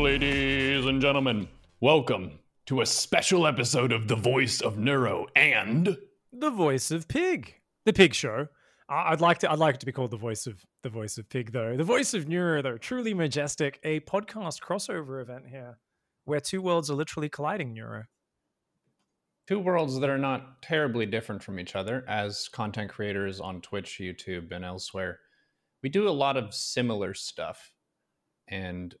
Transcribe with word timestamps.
Ladies 0.00 0.86
and 0.86 1.02
gentlemen, 1.02 1.48
welcome 1.80 2.38
to 2.64 2.80
a 2.80 2.86
special 2.86 3.46
episode 3.46 3.92
of 3.92 4.08
The 4.08 4.16
Voice 4.16 4.62
of 4.62 4.78
Neuro 4.78 5.26
and 5.36 5.98
the 6.32 6.50
voice 6.50 6.90
of 6.90 7.06
Pig, 7.08 7.56
the 7.84 7.92
Pig 7.92 8.14
Show. 8.14 8.48
I- 8.88 9.12
I'd 9.12 9.20
like 9.20 9.38
to. 9.40 9.52
I'd 9.52 9.58
like 9.58 9.74
it 9.74 9.80
to 9.80 9.86
be 9.86 9.92
called 9.92 10.10
the 10.10 10.16
voice 10.16 10.46
of 10.46 10.64
the 10.82 10.88
voice 10.88 11.18
of 11.18 11.28
Pig, 11.28 11.52
though. 11.52 11.76
The 11.76 11.84
voice 11.84 12.14
of 12.14 12.26
Neuro, 12.26 12.62
though. 12.62 12.78
Truly 12.78 13.12
majestic, 13.12 13.78
a 13.84 14.00
podcast 14.00 14.60
crossover 14.62 15.20
event 15.20 15.48
here, 15.50 15.78
where 16.24 16.40
two 16.40 16.62
worlds 16.62 16.90
are 16.90 16.94
literally 16.94 17.28
colliding. 17.28 17.74
Neuro. 17.74 18.04
two 19.46 19.58
worlds 19.58 20.00
that 20.00 20.08
are 20.10 20.18
not 20.18 20.62
terribly 20.62 21.04
different 21.04 21.42
from 21.42 21.60
each 21.60 21.76
other 21.76 22.02
as 22.08 22.48
content 22.48 22.90
creators 22.90 23.40
on 23.40 23.60
Twitch, 23.60 23.98
YouTube, 24.00 24.50
and 24.52 24.64
elsewhere. 24.64 25.20
We 25.82 25.90
do 25.90 26.08
a 26.08 26.10
lot 26.10 26.38
of 26.38 26.54
similar 26.54 27.12
stuff. 27.12 27.72
And 28.48 28.94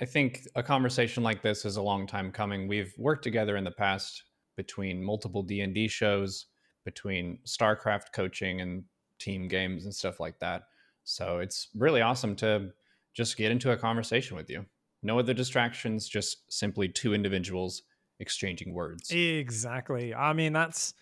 I 0.00 0.04
think 0.04 0.46
a 0.54 0.62
conversation 0.62 1.22
like 1.22 1.42
this 1.42 1.64
is 1.64 1.76
a 1.76 1.82
long 1.82 2.06
time 2.06 2.30
coming. 2.30 2.68
We've 2.68 2.92
worked 2.98 3.24
together 3.24 3.56
in 3.56 3.64
the 3.64 3.70
past 3.70 4.22
between 4.56 5.02
multiple 5.02 5.42
D&D 5.42 5.88
shows, 5.88 6.46
between 6.84 7.38
StarCraft 7.46 8.12
coaching 8.14 8.60
and 8.60 8.84
team 9.18 9.48
games 9.48 9.84
and 9.84 9.94
stuff 9.94 10.20
like 10.20 10.38
that. 10.40 10.64
So 11.04 11.38
it's 11.38 11.68
really 11.74 12.02
awesome 12.02 12.36
to 12.36 12.70
just 13.14 13.36
get 13.36 13.50
into 13.50 13.70
a 13.70 13.76
conversation 13.76 14.36
with 14.36 14.50
you. 14.50 14.66
No 15.02 15.18
other 15.18 15.32
distractions, 15.32 16.08
just 16.08 16.52
simply 16.52 16.88
two 16.88 17.14
individuals 17.14 17.82
exchanging 18.20 18.74
words. 18.74 19.10
Exactly. 19.10 20.14
I 20.14 20.32
mean, 20.32 20.52
that's 20.52 20.94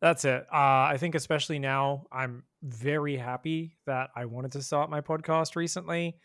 that's 0.00 0.24
it. 0.24 0.46
Uh, 0.52 0.86
I 0.92 0.96
think 0.98 1.14
especially 1.14 1.58
now, 1.58 2.04
I'm 2.12 2.44
very 2.62 3.16
happy 3.16 3.78
that 3.86 4.10
I 4.14 4.26
wanted 4.26 4.52
to 4.52 4.62
start 4.62 4.90
my 4.90 5.00
podcast 5.00 5.56
recently, 5.56 6.16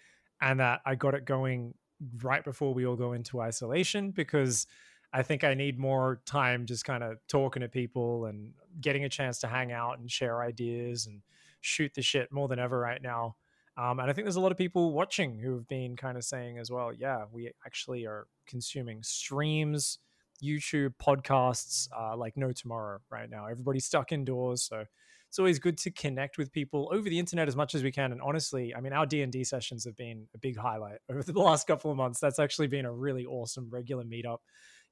and 0.42 0.60
that 0.60 0.82
I 0.86 0.96
got 0.96 1.14
it 1.14 1.26
going 1.26 1.74
right 2.22 2.44
before 2.44 2.74
we 2.74 2.86
all 2.86 2.96
go 2.96 3.14
into 3.14 3.42
isolation 3.42 4.12
because 4.12 4.68
I 5.14 5.24
think 5.24 5.44
I 5.44 5.54
need 5.54 5.78
more 5.78 6.22
time 6.26 6.66
just 6.66 6.86
kind 6.86 7.04
of 7.04 7.18
talking 7.28 7.62
to 7.62 7.68
people 7.68 8.26
and 8.26 8.54
getting 8.80 9.04
a 9.04 9.10
chance 9.10 9.40
to 9.40 9.48
hang 9.48 9.72
out 9.72 10.00
and 10.00 10.10
share 10.10 10.42
ideas 10.42 11.06
and 11.06 11.22
shoot 11.60 11.94
the 11.94 12.02
shit 12.02 12.32
more 12.32 12.48
than 12.48 12.60
ever 12.60 12.80
right 12.80 13.02
now. 13.02 13.36
Um, 13.78 14.00
and 14.00 14.10
I 14.10 14.14
think 14.14 14.26
there's 14.26 14.36
a 14.36 14.42
lot 14.42 14.52
of 14.52 14.58
people 14.58 14.94
watching 14.94 15.40
who 15.40 15.54
have 15.56 15.68
been 15.68 15.96
kind 15.96 16.18
of 16.18 16.24
saying 16.24 16.58
as 16.58 16.72
well, 16.72 16.92
yeah, 16.94 17.26
we 17.32 17.52
actually 17.66 18.06
are 18.06 18.28
consuming 18.48 19.02
streams, 19.04 20.00
YouTube, 20.44 20.94
podcasts 21.02 21.88
uh, 21.98 22.16
like 22.16 22.36
no 22.36 22.52
tomorrow 22.52 23.00
right 23.10 23.30
now. 23.30 23.46
Everybody's 23.48 23.86
stuck 23.86 24.12
indoors, 24.12 24.64
so 24.64 24.86
it's 25.32 25.40
always 25.40 25.60
good 25.60 25.78
to 25.78 25.90
connect 25.92 26.38
with 26.38 26.52
people 26.52 26.92
over 26.94 27.08
the 27.08 27.18
internet 27.18 27.48
as 27.48 27.56
much 27.56 27.74
as 27.74 27.84
we 27.84 27.92
can. 27.94 28.12
And 28.12 28.22
honestly, 28.22 28.76
I 28.76 28.82
mean, 28.82 28.92
our 28.92 29.06
D 29.06 29.22
and 29.22 29.32
D 29.32 29.46
sessions 29.46 29.86
have 29.86 29.96
been 29.96 30.28
a 30.36 30.38
big 30.38 30.58
highlight 30.58 30.98
over 31.10 31.24
the 31.24 31.40
last 31.40 31.68
couple 31.68 31.90
of 31.90 31.96
months. 31.96 32.20
That's 32.20 32.38
actually 32.38 32.68
been 32.68 32.84
a 32.84 32.92
really 32.92 33.26
awesome 33.26 33.70
regular 33.70 34.04
meetup. 34.04 34.40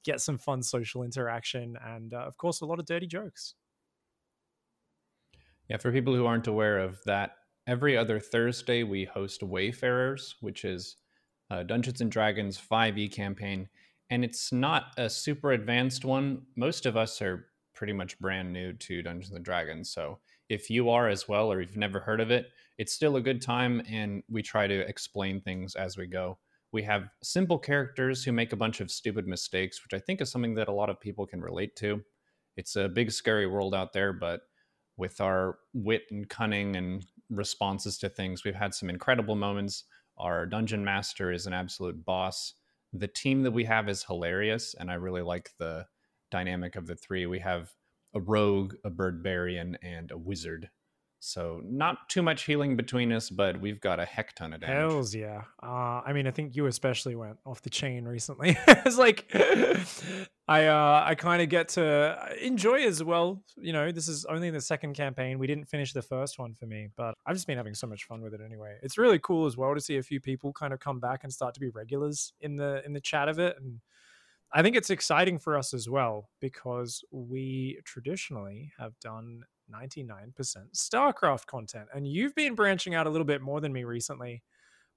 Get 0.06 0.22
some 0.22 0.38
fun 0.38 0.64
social 0.64 1.04
interaction, 1.04 1.76
and 1.86 2.14
uh, 2.14 2.20
of 2.20 2.38
course, 2.38 2.62
a 2.62 2.66
lot 2.66 2.80
of 2.80 2.86
dirty 2.86 3.06
jokes. 3.06 3.56
Yeah, 5.70 5.76
for 5.76 5.92
people 5.92 6.16
who 6.16 6.26
aren't 6.26 6.48
aware 6.48 6.78
of 6.78 7.02
that, 7.06 7.32
every 7.68 7.98
other 7.98 8.18
Thursday 8.18 8.84
we 8.84 9.04
host 9.04 9.44
Wayfarers, 9.44 10.36
which 10.40 10.64
is 10.64 10.96
Dungeons 11.66 12.00
and 12.00 12.10
Dragons 12.10 12.58
5e 12.58 13.12
campaign. 13.12 13.68
And 14.10 14.24
it's 14.24 14.54
not 14.54 14.94
a 14.98 15.10
super 15.10 15.52
advanced 15.52 16.06
one. 16.06 16.44
Most 16.56 16.86
of 16.86 16.96
us 16.96 17.22
are 17.22 17.48
pretty 17.74 17.94
much 17.94 18.18
brand 18.20 18.54
new 18.54 18.72
to 18.74 19.02
Dungeons 19.02 19.36
and 19.36 19.44
Dragons. 19.44 19.90
So 19.90 20.20
if 20.50 20.70
you 20.70 20.90
are 20.90 21.08
as 21.08 21.28
well, 21.28 21.52
or 21.52 21.62
you've 21.62 21.78
never 21.78 22.00
heard 22.00 22.20
of 22.20 22.32
it, 22.32 22.48
it's 22.78 22.94
still 22.94 23.16
a 23.16 23.22
good 23.22 23.42
time. 23.42 23.82
And 23.90 24.24
we 24.30 24.42
try 24.42 24.68
to 24.68 24.80
explain 24.88 25.42
things 25.42 25.76
as 25.76 25.98
we 25.98 26.08
go. 26.08 26.40
We 26.72 26.84
have 26.84 27.10
simple 27.24 27.58
characters 27.58 28.24
who 28.24 28.32
make 28.32 28.54
a 28.54 28.58
bunch 28.58 28.82
of 28.82 28.92
stupid 28.92 29.28
mistakes, 29.28 29.84
which 29.84 30.00
I 30.00 30.04
think 30.04 30.22
is 30.22 30.32
something 30.32 30.56
that 30.56 30.68
a 30.68 30.74
lot 30.74 30.90
of 30.90 31.00
people 31.00 31.26
can 31.26 31.42
relate 31.42 31.76
to. 31.78 32.02
It's 32.58 32.76
a 32.76 32.90
big, 32.90 33.12
scary 33.12 33.48
world 33.48 33.74
out 33.74 33.94
there, 33.94 34.14
but 34.14 34.42
with 34.98 35.22
our 35.22 35.58
wit 35.74 36.04
and 36.12 36.30
cunning 36.30 36.76
and 36.76 37.06
responses 37.30 37.98
to 38.00 38.10
things. 38.10 38.44
We've 38.44 38.54
had 38.54 38.74
some 38.74 38.90
incredible 38.90 39.36
moments. 39.36 39.86
Our 40.18 40.46
dungeon 40.46 40.84
master 40.84 41.32
is 41.32 41.48
an 41.48 41.54
absolute 41.54 42.04
boss. 42.04 42.54
The 42.92 43.08
team 43.08 43.44
that 43.44 43.52
we 43.52 43.64
have 43.66 43.88
is 43.88 44.04
hilarious, 44.04 44.76
and 44.78 44.92
I 44.92 44.96
really 44.96 45.22
like 45.22 45.52
the 45.58 45.86
dynamic 46.32 46.76
of 46.76 46.88
the 46.88 46.96
three. 46.96 47.26
We 47.26 47.40
have 47.40 47.72
a 48.14 48.20
rogue, 48.20 48.76
a 48.84 48.90
birdbarian, 48.90 49.76
and 49.82 50.12
a 50.12 50.18
wizard. 50.18 50.70
So 51.22 51.62
not 51.66 52.08
too 52.08 52.22
much 52.22 52.44
healing 52.44 52.78
between 52.78 53.12
us, 53.12 53.30
but 53.30 53.60
we've 53.60 53.82
got 53.82 54.00
a 54.00 54.06
heck 54.06 54.34
ton 54.36 54.54
of 54.54 54.62
damage. 54.62 54.78
Hells 54.78 55.14
yeah. 55.14 55.44
Uh, 55.62 56.02
I 56.06 56.14
mean, 56.14 56.28
I 56.28 56.32
think 56.32 56.56
you 56.56 56.66
especially 56.68 57.14
went 57.16 57.38
off 57.46 57.62
the 57.62 57.70
chain 57.70 58.06
recently. 58.06 58.58
it's 58.68 58.98
like 58.98 59.26
I 60.48 60.68
uh, 60.68 61.04
I 61.06 61.16
kind 61.16 61.42
of 61.42 61.50
get 61.50 61.70
to 61.70 62.18
enjoy 62.42 62.86
as 62.86 63.04
well. 63.04 63.44
You 63.58 63.74
know, 63.74 63.92
this 63.92 64.08
is 64.08 64.24
only 64.26 64.50
the 64.50 64.62
second 64.62 64.94
campaign. 64.94 65.40
We 65.40 65.48
didn't 65.48 65.66
finish 65.66 65.92
the 65.92 66.02
first 66.02 66.40
one 66.40 66.54
for 66.54 66.66
me, 66.66 66.88
but 66.96 67.16
I've 67.26 67.36
just 67.36 67.48
been 67.48 67.58
having 67.58 67.76
so 67.76 67.86
much 67.86 68.06
fun 68.06 68.22
with 68.22 68.34
it 68.34 68.40
anyway. 68.44 68.78
It's 68.82 68.98
really 68.98 69.20
cool 69.20 69.46
as 69.46 69.58
well 69.58 69.76
to 69.76 69.82
see 69.82 69.98
a 69.98 70.04
few 70.04 70.22
people 70.22 70.54
kind 70.54 70.72
of 70.72 70.80
come 70.80 71.02
back 71.02 71.24
and 71.24 71.34
start 71.34 71.54
to 71.56 71.60
be 71.60 71.70
regulars 71.70 72.32
in 72.40 72.56
the 72.56 72.82
in 72.86 72.94
the 72.94 73.02
chat 73.02 73.28
of 73.28 73.40
it 73.40 73.58
and 73.60 73.82
I 74.52 74.64
think 74.64 74.76
it's 74.76 74.90
exciting 74.90 75.38
for 75.38 75.58
us 75.58 75.74
as 75.74 75.88
well 75.88 76.30
because 76.42 77.04
we 77.12 77.80
traditionally 77.86 78.72
have 78.80 79.00
done 79.00 79.44
99% 79.72 80.34
StarCraft 80.76 81.46
content. 81.46 81.88
And 81.94 82.08
you've 82.08 82.34
been 82.34 82.56
branching 82.56 82.96
out 82.96 83.06
a 83.06 83.10
little 83.10 83.26
bit 83.26 83.42
more 83.42 83.62
than 83.62 83.72
me 83.72 83.84
recently. 83.84 84.44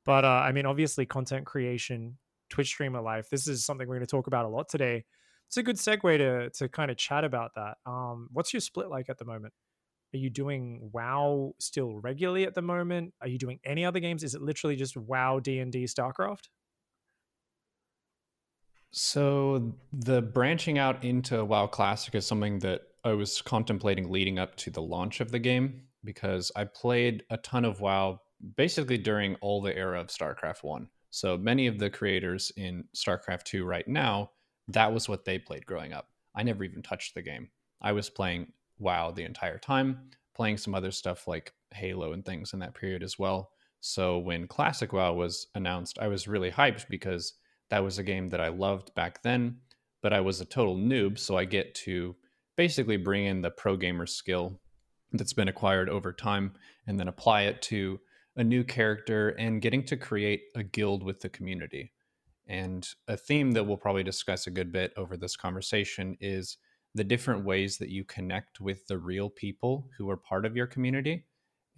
But 0.04 0.24
uh, 0.24 0.28
I 0.28 0.52
mean, 0.52 0.66
obviously, 0.66 1.06
content 1.06 1.46
creation, 1.46 2.18
Twitch 2.48 2.68
streamer 2.68 3.00
life, 3.00 3.28
this 3.30 3.46
is 3.46 3.64
something 3.64 3.86
we're 3.86 3.96
going 3.96 4.06
to 4.06 4.10
talk 4.10 4.26
about 4.26 4.46
a 4.46 4.48
lot 4.48 4.68
today. 4.68 5.04
It's 5.48 5.58
a 5.58 5.62
good 5.62 5.76
segue 5.76 6.18
to, 6.18 6.50
to 6.50 6.68
kind 6.68 6.90
of 6.90 6.96
chat 6.96 7.24
about 7.24 7.52
that. 7.56 7.76
Um, 7.84 8.28
what's 8.32 8.54
your 8.54 8.60
split 8.60 8.88
like 8.88 9.10
at 9.10 9.18
the 9.18 9.26
moment? 9.26 9.52
Are 10.14 10.18
you 10.18 10.30
doing 10.30 10.90
WoW 10.92 11.54
still 11.58 11.98
regularly 11.98 12.44
at 12.44 12.54
the 12.54 12.62
moment? 12.62 13.14
Are 13.20 13.28
you 13.28 13.38
doing 13.38 13.60
any 13.64 13.84
other 13.84 14.00
games? 14.00 14.24
Is 14.24 14.34
it 14.34 14.42
literally 14.42 14.76
just 14.76 14.96
WoW, 14.96 15.40
D 15.40 15.58
and 15.58 15.70
D, 15.70 15.84
StarCraft? 15.84 16.48
So 18.92 19.74
the 19.92 20.20
branching 20.20 20.78
out 20.78 21.02
into 21.02 21.44
WoW 21.44 21.66
Classic 21.66 22.14
is 22.14 22.26
something 22.26 22.58
that 22.60 22.82
I 23.04 23.14
was 23.14 23.40
contemplating 23.40 24.10
leading 24.10 24.38
up 24.38 24.54
to 24.56 24.70
the 24.70 24.82
launch 24.82 25.20
of 25.20 25.32
the 25.32 25.38
game 25.38 25.84
because 26.04 26.52
I 26.54 26.64
played 26.64 27.24
a 27.30 27.38
ton 27.38 27.64
of 27.64 27.80
WoW 27.80 28.20
basically 28.56 28.98
during 28.98 29.36
all 29.36 29.62
the 29.62 29.74
era 29.74 29.98
of 30.00 30.08
StarCraft 30.08 30.62
1. 30.62 30.88
So 31.10 31.38
many 31.38 31.66
of 31.66 31.78
the 31.78 31.88
creators 31.88 32.52
in 32.56 32.84
StarCraft 32.94 33.44
2 33.44 33.64
right 33.64 33.86
now, 33.88 34.30
that 34.68 34.92
was 34.92 35.08
what 35.08 35.24
they 35.24 35.38
played 35.38 35.64
growing 35.64 35.94
up. 35.94 36.08
I 36.34 36.42
never 36.42 36.62
even 36.62 36.82
touched 36.82 37.14
the 37.14 37.22
game. 37.22 37.48
I 37.80 37.92
was 37.92 38.10
playing 38.10 38.52
WoW 38.78 39.10
the 39.10 39.24
entire 39.24 39.58
time, 39.58 40.10
playing 40.34 40.58
some 40.58 40.74
other 40.74 40.90
stuff 40.90 41.26
like 41.26 41.54
Halo 41.74 42.12
and 42.12 42.24
things 42.24 42.52
in 42.52 42.58
that 42.58 42.74
period 42.74 43.02
as 43.02 43.18
well. 43.18 43.52
So 43.80 44.18
when 44.18 44.46
Classic 44.46 44.92
WoW 44.92 45.14
was 45.14 45.46
announced, 45.54 45.98
I 45.98 46.08
was 46.08 46.28
really 46.28 46.50
hyped 46.50 46.88
because 46.88 47.34
that 47.70 47.82
was 47.82 47.98
a 47.98 48.02
game 48.02 48.28
that 48.30 48.40
I 48.40 48.48
loved 48.48 48.94
back 48.94 49.22
then, 49.22 49.58
but 50.02 50.12
I 50.12 50.20
was 50.20 50.40
a 50.40 50.44
total 50.44 50.76
noob, 50.76 51.18
so 51.18 51.36
I 51.36 51.44
get 51.44 51.74
to 51.76 52.16
basically 52.56 52.96
bring 52.96 53.24
in 53.26 53.40
the 53.40 53.50
pro 53.50 53.76
gamer 53.76 54.06
skill 54.06 54.60
that's 55.12 55.32
been 55.32 55.48
acquired 55.48 55.88
over 55.88 56.12
time 56.12 56.52
and 56.86 56.98
then 56.98 57.08
apply 57.08 57.42
it 57.42 57.62
to 57.62 58.00
a 58.36 58.44
new 58.44 58.64
character 58.64 59.30
and 59.30 59.62
getting 59.62 59.84
to 59.84 59.96
create 59.96 60.44
a 60.54 60.62
guild 60.62 61.02
with 61.02 61.20
the 61.20 61.28
community. 61.28 61.92
And 62.46 62.86
a 63.08 63.16
theme 63.16 63.52
that 63.52 63.64
we'll 63.64 63.76
probably 63.76 64.02
discuss 64.02 64.46
a 64.46 64.50
good 64.50 64.72
bit 64.72 64.92
over 64.96 65.16
this 65.16 65.36
conversation 65.36 66.16
is 66.20 66.56
the 66.94 67.04
different 67.04 67.44
ways 67.44 67.78
that 67.78 67.88
you 67.88 68.04
connect 68.04 68.60
with 68.60 68.86
the 68.86 68.98
real 68.98 69.30
people 69.30 69.88
who 69.96 70.10
are 70.10 70.16
part 70.16 70.44
of 70.44 70.56
your 70.56 70.66
community. 70.66 71.24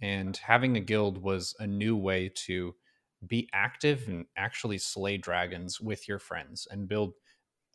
And 0.01 0.35
having 0.35 0.75
a 0.75 0.81
guild 0.81 1.21
was 1.21 1.55
a 1.59 1.67
new 1.67 1.95
way 1.95 2.29
to 2.47 2.75
be 3.27 3.49
active 3.53 4.07
and 4.07 4.25
actually 4.37 4.77
slay 4.77 5.17
dragons 5.17 5.81
with 5.81 6.07
your 6.07 6.19
friends 6.19 6.67
and 6.69 6.87
build 6.87 7.13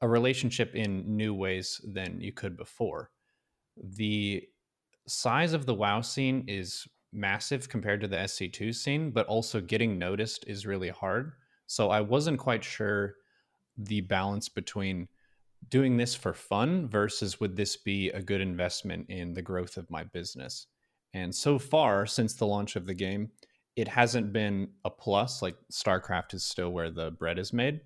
a 0.01 0.09
relationship 0.09 0.75
in 0.75 1.17
new 1.17 1.35
ways 1.35 1.81
than 1.93 2.21
you 2.21 2.33
could 2.33 2.57
before. 2.57 3.11
The 3.77 4.43
size 5.07 5.53
of 5.53 5.67
the 5.67 5.75
WoW 5.75 6.01
scene 6.01 6.45
is 6.47 6.87
massive 7.13 7.69
compared 7.69 8.01
to 8.01 8.09
the 8.09 8.17
SC2 8.17 8.75
scene, 8.75 9.11
but 9.11 9.27
also 9.27 9.61
getting 9.61 9.99
noticed 9.99 10.45
is 10.47 10.67
really 10.67 10.89
hard. 10.89 11.33
So 11.67 11.91
I 11.91 12.01
wasn't 12.01 12.39
quite 12.39 12.65
sure 12.65 13.17
the 13.77 14.01
balance 14.03 14.49
between 14.49 15.09
doing 15.69 15.97
this 15.97 16.15
for 16.15 16.33
fun 16.33 16.89
versus 16.89 17.41
would 17.41 17.57
this 17.57 17.77
be 17.77 18.11
a 18.11 18.23
good 18.23 18.41
investment 18.41 19.07
in 19.11 19.35
the 19.35 19.43
growth 19.43 19.77
of 19.77 19.91
my 19.91 20.05
business. 20.05 20.67
And 21.13 21.35
so 21.35 21.59
far, 21.59 22.07
since 22.07 22.35
the 22.35 22.47
launch 22.47 22.77
of 22.77 22.87
the 22.87 22.95
game, 22.95 23.31
it 23.76 23.88
hasn't 23.88 24.32
been 24.32 24.69
a 24.84 24.90
plus. 24.90 25.43
Like 25.43 25.56
StarCraft 25.72 26.34
is 26.34 26.44
still 26.44 26.70
where 26.70 26.90
the 26.90 27.11
bread 27.11 27.38
is 27.38 27.52
made, 27.52 27.81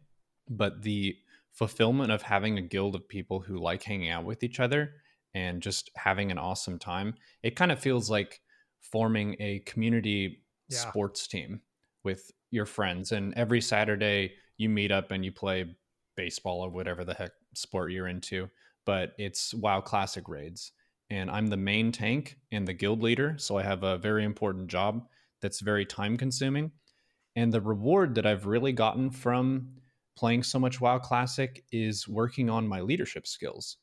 but 0.48 0.82
the 0.82 1.16
fulfillment 1.52 2.10
of 2.10 2.22
having 2.22 2.58
a 2.58 2.62
guild 2.62 2.94
of 2.94 3.08
people 3.08 3.40
who 3.40 3.58
like 3.58 3.82
hanging 3.82 4.10
out 4.10 4.25
with 4.25 4.42
each 4.42 4.58
other 4.60 4.94
and 5.34 5.62
just 5.62 5.90
having 5.96 6.31
an 6.31 6.38
awesome 6.38 6.78
time, 6.78 7.14
it 7.42 7.56
kind 7.56 7.70
of 7.70 7.78
feels 7.78 8.10
like 8.10 8.40
forming 8.81 9.36
a 9.40 9.60
community 9.60 10.42
Yeah. 10.69 10.78
sports 10.78 11.26
team 11.26 11.60
with 12.02 12.31
your 12.50 12.66
friends. 12.66 13.12
And 13.12 13.34
every 13.34 13.60
Saturday, 13.60 14.34
you 14.56 14.69
meet 14.69 14.90
up 14.90 15.10
and 15.10 15.25
you 15.25 15.32
play 15.32 15.76
baseball 16.16 16.60
or 16.60 16.70
whatever 16.70 17.04
the 17.04 17.14
heck 17.14 17.32
sport 17.54 17.90
you're 17.92 18.08
into, 18.08 18.48
but 18.84 19.14
it's 19.19 19.52
WoW 19.54 19.81
Classic 19.81 20.28
raids. 20.28 20.72
And 21.10 21.31
I'm 21.31 21.48
the 21.48 21.56
main 21.56 21.92
tank 21.92 22.36
and 22.52 22.66
the 22.66 22.72
guild 22.72 23.02
leader. 23.02 23.36
So 23.38 23.58
I 23.58 23.62
have 23.62 23.82
a 23.82 23.98
very 23.98 24.25
important 24.25 24.69
job 24.69 25.06
that's 25.44 25.61
very 25.61 25.85
time 25.85 26.17
consuming. 26.17 26.73
And 27.37 27.52
the 27.52 27.61
reward 27.61 28.14
that 28.14 28.25
I've 28.25 28.46
really 28.46 28.73
gotten 28.73 29.11
from 29.11 29.75
playing 30.17 30.43
so 30.43 30.58
much 30.58 30.81
WoW 30.81 30.99
Classic 30.99 31.62
is 31.70 32.08
working 32.08 32.49
on 32.49 32.67
my 32.67 32.81
leadership 32.81 33.26
skills. 33.26 33.76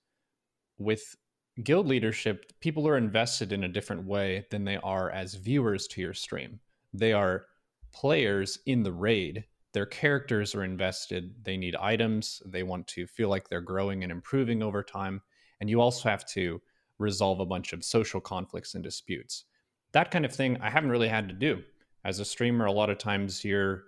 With 0.79 1.15
guild 1.63 1.87
leadership, 1.87 2.51
people 2.61 2.87
are 2.87 2.97
invested 2.97 3.53
in 3.53 3.63
a 3.63 3.69
different 3.69 4.07
way 4.07 4.47
than 4.49 4.65
they 4.65 4.77
are 4.77 5.11
as 5.11 5.35
viewers 5.35 5.85
to 5.89 6.01
your 6.01 6.15
stream. 6.15 6.59
They 6.95 7.13
are 7.13 7.45
players 7.93 8.57
in 8.65 8.81
the 8.81 8.91
raid. 8.91 9.45
Their 9.73 9.85
characters 9.85 10.55
are 10.55 10.63
invested. 10.63 11.35
They 11.43 11.57
need 11.57 11.75
items. 11.75 12.41
They 12.47 12.63
want 12.63 12.87
to 12.87 13.05
feel 13.05 13.29
like 13.29 13.49
they're 13.49 13.61
growing 13.61 14.01
and 14.01 14.11
improving 14.11 14.63
over 14.63 14.81
time. 14.81 15.21
And 15.59 15.69
you 15.69 15.79
also 15.79 16.09
have 16.09 16.25
to 16.29 16.59
resolve 16.97 17.39
a 17.39 17.45
bunch 17.45 17.71
of 17.71 17.85
social 17.85 18.19
conflicts 18.19 18.73
and 18.73 18.83
disputes. 18.83 19.45
That 19.93 20.11
kind 20.11 20.25
of 20.25 20.33
thing 20.33 20.57
I 20.61 20.69
haven't 20.69 20.91
really 20.91 21.07
had 21.07 21.27
to 21.29 21.33
do. 21.33 21.63
As 22.03 22.19
a 22.19 22.25
streamer, 22.25 22.65
a 22.65 22.71
lot 22.71 22.89
of 22.89 22.97
times 22.97 23.43
you're 23.43 23.83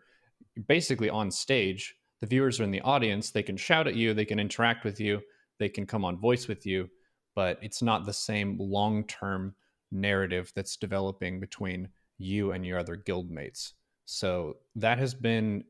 basically 0.68 1.10
on 1.10 1.32
stage. 1.32 1.96
The 2.22 2.28
viewers 2.28 2.60
are 2.60 2.64
in 2.64 2.72
the 2.72 2.82
audience. 2.82 3.32
They 3.32 3.44
can 3.44 3.58
shout 3.58 3.88
at 3.88 3.96
you, 3.96 4.14
they 4.14 4.26
can 4.26 4.40
interact 4.40 4.84
with 4.84 5.00
you, 5.00 5.22
they 5.60 5.70
can 5.70 5.86
come 5.86 6.06
on 6.06 6.18
voice 6.18 6.48
with 6.48 6.66
you, 6.66 6.90
but 7.36 7.58
it's 7.62 7.82
not 7.82 8.06
the 8.06 8.14
same 8.14 8.58
long 8.60 9.04
term 9.06 9.56
narrative 9.92 10.52
that's 10.56 10.78
developing 10.78 11.40
between 11.40 11.90
you 12.18 12.52
and 12.52 12.66
your 12.66 12.80
other 12.80 12.98
guildmates. 12.98 13.74
So 14.06 14.58
that 14.76 14.98
has 14.98 15.14
been 15.14 15.64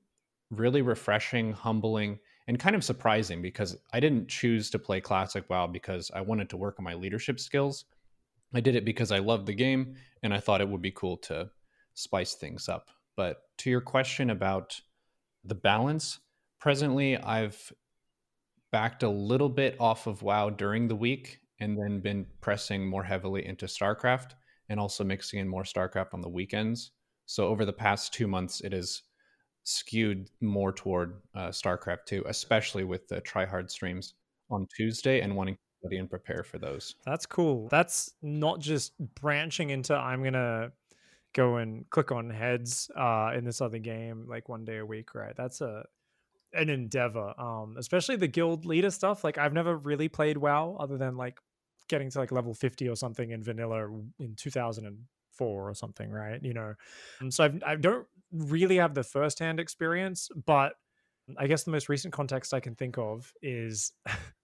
really 0.50 0.82
refreshing, 0.82 1.54
humbling, 1.54 2.20
and 2.48 2.60
kind 2.60 2.76
of 2.76 2.84
surprising 2.84 3.42
because 3.42 3.78
I 3.94 4.00
didn't 4.00 4.28
choose 4.28 4.70
to 4.72 4.80
play 4.80 5.02
Classic 5.02 5.50
WoW 5.50 5.68
because 5.68 6.12
I 6.14 6.22
wanted 6.22 6.50
to 6.50 6.58
work 6.58 6.76
on 6.78 6.84
my 6.84 6.94
leadership 6.94 7.40
skills. 7.40 7.86
I 8.54 8.62
did 8.62 8.76
it 8.76 8.86
because 8.86 9.12
I 9.12 9.20
loved 9.20 9.46
the 9.46 9.54
game 9.54 9.96
and 10.22 10.34
I 10.34 10.40
thought 10.40 10.62
it 10.62 10.70
would 10.70 10.82
be 10.82 10.92
cool 10.92 11.18
to 11.18 11.50
spice 11.94 12.36
things 12.36 12.70
up. 12.70 12.90
But 13.16 13.42
to 13.60 13.70
your 13.70 13.82
question 13.82 14.30
about 14.30 14.80
the 15.44 15.56
balance, 15.56 16.20
presently 16.60 17.18
I've 17.18 17.72
backed 18.72 19.04
a 19.04 19.10
little 19.10 19.50
bit 19.50 19.76
off 19.80 20.08
of 20.08 20.24
WoW 20.24 20.50
during 20.50 20.88
the 20.88 20.96
week 20.96 21.40
and 21.60 21.78
then 21.78 22.00
been 22.00 22.26
pressing 22.42 22.86
more 22.86 23.04
heavily 23.04 23.46
into 23.46 23.66
StarCraft 23.66 24.32
and 24.70 24.80
also 24.80 25.04
mixing 25.04 25.40
in 25.40 25.48
more 25.48 25.64
StarCraft 25.64 26.14
on 26.14 26.22
the 26.22 26.30
weekends. 26.30 26.92
So 27.26 27.48
over 27.48 27.66
the 27.66 27.74
past 27.74 28.14
two 28.14 28.28
months, 28.28 28.62
it 28.62 28.74
has 28.74 29.04
skewed 29.64 30.30
more 30.42 30.74
toward 30.74 31.22
uh, 31.36 31.50
StarCraft 31.50 32.06
2, 32.08 32.24
especially 32.28 32.84
with 32.84 33.08
the 33.08 33.22
tryhard 33.22 33.70
streams 33.70 34.16
on 34.50 34.68
Tuesday 34.76 35.22
and 35.22 35.36
wanting 35.36 35.58
study 35.84 35.98
and 35.98 36.10
prepare 36.10 36.44
for 36.44 36.58
those. 36.58 36.96
That's 37.06 37.26
cool. 37.26 37.68
That's 37.70 38.14
not 38.22 38.60
just 38.60 38.94
branching 39.16 39.70
into 39.70 39.96
I'm 39.96 40.24
to 40.24 40.72
go 41.34 41.58
and 41.58 41.90
click 41.90 42.12
on 42.12 42.30
heads 42.30 42.90
uh, 42.96 43.32
in 43.36 43.44
this 43.44 43.60
other 43.60 43.80
game 43.80 44.26
like 44.30 44.48
one 44.50 44.66
day 44.66 44.78
a 44.78 44.86
week, 44.86 45.14
right? 45.16 45.36
That's 45.36 45.62
a 45.62 45.86
an 46.54 46.70
endeavor. 46.70 47.34
Um, 47.40 47.76
especially 47.78 48.16
the 48.16 48.28
guild 48.28 48.66
leader 48.66 48.92
stuff. 48.92 49.24
Like 49.24 49.38
I've 49.38 49.54
never 49.54 49.76
really 49.76 50.08
played 50.08 50.38
WoW 50.38 50.78
other 50.80 50.98
than 50.98 51.18
like 51.18 51.40
getting 51.90 52.10
to 52.12 52.20
like 52.20 52.32
level 52.32 52.54
50 52.54 52.88
or 52.88 52.96
something 52.96 53.32
in 53.32 53.44
vanilla 53.44 53.88
in 54.20 54.36
2004 54.38 55.70
or 55.70 55.74
something, 55.74 56.10
right? 56.12 56.42
You 56.42 56.54
know, 56.54 56.74
and 57.20 57.34
so 57.34 57.46
I've, 57.46 57.64
I 57.66 57.76
don't 57.76 58.06
really 58.32 58.78
have 58.78 58.94
the 58.94 59.04
firsthand 59.04 59.60
experience, 59.60 60.30
but 60.46 60.74
I 61.38 61.48
guess 61.48 61.64
the 61.64 61.72
most 61.72 61.90
recent 61.90 62.14
context 62.14 62.54
I 62.54 62.60
can 62.60 62.76
think 62.76 62.98
of 62.98 63.34
is 63.42 63.92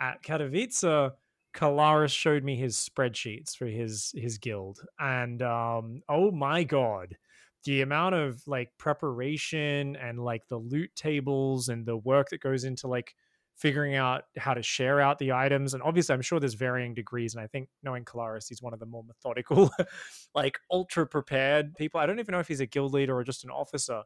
at 0.00 0.22
Katowice. 0.22 1.12
Kalaris 1.54 2.14
showed 2.14 2.44
me 2.44 2.54
his 2.54 2.76
spreadsheets 2.76 3.56
for 3.56 3.66
his 3.66 4.12
his 4.14 4.36
guild, 4.36 4.80
and 4.98 5.40
um, 5.40 6.02
oh 6.08 6.30
my 6.30 6.64
god, 6.64 7.16
the 7.64 7.80
amount 7.80 8.14
of 8.14 8.42
like 8.46 8.70
preparation 8.78 9.96
and 9.96 10.22
like 10.22 10.46
the 10.48 10.58
loot 10.58 10.90
tables 10.94 11.68
and 11.68 11.86
the 11.86 11.96
work 11.96 12.28
that 12.30 12.40
goes 12.40 12.64
into 12.64 12.88
like 12.88 13.14
figuring 13.56 13.94
out 13.94 14.24
how 14.36 14.52
to 14.52 14.62
share 14.62 15.00
out 15.00 15.18
the 15.18 15.32
items. 15.32 15.72
And 15.74 15.82
obviously, 15.82 16.14
I'm 16.14 16.22
sure 16.22 16.38
there's 16.38 16.54
varying 16.54 16.94
degrees. 16.94 17.34
And 17.34 17.42
I 17.42 17.46
think 17.46 17.68
knowing 17.82 18.04
Kalaris, 18.04 18.48
he's 18.48 18.62
one 18.62 18.74
of 18.74 18.80
the 18.80 18.86
more 18.86 19.02
methodical, 19.02 19.70
like 20.34 20.58
ultra 20.70 21.06
prepared 21.06 21.74
people. 21.74 21.98
I 21.98 22.06
don't 22.06 22.20
even 22.20 22.32
know 22.32 22.38
if 22.38 22.48
he's 22.48 22.60
a 22.60 22.66
guild 22.66 22.92
leader 22.92 23.16
or 23.16 23.24
just 23.24 23.44
an 23.44 23.50
officer, 23.50 24.02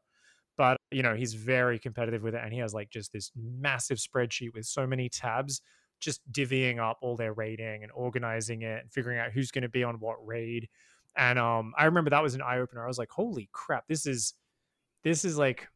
but 0.60 0.76
you 0.90 1.02
know, 1.02 1.14
he's 1.14 1.32
very 1.32 1.78
competitive 1.78 2.22
with 2.22 2.34
it. 2.34 2.42
And 2.44 2.52
he 2.52 2.58
has 2.58 2.74
like 2.74 2.90
just 2.90 3.14
this 3.14 3.32
massive 3.34 3.96
spreadsheet 3.96 4.52
with 4.52 4.66
so 4.66 4.86
many 4.86 5.08
tabs, 5.08 5.62
just 6.00 6.20
divvying 6.30 6.78
up 6.78 6.98
all 7.00 7.16
their 7.16 7.32
raiding 7.32 7.82
and 7.82 7.90
organizing 7.94 8.60
it 8.60 8.82
and 8.82 8.92
figuring 8.92 9.18
out 9.18 9.32
who's 9.32 9.50
going 9.50 9.62
to 9.62 9.70
be 9.70 9.82
on 9.82 9.94
what 10.00 10.16
raid. 10.22 10.68
And 11.16 11.38
um, 11.38 11.72
I 11.78 11.86
remember 11.86 12.10
that 12.10 12.22
was 12.22 12.34
an 12.34 12.42
eye 12.42 12.58
opener. 12.58 12.84
I 12.84 12.88
was 12.88 12.98
like, 12.98 13.10
holy 13.10 13.48
crap, 13.52 13.88
this 13.88 14.04
is 14.04 14.34
this 15.02 15.24
is 15.24 15.38
like 15.38 15.66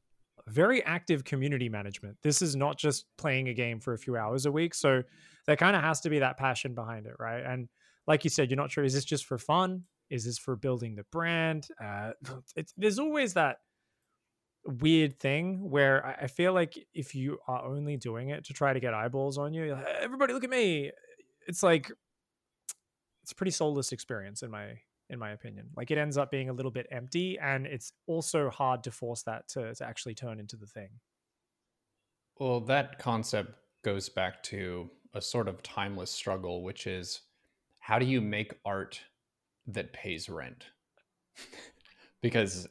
very 0.49 0.85
active 0.85 1.25
community 1.25 1.71
management. 1.71 2.19
This 2.23 2.43
is 2.43 2.55
not 2.55 2.77
just 2.77 3.07
playing 3.17 3.49
a 3.49 3.55
game 3.55 3.81
for 3.81 3.95
a 3.95 3.99
few 3.99 4.19
hours 4.19 4.45
a 4.45 4.53
week. 4.53 4.75
So 4.75 5.03
there 5.47 5.57
kind 5.57 5.75
of 5.75 5.81
has 5.81 6.03
to 6.03 6.11
be 6.11 6.19
that 6.19 6.37
passion 6.37 6.75
behind 6.75 7.07
it, 7.07 7.15
right? 7.19 7.43
And 7.43 7.71
like 8.07 8.23
you 8.23 8.29
said, 8.29 8.51
you're 8.51 8.59
not 8.59 8.71
sure 8.71 8.85
is 8.85 8.93
this 8.93 9.07
just 9.07 9.25
for 9.25 9.39
fun? 9.39 9.85
Is 10.11 10.27
this 10.27 10.37
for 10.37 10.57
building 10.57 10.95
the 10.95 11.07
brand? 11.11 11.69
Uh, 11.83 12.11
there's 12.77 12.99
always 12.99 13.33
that 13.33 13.57
weird 14.67 15.19
thing 15.19 15.71
where 15.71 16.17
I, 16.23 16.27
feel 16.27 16.53
like 16.53 16.79
if 16.95 17.15
you 17.15 17.39
are 17.47 17.65
only 17.65 17.97
doing 17.97 18.31
it 18.31 18.45
to 18.47 18.53
try 18.53 18.73
to 18.73 18.81
get 18.81 18.95
eyeballs 18.95 19.39
on 19.39 19.53
you, 19.53 19.73
like, 19.73 19.87
everybody 20.01 20.33
look 20.33 20.45
at 20.45 20.51
me. 20.51 20.91
It's 21.47 21.63
like 21.63 21.91
it's 23.23 23.33
a 23.33 23.35
pretty 23.35 23.51
soulless 23.51 23.93
experience 23.93 24.43
in 24.43 24.51
my 24.51 24.79
in 25.11 25.19
my 25.19 25.31
opinion. 25.31 25.69
Like 25.77 25.91
it 25.91 25.99
ends 25.99 26.17
up 26.17 26.31
being 26.31 26.49
a 26.49 26.53
little 26.53 26.71
bit 26.71 26.87
empty, 26.91 27.39
and 27.39 27.67
it's 27.67 27.93
also 28.07 28.51
hard 28.51 28.83
to 28.85 28.91
force 28.91 29.23
that 29.25 29.49
to, 29.49 29.75
to 29.75 29.85
actually 29.85 30.15
turn 30.15 30.41
into 30.41 30.57
the 30.57 30.67
thing. 30.67 30.89
Well, 32.39 32.61
that 32.63 32.99
concept 32.99 33.53
goes 33.85 34.09
back 34.09 34.43
to 34.45 34.91
a 35.13 35.21
sort 35.21 35.47
of 35.47 35.63
timeless 35.63 36.11
struggle, 36.11 36.63
which 36.63 36.87
is 36.87 37.21
how 37.81 37.99
do 37.99 38.07
you 38.07 38.21
make 38.21 38.55
art 38.65 39.01
that 39.67 39.93
pays 39.93 40.29
rent? 40.29 40.65
because 42.23 42.67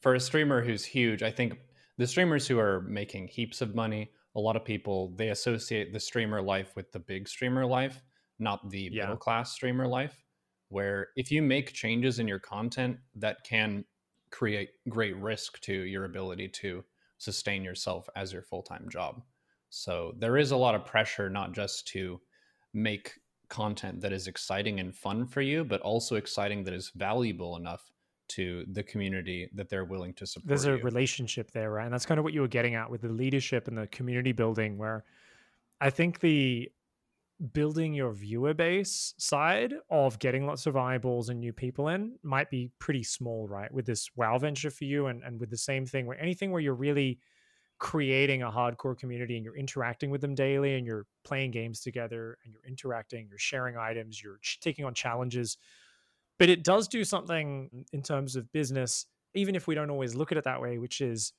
for 0.00 0.14
a 0.14 0.20
streamer 0.20 0.62
who's 0.62 0.84
huge, 0.84 1.22
I 1.22 1.30
think 1.30 1.58
the 1.98 2.06
streamers 2.06 2.46
who 2.46 2.58
are 2.58 2.82
making 2.82 3.28
heaps 3.28 3.60
of 3.60 3.74
money, 3.74 4.10
a 4.34 4.40
lot 4.40 4.56
of 4.56 4.64
people 4.64 5.14
they 5.16 5.28
associate 5.28 5.92
the 5.92 6.00
streamer 6.00 6.40
life 6.40 6.74
with 6.76 6.90
the 6.92 6.98
big 6.98 7.28
streamer 7.28 7.66
life, 7.66 8.02
not 8.38 8.70
the 8.70 8.88
yeah. 8.92 9.02
middle 9.02 9.16
class 9.16 9.52
streamer 9.52 9.86
life 9.86 10.24
where 10.70 11.08
if 11.16 11.30
you 11.30 11.42
make 11.42 11.72
changes 11.72 12.18
in 12.18 12.28
your 12.28 12.38
content 12.38 12.96
that 13.16 13.38
can 13.44 13.84
create 14.30 14.70
great 14.88 15.16
risk 15.16 15.60
to 15.60 15.74
your 15.74 16.04
ability 16.04 16.48
to 16.48 16.82
sustain 17.18 17.62
yourself 17.64 18.08
as 18.16 18.32
your 18.32 18.42
full-time 18.42 18.86
job. 18.88 19.20
So 19.68 20.14
there 20.18 20.36
is 20.36 20.52
a 20.52 20.56
lot 20.56 20.76
of 20.76 20.86
pressure 20.86 21.28
not 21.28 21.52
just 21.52 21.86
to 21.88 22.20
make 22.72 23.12
content 23.48 24.00
that 24.00 24.12
is 24.12 24.28
exciting 24.28 24.78
and 24.78 24.94
fun 24.94 25.26
for 25.26 25.40
you, 25.40 25.64
but 25.64 25.80
also 25.80 26.14
exciting 26.14 26.62
that 26.64 26.74
is 26.74 26.92
valuable 26.94 27.56
enough 27.56 27.90
to 28.30 28.64
the 28.72 28.82
community 28.82 29.48
that 29.54 29.68
they're 29.68 29.84
willing 29.84 30.14
to 30.14 30.26
support. 30.26 30.48
There's 30.48 30.66
a 30.66 30.76
you. 30.76 30.82
relationship 30.82 31.50
there, 31.50 31.70
right? 31.70 31.84
And 31.84 31.92
that's 31.92 32.06
kind 32.06 32.18
of 32.18 32.24
what 32.24 32.32
you 32.32 32.40
were 32.40 32.48
getting 32.48 32.74
at 32.74 32.90
with 32.90 33.02
the 33.02 33.08
leadership 33.08 33.68
and 33.68 33.76
the 33.76 33.86
community 33.88 34.32
building, 34.32 34.78
where 34.78 35.04
I 35.80 35.90
think 35.90 36.20
the 36.20 36.70
building 37.52 37.94
your 37.94 38.12
viewer 38.12 38.52
base 38.52 39.14
side 39.16 39.74
of 39.90 40.18
getting 40.18 40.46
lots 40.46 40.66
of 40.66 40.76
eyeballs 40.76 41.30
and 41.30 41.40
new 41.40 41.52
people 41.52 41.88
in 41.88 42.16
might 42.22 42.50
be 42.50 42.70
pretty 42.78 43.02
small, 43.02 43.48
right? 43.48 43.72
With 43.72 43.86
this 43.86 44.10
WoW 44.14 44.38
venture 44.38 44.70
for 44.70 44.84
you, 44.84 45.06
and, 45.06 45.22
and 45.22 45.40
with 45.40 45.50
the 45.50 45.56
same 45.56 45.86
thing 45.86 46.06
where 46.06 46.20
anything 46.20 46.50
where 46.50 46.60
you're 46.60 46.74
really 46.74 47.18
creating 47.78 48.42
a 48.42 48.50
hardcore 48.50 48.96
community 48.96 49.36
and 49.36 49.44
you're 49.44 49.56
interacting 49.56 50.10
with 50.10 50.20
them 50.20 50.34
daily 50.34 50.74
and 50.74 50.86
you're 50.86 51.06
playing 51.24 51.50
games 51.50 51.80
together 51.80 52.36
and 52.44 52.52
you're 52.52 52.68
interacting, 52.68 53.26
you're 53.28 53.38
sharing 53.38 53.76
items, 53.76 54.22
you're 54.22 54.38
taking 54.60 54.84
on 54.84 54.92
challenges. 54.92 55.56
But 56.40 56.48
it 56.48 56.64
does 56.64 56.88
do 56.88 57.04
something 57.04 57.84
in 57.92 58.02
terms 58.02 58.34
of 58.34 58.50
business, 58.50 59.04
even 59.34 59.54
if 59.54 59.66
we 59.66 59.74
don't 59.74 59.90
always 59.90 60.14
look 60.14 60.32
at 60.32 60.38
it 60.38 60.44
that 60.44 60.62
way, 60.62 60.78
which 60.78 61.02
is 61.02 61.34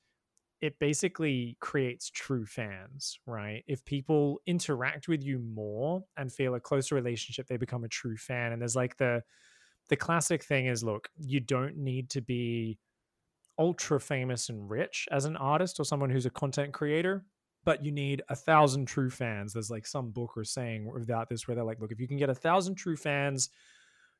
it 0.60 0.78
basically 0.78 1.56
creates 1.60 2.08
true 2.08 2.46
fans, 2.46 3.18
right? 3.26 3.64
If 3.66 3.84
people 3.84 4.40
interact 4.46 5.08
with 5.08 5.24
you 5.24 5.40
more 5.40 6.04
and 6.16 6.32
feel 6.32 6.54
a 6.54 6.60
closer 6.60 6.94
relationship, 6.94 7.48
they 7.48 7.56
become 7.56 7.82
a 7.82 7.88
true 7.88 8.16
fan. 8.16 8.52
And 8.52 8.62
there's 8.62 8.76
like 8.76 8.96
the 8.96 9.24
the 9.88 9.96
classic 9.96 10.44
thing 10.44 10.66
is 10.66 10.84
look, 10.84 11.08
you 11.18 11.40
don't 11.40 11.76
need 11.76 12.08
to 12.10 12.20
be 12.20 12.78
ultra 13.58 13.98
famous 14.00 14.50
and 14.50 14.70
rich 14.70 15.08
as 15.10 15.24
an 15.24 15.36
artist 15.36 15.80
or 15.80 15.84
someone 15.84 16.10
who's 16.10 16.26
a 16.26 16.30
content 16.30 16.72
creator, 16.72 17.24
but 17.64 17.84
you 17.84 17.90
need 17.90 18.22
a 18.28 18.36
thousand 18.36 18.86
true 18.86 19.10
fans. 19.10 19.52
There's 19.52 19.68
like 19.70 19.84
some 19.84 20.12
book 20.12 20.36
or 20.36 20.44
saying 20.44 20.88
about 21.02 21.28
this 21.28 21.48
where 21.48 21.56
they're 21.56 21.64
like, 21.64 21.80
look, 21.80 21.90
if 21.90 21.98
you 21.98 22.06
can 22.06 22.18
get 22.18 22.30
a 22.30 22.34
thousand 22.36 22.76
true 22.76 22.96
fans 22.96 23.50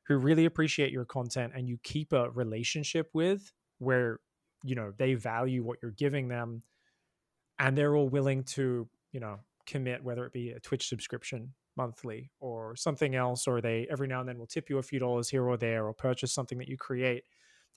who 0.07 0.17
really 0.17 0.45
appreciate 0.45 0.91
your 0.91 1.05
content 1.05 1.53
and 1.55 1.67
you 1.67 1.77
keep 1.83 2.13
a 2.13 2.29
relationship 2.31 3.09
with 3.13 3.53
where 3.79 4.19
you 4.63 4.75
know 4.75 4.93
they 4.97 5.13
value 5.13 5.63
what 5.63 5.79
you're 5.81 5.91
giving 5.91 6.27
them 6.27 6.63
and 7.59 7.77
they're 7.77 7.95
all 7.95 8.09
willing 8.09 8.43
to, 8.43 8.87
you 9.11 9.19
know, 9.19 9.39
commit 9.65 10.03
whether 10.03 10.25
it 10.25 10.33
be 10.33 10.49
a 10.51 10.59
Twitch 10.59 10.87
subscription 10.87 11.53
monthly 11.77 12.31
or 12.39 12.75
something 12.75 13.15
else, 13.15 13.47
or 13.47 13.61
they 13.61 13.87
every 13.89 14.07
now 14.07 14.19
and 14.19 14.29
then 14.29 14.37
will 14.37 14.47
tip 14.47 14.69
you 14.69 14.77
a 14.77 14.83
few 14.83 14.99
dollars 14.99 15.29
here 15.29 15.45
or 15.45 15.57
there, 15.57 15.85
or 15.85 15.93
purchase 15.93 16.33
something 16.33 16.57
that 16.57 16.67
you 16.67 16.77
create. 16.77 17.23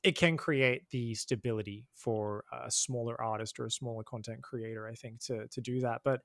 It 0.02 0.16
can 0.16 0.36
create 0.36 0.88
the 0.90 1.14
stability 1.14 1.86
for 1.94 2.44
a 2.52 2.70
smaller 2.70 3.20
artist 3.20 3.58
or 3.58 3.66
a 3.66 3.70
smaller 3.70 4.04
content 4.04 4.42
creator, 4.42 4.86
I 4.88 4.94
think, 4.94 5.20
to 5.26 5.46
to 5.48 5.60
do 5.60 5.80
that. 5.80 6.02
But 6.04 6.20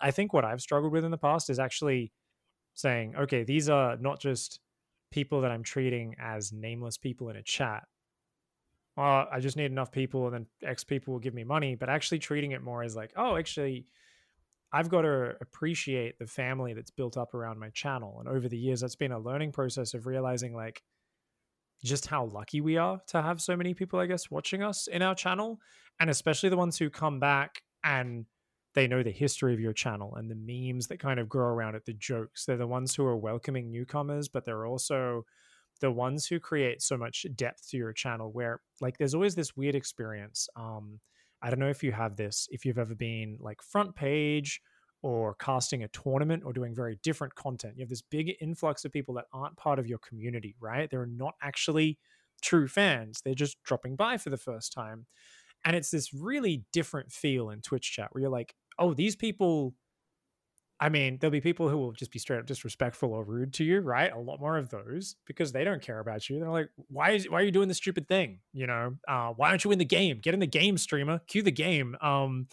I 0.00 0.10
think 0.10 0.32
what 0.32 0.44
I've 0.44 0.60
struggled 0.60 0.92
with 0.92 1.04
in 1.04 1.10
the 1.10 1.18
past 1.18 1.48
is 1.48 1.58
actually 1.58 2.12
saying, 2.74 3.16
okay, 3.16 3.44
these 3.44 3.68
are 3.68 3.96
not 3.96 4.20
just 4.20 4.60
people 5.16 5.40
that 5.40 5.50
I'm 5.50 5.62
treating 5.62 6.14
as 6.20 6.52
nameless 6.52 6.98
people 6.98 7.30
in 7.30 7.36
a 7.36 7.42
chat. 7.42 7.84
Well, 8.98 9.26
I 9.32 9.40
just 9.40 9.56
need 9.56 9.70
enough 9.70 9.90
people 9.90 10.26
and 10.26 10.34
then 10.34 10.46
X 10.62 10.84
people 10.84 11.14
will 11.14 11.20
give 11.20 11.32
me 11.32 11.42
money, 11.42 11.74
but 11.74 11.88
actually 11.88 12.18
treating 12.18 12.50
it 12.50 12.62
more 12.62 12.82
as 12.82 12.94
like, 12.94 13.12
oh, 13.16 13.36
actually, 13.36 13.86
I've 14.74 14.90
got 14.90 15.02
to 15.02 15.32
appreciate 15.40 16.18
the 16.18 16.26
family 16.26 16.74
that's 16.74 16.90
built 16.90 17.16
up 17.16 17.32
around 17.32 17.58
my 17.58 17.70
channel. 17.70 18.16
And 18.20 18.28
over 18.28 18.46
the 18.46 18.58
years, 18.58 18.82
that's 18.82 18.94
been 18.94 19.12
a 19.12 19.18
learning 19.18 19.52
process 19.52 19.94
of 19.94 20.06
realizing 20.06 20.54
like 20.54 20.82
just 21.82 22.06
how 22.08 22.26
lucky 22.26 22.60
we 22.60 22.76
are 22.76 23.00
to 23.08 23.22
have 23.22 23.40
so 23.40 23.56
many 23.56 23.72
people, 23.72 23.98
I 23.98 24.04
guess, 24.04 24.30
watching 24.30 24.62
us 24.62 24.86
in 24.86 25.00
our 25.00 25.14
channel. 25.14 25.60
And 25.98 26.10
especially 26.10 26.50
the 26.50 26.58
ones 26.58 26.76
who 26.76 26.90
come 26.90 27.20
back 27.20 27.62
and 27.82 28.26
they 28.76 28.86
know 28.86 29.02
the 29.02 29.10
history 29.10 29.54
of 29.54 29.58
your 29.58 29.72
channel 29.72 30.14
and 30.16 30.30
the 30.30 30.36
memes 30.36 30.86
that 30.88 31.00
kind 31.00 31.18
of 31.18 31.30
grow 31.30 31.46
around 31.46 31.74
it, 31.74 31.86
the 31.86 31.94
jokes. 31.94 32.44
They're 32.44 32.58
the 32.58 32.66
ones 32.66 32.94
who 32.94 33.06
are 33.06 33.16
welcoming 33.16 33.70
newcomers, 33.70 34.28
but 34.28 34.44
they're 34.44 34.66
also 34.66 35.24
the 35.80 35.90
ones 35.90 36.26
who 36.26 36.38
create 36.38 36.82
so 36.82 36.96
much 36.98 37.24
depth 37.34 37.70
to 37.70 37.78
your 37.78 37.94
channel 37.94 38.30
where 38.30 38.60
like 38.82 38.98
there's 38.98 39.14
always 39.14 39.34
this 39.34 39.56
weird 39.56 39.74
experience. 39.74 40.48
Um, 40.56 41.00
I 41.42 41.48
don't 41.48 41.58
know 41.58 41.70
if 41.70 41.82
you 41.82 41.90
have 41.92 42.16
this, 42.16 42.48
if 42.50 42.66
you've 42.66 42.78
ever 42.78 42.94
been 42.94 43.38
like 43.40 43.62
front 43.62 43.96
page 43.96 44.60
or 45.00 45.34
casting 45.36 45.82
a 45.82 45.88
tournament 45.88 46.42
or 46.44 46.52
doing 46.52 46.74
very 46.74 46.98
different 47.02 47.34
content. 47.34 47.74
You 47.76 47.82
have 47.82 47.88
this 47.88 48.02
big 48.02 48.34
influx 48.42 48.84
of 48.84 48.92
people 48.92 49.14
that 49.14 49.26
aren't 49.32 49.56
part 49.56 49.78
of 49.78 49.86
your 49.86 49.98
community, 49.98 50.54
right? 50.60 50.90
They're 50.90 51.06
not 51.06 51.34
actually 51.42 51.98
true 52.42 52.68
fans. 52.68 53.22
They're 53.24 53.34
just 53.34 53.62
dropping 53.62 53.96
by 53.96 54.18
for 54.18 54.28
the 54.28 54.36
first 54.36 54.74
time. 54.74 55.06
And 55.64 55.74
it's 55.74 55.90
this 55.90 56.12
really 56.12 56.64
different 56.72 57.10
feel 57.10 57.50
in 57.50 57.60
Twitch 57.62 57.90
chat 57.90 58.08
where 58.12 58.20
you're 58.22 58.30
like, 58.30 58.54
oh, 58.78 58.94
these 58.94 59.16
people. 59.16 59.74
I 60.78 60.90
mean, 60.90 61.16
there'll 61.18 61.32
be 61.32 61.40
people 61.40 61.70
who 61.70 61.78
will 61.78 61.92
just 61.92 62.12
be 62.12 62.18
straight 62.18 62.38
up 62.38 62.44
disrespectful 62.44 63.10
or 63.10 63.24
rude 63.24 63.54
to 63.54 63.64
you, 63.64 63.80
right? 63.80 64.12
A 64.12 64.18
lot 64.18 64.40
more 64.40 64.58
of 64.58 64.68
those 64.68 65.16
because 65.26 65.50
they 65.50 65.64
don't 65.64 65.80
care 65.80 66.00
about 66.00 66.28
you. 66.28 66.38
They're 66.38 66.50
like, 66.50 66.68
"Why 66.88 67.12
is 67.12 67.30
why 67.30 67.40
are 67.40 67.44
you 67.44 67.50
doing 67.50 67.68
this 67.68 67.78
stupid 67.78 68.06
thing? 68.08 68.40
You 68.52 68.66
know, 68.66 68.96
uh, 69.08 69.30
why 69.30 69.48
aren't 69.48 69.64
you 69.64 69.70
in 69.72 69.78
the 69.78 69.86
game? 69.86 70.20
Get 70.20 70.34
in 70.34 70.40
the 70.40 70.46
game, 70.46 70.76
streamer. 70.76 71.20
Cue 71.28 71.42
the 71.42 71.50
game." 71.50 71.96
Um, 72.02 72.48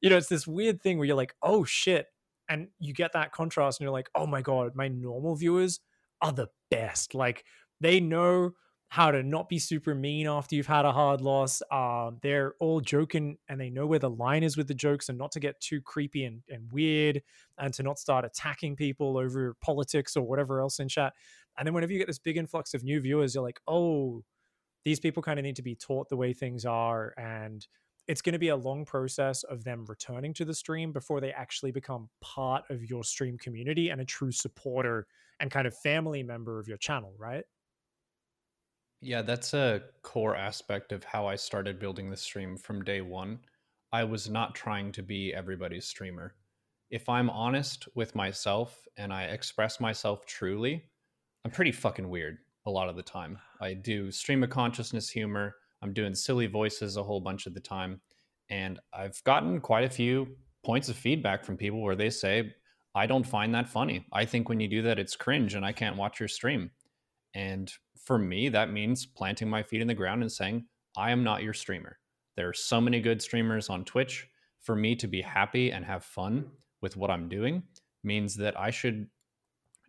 you 0.00 0.08
know, 0.08 0.16
it's 0.16 0.28
this 0.28 0.46
weird 0.46 0.80
thing 0.80 0.96
where 0.98 1.06
you're 1.06 1.16
like, 1.16 1.34
"Oh 1.42 1.64
shit," 1.64 2.06
and 2.48 2.68
you 2.78 2.94
get 2.94 3.12
that 3.12 3.32
contrast, 3.32 3.80
and 3.80 3.84
you're 3.84 3.92
like, 3.92 4.08
"Oh 4.14 4.26
my 4.26 4.40
god, 4.40 4.74
my 4.74 4.88
normal 4.88 5.36
viewers 5.36 5.80
are 6.22 6.32
the 6.32 6.48
best. 6.70 7.14
Like, 7.14 7.44
they 7.80 8.00
know 8.00 8.52
how 8.90 9.10
to 9.10 9.22
not 9.22 9.50
be 9.50 9.58
super 9.58 9.94
mean 9.94 10.26
after 10.26 10.56
you've 10.56 10.66
had 10.66 10.86
a 10.86 10.92
hard 10.92 11.20
loss. 11.20 11.60
Um, 11.70 12.18
they're 12.22 12.54
all 12.58 12.80
joking 12.80 13.36
and 13.48 13.60
they 13.60 13.68
know 13.68 13.86
where 13.86 13.98
the 13.98 14.08
line 14.08 14.42
is 14.42 14.56
with 14.56 14.66
the 14.66 14.74
jokes 14.74 15.10
and 15.10 15.18
not 15.18 15.30
to 15.32 15.40
get 15.40 15.60
too 15.60 15.82
creepy 15.82 16.24
and, 16.24 16.42
and 16.48 16.72
weird 16.72 17.22
and 17.58 17.74
to 17.74 17.82
not 17.82 17.98
start 17.98 18.24
attacking 18.24 18.76
people 18.76 19.18
over 19.18 19.54
politics 19.60 20.16
or 20.16 20.22
whatever 20.22 20.60
else 20.60 20.78
in 20.78 20.88
chat. 20.88 21.12
And 21.58 21.66
then 21.66 21.74
whenever 21.74 21.92
you 21.92 21.98
get 21.98 22.06
this 22.06 22.18
big 22.18 22.38
influx 22.38 22.72
of 22.72 22.82
new 22.82 22.98
viewers, 23.00 23.34
you're 23.34 23.44
like, 23.44 23.60
oh, 23.68 24.24
these 24.84 25.00
people 25.00 25.22
kind 25.22 25.38
of 25.38 25.44
need 25.44 25.56
to 25.56 25.62
be 25.62 25.74
taught 25.74 26.08
the 26.08 26.16
way 26.16 26.32
things 26.32 26.64
are. 26.64 27.12
And 27.18 27.66
it's 28.06 28.22
going 28.22 28.32
to 28.32 28.38
be 28.38 28.48
a 28.48 28.56
long 28.56 28.86
process 28.86 29.42
of 29.42 29.64
them 29.64 29.84
returning 29.86 30.32
to 30.32 30.46
the 30.46 30.54
stream 30.54 30.92
before 30.92 31.20
they 31.20 31.32
actually 31.32 31.72
become 31.72 32.08
part 32.22 32.64
of 32.70 32.88
your 32.88 33.04
stream 33.04 33.36
community 33.36 33.90
and 33.90 34.00
a 34.00 34.04
true 34.06 34.32
supporter 34.32 35.06
and 35.40 35.50
kind 35.50 35.66
of 35.66 35.76
family 35.76 36.22
member 36.22 36.58
of 36.58 36.68
your 36.68 36.78
channel, 36.78 37.14
right? 37.18 37.44
Yeah, 39.00 39.22
that's 39.22 39.54
a 39.54 39.82
core 40.02 40.36
aspect 40.36 40.92
of 40.92 41.04
how 41.04 41.26
I 41.26 41.36
started 41.36 41.78
building 41.78 42.10
the 42.10 42.16
stream 42.16 42.56
from 42.56 42.84
day 42.84 43.00
one. 43.00 43.40
I 43.92 44.04
was 44.04 44.28
not 44.28 44.54
trying 44.54 44.92
to 44.92 45.02
be 45.02 45.32
everybody's 45.32 45.86
streamer. 45.86 46.34
If 46.90 47.08
I'm 47.08 47.30
honest 47.30 47.86
with 47.94 48.14
myself 48.14 48.86
and 48.96 49.12
I 49.12 49.24
express 49.24 49.78
myself 49.78 50.26
truly, 50.26 50.90
I'm 51.44 51.50
pretty 51.50 51.72
fucking 51.72 52.08
weird 52.08 52.38
a 52.66 52.70
lot 52.70 52.88
of 52.88 52.96
the 52.96 53.02
time. 53.02 53.38
I 53.60 53.74
do 53.74 54.10
stream 54.10 54.42
of 54.42 54.50
consciousness 54.50 55.08
humor. 55.08 55.56
I'm 55.80 55.92
doing 55.92 56.14
silly 56.14 56.46
voices 56.46 56.96
a 56.96 57.02
whole 57.02 57.20
bunch 57.20 57.46
of 57.46 57.54
the 57.54 57.60
time. 57.60 58.00
And 58.50 58.80
I've 58.92 59.22
gotten 59.24 59.60
quite 59.60 59.84
a 59.84 59.90
few 59.90 60.36
points 60.64 60.88
of 60.88 60.96
feedback 60.96 61.44
from 61.44 61.56
people 61.56 61.82
where 61.82 61.96
they 61.96 62.10
say, 62.10 62.54
I 62.94 63.06
don't 63.06 63.26
find 63.26 63.54
that 63.54 63.68
funny. 63.68 64.06
I 64.12 64.24
think 64.24 64.48
when 64.48 64.60
you 64.60 64.68
do 64.68 64.82
that, 64.82 64.98
it's 64.98 65.14
cringe 65.14 65.54
and 65.54 65.64
I 65.64 65.72
can't 65.72 65.96
watch 65.96 66.18
your 66.18 66.28
stream. 66.28 66.72
And 67.38 67.72
for 68.04 68.18
me, 68.18 68.48
that 68.48 68.72
means 68.72 69.06
planting 69.06 69.48
my 69.48 69.62
feet 69.62 69.80
in 69.80 69.86
the 69.86 69.94
ground 69.94 70.22
and 70.22 70.32
saying, 70.32 70.66
I 70.96 71.12
am 71.12 71.22
not 71.22 71.44
your 71.44 71.54
streamer. 71.54 72.00
There 72.34 72.48
are 72.48 72.52
so 72.52 72.80
many 72.80 73.00
good 73.00 73.22
streamers 73.22 73.70
on 73.70 73.84
Twitch. 73.84 74.26
For 74.62 74.74
me 74.74 74.96
to 74.96 75.06
be 75.06 75.22
happy 75.22 75.70
and 75.70 75.84
have 75.84 76.04
fun 76.04 76.50
with 76.82 76.96
what 76.96 77.12
I'm 77.12 77.28
doing 77.28 77.62
means 78.02 78.34
that 78.36 78.58
I 78.58 78.70
should 78.70 79.06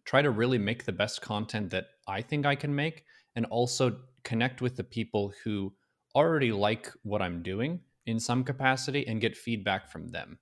try 0.05 0.21
to 0.21 0.29
really 0.29 0.59
make 0.59 0.85
the 0.85 0.91
best 0.91 1.23
content 1.23 1.71
that 1.71 1.87
I 2.07 2.21
think 2.21 2.45
I 2.45 2.53
can 2.53 2.73
make 2.73 3.03
and 3.35 3.47
also 3.47 3.97
connect 4.23 4.61
with 4.61 4.75
the 4.75 4.83
people 4.83 5.33
who 5.43 5.73
already 6.13 6.51
like 6.51 6.91
what 7.01 7.23
I'm 7.23 7.41
doing 7.41 7.79
in 8.05 8.19
some 8.19 8.43
capacity 8.43 9.07
and 9.07 9.19
get 9.19 9.35
feedback 9.35 9.91
from 9.91 10.09
them. 10.09 10.37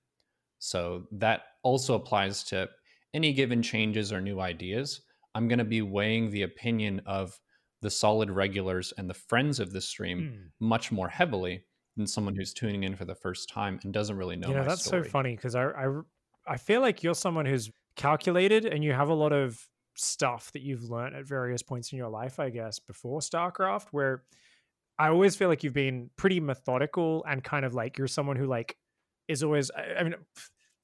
So 0.58 1.06
that 1.12 1.40
also 1.62 1.94
applies 1.94 2.44
to 2.44 2.68
any 3.14 3.32
given 3.32 3.62
changes 3.62 4.12
or 4.12 4.20
new 4.20 4.40
ideas. 4.40 5.00
I'm 5.34 5.48
going 5.48 5.58
to 5.58 5.64
be 5.64 5.82
weighing 5.82 6.30
the 6.30 6.42
opinion 6.42 7.02
of 7.06 7.38
the 7.80 7.90
solid 7.90 8.30
regulars 8.30 8.92
and 8.96 9.08
the 9.08 9.14
friends 9.14 9.60
of 9.60 9.72
the 9.72 9.80
stream 9.80 10.20
mm. 10.20 10.50
much 10.60 10.90
more 10.90 11.08
heavily 11.08 11.64
than 11.96 12.06
someone 12.06 12.34
who's 12.34 12.52
tuning 12.52 12.84
in 12.84 12.96
for 12.96 13.04
the 13.04 13.14
first 13.14 13.48
time 13.48 13.78
and 13.82 13.92
doesn't 13.92 14.16
really 14.16 14.36
know. 14.36 14.48
You 14.48 14.54
know, 14.54 14.64
that's 14.64 14.84
story. 14.84 15.04
so 15.04 15.10
funny 15.10 15.36
because 15.36 15.54
I, 15.54 15.66
I 15.66 16.00
I 16.46 16.56
feel 16.56 16.80
like 16.80 17.02
you're 17.02 17.14
someone 17.14 17.46
who's 17.46 17.70
calculated 17.96 18.64
and 18.64 18.82
you 18.82 18.92
have 18.92 19.10
a 19.10 19.14
lot 19.14 19.32
of 19.32 19.60
stuff 19.96 20.50
that 20.52 20.62
you've 20.62 20.84
learned 20.84 21.14
at 21.14 21.26
various 21.26 21.62
points 21.62 21.92
in 21.92 21.98
your 21.98 22.08
life, 22.08 22.40
I 22.40 22.50
guess, 22.50 22.78
before 22.78 23.20
StarCraft, 23.20 23.88
where 23.90 24.22
I 24.98 25.08
always 25.08 25.36
feel 25.36 25.48
like 25.48 25.62
you've 25.62 25.74
been 25.74 26.10
pretty 26.16 26.40
methodical 26.40 27.24
and 27.28 27.42
kind 27.44 27.64
of 27.64 27.74
like 27.74 27.98
you're 27.98 28.08
someone 28.08 28.36
who 28.36 28.46
like 28.46 28.76
is 29.28 29.42
always 29.42 29.70
I 29.76 30.02
mean 30.02 30.14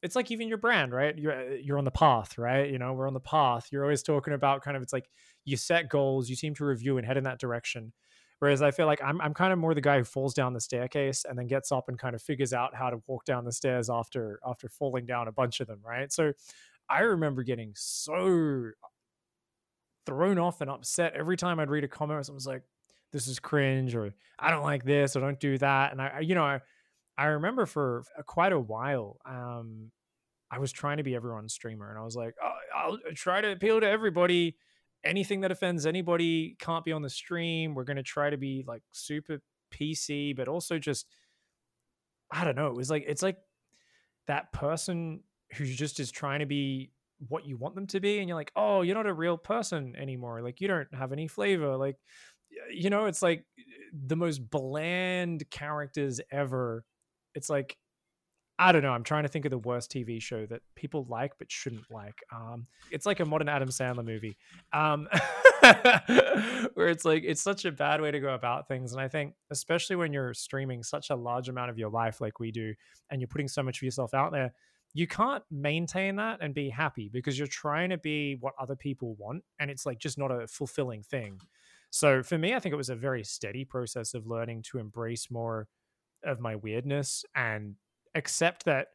it's 0.04 0.14
like 0.14 0.30
even 0.30 0.48
your 0.48 0.58
brand, 0.58 0.92
right? 0.92 1.18
You're 1.18 1.32
uh, 1.32 1.54
you're 1.54 1.78
on 1.78 1.84
the 1.84 1.90
path, 1.90 2.36
right? 2.36 2.70
You 2.70 2.78
know, 2.78 2.92
we're 2.92 3.08
on 3.08 3.14
the 3.14 3.20
path. 3.20 3.68
You're 3.72 3.82
always 3.82 4.02
talking 4.02 4.34
about 4.34 4.62
kind 4.62 4.76
of 4.76 4.82
it's 4.82 4.92
like 4.92 5.08
you 5.46 5.56
set 5.56 5.88
goals, 5.88 6.28
you 6.28 6.36
seem 6.36 6.54
to 6.56 6.64
review 6.66 6.98
and 6.98 7.06
head 7.06 7.16
in 7.16 7.24
that 7.24 7.40
direction. 7.40 7.94
Whereas 8.38 8.60
I 8.60 8.70
feel 8.70 8.84
like 8.84 9.02
I'm 9.02 9.18
I'm 9.22 9.32
kind 9.32 9.50
of 9.50 9.58
more 9.58 9.72
the 9.74 9.80
guy 9.80 9.96
who 9.96 10.04
falls 10.04 10.34
down 10.34 10.52
the 10.52 10.60
staircase 10.60 11.24
and 11.26 11.38
then 11.38 11.46
gets 11.46 11.72
up 11.72 11.88
and 11.88 11.98
kind 11.98 12.14
of 12.14 12.20
figures 12.20 12.52
out 12.52 12.74
how 12.74 12.90
to 12.90 13.02
walk 13.06 13.24
down 13.24 13.46
the 13.46 13.52
stairs 13.52 13.88
after 13.88 14.38
after 14.46 14.68
falling 14.68 15.06
down 15.06 15.26
a 15.26 15.32
bunch 15.32 15.60
of 15.60 15.66
them, 15.68 15.80
right? 15.82 16.12
So 16.12 16.34
I 16.90 17.00
remember 17.00 17.42
getting 17.42 17.72
so 17.74 18.72
thrown 20.04 20.38
off 20.38 20.60
and 20.60 20.68
upset 20.68 21.14
every 21.14 21.38
time 21.38 21.58
I'd 21.58 21.70
read 21.70 21.84
a 21.84 21.88
comment. 21.88 22.28
Was 22.30 22.46
like, 22.46 22.62
"This 23.10 23.26
is 23.26 23.38
cringe," 23.38 23.94
or 23.94 24.12
"I 24.38 24.50
don't 24.50 24.64
like 24.64 24.84
this," 24.84 25.16
or 25.16 25.20
"Don't 25.20 25.40
do 25.40 25.56
that." 25.58 25.92
And 25.92 26.02
I, 26.02 26.20
you 26.20 26.34
know, 26.34 26.44
I 26.44 26.60
I 27.16 27.26
remember 27.26 27.66
for 27.66 28.04
uh, 28.18 28.22
quite 28.22 28.52
a 28.52 28.58
while, 28.58 29.18
um, 29.24 29.90
I 30.50 30.58
was 30.58 30.72
trying 30.72 30.98
to 30.98 31.02
be 31.02 31.14
everyone's 31.14 31.54
streamer, 31.54 31.90
and 31.90 31.98
I 31.98 32.02
was 32.02 32.16
like, 32.16 32.34
oh, 32.42 32.52
I'll 32.76 32.94
uh, 32.94 33.12
try 33.14 33.40
to 33.40 33.52
appeal 33.52 33.80
to 33.80 33.88
everybody. 33.88 34.56
Anything 35.04 35.42
that 35.42 35.50
offends 35.50 35.84
anybody 35.86 36.56
can't 36.58 36.84
be 36.84 36.92
on 36.92 37.02
the 37.02 37.10
stream. 37.10 37.74
We're 37.74 37.84
going 37.84 37.98
to 37.98 38.02
try 38.02 38.30
to 38.30 38.36
be 38.36 38.64
like 38.66 38.82
super 38.92 39.40
PC, 39.70 40.34
but 40.34 40.48
also 40.48 40.78
just, 40.78 41.06
I 42.30 42.44
don't 42.44 42.56
know. 42.56 42.68
It 42.68 42.74
was 42.74 42.90
like 42.90 43.04
it's 43.06 43.22
like 43.22 43.36
that 44.26 44.52
person 44.52 45.20
who 45.52 45.66
just 45.66 46.00
is 46.00 46.10
trying 46.10 46.40
to 46.40 46.46
be 46.46 46.90
what 47.28 47.46
you 47.46 47.56
want 47.56 47.74
them 47.74 47.86
to 47.88 48.00
be, 48.00 48.18
and 48.18 48.28
you're 48.28 48.36
like, 48.36 48.52
oh, 48.56 48.82
you're 48.82 48.96
not 48.96 49.06
a 49.06 49.12
real 49.12 49.36
person 49.36 49.94
anymore. 49.96 50.40
Like 50.42 50.60
you 50.60 50.68
don't 50.68 50.92
have 50.94 51.12
any 51.12 51.28
flavor. 51.28 51.76
Like, 51.76 51.96
you 52.72 52.90
know, 52.90 53.06
it's 53.06 53.22
like 53.22 53.44
uh, 53.58 53.62
the 54.06 54.16
most 54.16 54.50
bland 54.50 55.48
characters 55.50 56.20
ever 56.30 56.84
it's 57.34 57.50
like 57.50 57.76
I 58.58 58.70
don't 58.70 58.82
know. 58.82 58.92
I'm 58.92 59.02
trying 59.02 59.24
to 59.24 59.28
think 59.28 59.46
of 59.46 59.50
the 59.50 59.58
worst 59.58 59.90
TV 59.90 60.22
show 60.22 60.46
that 60.46 60.60
people 60.76 61.06
like 61.08 61.32
but 61.38 61.50
shouldn't 61.50 61.90
like. 61.90 62.14
Um, 62.32 62.66
it's 62.92 63.04
like 63.04 63.18
a 63.18 63.24
modern 63.24 63.48
Adam 63.48 63.68
Sandler 63.68 64.04
movie, 64.04 64.36
um, 64.72 65.08
where 66.74 66.88
it's 66.88 67.04
like 67.04 67.24
it's 67.26 67.42
such 67.42 67.64
a 67.64 67.72
bad 67.72 68.00
way 68.00 68.12
to 68.12 68.20
go 68.20 68.32
about 68.32 68.68
things. 68.68 68.92
And 68.92 69.00
I 69.00 69.08
think, 69.08 69.34
especially 69.50 69.96
when 69.96 70.12
you're 70.12 70.34
streaming 70.34 70.84
such 70.84 71.10
a 71.10 71.16
large 71.16 71.48
amount 71.48 71.70
of 71.70 71.78
your 71.78 71.90
life 71.90 72.20
like 72.20 72.38
we 72.38 72.52
do, 72.52 72.74
and 73.10 73.20
you're 73.20 73.28
putting 73.28 73.48
so 73.48 73.62
much 73.62 73.78
of 73.78 73.82
yourself 73.82 74.14
out 74.14 74.30
there, 74.30 74.54
you 74.92 75.08
can't 75.08 75.42
maintain 75.50 76.14
that 76.16 76.38
and 76.40 76.54
be 76.54 76.70
happy 76.70 77.10
because 77.12 77.36
you're 77.36 77.48
trying 77.48 77.90
to 77.90 77.98
be 77.98 78.36
what 78.38 78.54
other 78.56 78.76
people 78.76 79.16
want, 79.18 79.42
and 79.58 79.68
it's 79.68 79.84
like 79.84 79.98
just 79.98 80.16
not 80.16 80.30
a 80.30 80.46
fulfilling 80.46 81.02
thing. 81.02 81.40
So 81.90 82.22
for 82.22 82.38
me, 82.38 82.54
I 82.54 82.60
think 82.60 82.72
it 82.72 82.76
was 82.76 82.90
a 82.90 82.96
very 82.96 83.24
steady 83.24 83.64
process 83.64 84.14
of 84.14 84.28
learning 84.28 84.62
to 84.70 84.78
embrace 84.78 85.28
more 85.28 85.66
of 86.24 86.40
my 86.40 86.56
weirdness 86.56 87.24
and 87.34 87.74
accept 88.14 88.64
that 88.64 88.88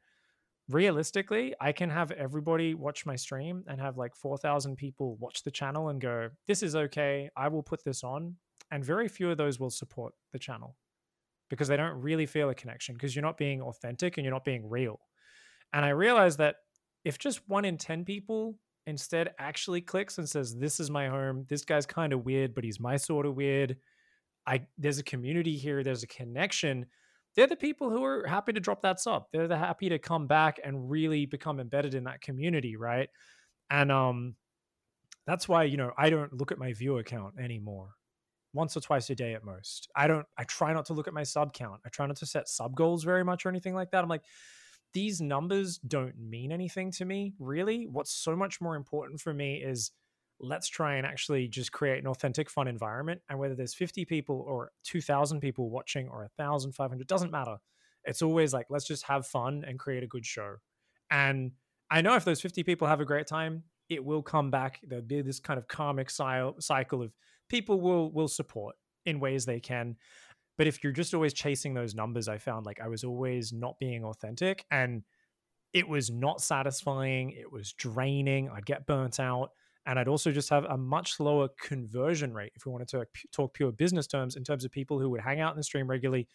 realistically, 0.70 1.54
I 1.60 1.72
can 1.72 1.90
have 1.90 2.12
everybody 2.12 2.76
watch 2.76 3.06
my 3.06 3.16
stream 3.16 3.64
and 3.68 3.82
have 3.82 3.98
like 3.98 4.16
4,000 4.16 4.76
people 4.76 5.18
watch 5.20 5.44
the 5.44 5.52
channel 5.52 5.90
and 5.90 6.00
go, 6.00 6.30
this 6.48 6.64
is 6.64 6.76
okay. 6.76 7.30
I 7.36 7.48
will 7.48 7.64
put 7.64 7.84
this 7.84 8.04
on. 8.04 8.36
And 8.72 8.86
very 8.86 9.08
few 9.08 9.32
of 9.32 9.38
those 9.38 9.60
will 9.60 9.72
support 9.72 10.14
the 10.32 10.40
channel 10.40 10.76
because 11.50 11.68
they 11.68 11.78
don't 11.78 12.00
really 12.00 12.28
feel 12.28 12.50
a 12.50 12.56
connection 12.56 12.94
because 12.94 13.16
you're 13.16 13.26
not 13.26 13.38
being 13.38 13.62
authentic 13.62 14.18
and 14.18 14.24
you're 14.24 14.34
not 14.34 14.46
being 14.46 14.70
real. 14.70 15.00
And 15.74 15.84
I 15.84 15.90
realized 15.90 16.38
that 16.38 16.58
if 17.04 17.18
just 17.18 17.48
one 17.48 17.66
in 17.66 17.78
10 17.78 18.06
people 18.06 18.56
instead 18.86 19.32
actually 19.40 19.82
clicks 19.82 20.18
and 20.18 20.30
says, 20.30 20.56
This 20.56 20.80
is 20.80 20.92
my 20.92 21.08
home, 21.08 21.46
this 21.50 21.66
guy's 21.66 21.86
kind 21.86 22.14
of 22.14 22.26
weird, 22.26 22.54
but 22.54 22.64
he's 22.64 22.80
my 22.80 22.98
sort 22.98 23.26
of 23.26 23.36
weird. 23.36 23.78
I 24.46 24.62
there's 24.78 25.00
a 25.00 25.04
community 25.04 25.58
here, 25.58 25.84
there's 25.84 26.04
a 26.04 26.08
connection 26.08 26.86
they're 27.40 27.48
the 27.48 27.56
people 27.56 27.90
who 27.90 28.04
are 28.04 28.28
happy 28.28 28.52
to 28.52 28.60
drop 28.60 28.82
that 28.82 29.00
sub. 29.00 29.28
They're 29.32 29.48
the 29.48 29.58
happy 29.58 29.88
to 29.88 29.98
come 29.98 30.28
back 30.28 30.60
and 30.62 30.92
really 30.92 31.26
become 31.26 31.62
embedded 31.62 31.94
in 31.94 32.04
that 32.04 32.20
community, 32.20 32.76
right? 32.76 33.08
And 33.70 33.94
um 33.94 34.36
that's 35.26 35.48
why, 35.48 35.64
you 35.64 35.78
know, 35.78 35.94
I 35.98 36.10
don't 36.10 36.34
look 36.34 36.52
at 36.52 36.58
my 36.58 36.74
viewer 36.74 37.02
count 37.02 37.36
anymore. 37.40 37.92
Once 38.52 38.76
or 38.76 38.82
twice 38.82 39.10
a 39.10 39.16
day 39.16 39.36
at 39.36 39.46
most. 39.46 39.88
I 39.96 40.08
don't 40.08 40.26
I 40.38 40.44
try 40.44 40.74
not 40.74 40.88
to 40.88 40.94
look 40.94 41.08
at 41.08 41.14
my 41.14 41.24
sub 41.24 41.54
count. 41.54 41.80
I 41.86 41.90
try 41.90 42.08
not 42.08 42.18
to 42.18 42.26
set 42.26 42.50
sub 42.50 42.76
goals 42.76 43.06
very 43.06 43.24
much 43.24 43.46
or 43.46 43.50
anything 43.50 43.74
like 43.74 43.92
that. 43.92 44.04
I'm 44.04 44.10
like 44.10 44.26
these 44.94 45.22
numbers 45.22 45.78
don't 45.78 46.20
mean 46.20 46.52
anything 46.52 46.92
to 46.92 47.06
me, 47.06 47.36
really. 47.40 47.88
What's 47.88 48.12
so 48.12 48.36
much 48.36 48.60
more 48.60 48.76
important 48.76 49.22
for 49.22 49.34
me 49.34 49.64
is 49.64 49.92
let's 50.40 50.68
try 50.68 50.96
and 50.96 51.06
actually 51.06 51.48
just 51.48 51.72
create 51.72 52.00
an 52.00 52.08
authentic 52.08 52.50
fun 52.50 52.68
environment 52.68 53.22
and 53.30 53.38
whether 53.40 53.56
there's 53.56 53.74
50 53.74 54.06
people 54.06 54.44
or 54.48 54.72
2000 54.84 55.40
people 55.40 55.70
watching 55.70 56.08
or 56.08 56.30
1500 56.38 57.08
doesn't 57.08 57.32
matter. 57.32 57.58
It's 58.06 58.22
always 58.22 58.54
like 58.54 58.68
let's 58.70 58.86
just 58.86 59.04
have 59.04 59.28
fun 59.28 59.64
and 59.68 59.78
create 59.78 60.04
a 60.04 60.08
good 60.08 60.26
show. 60.26 60.56
And 61.12 61.52
i 61.92 62.02
know 62.02 62.16
if 62.16 62.24
those 62.24 62.40
50 62.40 62.64
people 62.64 62.88
have 62.88 63.02
a 63.02 63.06
great 63.06 63.26
time 63.28 63.64
it 63.90 64.06
will 64.06 64.22
come 64.22 64.52
back. 64.52 64.80
There'll 64.84 65.04
be 65.04 65.22
this 65.22 65.40
kind 65.40 65.58
of 65.58 65.68
karmic 65.68 66.10
cycle 66.12 67.02
of 67.02 67.12
people 67.50 67.82
will 67.82 68.12
will 68.12 68.28
support 68.28 68.76
in 69.06 69.20
ways 69.20 69.46
they 69.46 69.60
can. 69.60 69.98
But 70.58 70.68
if 70.68 70.84
you're 70.84 70.94
just 70.94 71.14
always 71.14 71.34
chasing 71.34 71.74
those 71.74 71.96
numbers 71.96 72.28
i 72.28 72.38
found 72.38 72.66
like 72.66 72.80
i 72.82 72.88
was 72.88 73.04
always 73.04 73.54
not 73.54 73.80
being 73.80 74.04
authentic 74.04 74.66
and 74.70 75.04
it 75.74 75.88
was 75.88 76.10
not 76.10 76.42
satisfying 76.42 77.32
it 77.32 77.50
was 77.52 77.72
draining 77.74 78.50
i'd 78.50 78.66
get 78.66 78.86
burnt 78.86 79.20
out 79.20 79.52
and 79.86 79.98
I'd 79.98 80.08
also 80.08 80.32
just 80.32 80.50
have 80.50 80.66
a 80.66 80.78
much 80.78 81.20
lower 81.20 81.50
conversion 81.60 82.34
rate 82.34 82.52
if 82.56 82.66
we 82.66 82.72
wanted 82.72 82.90
to 82.90 83.06
talk 83.32 83.54
pure 83.54 83.72
business 83.72 84.08
terms 84.08 84.36
in 84.36 84.44
terms 84.44 84.66
of 84.66 84.72
people 84.72 85.00
who 85.00 85.10
would 85.10 85.22
hang 85.22 85.40
out 85.40 85.52
in 85.54 85.58
the 85.58 85.64
stream 85.64 85.88
regularly. 85.90 86.28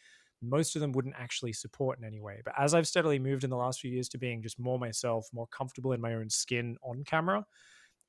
Most 0.42 0.76
of 0.76 0.80
them 0.80 0.92
wouldn't 0.92 1.14
actually 1.16 1.52
support 1.52 1.98
in 1.98 2.04
any 2.04 2.20
way. 2.20 2.42
But 2.44 2.54
as 2.58 2.74
I've 2.74 2.86
steadily 2.88 3.18
moved 3.18 3.44
in 3.44 3.50
the 3.50 3.56
last 3.56 3.80
few 3.80 3.90
years 3.90 4.08
to 4.10 4.18
being 4.18 4.42
just 4.42 4.58
more 4.58 4.78
myself, 4.78 5.28
more 5.32 5.46
comfortable 5.46 5.92
in 5.92 6.00
my 6.00 6.14
own 6.14 6.28
skin 6.28 6.76
on 6.82 7.04
camera, 7.04 7.46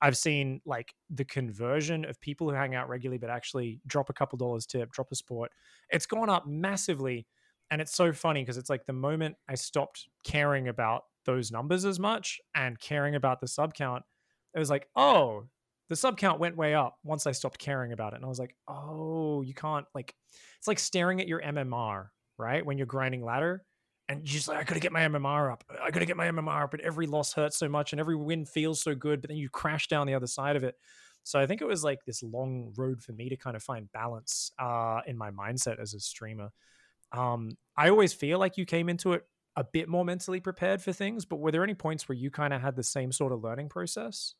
I've 0.01 0.17
seen 0.17 0.61
like 0.65 0.93
the 1.09 1.25
conversion 1.25 2.05
of 2.05 2.19
people 2.19 2.49
who 2.49 2.55
hang 2.55 2.75
out 2.75 2.89
regularly 2.89 3.17
but 3.17 3.29
actually 3.29 3.79
drop 3.87 4.09
a 4.09 4.13
couple 4.13 4.37
dollars 4.37 4.65
tip, 4.65 4.91
drop 4.91 5.07
a 5.11 5.15
sport. 5.15 5.51
It's 5.89 6.05
gone 6.05 6.29
up 6.29 6.45
massively. 6.47 7.27
And 7.71 7.81
it's 7.81 7.95
so 7.95 8.13
funny 8.13 8.41
because 8.41 8.57
it's 8.57 8.69
like 8.69 8.85
the 8.85 8.93
moment 8.93 9.37
I 9.49 9.55
stopped 9.55 10.07
caring 10.23 10.67
about 10.67 11.03
those 11.25 11.51
numbers 11.51 11.85
as 11.85 11.99
much 11.99 12.39
and 12.53 12.79
caring 12.79 13.15
about 13.15 13.41
the 13.41 13.47
sub 13.47 13.73
count, 13.73 14.03
it 14.55 14.59
was 14.59 14.69
like, 14.69 14.87
oh, 14.95 15.43
the 15.89 15.95
sub 15.95 16.17
count 16.17 16.39
went 16.39 16.57
way 16.57 16.73
up 16.73 16.97
once 17.03 17.27
I 17.27 17.31
stopped 17.31 17.59
caring 17.59 17.91
about 17.91 18.13
it. 18.13 18.17
And 18.17 18.25
I 18.25 18.29
was 18.29 18.39
like, 18.39 18.55
oh, 18.67 19.41
you 19.41 19.53
can't 19.53 19.85
like 19.93 20.15
it's 20.57 20.67
like 20.67 20.79
staring 20.79 21.21
at 21.21 21.27
your 21.27 21.41
MMR, 21.41 22.07
right? 22.37 22.65
When 22.65 22.77
you're 22.77 22.87
grinding 22.87 23.23
ladder 23.23 23.63
and 24.07 24.19
you're 24.19 24.33
just 24.33 24.47
like, 24.47 24.57
I 24.57 24.63
gotta 24.63 24.79
get 24.79 24.91
my 24.91 25.01
MMR 25.01 25.51
up. 25.51 25.63
I 25.83 25.91
gotta 25.91 26.05
get 26.05 26.17
my 26.17 26.27
MMR 26.27 26.63
up, 26.63 26.71
but 26.71 26.79
every 26.81 27.05
loss 27.05 27.33
hurts 27.33 27.57
so 27.57 27.69
much 27.69 27.93
and 27.93 27.99
every 27.99 28.15
win 28.15 28.45
feels 28.45 28.81
so 28.81 28.95
good, 28.95 29.21
but 29.21 29.27
then 29.29 29.37
you 29.37 29.49
crash 29.49 29.87
down 29.87 30.07
the 30.07 30.15
other 30.15 30.27
side 30.27 30.55
of 30.55 30.63
it. 30.63 30.75
So 31.23 31.39
I 31.39 31.47
think 31.47 31.61
it 31.61 31.65
was 31.65 31.83
like 31.83 32.05
this 32.05 32.21
long 32.23 32.71
road 32.77 33.01
for 33.01 33.11
me 33.11 33.29
to 33.29 33.35
kind 33.35 33.55
of 33.55 33.63
find 33.63 33.91
balance 33.91 34.51
uh, 34.59 35.01
in 35.07 35.17
my 35.17 35.31
mindset 35.31 35.79
as 35.79 35.93
a 35.93 35.99
streamer. 35.99 36.51
Um, 37.11 37.57
I 37.75 37.89
always 37.89 38.13
feel 38.13 38.39
like 38.39 38.57
you 38.57 38.65
came 38.65 38.89
into 38.89 39.13
it 39.13 39.23
a 39.55 39.63
bit 39.63 39.87
more 39.89 40.05
mentally 40.05 40.39
prepared 40.39 40.81
for 40.81 40.93
things, 40.93 41.25
but 41.25 41.37
were 41.37 41.51
there 41.51 41.63
any 41.63 41.73
points 41.73 42.07
where 42.07 42.17
you 42.17 42.29
kind 42.29 42.53
of 42.53 42.61
had 42.61 42.75
the 42.75 42.83
same 42.83 43.11
sort 43.11 43.31
of 43.31 43.43
learning 43.43 43.69
process? 43.69 44.35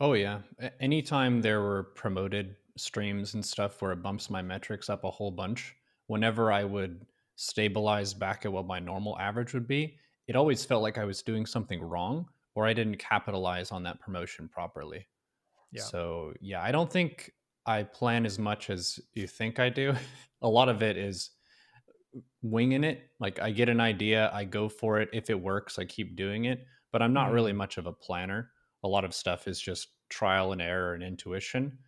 Oh 0.00 0.14
yeah. 0.14 0.40
Anytime 0.80 1.40
there 1.40 1.60
were 1.60 1.84
promoted 1.94 2.56
streams 2.76 3.34
and 3.34 3.44
stuff 3.44 3.80
where 3.80 3.92
it 3.92 4.02
bumps 4.02 4.28
my 4.28 4.42
metrics 4.42 4.90
up 4.90 5.04
a 5.04 5.10
whole 5.10 5.30
bunch, 5.30 5.74
whenever 6.08 6.50
I 6.50 6.64
would 6.64 7.06
stabilize 7.36 8.14
back 8.14 8.44
at 8.44 8.52
what 8.52 8.66
my 8.66 8.78
normal 8.78 9.18
average 9.18 9.54
would 9.54 9.68
be, 9.68 9.96
it 10.26 10.36
always 10.36 10.64
felt 10.64 10.82
like 10.82 10.98
I 10.98 11.04
was 11.04 11.22
doing 11.22 11.46
something 11.46 11.80
wrong 11.80 12.26
or 12.54 12.66
I 12.66 12.72
didn't 12.72 12.96
capitalize 12.96 13.70
on 13.72 13.82
that 13.84 14.00
promotion 14.00 14.48
properly. 14.48 15.06
Yeah. 15.72 15.82
So, 15.82 16.32
yeah, 16.40 16.62
I 16.62 16.72
don't 16.72 16.90
think 16.90 17.32
I 17.66 17.82
plan 17.82 18.26
as 18.26 18.38
much 18.38 18.70
as 18.70 19.00
you 19.14 19.26
think 19.26 19.58
I 19.58 19.68
do. 19.68 19.94
a 20.42 20.48
lot 20.48 20.68
of 20.68 20.82
it 20.82 20.96
is 20.96 21.30
winging 22.42 22.84
it. 22.84 23.10
Like 23.20 23.40
I 23.40 23.50
get 23.50 23.68
an 23.68 23.80
idea, 23.80 24.30
I 24.32 24.44
go 24.44 24.68
for 24.68 25.00
it. 25.00 25.08
If 25.12 25.30
it 25.30 25.40
works, 25.40 25.78
I 25.78 25.84
keep 25.84 26.16
doing 26.16 26.44
it, 26.44 26.64
but 26.92 27.02
I'm 27.02 27.12
not 27.12 27.26
mm-hmm. 27.26 27.34
really 27.34 27.52
much 27.52 27.76
of 27.76 27.86
a 27.86 27.92
planner 27.92 28.50
a 28.84 28.88
lot 28.88 29.04
of 29.04 29.14
stuff 29.14 29.48
is 29.48 29.60
just 29.60 29.88
trial 30.10 30.52
and 30.52 30.62
error 30.62 30.94
and 30.94 31.02
intuition. 31.02 31.78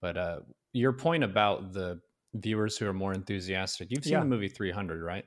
But 0.00 0.16
uh, 0.16 0.40
your 0.72 0.92
point 0.92 1.24
about 1.24 1.72
the 1.72 2.00
viewers 2.34 2.76
who 2.76 2.86
are 2.86 2.92
more 2.92 3.14
enthusiastic, 3.14 3.88
you've 3.90 4.04
seen 4.04 4.12
yeah. 4.12 4.20
the 4.20 4.26
movie 4.26 4.48
300, 4.48 5.02
right? 5.02 5.24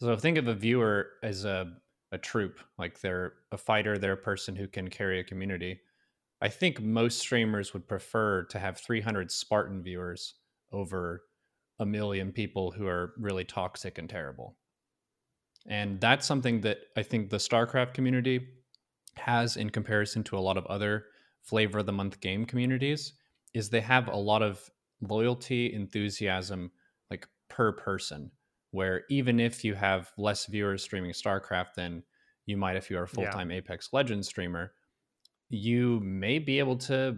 So 0.00 0.14
think 0.16 0.38
of 0.38 0.46
a 0.46 0.54
viewer 0.54 1.08
as 1.22 1.44
a, 1.44 1.72
a 2.12 2.18
troop, 2.18 2.60
like 2.78 3.00
they're 3.00 3.32
a 3.50 3.56
fighter, 3.56 3.98
they're 3.98 4.12
a 4.12 4.16
person 4.16 4.54
who 4.54 4.68
can 4.68 4.88
carry 4.88 5.18
a 5.18 5.24
community. 5.24 5.80
I 6.40 6.48
think 6.48 6.80
most 6.80 7.18
streamers 7.18 7.72
would 7.72 7.88
prefer 7.88 8.44
to 8.44 8.58
have 8.58 8.78
300 8.78 9.32
Spartan 9.32 9.82
viewers 9.82 10.34
over 10.72 11.22
a 11.80 11.86
million 11.86 12.32
people 12.32 12.70
who 12.70 12.86
are 12.86 13.14
really 13.18 13.44
toxic 13.44 13.98
and 13.98 14.08
terrible. 14.08 14.56
And 15.66 16.00
that's 16.00 16.26
something 16.26 16.60
that 16.62 16.78
I 16.96 17.02
think 17.02 17.30
the 17.30 17.36
StarCraft 17.38 17.94
community 17.94 18.46
has 19.18 19.56
in 19.56 19.70
comparison 19.70 20.22
to 20.24 20.36
a 20.36 20.40
lot 20.40 20.56
of 20.56 20.66
other 20.66 21.06
flavor 21.42 21.78
of 21.78 21.86
the 21.86 21.92
month 21.92 22.20
game 22.20 22.44
communities 22.44 23.14
is 23.54 23.70
they 23.70 23.80
have 23.80 24.08
a 24.08 24.16
lot 24.16 24.42
of 24.42 24.70
loyalty 25.00 25.72
enthusiasm 25.72 26.70
like 27.10 27.26
per 27.48 27.72
person 27.72 28.30
where 28.70 29.04
even 29.08 29.40
if 29.40 29.64
you 29.64 29.74
have 29.74 30.10
less 30.18 30.46
viewers 30.46 30.82
streaming 30.82 31.12
starcraft 31.12 31.74
than 31.74 32.02
you 32.46 32.56
might 32.56 32.76
if 32.76 32.90
you're 32.90 33.04
a 33.04 33.08
full-time 33.08 33.50
yeah. 33.50 33.58
apex 33.58 33.90
legends 33.92 34.28
streamer 34.28 34.72
you 35.48 36.00
may 36.00 36.38
be 36.38 36.58
able 36.58 36.76
to 36.76 37.16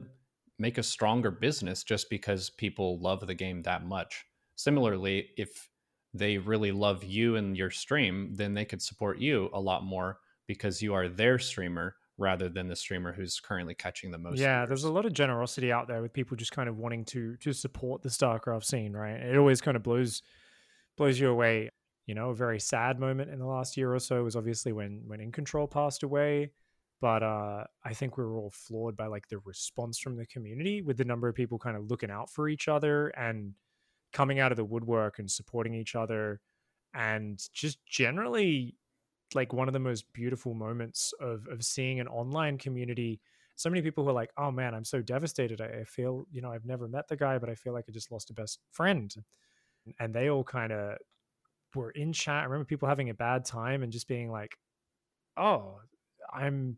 make 0.59 0.79
a 0.79 0.83
stronger 0.83 1.31
business 1.31 1.83
just 1.83 2.11
because 2.11 2.51
people 2.51 3.01
love 3.01 3.27
the 3.27 3.35
game 3.35 3.63
that 3.63 3.85
much 3.85 4.25
similarly 4.57 5.31
if 5.37 5.69
they 6.13 6.39
really 6.39 6.73
love 6.73 7.03
you 7.03 7.37
and 7.37 7.57
your 7.57 7.71
stream 7.71 8.35
then 8.35 8.55
they 8.55 8.65
could 8.65 8.83
support 8.83 9.19
you 9.19 9.49
a 9.53 9.61
lot 9.61 9.85
more 9.85 10.19
because 10.51 10.83
you 10.83 10.95
are 10.95 11.09
their 11.09 11.39
streamer 11.39 11.95
rather 12.19 12.49
than 12.49 12.67
the 12.67 12.75
streamer 12.75 13.13
who's 13.13 13.39
currently 13.39 13.73
catching 13.73 14.11
the 14.11 14.19
most. 14.19 14.37
Yeah, 14.37 14.59
viewers. 14.59 14.69
there's 14.69 14.85
a 14.85 14.91
lot 14.91 15.07
of 15.07 15.13
generosity 15.13 15.71
out 15.71 15.87
there 15.87 16.03
with 16.03 16.13
people 16.13 16.37
just 16.37 16.51
kind 16.51 16.69
of 16.69 16.77
wanting 16.77 17.05
to 17.07 17.37
to 17.37 17.53
support 17.53 18.03
the 18.03 18.09
StarCraft 18.09 18.65
scene, 18.65 18.93
right? 18.93 19.15
It 19.15 19.37
always 19.37 19.61
kind 19.61 19.77
of 19.77 19.85
blows 19.85 20.23
blows 20.97 21.21
you 21.21 21.31
away. 21.31 21.71
You 22.07 22.17
know, 22.17 22.31
a 22.31 22.35
very 22.35 22.59
sad 22.59 22.99
moment 22.99 23.31
in 23.31 23.39
the 23.39 23.47
last 23.47 23.77
year 23.77 23.95
or 23.95 24.01
so 24.01 24.25
was 24.25 24.35
obviously 24.35 24.73
when 24.73 25.05
when 25.07 25.21
InControl 25.21 25.71
passed 25.71 26.03
away. 26.03 26.51
But 27.01 27.23
uh, 27.23 27.65
I 27.85 27.95
think 27.95 28.19
we 28.19 28.25
were 28.25 28.37
all 28.37 28.51
floored 28.51 28.97
by 28.97 29.07
like 29.07 29.29
the 29.29 29.39
response 29.45 30.01
from 30.01 30.17
the 30.17 30.27
community 30.27 30.83
with 30.83 30.97
the 30.97 31.05
number 31.05 31.29
of 31.29 31.37
people 31.37 31.61
kind 31.61 31.77
of 31.77 31.89
looking 31.89 32.11
out 32.11 32.29
for 32.29 32.49
each 32.49 32.67
other 32.67 33.09
and 33.11 33.55
coming 34.13 34.41
out 34.41 34.51
of 34.51 34.57
the 34.57 34.65
woodwork 34.65 35.21
and 35.21 35.31
supporting 35.31 35.75
each 35.75 35.95
other 35.95 36.41
and 36.93 37.41
just 37.55 37.79
generally 37.87 38.75
like 39.35 39.53
one 39.53 39.69
of 39.69 39.73
the 39.73 39.79
most 39.79 40.11
beautiful 40.12 40.55
moments 40.55 41.12
of 41.21 41.47
of 41.49 41.64
seeing 41.64 42.01
an 42.01 42.09
online 42.09 42.59
community. 42.59 43.21
So 43.57 43.69
many 43.69 43.83
people 43.83 44.05
who 44.05 44.11
are 44.11 44.14
like 44.14 44.31
oh 44.37 44.51
man 44.51 44.75
i'm 44.75 44.85
so 44.85 45.03
devastated. 45.03 45.61
I, 45.61 45.85
feel 45.85 46.27
you 46.31 46.40
know 46.40 46.51
i've 46.51 46.64
never 46.64 46.88
met 46.88 47.09
the 47.09 47.16
guy 47.16 47.38
but 47.38 47.51
i 47.51 47.55
feel 47.55 47.73
like 47.73 47.85
i 47.88 47.93
just 47.93 48.11
lost 48.11 48.31
a 48.31 48.35
best 48.35 48.61
friend. 48.73 49.14
And 49.99 50.14
they 50.14 50.29
all 50.29 50.45
kind 50.45 50.73
of 50.73 50.99
were 51.75 51.90
in 51.93 52.12
chat. 52.12 52.43
I 52.43 52.45
remember 52.45 52.64
people 52.64 52.88
having 52.88 53.11
a 53.11 53.14
bad 53.14 53.45
time 53.45 53.83
and 53.83 53.93
just 53.93 54.09
being 54.09 54.31
like 54.31 54.57
oh 55.37 55.79
i'm 56.33 56.77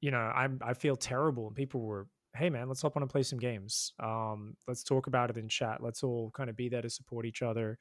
you 0.00 0.10
know 0.10 0.18
i'm 0.18 0.60
i 0.62 0.74
feel 0.74 0.96
terrible. 0.96 1.46
And 1.46 1.56
people 1.56 1.80
were 1.80 2.06
hey 2.34 2.50
man 2.50 2.68
let's 2.68 2.82
hop 2.82 2.96
on 2.96 3.02
and 3.02 3.10
play 3.10 3.22
some 3.22 3.38
games. 3.38 3.92
Um 4.00 4.56
let's 4.66 4.82
talk 4.82 5.06
about 5.06 5.30
it 5.30 5.36
in 5.36 5.48
chat. 5.48 5.82
Let's 5.82 6.02
all 6.02 6.30
kind 6.34 6.50
of 6.50 6.56
be 6.56 6.68
there 6.68 6.82
to 6.82 6.90
support 6.90 7.26
each 7.26 7.42
other 7.42 7.78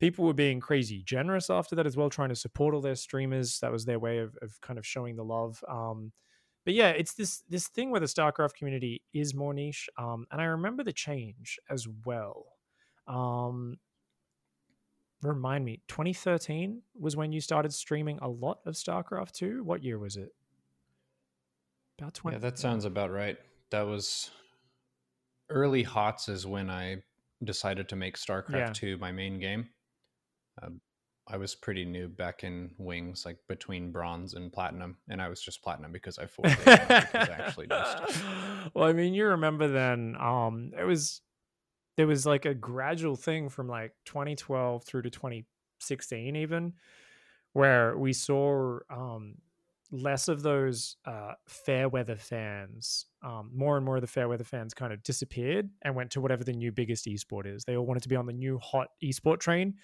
people 0.00 0.24
were 0.24 0.34
being 0.34 0.60
crazy 0.60 1.02
generous 1.04 1.50
after 1.50 1.74
that 1.76 1.86
as 1.86 1.96
well, 1.96 2.10
trying 2.10 2.28
to 2.28 2.36
support 2.36 2.74
all 2.74 2.80
their 2.80 2.94
streamers. 2.94 3.58
That 3.60 3.72
was 3.72 3.84
their 3.84 3.98
way 3.98 4.18
of, 4.18 4.36
of 4.42 4.60
kind 4.60 4.78
of 4.78 4.86
showing 4.86 5.16
the 5.16 5.24
love. 5.24 5.62
Um, 5.68 6.12
but 6.64 6.74
yeah, 6.74 6.90
it's 6.90 7.14
this 7.14 7.42
this 7.48 7.68
thing 7.68 7.90
where 7.90 8.00
the 8.00 8.06
StarCraft 8.06 8.54
community 8.54 9.02
is 9.14 9.34
more 9.34 9.54
niche. 9.54 9.88
Um, 9.96 10.26
and 10.30 10.40
I 10.40 10.44
remember 10.44 10.84
the 10.84 10.92
change 10.92 11.58
as 11.70 11.86
well. 12.04 12.46
Um, 13.06 13.78
remind 15.22 15.64
me, 15.64 15.80
2013 15.88 16.82
was 16.98 17.16
when 17.16 17.32
you 17.32 17.40
started 17.40 17.72
streaming 17.72 18.18
a 18.20 18.28
lot 18.28 18.58
of 18.66 18.74
StarCraft 18.74 19.32
2. 19.32 19.64
What 19.64 19.82
year 19.82 19.98
was 19.98 20.16
it? 20.16 20.30
About 21.98 22.14
20. 22.14 22.36
Yeah, 22.36 22.40
that 22.40 22.58
sounds 22.58 22.84
about 22.84 23.10
right. 23.10 23.38
That 23.70 23.86
was 23.86 24.30
early 25.50 25.84
HotS 25.84 26.28
is 26.28 26.46
when 26.46 26.70
I 26.70 26.98
decided 27.42 27.88
to 27.88 27.96
make 27.96 28.16
StarCraft 28.16 28.50
yeah. 28.50 28.72
2 28.72 28.98
my 28.98 29.10
main 29.10 29.40
game. 29.40 29.68
I 31.30 31.36
was 31.36 31.54
pretty 31.54 31.84
new 31.84 32.08
back 32.08 32.42
in 32.42 32.70
Wings, 32.78 33.24
like 33.26 33.38
between 33.48 33.92
bronze 33.92 34.34
and 34.34 34.52
platinum, 34.52 34.96
and 35.08 35.20
I 35.20 35.28
was 35.28 35.42
just 35.42 35.62
platinum 35.62 35.92
because 35.92 36.18
I 36.18 36.26
forced 36.26 36.56
it. 36.66 37.14
actually 37.14 37.66
just. 37.66 38.24
Well, 38.74 38.88
I 38.88 38.92
mean, 38.92 39.14
you 39.14 39.26
remember 39.26 39.68
then? 39.68 40.16
Um, 40.18 40.72
it 40.78 40.84
was 40.84 41.20
there 41.96 42.06
was 42.06 42.24
like 42.24 42.46
a 42.46 42.54
gradual 42.54 43.16
thing 43.16 43.48
from 43.48 43.68
like 43.68 43.92
2012 44.06 44.84
through 44.84 45.02
to 45.02 45.10
2016, 45.10 46.36
even 46.36 46.72
where 47.52 47.96
we 47.96 48.12
saw 48.12 48.78
um 48.90 49.34
less 49.90 50.28
of 50.28 50.42
those 50.42 50.96
uh, 51.06 51.32
fair 51.46 51.88
weather 51.88 52.16
fans. 52.16 53.06
Um, 53.22 53.50
more 53.54 53.76
and 53.76 53.84
more 53.84 53.96
of 53.96 54.02
the 54.02 54.06
fair 54.06 54.28
weather 54.28 54.44
fans 54.44 54.74
kind 54.74 54.92
of 54.92 55.02
disappeared 55.02 55.70
and 55.82 55.94
went 55.94 56.10
to 56.12 56.20
whatever 56.20 56.44
the 56.44 56.52
new 56.52 56.72
biggest 56.72 57.06
esport 57.06 57.46
is. 57.46 57.64
They 57.64 57.76
all 57.76 57.86
wanted 57.86 58.02
to 58.02 58.08
be 58.08 58.16
on 58.16 58.26
the 58.26 58.32
new 58.32 58.58
hot 58.58 58.88
esport 59.02 59.40
train. 59.40 59.74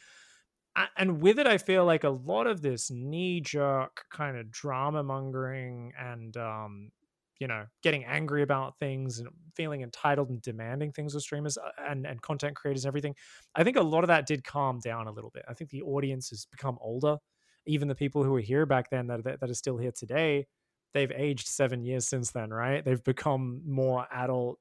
And 0.97 1.21
with 1.23 1.39
it, 1.39 1.47
I 1.47 1.59
feel 1.59 1.85
like 1.85 2.05
a 2.05 2.11
lot 2.11 2.47
of 2.47 2.61
this 2.61 2.91
knee 2.91 3.41
jerk 3.41 4.05
kind 4.11 4.37
of 4.37 4.51
drama 4.51 5.03
mongering 5.05 5.93
and, 5.99 6.37
um, 6.37 6.91
you 7.39 7.47
know, 7.47 7.67
getting 7.83 8.05
angry 8.05 8.43
about 8.43 8.79
things 8.79 9.21
and 9.21 9.29
feeling 9.55 9.83
entitled 9.83 10.31
and 10.31 10.43
demanding 10.43 10.91
things 10.93 11.15
of 11.15 11.23
streamers 11.23 11.57
uh, 11.59 11.71
and, 11.89 12.07
and 12.07 12.23
content 12.23 12.57
creators 12.57 12.85
and 12.85 12.91
everything. 12.91 13.15
I 13.55 13.63
think 13.63 13.77
a 13.77 13.83
lot 13.83 14.03
of 14.03 14.09
that 14.09 14.27
did 14.27 14.43
calm 14.43 14.81
down 14.81 15.07
a 15.07 15.13
little 15.13 15.31
bit. 15.31 15.45
I 15.49 15.55
think 15.55 15.71
the 15.71 15.83
audience 15.83 16.31
has 16.31 16.47
become 16.47 16.79
older 16.81 17.19
even 17.67 17.89
the 17.89 17.95
people 17.95 18.23
who 18.23 18.31
were 18.33 18.41
here 18.41 18.67
back 18.67 18.91
then 18.91 19.07
that, 19.07 19.25
that, 19.25 19.41
that 19.41 19.51
are 19.51 19.55
still 19.55 19.79
here 19.79 19.93
today, 19.93 20.47
they've 20.93 21.13
aged 21.13 21.47
seven 21.47 21.83
years 21.83 22.07
since 22.07 22.31
then, 22.31 22.51
right? 22.51 22.85
They've 22.85 23.03
become 23.03 23.63
more 23.67 24.07
adult. 24.13 24.59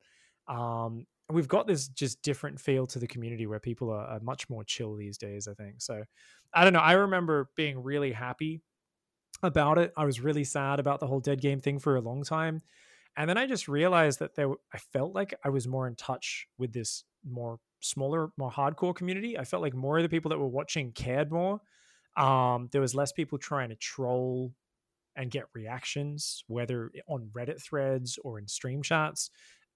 Um, 0.47 1.05
we've 1.33 1.47
got 1.47 1.67
this 1.67 1.87
just 1.87 2.21
different 2.21 2.59
feel 2.59 2.85
to 2.87 2.99
the 2.99 3.07
community 3.07 3.47
where 3.47 3.59
people 3.59 3.89
are, 3.89 4.05
are 4.05 4.19
much 4.21 4.49
more 4.49 4.63
chill 4.63 4.95
these 4.95 5.17
days, 5.17 5.47
I 5.47 5.53
think. 5.53 5.81
So 5.81 6.03
I 6.53 6.63
don't 6.63 6.73
know. 6.73 6.79
I 6.79 6.93
remember 6.93 7.49
being 7.55 7.81
really 7.81 8.11
happy 8.11 8.61
about 9.41 9.77
it. 9.77 9.91
I 9.97 10.05
was 10.05 10.21
really 10.21 10.43
sad 10.43 10.79
about 10.79 10.99
the 10.99 11.07
whole 11.07 11.19
dead 11.19 11.41
game 11.41 11.59
thing 11.59 11.79
for 11.79 11.95
a 11.95 12.01
long 12.01 12.23
time. 12.23 12.61
And 13.15 13.29
then 13.29 13.37
I 13.37 13.45
just 13.45 13.67
realized 13.67 14.19
that 14.19 14.35
there, 14.35 14.49
I 14.73 14.77
felt 14.77 15.13
like 15.13 15.33
I 15.43 15.49
was 15.49 15.67
more 15.67 15.87
in 15.87 15.95
touch 15.95 16.47
with 16.57 16.73
this 16.73 17.03
more 17.23 17.59
smaller, 17.79 18.29
more 18.37 18.51
hardcore 18.51 18.95
community. 18.95 19.37
I 19.37 19.43
felt 19.43 19.61
like 19.61 19.73
more 19.73 19.97
of 19.97 20.03
the 20.03 20.09
people 20.09 20.29
that 20.29 20.39
were 20.39 20.47
watching 20.47 20.91
cared 20.91 21.31
more. 21.31 21.61
Um, 22.17 22.69
there 22.71 22.81
was 22.81 22.95
less 22.95 23.11
people 23.11 23.37
trying 23.37 23.69
to 23.69 23.75
troll 23.75 24.53
and 25.15 25.29
get 25.29 25.45
reactions, 25.53 26.43
whether 26.47 26.91
on 27.07 27.29
Reddit 27.33 27.61
threads 27.61 28.17
or 28.23 28.39
in 28.39 28.47
stream 28.47 28.81
chats. 28.81 29.29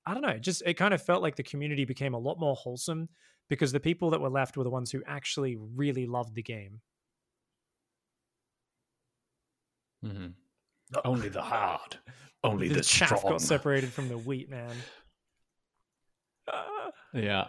I 0.07 0.13
don't 0.13 0.21
know. 0.21 0.37
Just 0.37 0.63
it 0.65 0.75
kind 0.75 0.93
of 0.93 1.01
felt 1.01 1.21
like 1.21 1.35
the 1.35 1.43
community 1.43 1.83
became 1.83 2.13
a 2.13 2.17
lot 2.17 2.39
more 2.39 2.55
wholesome 2.55 3.09
because 3.49 3.73
the 3.73 3.79
people 3.81 4.09
that 4.11 4.21
were 4.21 4.29
left 4.29 4.55
were 4.55 4.63
the 4.63 4.69
ones 4.69 4.89
who 4.89 5.03
actually 5.05 5.57
really 5.75 6.05
loved 6.05 6.33
the 6.33 6.41
game. 6.41 6.79
Mm-hmm. 10.05 10.27
Only 11.03 11.27
the 11.27 11.41
hard, 11.41 11.97
only 12.41 12.69
the, 12.69 12.75
the 12.75 12.81
chaff 12.81 13.19
strong. 13.19 13.33
got 13.33 13.41
separated 13.41 13.91
from 13.91 14.07
the 14.07 14.17
wheat, 14.17 14.49
man. 14.49 14.73
yeah. 17.13 17.47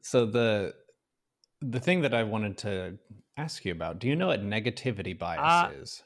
So 0.00 0.24
the 0.24 0.72
the 1.60 1.80
thing 1.80 2.00
that 2.00 2.14
I 2.14 2.22
wanted 2.22 2.56
to 2.58 2.98
ask 3.36 3.62
you 3.66 3.72
about. 3.72 3.98
Do 3.98 4.08
you 4.08 4.16
know 4.16 4.28
what 4.28 4.42
negativity 4.42 5.18
bias 5.18 5.40
uh, 5.42 5.70
is? 5.82 6.02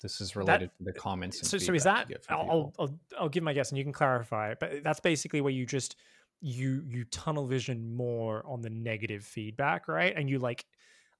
This 0.00 0.20
is 0.20 0.36
related 0.36 0.70
that, 0.70 0.78
to 0.78 0.84
the 0.84 0.92
comments. 0.92 1.48
so, 1.48 1.58
so 1.58 1.74
is 1.74 1.84
that? 1.84 2.10
I'll, 2.28 2.72
I'll 2.78 3.00
I'll 3.18 3.28
give 3.28 3.42
my 3.42 3.52
guess, 3.52 3.70
and 3.70 3.78
you 3.78 3.84
can 3.84 3.92
clarify. 3.92 4.54
But 4.58 4.82
that's 4.82 5.00
basically 5.00 5.40
where 5.40 5.52
you 5.52 5.66
just 5.66 5.96
you 6.40 6.82
you 6.86 7.04
tunnel 7.04 7.46
vision 7.46 7.94
more 7.94 8.44
on 8.46 8.62
the 8.62 8.70
negative 8.70 9.24
feedback, 9.24 9.88
right? 9.88 10.14
And 10.16 10.28
you 10.28 10.38
like 10.38 10.64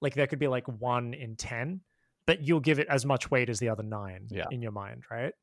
like 0.01 0.15
there 0.15 0.27
could 0.27 0.39
be 0.39 0.47
like 0.47 0.67
one 0.67 1.13
in 1.13 1.35
ten, 1.35 1.81
but 2.25 2.41
you'll 2.41 2.59
give 2.59 2.79
it 2.79 2.87
as 2.89 3.05
much 3.05 3.29
weight 3.29 3.49
as 3.49 3.59
the 3.59 3.69
other 3.69 3.83
nine 3.83 4.27
yeah. 4.29 4.45
in 4.51 4.61
your 4.61 4.71
mind, 4.71 5.03
right? 5.11 5.33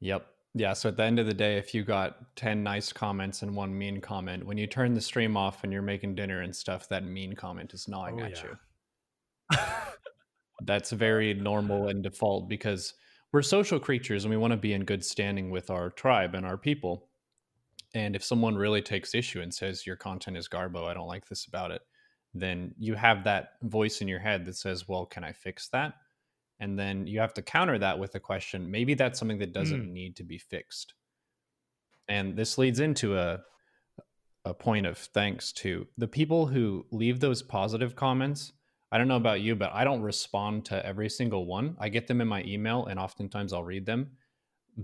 Yep. 0.00 0.26
Yeah, 0.58 0.72
so 0.72 0.88
at 0.88 0.96
the 0.96 1.02
end 1.02 1.18
of 1.18 1.26
the 1.26 1.34
day, 1.34 1.58
if 1.58 1.74
you 1.74 1.84
got 1.84 2.34
10 2.36 2.62
nice 2.62 2.90
comments 2.90 3.42
and 3.42 3.54
one 3.54 3.76
mean 3.76 4.00
comment, 4.00 4.46
when 4.46 4.56
you 4.56 4.66
turn 4.66 4.94
the 4.94 5.02
stream 5.02 5.36
off 5.36 5.64
and 5.64 5.72
you're 5.72 5.82
making 5.82 6.14
dinner 6.14 6.40
and 6.40 6.56
stuff, 6.56 6.88
that 6.88 7.04
mean 7.04 7.34
comment 7.34 7.74
is 7.74 7.86
gnawing 7.86 8.22
oh, 8.22 8.24
at 8.24 8.42
yeah. 8.42 8.42
you. 9.52 9.58
That's 10.62 10.90
very 10.90 11.34
normal 11.34 11.88
and 11.88 12.02
default 12.02 12.48
because 12.48 12.94
we're 13.32 13.42
social 13.42 13.78
creatures 13.78 14.24
and 14.24 14.30
we 14.30 14.38
want 14.38 14.52
to 14.52 14.56
be 14.56 14.72
in 14.72 14.84
good 14.84 15.04
standing 15.04 15.50
with 15.50 15.70
our 15.70 15.90
tribe 15.90 16.34
and 16.34 16.46
our 16.46 16.56
people. 16.56 17.08
And 17.94 18.16
if 18.16 18.24
someone 18.24 18.56
really 18.56 18.82
takes 18.82 19.14
issue 19.14 19.40
and 19.40 19.52
says 19.52 19.86
your 19.86 19.96
content 19.96 20.36
is 20.36 20.48
garbo, 20.48 20.88
I 20.88 20.94
don't 20.94 21.08
like 21.08 21.28
this 21.28 21.46
about 21.46 21.70
it, 21.70 21.82
then 22.34 22.74
you 22.78 22.94
have 22.94 23.24
that 23.24 23.50
voice 23.62 24.00
in 24.00 24.08
your 24.08 24.20
head 24.20 24.44
that 24.46 24.56
says, 24.56 24.88
well, 24.88 25.06
can 25.06 25.24
I 25.24 25.32
fix 25.32 25.68
that? 25.68 25.94
and 26.60 26.78
then 26.78 27.06
you 27.06 27.20
have 27.20 27.34
to 27.34 27.42
counter 27.42 27.78
that 27.78 27.98
with 27.98 28.14
a 28.14 28.20
question 28.20 28.70
maybe 28.70 28.94
that's 28.94 29.18
something 29.18 29.38
that 29.38 29.52
doesn't 29.52 29.86
mm. 29.86 29.92
need 29.92 30.16
to 30.16 30.24
be 30.24 30.38
fixed 30.38 30.94
and 32.08 32.36
this 32.36 32.58
leads 32.58 32.80
into 32.80 33.18
a 33.18 33.40
a 34.44 34.54
point 34.54 34.86
of 34.86 34.96
thanks 34.96 35.52
to 35.52 35.86
the 35.98 36.06
people 36.06 36.46
who 36.46 36.86
leave 36.92 37.18
those 37.18 37.42
positive 37.42 37.96
comments 37.96 38.52
i 38.92 38.98
don't 38.98 39.08
know 39.08 39.16
about 39.16 39.40
you 39.40 39.54
but 39.54 39.70
i 39.72 39.84
don't 39.84 40.02
respond 40.02 40.64
to 40.64 40.84
every 40.84 41.08
single 41.08 41.46
one 41.46 41.76
i 41.78 41.88
get 41.88 42.06
them 42.06 42.20
in 42.20 42.28
my 42.28 42.42
email 42.44 42.86
and 42.86 42.98
oftentimes 42.98 43.52
i'll 43.52 43.64
read 43.64 43.86
them 43.86 44.10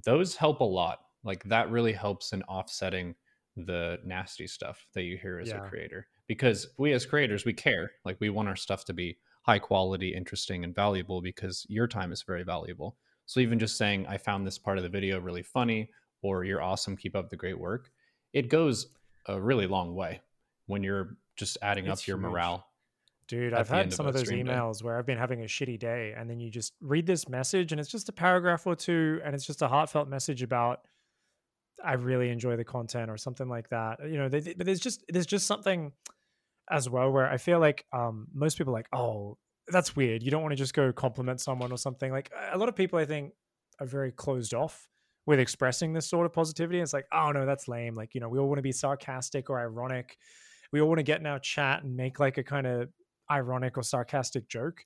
those 0.04 0.36
help 0.36 0.60
a 0.60 0.64
lot 0.64 1.00
like 1.24 1.42
that 1.44 1.70
really 1.70 1.92
helps 1.92 2.32
in 2.32 2.42
offsetting 2.44 3.14
the 3.56 3.98
nasty 4.04 4.46
stuff 4.46 4.86
that 4.94 5.02
you 5.02 5.16
hear 5.16 5.38
as 5.38 5.48
yeah. 5.48 5.64
a 5.64 5.68
creator 5.68 6.06
because 6.26 6.68
we 6.78 6.92
as 6.92 7.04
creators 7.04 7.44
we 7.44 7.52
care 7.52 7.90
like 8.04 8.16
we 8.20 8.30
want 8.30 8.48
our 8.48 8.56
stuff 8.56 8.84
to 8.84 8.92
be 8.92 9.16
high 9.42 9.58
quality, 9.58 10.14
interesting, 10.14 10.64
and 10.64 10.74
valuable 10.74 11.20
because 11.20 11.66
your 11.68 11.86
time 11.86 12.12
is 12.12 12.22
very 12.22 12.44
valuable. 12.44 12.96
So 13.26 13.40
even 13.40 13.58
just 13.58 13.76
saying, 13.76 14.06
I 14.06 14.16
found 14.16 14.46
this 14.46 14.58
part 14.58 14.78
of 14.78 14.84
the 14.84 14.88
video 14.88 15.20
really 15.20 15.42
funny, 15.42 15.90
or 16.22 16.44
you're 16.44 16.62
awesome, 16.62 16.96
keep 16.96 17.16
up 17.16 17.28
the 17.28 17.36
great 17.36 17.58
work, 17.58 17.90
it 18.32 18.48
goes 18.48 18.94
a 19.26 19.40
really 19.40 19.66
long 19.66 19.94
way 19.94 20.20
when 20.66 20.82
you're 20.82 21.16
just 21.36 21.58
adding 21.62 21.86
it's 21.86 22.02
up 22.02 22.06
your 22.06 22.16
huge. 22.16 22.30
morale. 22.30 22.66
Dude, 23.28 23.54
I've 23.54 23.68
had 23.68 23.92
some 23.92 24.06
of, 24.06 24.14
of 24.14 24.20
those 24.20 24.30
emails 24.30 24.78
day. 24.78 24.84
where 24.84 24.98
I've 24.98 25.06
been 25.06 25.18
having 25.18 25.42
a 25.42 25.46
shitty 25.46 25.78
day, 25.78 26.14
and 26.16 26.28
then 26.28 26.40
you 26.40 26.50
just 26.50 26.74
read 26.80 27.06
this 27.06 27.28
message, 27.28 27.72
and 27.72 27.80
it's 27.80 27.90
just 27.90 28.08
a 28.08 28.12
paragraph 28.12 28.66
or 28.66 28.74
two, 28.76 29.20
and 29.24 29.34
it's 29.34 29.46
just 29.46 29.62
a 29.62 29.68
heartfelt 29.68 30.08
message 30.08 30.42
about 30.42 30.80
I 31.82 31.94
really 31.94 32.30
enjoy 32.30 32.56
the 32.56 32.64
content 32.64 33.10
or 33.10 33.16
something 33.16 33.48
like 33.48 33.68
that. 33.70 33.98
You 34.04 34.18
know, 34.18 34.28
they, 34.28 34.40
they, 34.40 34.54
but 34.54 34.66
there's 34.66 34.80
just 34.80 35.04
there's 35.08 35.26
just 35.26 35.46
something 35.46 35.92
as 36.70 36.88
well 36.88 37.10
where 37.10 37.30
I 37.30 37.36
feel 37.38 37.58
like 37.58 37.84
um, 37.92 38.28
most 38.32 38.58
people 38.58 38.72
like, 38.72 38.88
oh, 38.92 39.38
that's 39.68 39.96
weird. 39.96 40.22
You 40.22 40.30
don't 40.30 40.42
want 40.42 40.52
to 40.52 40.56
just 40.56 40.74
go 40.74 40.92
compliment 40.92 41.40
someone 41.40 41.72
or 41.72 41.78
something. 41.78 42.10
Like 42.10 42.30
a 42.52 42.58
lot 42.58 42.68
of 42.68 42.76
people, 42.76 42.98
I 42.98 43.04
think, 43.04 43.32
are 43.80 43.86
very 43.86 44.12
closed 44.12 44.54
off 44.54 44.88
with 45.26 45.38
expressing 45.38 45.92
this 45.92 46.08
sort 46.08 46.26
of 46.26 46.32
positivity. 46.32 46.80
It's 46.80 46.92
like, 46.92 47.06
oh 47.12 47.32
no, 47.32 47.46
that's 47.46 47.68
lame. 47.68 47.94
Like 47.94 48.14
you 48.14 48.20
know, 48.20 48.28
we 48.28 48.38
all 48.38 48.48
want 48.48 48.58
to 48.58 48.62
be 48.62 48.72
sarcastic 48.72 49.50
or 49.50 49.60
ironic. 49.60 50.16
We 50.72 50.80
all 50.80 50.88
want 50.88 50.98
to 50.98 51.04
get 51.04 51.20
in 51.20 51.26
our 51.26 51.38
chat 51.38 51.82
and 51.84 51.96
make 51.96 52.18
like 52.18 52.38
a 52.38 52.42
kind 52.42 52.66
of 52.66 52.88
ironic 53.32 53.76
or 53.76 53.82
sarcastic 53.82 54.48
joke. 54.48 54.84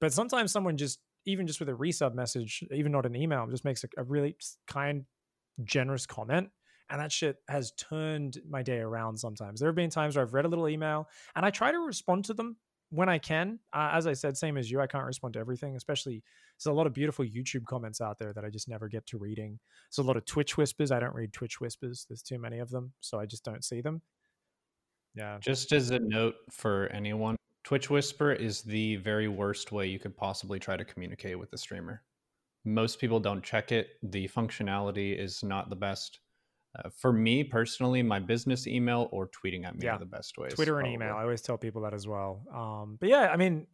But 0.00 0.12
sometimes 0.12 0.52
someone 0.52 0.76
just, 0.76 1.00
even 1.26 1.46
just 1.46 1.60
with 1.60 1.68
a 1.68 1.72
resub 1.72 2.14
message, 2.14 2.64
even 2.72 2.92
not 2.92 3.06
an 3.06 3.16
email, 3.16 3.46
just 3.46 3.64
makes 3.64 3.84
a, 3.84 3.88
a 3.96 4.04
really 4.04 4.36
kind, 4.66 5.04
generous 5.64 6.06
comment 6.06 6.50
and 6.90 7.00
that 7.00 7.12
shit 7.12 7.36
has 7.48 7.72
turned 7.72 8.38
my 8.48 8.62
day 8.62 8.78
around 8.78 9.18
sometimes. 9.18 9.60
There 9.60 9.68
have 9.68 9.76
been 9.76 9.90
times 9.90 10.16
where 10.16 10.24
I've 10.24 10.34
read 10.34 10.44
a 10.44 10.48
little 10.48 10.68
email 10.68 11.08
and 11.34 11.44
I 11.44 11.50
try 11.50 11.72
to 11.72 11.78
respond 11.78 12.24
to 12.26 12.34
them 12.34 12.56
when 12.90 13.08
I 13.08 13.18
can. 13.18 13.58
Uh, 13.72 13.90
as 13.92 14.06
I 14.06 14.12
said, 14.12 14.36
same 14.36 14.56
as 14.56 14.70
you, 14.70 14.80
I 14.80 14.86
can't 14.86 15.04
respond 15.04 15.34
to 15.34 15.40
everything, 15.40 15.74
especially 15.76 16.22
there's 16.58 16.70
a 16.70 16.76
lot 16.76 16.86
of 16.86 16.94
beautiful 16.94 17.24
YouTube 17.24 17.64
comments 17.64 18.00
out 18.00 18.18
there 18.18 18.32
that 18.32 18.44
I 18.44 18.50
just 18.50 18.68
never 18.68 18.88
get 18.88 19.06
to 19.06 19.18
reading. 19.18 19.58
There's 19.90 20.04
a 20.04 20.06
lot 20.06 20.16
of 20.16 20.24
Twitch 20.24 20.56
whispers. 20.56 20.92
I 20.92 21.00
don't 21.00 21.14
read 21.14 21.32
Twitch 21.32 21.60
whispers. 21.60 22.06
There's 22.08 22.22
too 22.22 22.38
many 22.38 22.60
of 22.60 22.70
them, 22.70 22.92
so 23.00 23.18
I 23.18 23.26
just 23.26 23.44
don't 23.44 23.64
see 23.64 23.80
them. 23.80 24.02
Yeah. 25.14 25.38
Just 25.40 25.72
as 25.72 25.90
a 25.90 25.98
note 25.98 26.34
for 26.50 26.88
anyone, 26.92 27.36
Twitch 27.66 27.90
whisper 27.90 28.30
is 28.30 28.62
the 28.62 28.94
very 28.94 29.26
worst 29.26 29.72
way 29.72 29.88
you 29.88 29.98
could 29.98 30.16
possibly 30.16 30.60
try 30.60 30.76
to 30.76 30.84
communicate 30.84 31.36
with 31.36 31.50
the 31.50 31.58
streamer. 31.58 32.00
Most 32.64 33.00
people 33.00 33.18
don't 33.18 33.42
check 33.42 33.72
it. 33.72 33.88
The 34.04 34.28
functionality 34.28 35.18
is 35.18 35.42
not 35.42 35.68
the 35.68 35.74
best. 35.74 36.20
Uh, 36.78 36.90
for 36.96 37.12
me 37.12 37.42
personally, 37.42 38.04
my 38.04 38.20
business 38.20 38.68
email 38.68 39.08
or 39.10 39.28
tweeting 39.30 39.66
at 39.66 39.74
me 39.74 39.86
yeah. 39.86 39.96
are 39.96 39.98
the 39.98 40.06
best 40.06 40.38
ways. 40.38 40.54
Twitter 40.54 40.78
and 40.78 40.86
email. 40.86 41.16
I 41.16 41.22
always 41.22 41.42
tell 41.42 41.58
people 41.58 41.82
that 41.82 41.92
as 41.92 42.06
well. 42.06 42.40
Um, 42.54 42.98
but 43.00 43.08
yeah, 43.08 43.30
I 43.32 43.36
mean, 43.36 43.66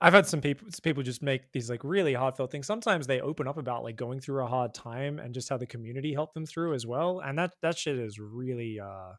I've 0.00 0.12
had 0.12 0.26
some 0.26 0.40
people 0.40 0.68
people 0.84 1.02
just 1.02 1.20
make 1.20 1.50
these 1.50 1.68
like 1.68 1.82
really 1.82 2.14
heartfelt 2.14 2.52
things. 2.52 2.68
Sometimes 2.68 3.08
they 3.08 3.20
open 3.20 3.48
up 3.48 3.58
about 3.58 3.82
like 3.82 3.96
going 3.96 4.20
through 4.20 4.44
a 4.44 4.46
hard 4.46 4.74
time 4.74 5.18
and 5.18 5.34
just 5.34 5.48
how 5.48 5.56
the 5.56 5.66
community 5.66 6.14
helped 6.14 6.34
them 6.34 6.46
through 6.46 6.74
as 6.74 6.86
well. 6.86 7.18
And 7.18 7.36
that 7.40 7.54
that 7.62 7.78
shit 7.78 7.98
is 7.98 8.20
really 8.20 8.78
uh 8.78 9.14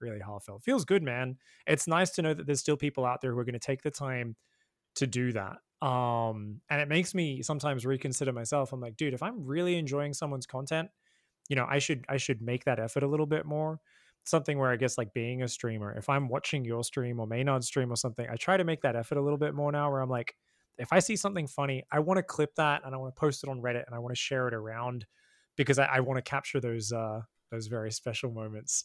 really 0.00 0.20
heartfelt. 0.20 0.64
Feels 0.64 0.84
good, 0.84 1.02
man. 1.02 1.36
It's 1.66 1.86
nice 1.86 2.10
to 2.10 2.22
know 2.22 2.34
that 2.34 2.46
there's 2.46 2.60
still 2.60 2.76
people 2.76 3.04
out 3.04 3.20
there 3.20 3.32
who 3.32 3.38
are 3.38 3.44
going 3.44 3.52
to 3.54 3.58
take 3.58 3.82
the 3.82 3.90
time 3.90 4.36
to 4.96 5.06
do 5.06 5.32
that. 5.32 5.58
Um, 5.86 6.60
and 6.70 6.80
it 6.80 6.88
makes 6.88 7.14
me 7.14 7.42
sometimes 7.42 7.86
reconsider 7.86 8.32
myself. 8.32 8.72
I'm 8.72 8.80
like, 8.80 8.96
dude, 8.96 9.14
if 9.14 9.22
I'm 9.22 9.44
really 9.44 9.76
enjoying 9.76 10.12
someone's 10.12 10.46
content, 10.46 10.90
you 11.48 11.56
know, 11.56 11.66
I 11.68 11.78
should 11.78 12.04
I 12.08 12.16
should 12.16 12.42
make 12.42 12.64
that 12.64 12.78
effort 12.78 13.02
a 13.02 13.06
little 13.06 13.26
bit 13.26 13.46
more. 13.46 13.80
Something 14.24 14.58
where 14.58 14.70
I 14.70 14.76
guess 14.76 14.98
like 14.98 15.14
being 15.14 15.42
a 15.42 15.48
streamer, 15.48 15.96
if 15.96 16.08
I'm 16.08 16.28
watching 16.28 16.64
your 16.64 16.84
stream 16.84 17.20
or 17.20 17.26
Maynarde's 17.26 17.66
stream 17.66 17.90
or 17.90 17.96
something, 17.96 18.26
I 18.28 18.36
try 18.36 18.56
to 18.56 18.64
make 18.64 18.82
that 18.82 18.96
effort 18.96 19.16
a 19.16 19.22
little 19.22 19.38
bit 19.38 19.54
more 19.54 19.72
now. 19.72 19.90
Where 19.90 20.00
I'm 20.00 20.10
like, 20.10 20.34
if 20.78 20.92
I 20.92 20.98
see 20.98 21.16
something 21.16 21.46
funny, 21.46 21.84
I 21.90 22.00
want 22.00 22.18
to 22.18 22.22
clip 22.22 22.54
that 22.56 22.82
and 22.84 22.94
I 22.94 22.98
want 22.98 23.14
to 23.14 23.18
post 23.18 23.42
it 23.44 23.48
on 23.48 23.62
Reddit 23.62 23.84
and 23.86 23.94
I 23.94 23.98
want 23.98 24.14
to 24.14 24.20
share 24.20 24.48
it 24.48 24.54
around 24.54 25.06
because 25.56 25.78
I, 25.78 25.86
I 25.86 26.00
want 26.00 26.18
to 26.18 26.28
capture 26.28 26.60
those 26.60 26.92
uh, 26.92 27.22
those 27.50 27.68
very 27.68 27.90
special 27.92 28.30
moments. 28.30 28.84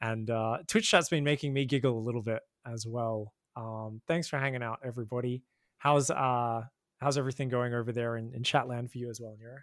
And 0.00 0.28
uh, 0.30 0.58
Twitch 0.66 0.90
chat's 0.90 1.08
been 1.08 1.24
making 1.24 1.52
me 1.52 1.64
giggle 1.64 1.98
a 1.98 2.00
little 2.00 2.22
bit 2.22 2.40
as 2.66 2.86
well. 2.86 3.32
Um, 3.56 4.00
thanks 4.06 4.28
for 4.28 4.38
hanging 4.38 4.62
out, 4.62 4.80
everybody. 4.84 5.42
How's 5.78 6.10
uh 6.10 6.62
how's 7.00 7.18
everything 7.18 7.48
going 7.48 7.74
over 7.74 7.92
there 7.92 8.16
in, 8.16 8.32
in 8.34 8.42
Chatland 8.42 8.90
for 8.90 8.98
you 8.98 9.08
as 9.08 9.20
well, 9.20 9.36
Neuro? 9.40 9.58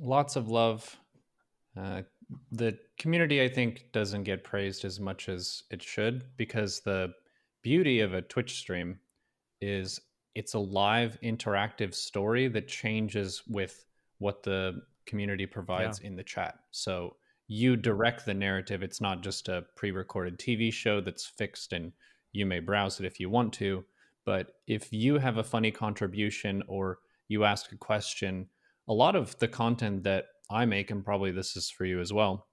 Lots 0.00 0.36
of 0.36 0.48
love. 0.48 0.96
Uh, 1.76 2.02
the 2.52 2.78
community, 2.98 3.42
I 3.42 3.48
think, 3.48 3.86
doesn't 3.92 4.24
get 4.24 4.44
praised 4.44 4.84
as 4.84 5.00
much 5.00 5.28
as 5.28 5.62
it 5.70 5.82
should 5.82 6.24
because 6.36 6.80
the 6.80 7.12
beauty 7.62 8.00
of 8.00 8.14
a 8.14 8.22
Twitch 8.22 8.58
stream 8.58 8.98
is 9.60 10.00
it's 10.34 10.54
a 10.54 10.58
live 10.58 11.18
interactive 11.22 11.94
story 11.94 12.48
that 12.48 12.68
changes 12.68 13.42
with 13.48 13.84
what 14.18 14.42
the 14.42 14.80
community 15.06 15.46
provides 15.46 16.00
yeah. 16.00 16.08
in 16.08 16.16
the 16.16 16.22
chat. 16.22 16.58
So 16.70 17.16
you 17.48 17.76
direct 17.76 18.26
the 18.26 18.34
narrative. 18.34 18.82
It's 18.82 19.00
not 19.00 19.22
just 19.22 19.48
a 19.48 19.64
pre 19.74 19.90
recorded 19.90 20.38
TV 20.38 20.72
show 20.72 21.00
that's 21.00 21.26
fixed 21.26 21.72
and 21.72 21.92
you 22.32 22.46
may 22.46 22.60
browse 22.60 23.00
it 23.00 23.06
if 23.06 23.18
you 23.18 23.30
want 23.30 23.54
to. 23.54 23.84
But 24.24 24.52
if 24.66 24.92
you 24.92 25.18
have 25.18 25.38
a 25.38 25.44
funny 25.44 25.70
contribution 25.70 26.62
or 26.68 26.98
you 27.28 27.44
ask 27.44 27.72
a 27.72 27.76
question, 27.76 28.46
a 28.86 28.92
lot 28.92 29.16
of 29.16 29.38
the 29.38 29.48
content 29.48 30.04
that 30.04 30.26
I 30.50 30.66
make, 30.66 30.90
and 30.90 31.04
probably 31.04 31.30
this 31.30 31.56
is 31.56 31.70
for 31.70 31.86
you 31.86 32.00
as 32.00 32.12
well, 32.12 32.46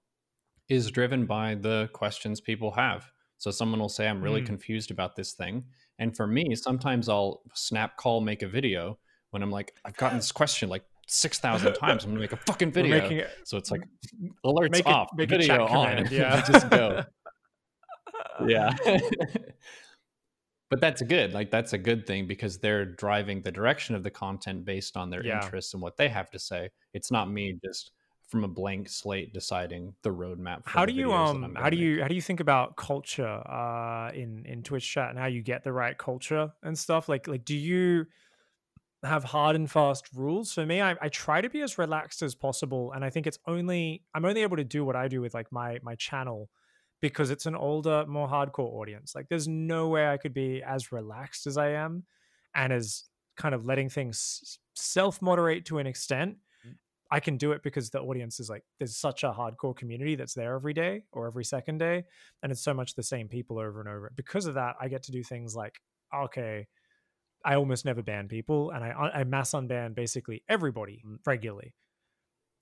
is 0.70 0.90
driven 0.90 1.26
by 1.26 1.56
the 1.56 1.90
questions 1.94 2.40
people 2.40 2.72
have. 2.72 3.12
So 3.38 3.52
someone 3.52 3.80
will 3.80 3.90
say, 3.90 4.08
I'm 4.08 4.22
really 4.22 4.42
mm. 4.42 4.46
confused 4.46 4.92
about 4.92 5.16
this 5.16 5.34
thing. 5.34 5.66
And 6.00 6.16
for 6.16 6.26
me, 6.26 6.56
sometimes 6.56 7.10
I'll 7.10 7.42
snap 7.54 7.98
call, 7.98 8.22
make 8.22 8.42
a 8.42 8.48
video 8.48 8.98
when 9.32 9.44
I'm 9.44 9.52
like, 9.52 9.74
I've 9.84 9.98
gotten 9.98 10.18
this 10.18 10.32
question 10.32 10.70
like 10.70 10.84
6,000 11.08 11.74
times. 11.80 12.06
I'm 12.06 12.14
to 12.14 12.20
make 12.20 12.32
a 12.32 12.38
fucking 12.38 12.72
video. 12.72 12.98
It, 12.98 13.30
so 13.44 13.58
it's 13.58 13.72
like 13.72 13.82
alerts 14.46 14.72
make 14.72 14.88
off, 14.88 15.10
it, 15.14 15.18
make 15.18 15.30
video 15.30 15.66
on. 15.66 16.08
Yeah. 16.12 16.42
just 16.46 16.70
go. 16.70 17.04
yeah. 18.48 18.74
but 20.70 20.82
that's 20.82 21.02
good. 21.02 21.34
Like 21.34 21.52
that's 21.52 21.74
a 21.74 21.78
good 21.78 22.06
thing 22.08 22.28
because 22.28 22.58
they're 22.58 22.86
driving 22.86 23.42
the 23.42 23.52
direction 23.52 23.96
of 23.96 24.04
the 24.04 24.12
content 24.12 24.66
based 24.66 24.98
on 24.98 25.10
their 25.10 25.26
yeah. 25.26 25.44
interests 25.44 25.74
and 25.74 25.82
what 25.82 25.98
they 25.98 26.10
have 26.10 26.30
to 26.32 26.40
say. 26.40 26.70
It's 26.94 27.12
not 27.12 27.30
me 27.30 27.60
just 27.64 27.92
from 28.28 28.44
a 28.44 28.48
blank 28.48 28.90
slate 28.90 29.34
deciding 29.34 29.94
the 30.02 30.10
roadmap. 30.10 30.64
For 30.64 30.70
How 30.72 30.86
do 30.86 30.94
you 30.94 31.14
um 31.14 31.56
how 31.56 31.70
do 31.70 31.78
you 31.78 32.02
how 32.02 32.08
do 32.08 32.16
you 32.16 32.22
think 32.22 32.40
about 32.40 32.76
culture 32.76 33.28
uh 33.28 34.12
in 34.14 34.46
in 34.46 34.64
Twitch 34.64 34.90
chat 34.92 35.12
and 35.12 35.20
how 35.20 35.28
you 35.28 35.42
get 35.42 35.64
the 35.64 35.72
right 35.72 35.98
culture 35.98 36.52
and 36.64 36.78
stuff? 36.78 37.08
Like 37.08 37.28
like 37.28 37.46
do 37.46 37.56
you 37.56 38.08
have 39.06 39.24
hard 39.24 39.56
and 39.56 39.70
fast 39.70 40.10
rules. 40.14 40.54
For 40.54 40.66
me, 40.66 40.82
I, 40.82 40.96
I 41.02 41.10
try 41.10 41.42
to 41.42 41.50
be 41.50 41.62
as 41.62 41.78
relaxed 41.78 42.22
as 42.22 42.36
possible, 42.36 42.92
and 42.94 43.04
I 43.04 43.10
think 43.10 43.28
it's 43.28 43.40
only 43.48 44.04
I'm 44.14 44.26
only 44.26 44.42
able 44.42 44.58
to 44.58 44.64
do 44.64 44.84
what 44.84 44.96
I 44.96 45.08
do 45.08 45.22
with 45.22 45.34
like 45.34 45.52
my 45.52 45.80
my 45.84 45.96
channel 45.96 46.50
because 47.02 47.30
it's 47.30 47.46
an 47.46 47.56
older, 47.56 48.06
more 48.08 48.28
hardcore 48.28 48.74
audience. 48.74 49.14
Like, 49.14 49.28
there's 49.30 49.48
no 49.48 49.90
way 49.90 50.08
I 50.08 50.18
could 50.18 50.34
be 50.34 50.64
as 50.64 50.92
relaxed 50.92 51.46
as 51.46 51.58
I 51.58 51.70
am, 51.70 52.04
and 52.56 52.74
as 52.74 53.04
kind 53.38 53.54
of 53.54 53.66
letting 53.66 53.90
things 53.90 54.60
self 54.76 55.22
moderate 55.22 55.66
to 55.66 55.78
an 55.80 55.88
extent. 55.88 56.38
Mm. 56.68 56.76
I 57.12 57.20
can 57.20 57.38
do 57.38 57.52
it 57.52 57.64
because 57.64 57.90
the 57.90 58.00
audience 58.00 58.40
is 58.40 58.50
like 58.50 58.64
there's 58.80 58.98
such 58.98 59.24
a 59.24 59.32
hardcore 59.32 59.76
community 59.76 60.16
that's 60.16 60.34
there 60.34 60.56
every 60.56 60.74
day 60.74 61.04
or 61.12 61.28
every 61.28 61.46
second 61.46 61.78
day, 61.78 62.06
and 62.42 62.52
it's 62.52 62.64
so 62.64 62.74
much 62.74 62.96
the 62.96 63.04
same 63.04 63.28
people 63.28 63.60
over 63.60 63.80
and 63.80 63.90
over. 63.90 64.12
Because 64.16 64.46
of 64.46 64.56
that, 64.56 64.76
I 64.80 64.88
get 64.88 65.04
to 65.04 65.12
do 65.12 65.24
things 65.24 65.56
like 65.56 65.76
okay 66.14 66.68
I 67.46 67.56
almost 67.56 67.86
never 67.86 68.02
ban 68.02 68.28
people, 68.28 68.72
and 68.72 68.84
I 68.84 69.12
I 69.14 69.24
mass 69.24 69.52
unban 69.52 69.94
basically 69.94 70.44
everybody 70.50 71.04
mm. 71.06 71.20
regularly, 71.26 71.76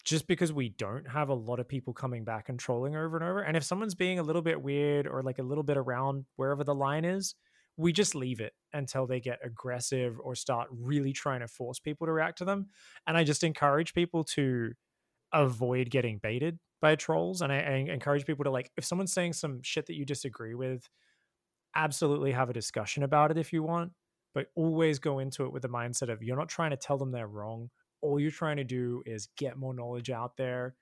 just 0.04 0.28
because 0.28 0.52
we 0.52 0.69
don't 0.69 1.08
have 1.10 1.30
a 1.30 1.34
lot 1.34 1.62
of 1.62 1.69
people 1.69 1.93
coming 1.93 2.26
back 2.26 2.50
and 2.50 2.60
trolling 2.60 2.96
over 2.96 3.15
and 3.15 3.24
over. 3.24 3.41
And 3.41 3.56
if 3.56 3.63
someone's 3.63 3.96
being 3.96 4.19
a 4.19 4.24
little 4.24 4.41
bit 4.41 4.62
weird 4.62 5.08
or 5.08 5.24
like 5.24 5.39
a 5.39 5.43
little 5.43 5.63
bit 5.63 5.78
around 5.78 6.26
wherever 6.36 6.65
the 6.65 6.76
line 6.76 7.06
is, 7.06 7.34
we 7.78 7.93
just 7.93 8.13
leave 8.13 8.41
it 8.41 8.52
until 8.74 9.08
they 9.08 9.22
get 9.22 9.39
aggressive 9.41 10.19
or 10.22 10.36
start 10.36 10.67
really 10.69 11.13
trying 11.13 11.39
to 11.39 11.48
force 11.48 11.80
people 11.80 12.06
to 12.06 12.12
react 12.12 12.39
to 12.39 12.46
them. 12.46 12.67
And 13.08 13.17
I 13.17 13.24
just 13.24 13.43
encourage 13.43 13.93
people 13.93 14.26
to 14.36 14.74
avoid 15.32 15.89
getting 15.89 16.17
baited 16.17 16.60
by 16.82 16.96
trolls, 16.96 17.41
and 17.41 17.54
I, 17.54 17.60
I 17.60 17.74
encourage 17.93 18.26
people 18.26 18.43
to 18.43 18.52
like 18.52 18.69
if 18.76 18.84
someone's 18.84 19.13
saying 19.13 19.32
some 19.34 19.62
shit 19.63 19.86
that 19.86 19.96
you 19.96 20.04
disagree 20.04 20.56
with, 20.56 20.89
absolutely 21.74 22.34
have 22.34 22.50
a 22.50 22.54
discussion 22.54 23.04
about 23.04 23.32
it 23.32 23.38
if 23.38 23.54
you 23.54 23.63
want 23.63 23.93
but 24.34 24.48
always 24.56 25.00
go 25.00 25.19
into 25.19 25.46
it 25.46 25.54
with 25.54 25.62
the 25.62 25.69
mindset 25.69 26.10
of 26.10 26.24
you're 26.24 26.38
not 26.38 26.50
trying 26.50 26.72
to 26.72 26.78
tell 26.78 26.98
them 26.98 27.12
they're 27.12 27.28
wrong. 27.28 27.69
All 28.02 28.19
you're 28.19 28.32
trying 28.32 28.58
to 28.58 28.63
do 28.63 29.04
is 29.06 29.30
get 29.38 29.58
more 29.58 29.74
knowledge 29.74 30.10
out 30.10 30.38
there. 30.38 30.76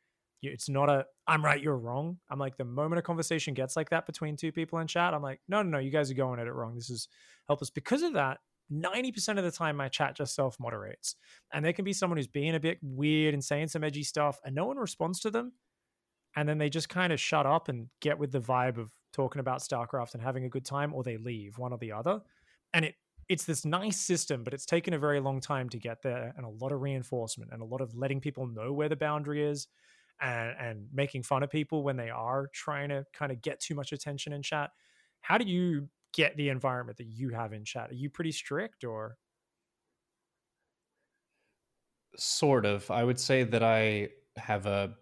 It's 0.44 0.70
not 0.70 0.90
a 0.90 1.06
I'm 1.28 1.46
right, 1.46 1.62
you're 1.62 1.78
wrong. 1.78 2.18
I'm 2.30 2.40
like 2.40 2.58
the 2.58 2.66
moment 2.66 3.00
a 3.00 3.04
conversation 3.04 3.54
gets 3.54 3.76
like 3.76 3.90
that 3.92 4.06
between 4.08 4.36
two 4.36 4.52
people 4.52 4.80
in 4.80 4.88
chat, 4.88 5.14
I'm 5.14 5.22
like, 5.22 5.40
no, 5.48 5.62
no, 5.62 5.70
no, 5.70 5.78
you 5.78 5.92
guys 5.92 6.10
are 6.10 6.16
going 6.16 6.40
at 6.40 6.48
it 6.48 6.54
wrong. 6.54 6.76
This 6.76 6.90
is 6.90 7.08
help 7.48 7.62
us. 7.62 7.70
Because 7.70 8.02
of 8.02 8.14
that, 8.14 8.40
90% 8.72 9.38
of 9.38 9.44
the 9.44 9.52
time 9.52 9.76
my 9.76 9.90
chat 9.90 10.16
just 10.16 10.34
self 10.34 10.58
moderates. 10.60 11.16
And 11.54 11.64
there 11.64 11.74
can 11.74 11.86
be 11.86 11.94
someone 11.94 12.18
who's 12.18 12.28
being 12.28 12.56
a 12.56 12.60
bit 12.60 12.80
weird 12.82 13.34
and 13.34 13.44
saying 13.44 13.68
some 13.68 13.84
edgy 13.84 14.04
stuff, 14.04 14.40
and 14.46 14.56
no 14.56 14.66
one 14.66 14.78
responds 14.78 15.20
to 15.22 15.32
them. 15.32 15.54
And 16.36 16.48
then 16.48 16.58
they 16.58 16.70
just 16.70 16.88
kind 16.88 17.12
of 17.12 17.20
shut 17.20 17.46
up 17.46 17.68
and 17.68 17.88
get 18.00 18.18
with 18.18 18.32
the 18.32 18.40
vibe 18.40 18.78
of 18.78 18.92
talking 19.12 19.42
about 19.42 19.60
StarCraft 19.60 20.14
and 20.14 20.24
having 20.24 20.46
a 20.46 20.50
good 20.50 20.66
time, 20.66 20.94
or 20.94 21.04
they 21.04 21.18
leave, 21.18 21.58
one 21.58 21.74
or 21.74 21.78
the 21.78 21.92
other. 21.92 22.22
And 22.74 22.86
it 22.86 22.96
it's 23.32 23.46
this 23.46 23.64
nice 23.64 23.98
system, 23.98 24.44
but 24.44 24.54
it's 24.54 24.66
taken 24.66 24.94
a 24.94 25.00
very 25.00 25.22
long 25.22 25.40
time 25.40 25.70
to 25.70 25.80
get 25.80 26.02
there 26.02 26.34
and 26.36 26.46
a 26.46 26.50
lot 26.50 26.74
of 26.74 26.82
reinforcement 26.82 27.50
and 27.54 27.62
a 27.62 27.66
lot 27.66 27.80
of 27.80 27.96
letting 27.96 28.20
people 28.20 28.46
know 28.46 28.74
where 28.74 28.90
the 28.90 28.96
boundary 28.98 29.42
is 29.42 29.70
and, 30.20 30.54
and 30.60 30.88
making 30.92 31.24
fun 31.24 31.42
of 31.42 31.50
people 31.50 31.82
when 31.82 31.96
they 31.96 32.10
are 32.10 32.50
trying 32.54 32.90
to 32.90 33.06
kind 33.14 33.32
of 33.32 33.42
get 33.42 33.62
too 33.62 33.74
much 33.74 33.94
attention 33.94 34.34
in 34.34 34.42
chat. 34.42 34.72
How 35.22 35.38
do 35.38 35.46
you 35.46 35.88
get 36.14 36.36
the 36.36 36.50
environment 36.50 36.98
that 36.98 37.08
you 37.08 37.30
have 37.30 37.54
in 37.54 37.64
chat? 37.64 37.90
Are 37.90 37.96
you 37.96 38.10
pretty 38.10 38.34
strict 38.34 38.84
or? 38.84 39.16
Sort 42.18 42.66
of. 42.66 42.92
I 42.92 43.06
would 43.06 43.20
say 43.20 43.46
that 43.46 43.64
I 43.64 44.10
have 44.36 44.66
a 44.66 44.94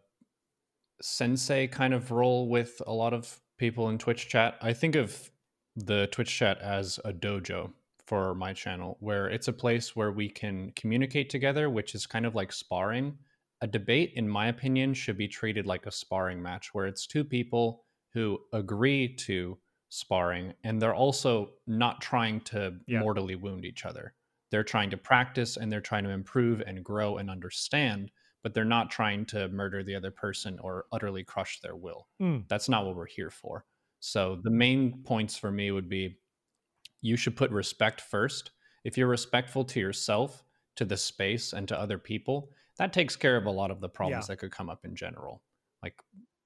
sensei 1.02 1.66
kind 1.66 1.96
of 1.96 2.12
role 2.12 2.48
with 2.48 2.80
a 2.86 2.94
lot 2.94 3.16
of 3.16 3.40
people 3.58 3.90
in 3.90 3.98
Twitch 3.98 4.28
chat. 4.28 4.56
I 4.62 4.74
think 4.74 4.96
of 4.96 5.32
the 5.76 6.06
Twitch 6.12 6.30
chat 6.38 6.60
as 6.60 7.00
a 7.04 7.12
dojo 7.12 7.72
for 8.10 8.34
my 8.34 8.52
channel 8.54 8.98
where 9.02 9.30
it's 9.30 9.48
a 9.48 9.54
place 9.54 9.96
where 9.96 10.12
we 10.12 10.28
can 10.28 10.72
communicate 10.76 11.30
together, 11.30 11.70
which 11.70 11.94
is 11.94 12.08
kind 12.08 12.26
of 12.26 12.34
like 12.34 12.52
sparring. 12.52 13.16
A 13.62 13.68
debate, 13.68 14.14
in 14.16 14.28
my 14.28 14.48
opinion, 14.48 14.96
should 14.96 15.18
be 15.18 15.28
treated 15.28 15.68
like 15.68 15.86
a 15.86 15.92
sparring 15.92 16.42
match 16.42 16.74
where 16.74 16.88
it's 16.88 17.06
two 17.06 17.24
people 17.24 17.84
who 18.14 18.40
agree 18.52 19.16
to 19.16 19.60
sparring 19.90 20.54
and 20.64 20.82
they're 20.82 20.96
also 20.96 21.52
not 21.68 22.02
trying 22.02 22.42
to 22.42 22.74
yeah. 22.88 23.00
mortally 23.00 23.36
wound 23.36 23.64
each 23.64 23.86
other. 23.86 24.16
They're 24.50 24.64
trying 24.64 24.90
to 24.90 24.98
practice 24.98 25.58
and 25.58 25.72
they're 25.72 25.80
trying 25.80 26.06
to 26.06 26.10
improve 26.10 26.64
and 26.66 26.84
grow 26.84 27.18
and 27.18 27.30
understand, 27.30 28.10
but 28.42 28.56
they're 28.56 28.66
not 28.66 28.90
trying 28.90 29.28
to 29.28 29.50
murder 29.50 29.84
the 29.84 29.94
other 29.94 30.10
person 30.10 30.58
or 30.64 30.86
utterly 30.92 31.24
crush 31.24 31.60
their 31.60 31.76
will. 31.76 32.08
Mm. 32.20 32.46
That's 32.48 32.70
not 32.70 32.88
what 32.88 32.96
we're 32.96 33.06
here 33.06 33.30
for. 33.30 33.66
So 34.00 34.40
the 34.44 34.50
main 34.50 35.04
points 35.04 35.38
for 35.38 35.52
me 35.52 35.70
would 35.70 35.90
be 35.90 36.18
you 37.02 37.18
should 37.18 37.36
put 37.36 37.52
respect 37.52 38.02
first. 38.02 38.52
If 38.84 38.98
you're 38.98 39.08
respectful 39.08 39.64
to 39.66 39.80
yourself, 39.80 40.44
to 40.76 40.86
the 40.86 40.98
space, 40.98 41.54
and 41.54 41.68
to 41.68 41.80
other 41.80 41.98
people, 41.98 42.52
that 42.78 42.94
takes 42.94 43.16
care 43.16 43.36
of 43.36 43.46
a 43.46 43.52
lot 43.52 43.72
of 43.72 43.82
the 43.82 43.90
problems 43.90 44.26
yeah. 44.26 44.34
that 44.34 44.40
could 44.40 44.52
come 44.52 44.70
up 44.70 44.86
in 44.86 44.96
general. 44.96 45.42
Like 45.84 45.96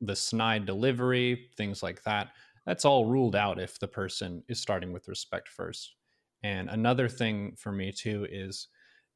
the 0.01 0.15
snide 0.15 0.65
delivery, 0.65 1.49
things 1.57 1.83
like 1.83 2.03
that. 2.03 2.29
That's 2.65 2.85
all 2.85 3.05
ruled 3.05 3.35
out 3.35 3.59
if 3.59 3.79
the 3.79 3.87
person 3.87 4.43
is 4.47 4.59
starting 4.59 4.91
with 4.91 5.07
respect 5.07 5.49
first. 5.49 5.95
And 6.43 6.69
another 6.69 7.07
thing 7.07 7.55
for 7.57 7.71
me 7.71 7.91
too 7.91 8.27
is 8.29 8.67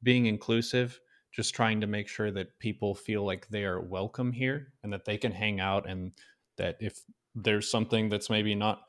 being 0.02 0.26
inclusive, 0.26 1.00
just 1.32 1.54
trying 1.54 1.80
to 1.80 1.86
make 1.86 2.08
sure 2.08 2.30
that 2.30 2.58
people 2.58 2.94
feel 2.94 3.24
like 3.24 3.48
they 3.48 3.64
are 3.64 3.80
welcome 3.80 4.32
here 4.32 4.72
and 4.82 4.92
that 4.92 5.04
they 5.04 5.18
can 5.18 5.32
hang 5.32 5.60
out 5.60 5.88
and 5.88 6.12
that 6.56 6.76
if 6.80 7.00
there's 7.42 7.70
something 7.70 8.08
that's 8.08 8.30
maybe 8.30 8.54
not 8.54 8.82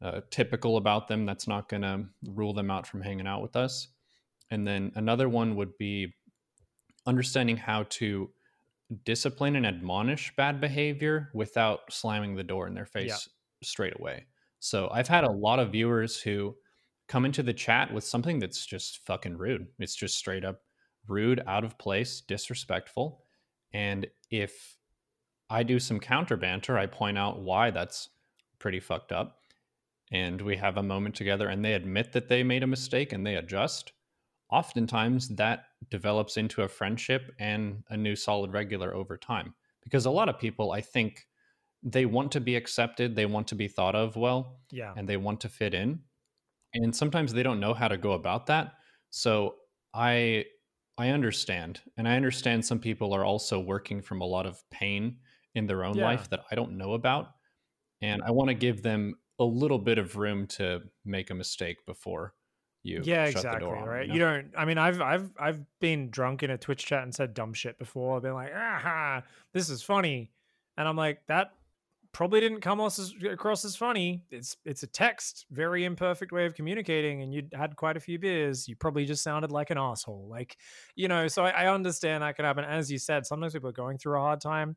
uh, 0.00 0.20
typical 0.30 0.76
about 0.76 1.08
them 1.08 1.26
that's 1.26 1.46
not 1.48 1.68
going 1.68 1.82
to 1.82 2.04
rule 2.26 2.52
them 2.52 2.70
out 2.70 2.86
from 2.86 3.00
hanging 3.00 3.26
out 3.26 3.42
with 3.42 3.56
us. 3.56 3.88
And 4.50 4.66
then 4.66 4.92
another 4.96 5.28
one 5.28 5.56
would 5.56 5.76
be 5.78 6.14
understanding 7.06 7.56
how 7.56 7.84
to 7.84 8.30
discipline 9.04 9.56
and 9.56 9.66
admonish 9.66 10.34
bad 10.36 10.60
behavior 10.60 11.30
without 11.34 11.80
slamming 11.90 12.34
the 12.34 12.42
door 12.42 12.66
in 12.66 12.74
their 12.74 12.86
face 12.86 13.08
Yeah. 13.08 13.66
straight 13.66 13.98
away. 13.98 14.26
So 14.60 14.88
I've 14.90 15.08
had 15.08 15.24
a 15.24 15.30
lot 15.30 15.58
of 15.58 15.72
viewers 15.72 16.20
who 16.20 16.56
come 17.08 17.24
into 17.24 17.42
the 17.42 17.54
chat 17.54 17.92
with 17.92 18.04
something 18.04 18.38
that's 18.38 18.64
just 18.66 19.04
fucking 19.06 19.36
rude. 19.36 19.66
It's 19.78 19.96
just 19.96 20.16
straight 20.16 20.44
up 20.44 20.62
rude, 21.08 21.42
out 21.46 21.64
of 21.64 21.78
place, 21.78 22.20
disrespectful. 22.20 23.24
And 23.72 24.06
if 24.30 24.76
I 25.52 25.62
do 25.62 25.78
some 25.78 26.00
counter 26.00 26.36
banter, 26.36 26.78
I 26.78 26.86
point 26.86 27.18
out 27.18 27.40
why 27.40 27.70
that's 27.70 28.08
pretty 28.58 28.80
fucked 28.80 29.12
up. 29.12 29.38
And 30.10 30.40
we 30.40 30.56
have 30.56 30.76
a 30.76 30.82
moment 30.82 31.14
together 31.14 31.48
and 31.48 31.64
they 31.64 31.74
admit 31.74 32.12
that 32.12 32.28
they 32.28 32.42
made 32.42 32.62
a 32.62 32.66
mistake 32.66 33.12
and 33.12 33.26
they 33.26 33.36
adjust. 33.36 33.92
Oftentimes 34.50 35.28
that 35.36 35.64
develops 35.90 36.36
into 36.36 36.62
a 36.62 36.68
friendship 36.68 37.32
and 37.38 37.82
a 37.90 37.96
new 37.96 38.14
solid 38.16 38.52
regular 38.52 38.94
over 38.94 39.16
time. 39.16 39.54
Because 39.82 40.06
a 40.06 40.10
lot 40.10 40.28
of 40.28 40.38
people, 40.38 40.72
I 40.72 40.80
think, 40.80 41.26
they 41.82 42.06
want 42.06 42.32
to 42.32 42.40
be 42.40 42.56
accepted, 42.56 43.16
they 43.16 43.26
want 43.26 43.48
to 43.48 43.54
be 43.54 43.68
thought 43.68 43.94
of 43.94 44.16
well, 44.16 44.60
Yeah. 44.70 44.94
and 44.96 45.08
they 45.08 45.16
want 45.16 45.40
to 45.42 45.48
fit 45.48 45.74
in 45.74 46.00
and 46.74 46.94
sometimes 46.94 47.32
they 47.32 47.42
don't 47.42 47.60
know 47.60 47.74
how 47.74 47.88
to 47.88 47.96
go 47.96 48.12
about 48.12 48.46
that 48.46 48.74
so 49.10 49.56
i 49.94 50.44
i 50.98 51.08
understand 51.10 51.80
and 51.96 52.08
i 52.08 52.16
understand 52.16 52.64
some 52.64 52.78
people 52.78 53.12
are 53.12 53.24
also 53.24 53.60
working 53.60 54.00
from 54.00 54.20
a 54.20 54.26
lot 54.26 54.46
of 54.46 54.62
pain 54.70 55.18
in 55.54 55.66
their 55.66 55.84
own 55.84 55.96
Yeah. 55.96 56.04
life 56.04 56.30
that 56.30 56.40
i 56.50 56.54
don't 56.54 56.76
know 56.76 56.94
about 56.94 57.32
and 58.00 58.22
i 58.22 58.30
want 58.30 58.48
to 58.48 58.54
give 58.54 58.82
them 58.82 59.14
a 59.38 59.44
little 59.44 59.78
bit 59.78 59.98
of 59.98 60.16
room 60.16 60.46
to 60.46 60.82
make 61.04 61.30
a 61.30 61.34
mistake 61.34 61.84
before 61.86 62.34
you 62.82 63.00
yeah, 63.04 63.26
shut 63.26 63.36
exactly. 63.36 63.60
the 63.60 63.66
door 63.66 63.76
on 63.76 63.88
right. 63.88 64.06
you 64.08 64.14
You, 64.14 64.18
don't. 64.18 64.50
I 64.56 64.64
mean, 64.64 64.76
I've 64.76 65.00
I've 65.00 65.30
I've 65.38 65.60
been 65.80 66.10
drunk 66.10 66.42
in 66.42 66.50
a 66.50 66.58
Twitch 66.58 66.84
chat 66.84 67.04
and 67.04 67.14
said 67.14 67.32
dumb 67.32 67.52
shit 67.52 67.78
before. 67.78 68.16
I've 68.16 68.22
been 68.22 68.34
like, 68.34 68.52
ah, 68.54 69.22
this 69.52 69.70
is 69.70 69.82
funny, 69.82 70.32
and 70.76 70.88
I'm 70.88 70.96
like, 70.96 71.24
that 71.28 71.52
probably 72.12 72.40
didn't 72.40 72.60
come 72.60 72.80
across 72.80 72.98
as, 72.98 73.14
across 73.30 73.64
as 73.64 73.76
funny. 73.76 74.24
It's 74.30 74.56
it's 74.64 74.82
a 74.82 74.88
text, 74.88 75.46
very 75.50 75.84
imperfect 75.84 76.32
way 76.32 76.44
of 76.44 76.54
communicating, 76.54 77.22
and 77.22 77.32
you 77.32 77.44
had 77.52 77.76
quite 77.76 77.96
a 77.96 78.00
few 78.00 78.18
beers. 78.18 78.68
You 78.68 78.74
probably 78.74 79.04
just 79.04 79.22
sounded 79.22 79.52
like 79.52 79.70
an 79.70 79.78
asshole. 79.78 80.26
Like, 80.28 80.56
you 80.96 81.06
know. 81.06 81.28
So 81.28 81.44
I, 81.44 81.50
I 81.50 81.72
understand 81.72 82.24
that 82.24 82.34
can 82.34 82.44
happen. 82.44 82.64
As 82.64 82.90
you 82.90 82.98
said, 82.98 83.26
sometimes 83.26 83.52
people 83.52 83.68
are 83.68 83.72
going 83.72 83.96
through 83.96 84.18
a 84.18 84.20
hard 84.22 84.40
time, 84.40 84.76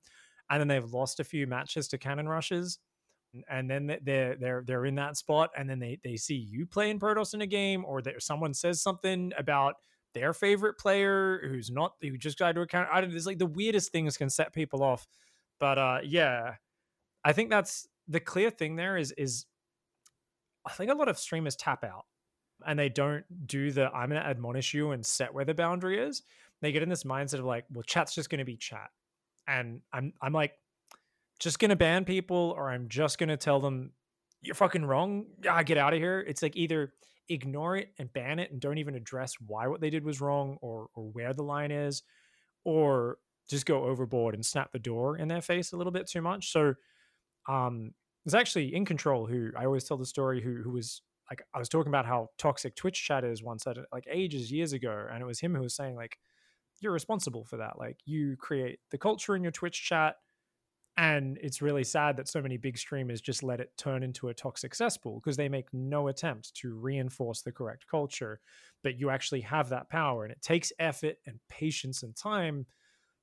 and 0.50 0.60
then 0.60 0.68
they've 0.68 0.92
lost 0.92 1.20
a 1.20 1.24
few 1.24 1.48
matches 1.48 1.88
to 1.90 1.98
cannon 1.98 2.28
rushes 2.28 2.80
and 3.48 3.70
then 3.70 3.98
they're 4.04 4.36
they're 4.36 4.64
they're 4.66 4.86
in 4.86 4.96
that 4.96 5.18
spot, 5.18 5.50
and 5.58 5.70
then 5.70 5.80
they 5.80 6.00
they 6.04 6.16
see 6.16 6.36
you 6.36 6.66
playing 6.66 7.00
Protoss 7.00 7.34
in 7.34 7.42
a 7.42 7.48
game, 7.48 7.84
or 7.86 8.02
that 8.02 8.22
someone 8.22 8.54
says 8.54 8.82
something 8.82 9.32
about 9.38 9.76
their 10.14 10.34
favorite 10.34 10.78
player 10.78 11.42
who's 11.48 11.70
not 11.70 11.94
who 12.02 12.18
just 12.18 12.38
got 12.40 12.54
to 12.54 12.62
account. 12.62 12.88
I 12.92 13.02
don't. 13.02 13.10
Know. 13.10 13.16
It's 13.16 13.26
like 13.26 13.40
the 13.40 13.46
weirdest 13.46 13.92
things 13.92 14.18
can 14.18 14.30
set 14.30 14.54
people 14.54 14.84
off, 14.84 15.08
but 15.60 15.78
uh, 15.78 16.00
yeah, 16.04 16.56
I 17.24 17.34
think 17.34 17.50
that's 17.50 17.88
the 18.08 18.20
clear 18.20 18.50
thing. 18.50 18.76
There 18.76 18.98
is 18.98 19.12
is 19.14 19.46
I 20.66 20.72
think 20.72 20.92
a 20.92 20.96
lot 20.96 21.10
of 21.10 21.20
streamers 21.20 21.56
tap 21.56 21.84
out 21.84 22.06
and 22.66 22.80
they 22.80 22.90
don't 22.90 23.24
do 23.46 23.72
the 23.72 23.90
I'm 23.94 24.10
going 24.10 24.22
to 24.22 24.28
admonish 24.28 24.74
you 24.74 24.92
and 24.92 25.06
set 25.06 25.34
where 25.34 25.46
the 25.46 25.54
boundary 25.54 26.00
is. 26.00 26.24
They 26.62 26.72
get 26.72 26.84
in 26.84 26.90
this 26.90 27.04
mindset 27.04 27.40
of 27.40 27.46
like, 27.46 27.66
well, 27.72 27.84
chat's 27.84 28.16
just 28.16 28.30
going 28.30 28.40
to 28.40 28.46
be 28.46 28.58
chat, 28.58 28.90
and 29.48 29.82
I'm 29.94 30.14
I'm 30.22 30.34
like 30.34 30.54
just 31.40 31.60
gonna 31.60 31.76
ban 31.76 32.06
people 32.06 32.54
or 32.56 32.70
I'm 32.70 32.88
just 32.90 33.18
gonna 33.18 33.38
tell 33.38 33.60
them 33.60 33.92
you're 34.42 34.56
fucking 34.56 34.86
wrong. 34.86 35.26
Ah, 35.50 35.64
get 35.64 35.78
out 35.78 35.94
of 35.94 36.00
here. 36.00 36.24
It's 36.28 36.42
like 36.42 36.56
either 36.56 36.94
ignore 37.30 37.76
it 37.76 37.90
and 37.98 38.12
ban 38.14 38.38
it 38.40 38.52
and 38.52 38.62
don't 38.62 38.78
even 38.78 38.96
address 38.96 39.34
why 39.46 39.68
what 39.68 39.82
they 39.82 39.90
did 39.90 40.04
was 40.06 40.22
wrong 40.22 40.58
or 40.62 40.88
or 40.94 41.04
where 41.12 41.34
the 41.34 41.44
line 41.44 41.72
is, 41.72 42.04
or 42.64 43.18
just 43.50 43.66
go 43.66 43.84
overboard 43.86 44.34
and 44.36 44.46
snap 44.46 44.72
the 44.72 44.80
door 44.80 45.18
in 45.18 45.28
their 45.28 45.42
face 45.42 45.72
a 45.72 45.78
little 45.78 45.92
bit 45.92 46.08
too 46.08 46.22
much. 46.22 46.52
So 46.52 46.76
um 47.48 47.94
there's 48.24 48.36
actually 48.36 48.72
InControl 48.72 49.30
who 49.30 49.52
I 49.56 49.66
always 49.66 49.84
tell 49.84 49.98
the 49.98 50.06
story 50.06 50.42
who 50.42 50.62
who 50.64 50.72
was 50.72 51.02
like 51.30 51.42
I 51.54 51.60
was 51.60 51.70
talking 51.70 51.90
about 51.90 52.06
how 52.06 52.30
toxic 52.38 52.76
Twitch 52.76 53.04
chat 53.04 53.24
is 53.24 53.44
once 53.44 53.66
at 53.68 53.78
like 53.92 54.06
ages 54.10 54.52
years 54.52 54.74
ago, 54.74 55.08
and 55.12 55.22
it 55.22 55.26
was 55.26 55.40
him 55.40 55.56
who 55.56 55.62
was 55.62 55.76
saying 55.76 55.96
like 55.96 56.18
you're 56.82 56.92
responsible 56.92 57.44
for 57.44 57.58
that. 57.58 57.78
Like 57.80 57.98
you 58.06 58.36
create 58.38 58.80
the 58.92 58.98
culture 58.98 59.36
in 59.36 59.44
your 59.44 59.52
Twitch 59.52 59.84
chat 59.84 60.16
and 60.98 61.38
it's 61.42 61.62
really 61.62 61.84
sad 61.84 62.16
that 62.18 62.28
so 62.28 62.42
many 62.42 62.58
big 62.58 62.78
streamers 62.78 63.20
just 63.20 63.44
let 63.44 63.60
it 63.60 63.72
turn 63.78 64.02
into 64.04 64.30
a 64.30 64.34
toxic 64.34 64.74
cesspool 64.74 65.20
because 65.20 65.36
they 65.36 65.50
make 65.50 65.68
no 65.74 66.08
attempt 66.08 66.54
to 66.56 66.76
reinforce 66.76 67.42
the 67.42 67.52
correct 67.52 67.86
culture 67.90 68.40
but 68.84 68.98
you 68.98 69.10
actually 69.10 69.42
have 69.42 69.70
that 69.70 69.90
power 69.90 70.24
and 70.24 70.32
it 70.32 70.42
takes 70.42 70.72
effort 70.80 71.18
and 71.26 71.40
patience 71.50 72.04
and 72.04 72.16
time 72.16 72.66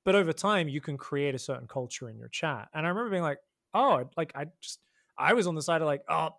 but 0.05 0.15
over 0.15 0.33
time 0.33 0.69
you 0.69 0.81
can 0.81 0.97
create 0.97 1.35
a 1.35 1.39
certain 1.39 1.67
culture 1.67 2.09
in 2.09 2.19
your 2.19 2.29
chat 2.29 2.69
and 2.75 2.87
i 2.87 2.89
remember 2.89 3.11
being 3.11 3.23
like 3.23 3.39
oh 3.75 4.09
like 4.17 4.33
i 4.35 4.45
just 4.61 4.81
i 5.19 5.33
was 5.33 5.47
on 5.47 5.55
the 5.55 5.63
side 5.63 5.81
of 5.81 5.87
like 5.87 6.03
oh 6.09 6.31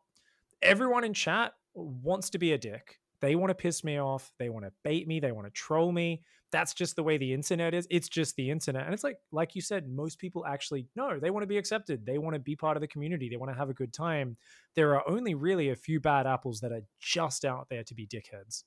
everyone 0.62 1.04
in 1.04 1.14
chat 1.14 1.54
wants 1.74 2.30
to 2.30 2.38
be 2.38 2.54
a 2.54 2.58
dick 2.58 3.00
they 3.24 3.36
want 3.36 3.50
to 3.50 3.56
piss 3.56 3.84
me 3.84 4.00
off 4.00 4.32
they 4.38 4.50
want 4.50 4.66
to 4.66 4.72
bait 4.84 5.08
me 5.08 5.20
they 5.20 5.32
want 5.32 5.48
to 5.48 5.52
troll 5.52 5.92
me 5.92 6.22
that's 6.52 6.74
just 6.74 6.96
the 6.96 7.02
way 7.02 7.18
the 7.18 7.34
internet 7.34 7.74
is 7.74 7.88
it's 7.90 8.10
just 8.10 8.36
the 8.36 8.52
internet 8.52 8.86
and 8.86 8.94
it's 8.94 9.04
like 9.04 9.18
like 9.32 9.56
you 9.56 9.62
said 9.62 9.90
most 9.90 10.20
people 10.20 10.46
actually 10.46 10.88
no 10.96 11.20
they 11.20 11.32
want 11.32 11.42
to 11.42 11.48
be 11.48 11.58
accepted 11.58 12.06
they 12.06 12.20
want 12.20 12.36
to 12.36 12.40
be 12.40 12.56
part 12.56 12.78
of 12.78 12.82
the 12.82 12.88
community 12.88 13.30
they 13.30 13.38
want 13.38 13.52
to 13.52 13.58
have 13.58 13.70
a 13.70 13.74
good 13.74 13.94
time 13.94 14.38
there 14.76 14.94
are 14.96 15.10
only 15.10 15.34
really 15.34 15.70
a 15.70 15.76
few 15.76 16.00
bad 16.00 16.28
apples 16.28 16.60
that 16.60 16.72
are 16.72 16.84
just 17.00 17.46
out 17.46 17.68
there 17.70 17.84
to 17.84 17.96
be 17.96 18.06
dickheads 18.06 18.66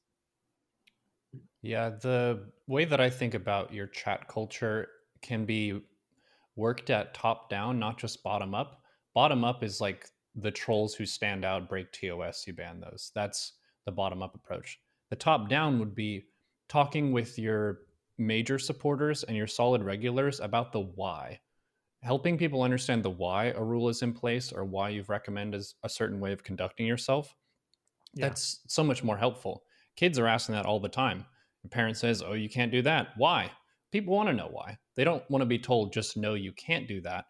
Yeah, 1.63 1.91
the 1.91 2.51
way 2.67 2.85
that 2.85 3.01
I 3.01 3.11
think 3.11 3.35
about 3.35 3.73
your 3.73 3.87
chat 3.87 4.29
culture 4.29 4.89
can 5.23 5.45
be 5.45 5.81
worked 6.55 6.91
at 6.91 7.15
top 7.15 7.51
down, 7.51 7.79
not 7.79 7.99
just 7.99 8.23
bottom 8.23 8.55
up. 8.55 8.83
Bottom 9.15 9.45
up 9.45 9.63
is 9.63 9.81
like 9.81 10.09
the 10.35 10.51
trolls 10.51 10.95
who 10.95 11.07
stand 11.07 11.45
out, 11.45 11.69
break 11.69 11.91
TOS, 11.93 12.47
you 12.47 12.53
ban 12.53 12.81
those. 12.81 13.11
That's 13.15 13.55
the 13.87 13.93
bottom 13.93 14.23
up 14.23 14.35
approach. 14.35 14.79
The 15.09 15.17
top 15.17 15.49
down 15.49 15.79
would 15.79 15.95
be 15.95 16.25
talking 16.69 17.13
with 17.13 17.39
your 17.39 17.79
major 18.19 18.59
supporters 18.59 19.23
and 19.25 19.37
your 19.37 19.47
solid 19.47 19.83
regulars 19.83 20.41
about 20.41 20.73
the 20.73 20.81
why. 20.81 21.41
Helping 22.03 22.37
people 22.37 22.63
understand 22.63 23.03
the 23.03 23.11
why 23.11 23.47
a 23.47 23.63
rule 23.63 23.89
is 23.89 24.03
in 24.03 24.13
place 24.13 24.53
or 24.53 24.65
why 24.65 24.91
you've 24.91 25.09
recommended 25.09 25.65
a 25.83 25.89
certain 25.89 26.21
way 26.21 26.33
of 26.33 26.45
conducting 26.45 26.87
yourself. 26.87 27.35
Yeah. 28.15 28.29
That's 28.29 28.61
so 28.69 28.85
much 28.85 29.03
more 29.03 29.17
helpful. 29.17 29.63
Kids 29.97 30.19
are 30.19 30.27
asking 30.27 30.55
that 30.55 30.67
all 30.67 30.81
the 30.81 30.89
time. 30.89 31.25
The 31.63 31.69
parent 31.69 31.97
says, 31.97 32.23
Oh, 32.23 32.35
you 32.35 32.49
can't 32.49 32.73
do 32.73 32.83
that. 32.83 33.09
Why? 33.17 33.51
People 33.93 34.15
want 34.15 34.29
to 34.29 34.35
know 34.35 34.49
why. 34.51 34.79
They 34.95 35.05
don't 35.05 35.29
want 35.31 35.43
to 35.43 35.47
be 35.47 35.59
told, 35.59 35.93
just 35.93 36.17
no, 36.17 36.35
you 36.35 36.53
can't 36.53 36.89
do 36.89 37.01
that. 37.03 37.27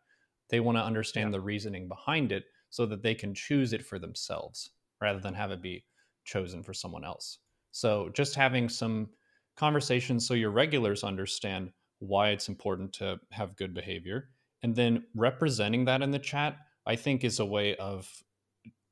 They 0.51 0.61
want 0.61 0.79
to 0.79 0.85
understand 0.85 1.33
the 1.33 1.41
reasoning 1.41 1.89
behind 1.89 2.33
it 2.33 2.45
so 2.71 2.87
that 2.87 3.03
they 3.03 3.15
can 3.15 3.35
choose 3.35 3.73
it 3.73 3.85
for 3.85 3.99
themselves 3.99 4.71
rather 5.01 5.21
than 5.21 5.35
have 5.35 5.51
it 5.51 5.63
be 5.63 5.85
chosen 6.27 6.63
for 6.63 6.75
someone 6.75 7.05
else. 7.05 7.39
So, 7.73 8.11
just 8.13 8.35
having 8.35 8.69
some 8.69 9.09
conversations 9.57 10.27
so 10.27 10.35
your 10.35 10.51
regulars 10.51 11.03
understand 11.05 11.71
why 11.99 12.31
it's 12.31 12.49
important 12.49 12.93
to 12.95 13.19
have 13.31 13.57
good 13.57 13.73
behavior 13.73 14.29
and 14.63 14.75
then 14.75 15.05
representing 15.15 15.85
that 15.87 16.03
in 16.03 16.11
the 16.11 16.19
chat, 16.19 16.57
I 16.87 16.97
think 16.97 17.25
is 17.25 17.41
a 17.41 17.45
way 17.45 17.77
of 17.77 18.11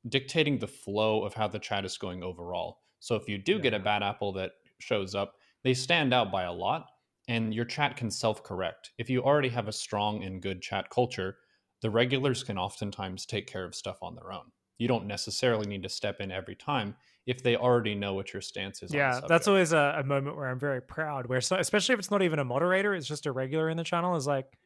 dictating 0.07 0.57
the 0.57 0.67
flow 0.67 1.23
of 1.23 1.33
how 1.33 1.47
the 1.47 1.59
chat 1.59 1.85
is 1.85 1.97
going 1.97 2.23
overall. 2.23 2.79
So 2.99 3.15
if 3.15 3.27
you 3.27 3.37
do 3.37 3.59
get 3.59 3.73
a 3.73 3.79
bad 3.79 4.03
apple 4.03 4.31
that 4.33 4.51
shows 4.79 5.15
up, 5.15 5.33
they 5.63 5.73
stand 5.73 6.13
out 6.13 6.31
by 6.31 6.43
a 6.43 6.53
lot 6.53 6.87
and 7.27 7.53
your 7.53 7.65
chat 7.65 7.97
can 7.97 8.11
self 8.11 8.43
correct. 8.43 8.91
If 8.97 9.09
you 9.09 9.23
already 9.23 9.49
have 9.49 9.67
a 9.67 9.73
strong 9.73 10.23
and 10.23 10.41
good 10.41 10.61
chat 10.61 10.89
culture, 10.89 11.37
the 11.81 11.89
regulars 11.89 12.43
can 12.43 12.57
oftentimes 12.57 13.25
take 13.25 13.47
care 13.47 13.65
of 13.65 13.75
stuff 13.75 13.97
on 14.01 14.15
their 14.15 14.31
own. 14.31 14.51
You 14.77 14.87
don't 14.87 15.07
necessarily 15.07 15.67
need 15.67 15.83
to 15.83 15.89
step 15.89 16.19
in 16.19 16.31
every 16.31 16.55
time 16.55 16.95
if 17.25 17.41
they 17.41 17.55
already 17.55 17.95
know 17.95 18.13
what 18.13 18.33
your 18.33 18.41
stance 18.41 18.83
is. 18.83 18.91
on 18.91 18.97
yeah 18.97 19.19
that's 19.27 19.47
always 19.47 19.73
a, 19.73 19.97
a 19.99 20.03
moment 20.03 20.35
where 20.35 20.47
i'm 20.47 20.59
very 20.59 20.81
proud 20.81 21.27
where 21.27 21.41
so, 21.41 21.55
especially 21.55 21.93
if 21.93 21.99
it's 21.99 22.11
not 22.11 22.21
even 22.21 22.39
a 22.39 22.45
moderator 22.45 22.93
it's 22.93 23.07
just 23.07 23.25
a 23.25 23.31
regular 23.31 23.69
in 23.69 23.77
the 23.77 23.83
channel 23.83 24.15
is 24.15 24.27
like 24.27 24.57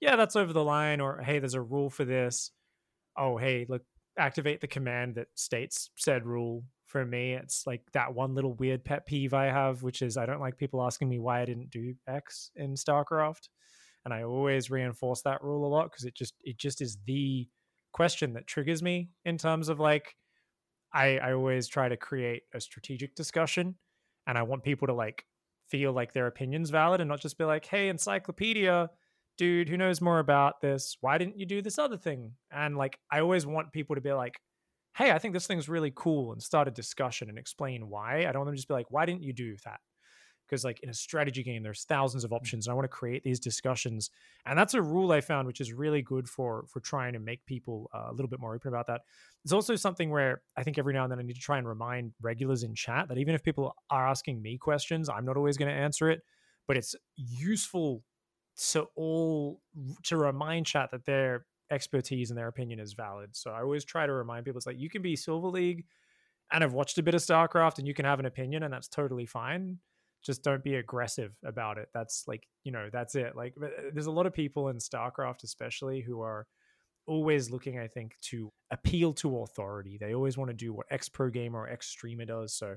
yeah 0.00 0.16
that's 0.16 0.36
over 0.36 0.52
the 0.52 0.64
line 0.64 1.00
or 1.00 1.18
hey 1.18 1.38
there's 1.38 1.54
a 1.54 1.60
rule 1.60 1.90
for 1.90 2.04
this 2.04 2.50
oh 3.16 3.36
hey 3.36 3.66
look 3.68 3.82
activate 4.18 4.60
the 4.60 4.66
command 4.66 5.14
that 5.14 5.28
states 5.34 5.90
said 5.96 6.26
rule 6.26 6.64
for 6.86 7.04
me 7.06 7.32
it's 7.32 7.66
like 7.66 7.80
that 7.92 8.14
one 8.14 8.34
little 8.34 8.52
weird 8.54 8.84
pet 8.84 9.06
peeve 9.06 9.32
i 9.32 9.46
have 9.46 9.82
which 9.82 10.02
is 10.02 10.18
i 10.18 10.26
don't 10.26 10.40
like 10.40 10.58
people 10.58 10.84
asking 10.84 11.08
me 11.08 11.18
why 11.18 11.40
i 11.40 11.44
didn't 11.46 11.70
do 11.70 11.94
x 12.06 12.50
in 12.56 12.74
starcraft 12.74 13.48
and 14.04 14.12
i 14.12 14.22
always 14.22 14.70
reinforce 14.70 15.22
that 15.22 15.42
rule 15.42 15.66
a 15.66 15.70
lot 15.70 15.90
because 15.90 16.04
it 16.04 16.14
just 16.14 16.34
it 16.42 16.58
just 16.58 16.82
is 16.82 16.98
the 17.06 17.48
question 17.92 18.34
that 18.34 18.46
triggers 18.46 18.82
me 18.82 19.08
in 19.24 19.38
terms 19.38 19.70
of 19.70 19.80
like 19.80 20.14
I, 20.92 21.18
I 21.18 21.32
always 21.32 21.68
try 21.68 21.88
to 21.88 21.96
create 21.96 22.42
a 22.54 22.60
strategic 22.60 23.14
discussion 23.14 23.76
and 24.26 24.36
I 24.38 24.42
want 24.42 24.62
people 24.62 24.86
to 24.88 24.94
like 24.94 25.24
feel 25.68 25.92
like 25.92 26.12
their 26.12 26.26
opinion's 26.26 26.70
valid 26.70 27.00
and 27.00 27.08
not 27.08 27.20
just 27.20 27.38
be 27.38 27.44
like, 27.44 27.64
hey, 27.64 27.88
encyclopedia, 27.88 28.90
dude, 29.38 29.68
who 29.68 29.76
knows 29.76 30.00
more 30.00 30.18
about 30.18 30.60
this? 30.60 30.96
Why 31.00 31.18
didn't 31.18 31.38
you 31.38 31.46
do 31.46 31.62
this 31.62 31.78
other 31.78 31.96
thing? 31.96 32.32
And 32.50 32.76
like, 32.76 32.98
I 33.10 33.20
always 33.20 33.46
want 33.46 33.72
people 33.72 33.96
to 33.96 34.02
be 34.02 34.12
like, 34.12 34.38
hey, 34.96 35.10
I 35.10 35.18
think 35.18 35.32
this 35.32 35.46
thing's 35.46 35.68
really 35.68 35.92
cool 35.94 36.32
and 36.32 36.42
start 36.42 36.68
a 36.68 36.70
discussion 36.70 37.28
and 37.30 37.38
explain 37.38 37.88
why. 37.88 38.26
I 38.26 38.32
don't 38.32 38.40
want 38.40 38.48
them 38.48 38.54
to 38.54 38.58
just 38.58 38.68
be 38.68 38.74
like, 38.74 38.90
why 38.90 39.06
didn't 39.06 39.22
you 39.22 39.32
do 39.32 39.56
that? 39.64 39.80
Because 40.52 40.64
like 40.64 40.80
in 40.80 40.90
a 40.90 40.94
strategy 40.94 41.42
game 41.42 41.62
there's 41.62 41.84
thousands 41.84 42.24
of 42.24 42.32
options 42.32 42.66
and 42.66 42.72
i 42.72 42.74
want 42.74 42.84
to 42.84 42.88
create 42.88 43.24
these 43.24 43.40
discussions 43.40 44.10
and 44.44 44.58
that's 44.58 44.74
a 44.74 44.82
rule 44.82 45.10
i 45.10 45.18
found 45.18 45.46
which 45.46 45.62
is 45.62 45.72
really 45.72 46.02
good 46.02 46.28
for 46.28 46.66
for 46.68 46.80
trying 46.80 47.14
to 47.14 47.18
make 47.18 47.44
people 47.46 47.88
uh, 47.94 48.08
a 48.10 48.12
little 48.12 48.28
bit 48.28 48.38
more 48.38 48.54
open 48.54 48.68
about 48.68 48.86
that. 48.86 49.00
It's 49.44 49.52
also 49.52 49.76
something 49.76 50.10
where 50.10 50.42
i 50.54 50.62
think 50.62 50.78
every 50.78 50.92
now 50.92 51.04
and 51.04 51.10
then 51.10 51.18
i 51.18 51.22
need 51.22 51.36
to 51.36 51.40
try 51.40 51.56
and 51.56 51.66
remind 51.66 52.12
regulars 52.20 52.64
in 52.64 52.74
chat 52.74 53.08
that 53.08 53.16
even 53.16 53.34
if 53.34 53.42
people 53.42 53.74
are 53.88 54.06
asking 54.06 54.42
me 54.42 54.58
questions 54.58 55.08
i'm 55.08 55.24
not 55.24 55.38
always 55.38 55.56
going 55.56 55.70
to 55.70 55.74
answer 55.74 56.10
it 56.10 56.20
but 56.68 56.76
it's 56.76 56.94
useful 57.16 58.04
to 58.72 58.86
all 58.94 59.62
to 60.02 60.18
remind 60.18 60.66
chat 60.66 60.90
that 60.90 61.06
their 61.06 61.46
expertise 61.70 62.30
and 62.30 62.38
their 62.38 62.48
opinion 62.48 62.78
is 62.78 62.92
valid. 62.92 63.34
So 63.34 63.52
i 63.52 63.62
always 63.62 63.86
try 63.86 64.06
to 64.06 64.12
remind 64.12 64.44
people 64.44 64.58
it's 64.58 64.66
like 64.66 64.78
you 64.78 64.90
can 64.90 65.00
be 65.00 65.16
silver 65.16 65.48
league 65.48 65.86
and 66.52 66.60
have 66.60 66.74
watched 66.74 66.98
a 66.98 67.02
bit 67.02 67.14
of 67.14 67.22
starcraft 67.22 67.78
and 67.78 67.88
you 67.88 67.94
can 67.94 68.04
have 68.04 68.20
an 68.20 68.26
opinion 68.26 68.62
and 68.62 68.74
that's 68.74 68.88
totally 68.88 69.24
fine 69.24 69.78
just 70.24 70.42
don't 70.42 70.62
be 70.62 70.76
aggressive 70.76 71.32
about 71.44 71.78
it. 71.78 71.88
That's 71.92 72.24
like, 72.26 72.46
you 72.64 72.72
know, 72.72 72.88
that's 72.92 73.14
it. 73.14 73.34
Like, 73.36 73.54
uh, 73.62 73.68
there's 73.92 74.06
a 74.06 74.12
lot 74.12 74.26
of 74.26 74.32
people 74.32 74.68
in 74.68 74.78
StarCraft, 74.78 75.42
especially, 75.42 76.00
who 76.00 76.20
are 76.20 76.46
always 77.06 77.50
looking, 77.50 77.78
I 77.78 77.88
think, 77.88 78.16
to 78.30 78.52
appeal 78.70 79.12
to 79.14 79.38
authority. 79.38 79.98
They 80.00 80.14
always 80.14 80.38
want 80.38 80.50
to 80.50 80.56
do 80.56 80.72
what 80.72 80.86
X 80.90 81.08
Pro 81.08 81.30
Gamer 81.30 81.60
or 81.60 81.68
X 81.68 81.88
Streamer 81.88 82.24
does. 82.24 82.54
So 82.54 82.76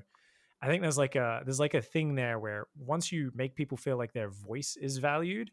I 0.62 0.68
think 0.68 0.82
there's 0.82 0.98
like 0.98 1.16
a 1.16 1.42
there's 1.44 1.60
like 1.60 1.74
a 1.74 1.82
thing 1.82 2.14
there 2.14 2.38
where 2.38 2.66
once 2.78 3.12
you 3.12 3.30
make 3.34 3.54
people 3.54 3.76
feel 3.76 3.96
like 3.96 4.12
their 4.12 4.30
voice 4.30 4.76
is 4.80 4.98
valued 4.98 5.50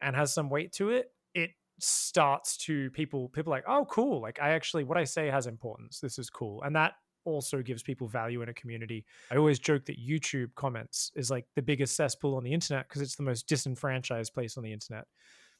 and 0.00 0.14
has 0.14 0.32
some 0.32 0.50
weight 0.50 0.72
to 0.74 0.90
it, 0.90 1.06
it 1.34 1.50
starts 1.80 2.56
to 2.58 2.90
people 2.90 3.28
people 3.30 3.50
like, 3.50 3.64
oh, 3.66 3.86
cool. 3.90 4.20
Like 4.20 4.38
I 4.40 4.50
actually 4.50 4.84
what 4.84 4.98
I 4.98 5.04
say 5.04 5.28
has 5.28 5.46
importance. 5.46 6.00
This 6.00 6.18
is 6.18 6.30
cool. 6.30 6.62
And 6.62 6.76
that 6.76 6.92
also 7.24 7.62
gives 7.62 7.82
people 7.82 8.08
value 8.08 8.42
in 8.42 8.48
a 8.48 8.54
community. 8.54 9.04
I 9.30 9.36
always 9.36 9.58
joke 9.58 9.86
that 9.86 9.98
YouTube 9.98 10.54
comments 10.54 11.10
is 11.14 11.30
like 11.30 11.46
the 11.54 11.62
biggest 11.62 11.96
cesspool 11.96 12.36
on 12.36 12.44
the 12.44 12.52
internet 12.52 12.88
because 12.88 13.02
it's 13.02 13.16
the 13.16 13.22
most 13.22 13.48
disenfranchised 13.48 14.32
place 14.32 14.56
on 14.56 14.64
the 14.64 14.72
internet. 14.72 15.06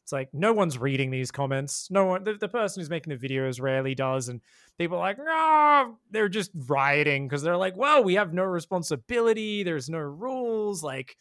It's 0.02 0.12
like 0.12 0.28
no 0.32 0.52
one's 0.52 0.78
reading 0.78 1.10
these 1.10 1.30
comments. 1.30 1.88
No 1.90 2.06
one, 2.06 2.24
the, 2.24 2.34
the 2.34 2.48
person 2.48 2.80
who's 2.80 2.90
making 2.90 3.16
the 3.16 3.28
videos 3.28 3.60
rarely 3.60 3.94
does. 3.94 4.28
And 4.28 4.40
people 4.78 4.98
are 4.98 5.00
like, 5.00 5.18
no, 5.18 5.98
they're 6.10 6.28
just 6.28 6.50
rioting 6.66 7.28
because 7.28 7.42
they're 7.42 7.56
like, 7.56 7.76
well, 7.76 8.02
we 8.02 8.14
have 8.14 8.34
no 8.34 8.42
responsibility. 8.42 9.62
There's 9.62 9.88
no 9.88 9.98
rules. 9.98 10.82
Like, 10.82 11.16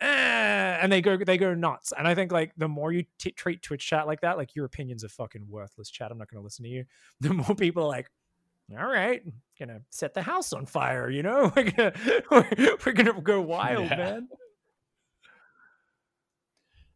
eh, 0.00 0.78
and 0.80 0.92
they 0.92 1.00
go 1.00 1.16
they 1.16 1.36
go 1.36 1.54
nuts. 1.54 1.92
And 1.96 2.06
I 2.06 2.14
think 2.14 2.30
like 2.30 2.52
the 2.56 2.68
more 2.68 2.92
you 2.92 3.04
t- 3.18 3.32
treat 3.32 3.60
Twitch 3.60 3.84
chat 3.84 4.06
like 4.06 4.20
that, 4.20 4.36
like 4.36 4.54
your 4.54 4.66
opinions 4.66 5.02
are 5.02 5.08
fucking 5.08 5.46
worthless. 5.48 5.90
Chat, 5.90 6.12
I'm 6.12 6.18
not 6.18 6.30
going 6.30 6.40
to 6.40 6.44
listen 6.44 6.64
to 6.64 6.70
you. 6.70 6.84
The 7.20 7.34
more 7.34 7.56
people 7.56 7.84
are 7.84 7.88
like, 7.88 8.08
all 8.78 8.86
right, 8.86 9.22
gonna 9.58 9.80
set 9.90 10.14
the 10.14 10.22
house 10.22 10.52
on 10.52 10.66
fire. 10.66 11.10
You 11.10 11.22
know, 11.22 11.52
we're 11.56 11.70
gonna 11.70 11.92
we're, 12.30 12.76
we're 12.84 12.92
gonna 12.92 13.20
go 13.20 13.40
wild, 13.40 13.90
yeah. 13.90 13.96
man. 13.96 14.28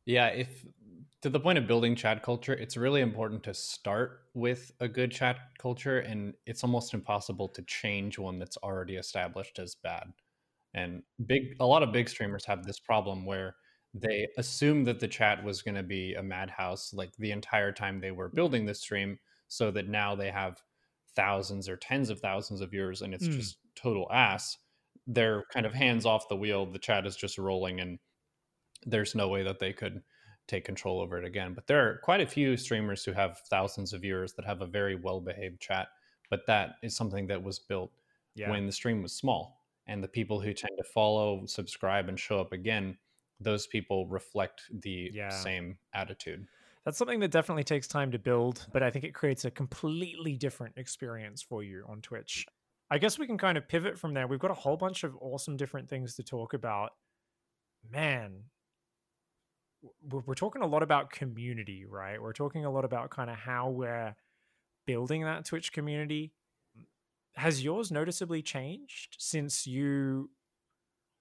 Yeah, 0.05 0.29
if 0.29 0.64
to 1.22 1.31
the 1.31 1.41
point 1.41 1.59
of 1.59 1.66
building 1.66 1.97
chat 1.97 2.22
culture, 2.22 2.53
it's 2.53 2.77
really 2.77 3.01
important 3.01 3.43
to 3.43 3.55
start 3.55 4.20
with 4.35 4.70
a 4.81 4.87
good 4.87 5.11
chat 5.11 5.39
culture, 5.59 6.01
and 6.01 6.35
it's 6.47 6.62
almost 6.62 6.95
impossible 6.95 7.49
to 7.49 7.62
change 7.62 8.18
one 8.18 8.39
that's 8.39 8.57
already 8.59 8.97
established 8.97 9.59
as 9.59 9.74
bad. 9.74 10.12
And 10.74 11.03
big, 11.27 11.57
a 11.59 11.66
lot 11.66 11.83
of 11.83 11.91
big 11.93 12.09
streamers 12.09 12.45
have 12.45 12.64
this 12.64 12.79
problem 12.79 13.24
where 13.24 13.57
they 13.95 14.29
assume 14.37 14.85
that 14.85 15.01
the 15.01 15.09
chat 15.09 15.43
was 15.43 15.62
going 15.62 15.74
to 15.74 15.83
be 15.83 16.14
a 16.14 16.22
madhouse 16.22 16.93
like 16.93 17.11
the 17.18 17.33
entire 17.33 17.72
time 17.72 17.99
they 17.99 18.11
were 18.11 18.29
building 18.29 18.66
the 18.66 18.74
stream, 18.74 19.18
so 19.49 19.70
that 19.70 19.89
now 19.89 20.14
they 20.14 20.31
have 20.31 20.62
thousands 21.16 21.68
or 21.68 21.76
tens 21.76 22.10
of 22.10 22.20
thousands 22.20 22.60
of 22.60 22.70
viewers 22.70 23.02
and 23.02 23.14
it's 23.14 23.26
mm. 23.26 23.32
just 23.32 23.56
total 23.74 24.06
ass 24.12 24.58
they're 25.06 25.44
kind 25.52 25.66
of 25.66 25.72
hands 25.72 26.04
off 26.06 26.28
the 26.28 26.36
wheel 26.36 26.66
the 26.66 26.78
chat 26.78 27.06
is 27.06 27.16
just 27.16 27.38
rolling 27.38 27.80
and 27.80 27.98
there's 28.84 29.14
no 29.14 29.28
way 29.28 29.42
that 29.42 29.58
they 29.58 29.72
could 29.72 30.02
take 30.46 30.64
control 30.64 31.00
over 31.00 31.18
it 31.18 31.24
again 31.24 31.54
but 31.54 31.66
there 31.66 31.88
are 31.88 31.98
quite 32.04 32.20
a 32.20 32.26
few 32.26 32.56
streamers 32.56 33.04
who 33.04 33.12
have 33.12 33.38
thousands 33.50 33.92
of 33.92 34.02
viewers 34.02 34.34
that 34.34 34.44
have 34.44 34.60
a 34.60 34.66
very 34.66 34.94
well 34.94 35.20
behaved 35.20 35.60
chat 35.60 35.88
but 36.30 36.46
that 36.46 36.74
is 36.82 36.94
something 36.94 37.26
that 37.26 37.42
was 37.42 37.58
built 37.58 37.90
yeah. 38.34 38.50
when 38.50 38.66
the 38.66 38.72
stream 38.72 39.02
was 39.02 39.12
small 39.12 39.64
and 39.88 40.02
the 40.02 40.08
people 40.08 40.40
who 40.40 40.52
tend 40.52 40.72
to 40.76 40.84
follow 40.84 41.44
subscribe 41.46 42.08
and 42.08 42.20
show 42.20 42.40
up 42.40 42.52
again 42.52 42.96
those 43.40 43.66
people 43.66 44.06
reflect 44.06 44.62
the 44.82 45.10
yeah. 45.12 45.28
same 45.28 45.76
attitude 45.94 46.46
that's 46.87 46.99
something 46.99 47.18
that 47.18 47.32
definitely 47.32 47.64
takes 47.64 47.89
time 47.89 48.12
to 48.12 48.18
build, 48.18 48.64
but 48.72 48.80
I 48.80 48.91
think 48.91 49.05
it 49.05 49.12
creates 49.12 49.45
a 49.45 49.51
completely 49.51 50.37
different 50.37 50.78
experience 50.78 51.43
for 51.43 51.64
you 51.64 51.84
on 51.89 52.01
Twitch. 52.01 52.47
I 52.89 52.99
guess 52.99 53.18
we 53.18 53.26
can 53.26 53.37
kind 53.37 53.59
of 53.59 53.66
pivot 53.66 53.99
from 53.99 54.14
there. 54.14 54.28
We've 54.28 54.39
got 54.39 54.53
a 54.53 54.55
whole 54.55 54.76
bunch 54.76 55.03
of 55.03 55.16
awesome 55.20 55.57
different 55.57 55.91
things 55.91 56.14
to 56.14 56.22
talk 56.22 56.55
about. 56.55 56.93
Man, 57.91 58.45
we're 60.09 60.34
talking 60.34 60.62
a 60.62 60.66
lot 60.66 60.84
about 60.84 61.11
community, 61.11 61.84
right? 61.84 62.22
We're 62.22 62.32
talking 62.32 62.64
a 62.64 62.70
lot 62.70 62.84
about 62.84 63.11
kind 63.11 63.30
of 63.30 63.37
how 63.37 63.70
we're 63.70 64.14
building 64.87 65.24
that 65.24 65.45
Twitch 65.45 65.72
community. 65.72 66.32
Has 67.34 67.64
yours 67.64 67.91
noticeably 67.91 68.43
changed 68.43 69.16
since 69.18 69.66
you 69.66 70.30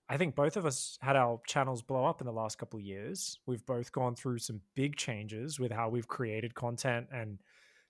I 0.07 0.17
think 0.17 0.35
both 0.35 0.55
of 0.55 0.65
us 0.65 0.97
had 1.01 1.15
our 1.15 1.41
channels 1.47 1.81
blow 1.81 2.05
up 2.05 2.21
in 2.21 2.27
the 2.27 2.33
last 2.33 2.59
couple 2.59 2.77
of 2.77 2.85
years. 2.85 3.39
We've 3.47 3.65
both 3.65 3.91
gone 3.91 4.15
through 4.15 4.37
some 4.37 4.61
big 4.75 4.95
changes 4.95 5.59
with 5.59 5.71
how 5.71 5.89
we've 5.89 6.07
created 6.07 6.53
content 6.53 7.07
and 7.11 7.39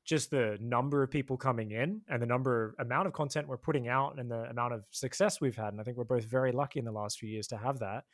just 0.05 0.31
the 0.31 0.57
number 0.61 1.03
of 1.03 1.11
people 1.11 1.35
coming 1.35 1.71
in 1.71 2.01
and 2.07 2.21
the 2.21 2.25
number 2.27 2.75
amount 2.79 3.07
of 3.07 3.13
content 3.13 3.47
we're 3.47 3.57
putting 3.57 3.87
out 3.87 4.17
and 4.17 4.29
the 4.31 4.43
amount 4.43 4.73
of 4.73 4.85
success 4.91 5.41
we've 5.41 5.55
had. 5.55 5.73
And 5.73 5.81
I 5.81 5.83
think 5.83 5.97
we're 5.97 6.03
both 6.03 6.23
very 6.25 6.51
lucky 6.51 6.79
in 6.79 6.85
the 6.85 6.91
last 6.91 7.19
few 7.19 7.27
years 7.27 7.47
to 7.47 7.57
have 7.57 7.79
that. 7.79 8.05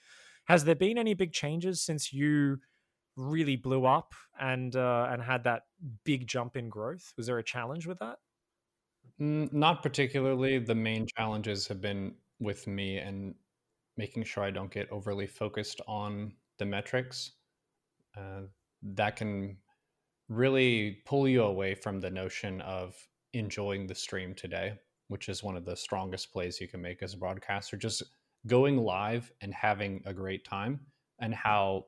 Has 0.45 0.63
there 0.63 0.75
been 0.75 0.97
any 0.97 1.13
big 1.13 1.31
changes 1.31 1.81
since 1.81 2.11
you 2.11 2.57
really 3.17 3.57
blew 3.57 3.85
up 3.85 4.15
and 4.39 4.75
uh, 4.75 5.09
and 5.11 5.21
had 5.21 5.43
that 5.43 5.63
big 6.05 6.25
jump 6.25 6.55
in 6.55 6.69
growth? 6.69 7.13
Was 7.17 7.27
there 7.27 7.37
a 7.37 7.43
challenge 7.43 7.85
with 7.85 7.99
that? 7.99 8.17
Not 9.19 9.83
particularly. 9.83 10.57
The 10.57 10.73
main 10.73 11.05
challenges 11.05 11.67
have 11.67 11.81
been 11.81 12.15
with 12.39 12.65
me 12.65 12.97
and 12.97 13.35
making 14.01 14.23
sure 14.23 14.43
I 14.43 14.49
don't 14.49 14.73
get 14.73 14.91
overly 14.91 15.27
focused 15.27 15.79
on 15.87 16.33
the 16.57 16.65
metrics. 16.65 17.33
Uh, 18.17 18.47
that 18.81 19.15
can 19.15 19.57
really 20.27 21.03
pull 21.05 21.27
you 21.27 21.43
away 21.43 21.75
from 21.75 21.99
the 21.99 22.09
notion 22.09 22.61
of 22.61 22.95
enjoying 23.33 23.85
the 23.85 23.93
stream 23.93 24.33
today, 24.33 24.73
which 25.09 25.29
is 25.29 25.43
one 25.43 25.55
of 25.55 25.65
the 25.65 25.77
strongest 25.77 26.33
plays 26.33 26.59
you 26.59 26.67
can 26.67 26.81
make 26.81 27.03
as 27.03 27.13
a 27.13 27.17
broadcaster. 27.17 27.77
Just 27.77 28.01
going 28.47 28.75
live 28.77 29.31
and 29.41 29.53
having 29.53 30.01
a 30.07 30.13
great 30.15 30.43
time, 30.45 30.79
and 31.19 31.35
how 31.35 31.85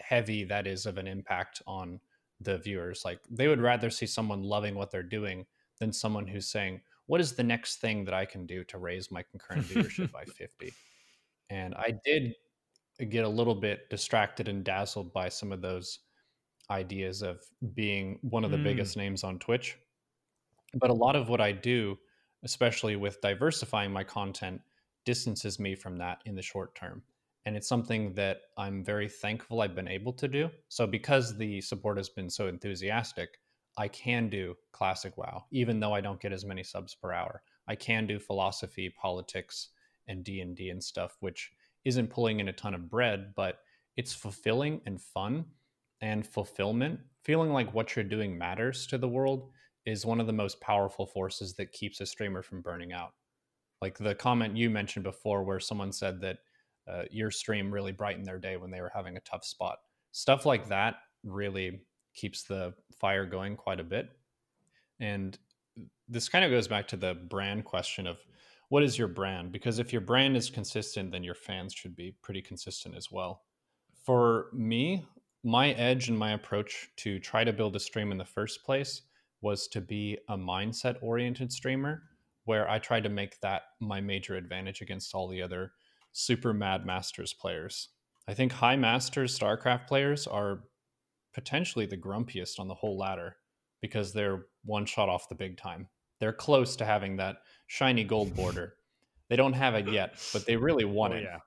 heavy 0.00 0.44
that 0.44 0.66
is 0.66 0.84
of 0.84 0.98
an 0.98 1.06
impact 1.06 1.62
on 1.66 1.98
the 2.42 2.58
viewers. 2.58 3.06
Like 3.06 3.20
they 3.30 3.48
would 3.48 3.62
rather 3.62 3.88
see 3.88 4.04
someone 4.06 4.42
loving 4.42 4.74
what 4.74 4.90
they're 4.90 5.02
doing 5.02 5.46
than 5.80 5.94
someone 5.94 6.26
who's 6.26 6.46
saying, 6.46 6.82
What 7.06 7.22
is 7.22 7.32
the 7.32 7.42
next 7.42 7.80
thing 7.80 8.04
that 8.04 8.12
I 8.12 8.26
can 8.26 8.44
do 8.44 8.64
to 8.64 8.76
raise 8.76 9.10
my 9.10 9.22
concurrent 9.22 9.64
viewership 9.70 10.12
by 10.12 10.24
50? 10.26 10.74
And 11.50 11.74
I 11.74 11.94
did 12.04 12.34
get 13.08 13.24
a 13.24 13.28
little 13.28 13.54
bit 13.54 13.88
distracted 13.90 14.48
and 14.48 14.64
dazzled 14.64 15.12
by 15.12 15.28
some 15.28 15.52
of 15.52 15.62
those 15.62 16.00
ideas 16.70 17.22
of 17.22 17.40
being 17.74 18.18
one 18.22 18.44
of 18.44 18.50
the 18.50 18.56
mm. 18.56 18.64
biggest 18.64 18.96
names 18.96 19.24
on 19.24 19.38
Twitch. 19.38 19.78
But 20.74 20.90
a 20.90 20.94
lot 20.94 21.16
of 21.16 21.28
what 21.28 21.40
I 21.40 21.52
do, 21.52 21.96
especially 22.42 22.96
with 22.96 23.20
diversifying 23.20 23.92
my 23.92 24.04
content, 24.04 24.60
distances 25.04 25.58
me 25.58 25.74
from 25.74 25.96
that 25.98 26.20
in 26.26 26.34
the 26.34 26.42
short 26.42 26.74
term. 26.74 27.02
And 27.46 27.56
it's 27.56 27.68
something 27.68 28.12
that 28.14 28.42
I'm 28.58 28.84
very 28.84 29.08
thankful 29.08 29.62
I've 29.62 29.74
been 29.74 29.88
able 29.88 30.12
to 30.14 30.28
do. 30.28 30.50
So, 30.68 30.86
because 30.86 31.38
the 31.38 31.62
support 31.62 31.96
has 31.96 32.10
been 32.10 32.28
so 32.28 32.48
enthusiastic, 32.48 33.38
I 33.78 33.88
can 33.88 34.28
do 34.28 34.54
classic 34.72 35.16
WoW, 35.16 35.44
even 35.50 35.80
though 35.80 35.94
I 35.94 36.02
don't 36.02 36.20
get 36.20 36.32
as 36.32 36.44
many 36.44 36.62
subs 36.62 36.94
per 36.94 37.12
hour. 37.12 37.42
I 37.66 37.74
can 37.74 38.06
do 38.06 38.18
philosophy, 38.18 38.90
politics, 38.90 39.68
and 40.08 40.24
D&D 40.24 40.70
and 40.70 40.82
stuff 40.82 41.16
which 41.20 41.50
isn't 41.84 42.10
pulling 42.10 42.40
in 42.40 42.48
a 42.48 42.52
ton 42.52 42.74
of 42.74 42.90
bread 42.90 43.32
but 43.36 43.60
it's 43.98 44.14
fulfilling 44.14 44.80
and 44.86 45.02
fun. 45.02 45.44
And 46.00 46.24
fulfillment 46.24 47.00
feeling 47.24 47.52
like 47.52 47.74
what 47.74 47.96
you're 47.96 48.04
doing 48.04 48.38
matters 48.38 48.86
to 48.86 48.96
the 48.96 49.08
world 49.08 49.50
is 49.84 50.06
one 50.06 50.20
of 50.20 50.28
the 50.28 50.32
most 50.32 50.60
powerful 50.60 51.04
forces 51.04 51.54
that 51.54 51.72
keeps 51.72 52.00
a 52.00 52.06
streamer 52.06 52.40
from 52.40 52.62
burning 52.62 52.92
out. 52.92 53.10
Like 53.82 53.98
the 53.98 54.14
comment 54.14 54.56
you 54.56 54.70
mentioned 54.70 55.02
before 55.02 55.42
where 55.42 55.58
someone 55.58 55.90
said 55.90 56.20
that 56.20 56.38
uh, 56.88 57.02
your 57.10 57.32
stream 57.32 57.74
really 57.74 57.90
brightened 57.90 58.24
their 58.24 58.38
day 58.38 58.56
when 58.56 58.70
they 58.70 58.80
were 58.80 58.92
having 58.94 59.16
a 59.16 59.20
tough 59.20 59.44
spot. 59.44 59.78
Stuff 60.12 60.46
like 60.46 60.68
that 60.68 60.94
really 61.24 61.80
keeps 62.14 62.44
the 62.44 62.72
fire 63.00 63.26
going 63.26 63.56
quite 63.56 63.80
a 63.80 63.84
bit. 63.84 64.08
And 65.00 65.36
this 66.08 66.28
kind 66.28 66.44
of 66.44 66.52
goes 66.52 66.68
back 66.68 66.86
to 66.88 66.96
the 66.96 67.14
brand 67.14 67.64
question 67.64 68.06
of 68.06 68.18
what 68.68 68.82
is 68.82 68.98
your 68.98 69.08
brand? 69.08 69.52
Because 69.52 69.78
if 69.78 69.92
your 69.92 70.02
brand 70.02 70.36
is 70.36 70.50
consistent, 70.50 71.10
then 71.10 71.24
your 71.24 71.34
fans 71.34 71.72
should 71.72 71.96
be 71.96 72.16
pretty 72.22 72.42
consistent 72.42 72.94
as 72.96 73.10
well. 73.10 73.42
For 74.04 74.46
me, 74.52 75.06
my 75.44 75.70
edge 75.72 76.08
and 76.08 76.18
my 76.18 76.32
approach 76.32 76.90
to 76.96 77.18
try 77.18 77.44
to 77.44 77.52
build 77.52 77.76
a 77.76 77.80
stream 77.80 78.12
in 78.12 78.18
the 78.18 78.24
first 78.24 78.64
place 78.64 79.02
was 79.40 79.68
to 79.68 79.80
be 79.80 80.18
a 80.28 80.36
mindset 80.36 80.96
oriented 81.00 81.52
streamer 81.52 82.02
where 82.44 82.68
I 82.68 82.78
tried 82.78 83.04
to 83.04 83.08
make 83.08 83.40
that 83.40 83.62
my 83.80 84.00
major 84.00 84.36
advantage 84.36 84.80
against 84.80 85.14
all 85.14 85.28
the 85.28 85.42
other 85.42 85.72
super 86.12 86.52
mad 86.52 86.84
masters 86.84 87.32
players. 87.32 87.90
I 88.26 88.34
think 88.34 88.52
high 88.52 88.76
masters 88.76 89.38
StarCraft 89.38 89.86
players 89.86 90.26
are 90.26 90.64
potentially 91.32 91.86
the 91.86 91.96
grumpiest 91.96 92.58
on 92.58 92.68
the 92.68 92.74
whole 92.74 92.98
ladder 92.98 93.36
because 93.80 94.12
they're 94.12 94.46
one 94.64 94.86
shot 94.86 95.08
off 95.08 95.28
the 95.28 95.34
big 95.34 95.56
time. 95.56 95.88
They're 96.18 96.32
close 96.32 96.74
to 96.76 96.84
having 96.84 97.16
that 97.18 97.36
shiny 97.68 98.02
gold 98.02 98.34
border. 98.34 98.74
They 99.30 99.36
don't 99.36 99.52
have 99.52 99.74
it 99.74 99.88
yet, 99.88 100.18
but 100.32 100.44
they 100.46 100.56
really 100.56 100.84
want 100.98 101.14
oh, 101.14 101.16
it. 101.18 101.22
Yeah. 101.24 101.38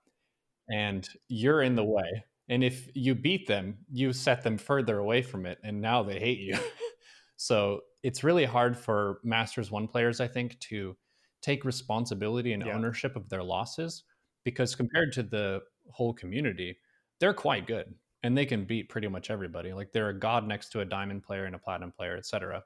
And 0.74 1.08
you're 1.28 1.62
in 1.62 1.76
the 1.76 1.84
way. 1.84 2.24
And 2.48 2.64
if 2.64 2.90
you 2.94 3.16
beat 3.16 3.48
them, 3.48 3.80
you 3.92 4.14
set 4.14 4.44
them 4.44 4.58
further 4.58 5.00
away 5.00 5.22
from 5.22 5.46
it, 5.46 5.58
and 5.64 5.82
now 5.82 6.04
they 6.04 6.20
hate 6.20 6.40
you. 6.40 6.58
so 7.38 7.82
it's 8.04 8.24
really 8.24 8.46
hard 8.46 8.78
for 8.78 9.20
Masters 9.24 9.72
1 9.72 9.88
players, 9.88 10.20
I 10.20 10.28
think, 10.28 10.60
to 10.62 10.96
take 11.42 11.66
responsibility 11.66 12.54
and 12.54 12.66
yeah. 12.66 12.74
ownership 12.74 13.16
of 13.16 13.30
their 13.30 13.44
losses 13.44 14.04
because 14.44 14.72
mm-hmm. 14.72 14.78
compared 14.84 15.12
to 15.14 15.24
the 15.24 15.62
whole 15.90 16.14
community, 16.14 16.78
they're 17.20 17.34
quite 17.34 17.68
good 17.68 17.94
and 18.24 18.38
they 18.38 18.46
can 18.46 18.66
beat 18.66 18.90
pretty 18.90 19.08
much 19.08 19.32
everybody. 19.32 19.74
Like 19.74 19.92
they're 19.92 20.10
a 20.10 20.20
god 20.20 20.48
next 20.48 20.70
to 20.70 20.82
a 20.82 20.86
diamond 20.86 21.24
player 21.24 21.46
and 21.46 21.56
a 21.56 21.60
platinum 21.60 21.92
player, 21.92 22.16
etc. 22.18 22.64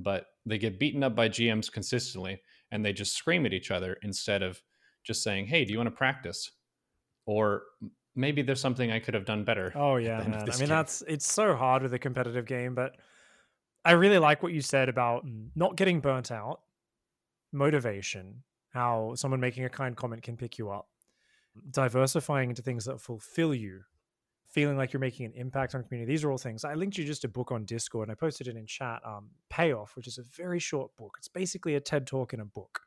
But 0.00 0.26
they 0.46 0.58
get 0.58 0.78
beaten 0.78 1.02
up 1.02 1.14
by 1.14 1.28
GMs 1.28 1.70
consistently 1.70 2.40
and 2.70 2.84
they 2.84 2.92
just 2.92 3.14
scream 3.14 3.46
at 3.46 3.52
each 3.52 3.70
other 3.70 3.98
instead 4.02 4.42
of 4.42 4.62
just 5.04 5.22
saying, 5.22 5.46
"Hey, 5.46 5.64
do 5.64 5.72
you 5.72 5.78
want 5.78 5.88
to 5.88 5.96
practice?" 5.96 6.50
Or 7.26 7.62
maybe 8.14 8.42
there's 8.42 8.60
something 8.60 8.90
I 8.90 8.98
could 8.98 9.14
have 9.14 9.24
done 9.24 9.44
better. 9.44 9.72
Oh 9.74 9.96
yeah, 9.96 10.18
man. 10.18 10.34
I 10.34 10.44
mean, 10.44 10.58
game. 10.58 10.68
that's 10.68 11.02
it's 11.06 11.30
so 11.30 11.54
hard 11.56 11.82
with 11.82 11.94
a 11.94 11.98
competitive 11.98 12.46
game, 12.46 12.74
but 12.74 12.96
I 13.84 13.92
really 13.92 14.18
like 14.18 14.42
what 14.42 14.52
you 14.52 14.60
said 14.60 14.88
about 14.88 15.24
not 15.54 15.76
getting 15.76 16.00
burnt 16.00 16.30
out, 16.30 16.60
motivation, 17.52 18.42
how 18.70 19.14
someone 19.14 19.40
making 19.40 19.64
a 19.64 19.70
kind 19.70 19.96
comment 19.96 20.22
can 20.22 20.36
pick 20.36 20.58
you 20.58 20.70
up, 20.70 20.88
diversifying 21.70 22.50
into 22.50 22.62
things 22.62 22.84
that 22.84 23.00
fulfill 23.00 23.54
you, 23.54 23.82
feeling 24.48 24.76
like 24.76 24.92
you're 24.92 25.00
making 25.00 25.26
an 25.26 25.32
impact 25.34 25.74
on 25.74 25.82
community. 25.84 26.10
These 26.10 26.24
are 26.24 26.30
all 26.30 26.38
things. 26.38 26.64
I 26.64 26.74
linked 26.74 26.96
you 26.96 27.04
just 27.04 27.24
a 27.24 27.28
book 27.28 27.52
on 27.52 27.64
Discord 27.64 28.08
and 28.08 28.12
I 28.12 28.14
posted 28.14 28.48
it 28.48 28.56
in 28.56 28.66
chat. 28.66 29.00
Um, 29.04 29.28
Payoff, 29.50 29.94
which 29.94 30.06
is 30.06 30.18
a 30.18 30.22
very 30.22 30.58
short 30.58 30.96
book. 30.96 31.16
It's 31.18 31.28
basically 31.28 31.74
a 31.74 31.80
TED 31.80 32.06
talk 32.06 32.32
in 32.32 32.40
a 32.40 32.44
book, 32.44 32.80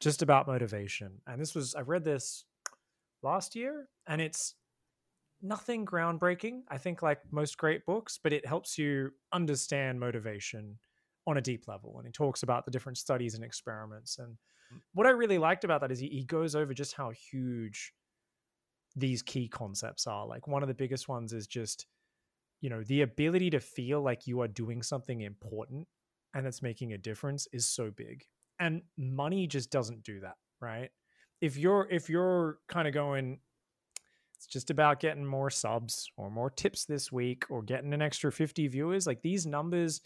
just 0.00 0.22
about 0.22 0.46
motivation. 0.46 1.12
And 1.26 1.40
this 1.40 1.54
was 1.54 1.74
I 1.74 1.80
read 1.80 2.04
this 2.04 2.44
last 3.22 3.56
year, 3.56 3.88
and 4.06 4.20
it's 4.20 4.54
nothing 5.40 5.86
groundbreaking. 5.86 6.62
I 6.68 6.78
think 6.78 7.02
like 7.02 7.20
most 7.30 7.56
great 7.56 7.86
books, 7.86 8.18
but 8.22 8.32
it 8.32 8.46
helps 8.46 8.76
you 8.76 9.10
understand 9.32 10.00
motivation 10.00 10.78
on 11.26 11.38
a 11.38 11.42
deep 11.42 11.68
level. 11.68 11.98
And 11.98 12.06
he 12.06 12.12
talks 12.12 12.42
about 12.42 12.64
the 12.64 12.70
different 12.70 12.98
studies 12.98 13.34
and 13.34 13.44
experiments. 13.44 14.18
And 14.18 14.36
mm. 14.74 14.80
what 14.94 15.06
I 15.06 15.10
really 15.10 15.38
liked 15.38 15.64
about 15.64 15.80
that 15.82 15.92
is 15.92 16.00
he, 16.00 16.08
he 16.08 16.24
goes 16.24 16.54
over 16.54 16.74
just 16.74 16.94
how 16.94 17.10
huge 17.10 17.92
these 18.96 19.22
key 19.22 19.48
concepts 19.48 20.06
are. 20.06 20.26
Like 20.26 20.46
one 20.46 20.62
of 20.62 20.68
the 20.68 20.74
biggest 20.74 21.08
ones 21.08 21.32
is 21.32 21.46
just, 21.46 21.86
you 22.60 22.70
know, 22.70 22.82
the 22.82 23.02
ability 23.02 23.50
to 23.50 23.60
feel 23.60 24.02
like 24.02 24.26
you 24.26 24.40
are 24.40 24.48
doing 24.48 24.82
something 24.82 25.20
important 25.20 25.86
and 26.34 26.46
it's 26.46 26.62
making 26.62 26.92
a 26.92 26.98
difference 26.98 27.46
is 27.52 27.66
so 27.68 27.90
big. 27.90 28.24
And 28.60 28.82
money 28.96 29.46
just 29.46 29.70
doesn't 29.70 30.02
do 30.02 30.20
that, 30.20 30.36
right? 30.60 30.90
If 31.40 31.56
you're 31.56 31.86
if 31.90 32.08
you're 32.08 32.58
kind 32.68 32.88
of 32.88 32.94
going 32.94 33.38
it's 34.34 34.46
just 34.46 34.70
about 34.70 35.00
getting 35.00 35.26
more 35.26 35.50
subs 35.50 36.10
or 36.16 36.30
more 36.30 36.50
tips 36.50 36.84
this 36.84 37.10
week 37.10 37.44
or 37.50 37.60
getting 37.62 37.92
an 37.92 38.00
extra 38.02 38.30
50 38.30 38.68
viewers, 38.68 39.06
like 39.06 39.22
these 39.22 39.46
numbers 39.46 40.00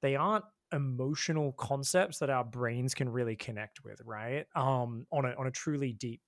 they 0.00 0.14
aren't 0.14 0.44
emotional 0.72 1.52
concepts 1.52 2.18
that 2.18 2.30
our 2.30 2.44
brains 2.44 2.94
can 2.94 3.08
really 3.08 3.36
connect 3.36 3.84
with, 3.84 4.00
right? 4.04 4.46
Um 4.54 5.06
on 5.12 5.24
a 5.24 5.34
on 5.38 5.46
a 5.46 5.50
truly 5.50 5.92
deep 5.92 6.20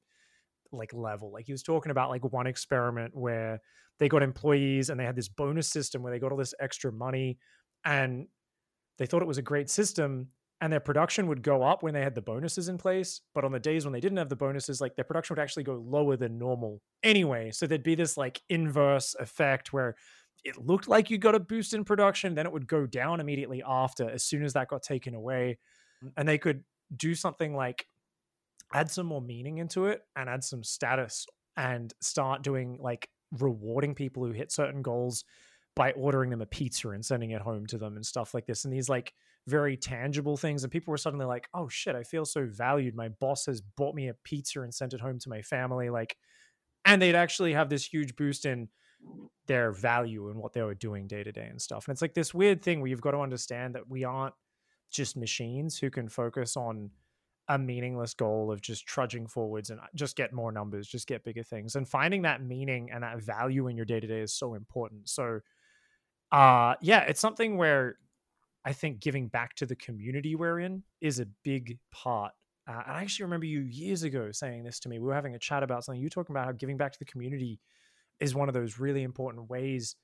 like 0.72 0.92
level. 0.92 1.32
Like 1.32 1.46
he 1.46 1.52
was 1.52 1.62
talking 1.62 1.90
about 1.90 2.10
like 2.10 2.24
one 2.32 2.46
experiment 2.46 3.16
where 3.16 3.60
they 3.98 4.08
got 4.08 4.22
employees 4.22 4.90
and 4.90 4.98
they 4.98 5.04
had 5.04 5.16
this 5.16 5.28
bonus 5.28 5.68
system 5.68 6.02
where 6.02 6.12
they 6.12 6.18
got 6.18 6.32
all 6.32 6.38
this 6.38 6.54
extra 6.58 6.90
money 6.90 7.38
and 7.84 8.26
they 8.98 9.06
thought 9.06 9.22
it 9.22 9.28
was 9.28 9.38
a 9.38 9.42
great 9.42 9.70
system 9.70 10.28
and 10.60 10.72
their 10.72 10.80
production 10.80 11.26
would 11.26 11.42
go 11.42 11.62
up 11.62 11.82
when 11.82 11.94
they 11.94 12.02
had 12.02 12.14
the 12.14 12.22
bonuses 12.22 12.68
in 12.68 12.76
place 12.76 13.20
but 13.34 13.44
on 13.44 13.52
the 13.52 13.60
days 13.60 13.84
when 13.84 13.92
they 13.92 14.00
didn't 14.00 14.18
have 14.18 14.28
the 14.28 14.36
bonuses 14.36 14.80
like 14.80 14.94
their 14.96 15.04
production 15.04 15.34
would 15.34 15.42
actually 15.42 15.62
go 15.62 15.82
lower 15.86 16.16
than 16.16 16.38
normal 16.38 16.80
anyway 17.02 17.50
so 17.50 17.66
there'd 17.66 17.82
be 17.82 17.94
this 17.94 18.16
like 18.16 18.40
inverse 18.48 19.14
effect 19.18 19.72
where 19.72 19.94
it 20.44 20.56
looked 20.58 20.88
like 20.88 21.10
you 21.10 21.18
got 21.18 21.34
a 21.34 21.40
boost 21.40 21.74
in 21.74 21.84
production 21.84 22.34
then 22.34 22.46
it 22.46 22.52
would 22.52 22.66
go 22.66 22.86
down 22.86 23.20
immediately 23.20 23.62
after 23.66 24.08
as 24.08 24.24
soon 24.24 24.44
as 24.44 24.52
that 24.52 24.68
got 24.68 24.82
taken 24.82 25.14
away 25.14 25.58
mm. 26.04 26.10
and 26.16 26.28
they 26.28 26.38
could 26.38 26.62
do 26.96 27.14
something 27.14 27.54
like 27.54 27.86
add 28.72 28.90
some 28.90 29.06
more 29.06 29.20
meaning 29.20 29.58
into 29.58 29.86
it 29.86 30.02
and 30.16 30.28
add 30.28 30.44
some 30.44 30.62
status 30.62 31.26
and 31.56 31.92
start 32.00 32.42
doing 32.42 32.78
like 32.80 33.08
rewarding 33.38 33.94
people 33.94 34.24
who 34.24 34.32
hit 34.32 34.52
certain 34.52 34.82
goals 34.82 35.24
by 35.76 35.92
ordering 35.92 36.30
them 36.30 36.40
a 36.40 36.46
pizza 36.46 36.90
and 36.90 37.04
sending 37.04 37.30
it 37.30 37.40
home 37.40 37.66
to 37.66 37.78
them 37.78 37.96
and 37.96 38.04
stuff 38.04 38.34
like 38.34 38.46
this 38.46 38.64
and 38.64 38.72
these 38.72 38.88
like 38.88 39.12
very 39.46 39.76
tangible 39.76 40.36
things 40.36 40.62
and 40.62 40.72
people 40.72 40.90
were 40.90 40.98
suddenly 40.98 41.24
like 41.24 41.48
oh 41.54 41.68
shit 41.68 41.94
i 41.94 42.02
feel 42.02 42.24
so 42.24 42.46
valued. 42.46 42.94
My 42.94 43.08
boss 43.08 43.46
has 43.46 43.60
bought 43.60 43.94
me 43.94 44.08
a 44.08 44.14
pizza 44.24 44.60
and 44.60 44.74
sent 44.74 44.92
it 44.92 45.00
home 45.00 45.18
to 45.20 45.28
my 45.28 45.42
family 45.42 45.90
like 45.90 46.16
and 46.84 47.00
they'd 47.00 47.14
actually 47.14 47.52
have 47.52 47.68
this 47.68 47.84
huge 47.84 48.16
boost 48.16 48.44
in 48.46 48.68
their 49.46 49.72
value 49.72 50.30
and 50.30 50.38
what 50.38 50.52
they 50.52 50.62
were 50.62 50.74
doing 50.74 51.06
day 51.06 51.22
to 51.22 51.32
day 51.32 51.46
and 51.48 51.60
stuff. 51.60 51.86
And 51.86 51.92
it's 51.92 52.02
like 52.02 52.14
this 52.14 52.34
weird 52.34 52.62
thing 52.62 52.80
where 52.80 52.88
you've 52.88 53.00
got 53.00 53.12
to 53.12 53.18
understand 53.18 53.74
that 53.74 53.88
we 53.88 54.04
aren't 54.04 54.34
just 54.90 55.16
machines 55.16 55.78
who 55.78 55.90
can 55.90 56.08
focus 56.08 56.56
on 56.56 56.90
a 57.50 57.58
meaningless 57.58 58.14
goal 58.14 58.52
of 58.52 58.60
just 58.60 58.86
trudging 58.86 59.26
forwards 59.26 59.70
and 59.70 59.80
uh, 59.80 59.84
just 59.96 60.14
get 60.14 60.32
more 60.32 60.52
numbers, 60.52 60.86
just 60.86 61.08
get 61.08 61.24
bigger 61.24 61.42
things. 61.42 61.74
And 61.74 61.86
finding 61.86 62.22
that 62.22 62.42
meaning 62.42 62.90
and 62.92 63.02
that 63.02 63.20
value 63.20 63.66
in 63.66 63.76
your 63.76 63.84
day 63.84 63.98
to 63.98 64.06
day 64.06 64.20
is 64.20 64.32
so 64.32 64.54
important. 64.54 65.08
So, 65.08 65.40
uh, 66.30 66.74
yeah, 66.80 67.00
it's 67.00 67.20
something 67.20 67.56
where 67.56 67.96
I 68.64 68.72
think 68.72 69.00
giving 69.00 69.26
back 69.26 69.56
to 69.56 69.66
the 69.66 69.74
community 69.74 70.36
we're 70.36 70.60
in 70.60 70.84
is 71.00 71.18
a 71.18 71.26
big 71.42 71.78
part. 71.90 72.32
Uh, 72.68 72.82
I 72.86 73.02
actually 73.02 73.24
remember 73.24 73.46
you 73.46 73.62
years 73.62 74.04
ago 74.04 74.30
saying 74.30 74.62
this 74.62 74.78
to 74.80 74.88
me. 74.88 75.00
We 75.00 75.06
were 75.06 75.14
having 75.14 75.34
a 75.34 75.38
chat 75.40 75.64
about 75.64 75.84
something. 75.84 76.00
You 76.00 76.08
talking 76.08 76.36
about 76.36 76.46
how 76.46 76.52
giving 76.52 76.76
back 76.76 76.92
to 76.92 76.98
the 77.00 77.04
community 77.04 77.58
is 78.20 78.32
one 78.32 78.48
of 78.48 78.54
those 78.54 78.78
really 78.78 79.02
important 79.02 79.50
ways 79.50 79.96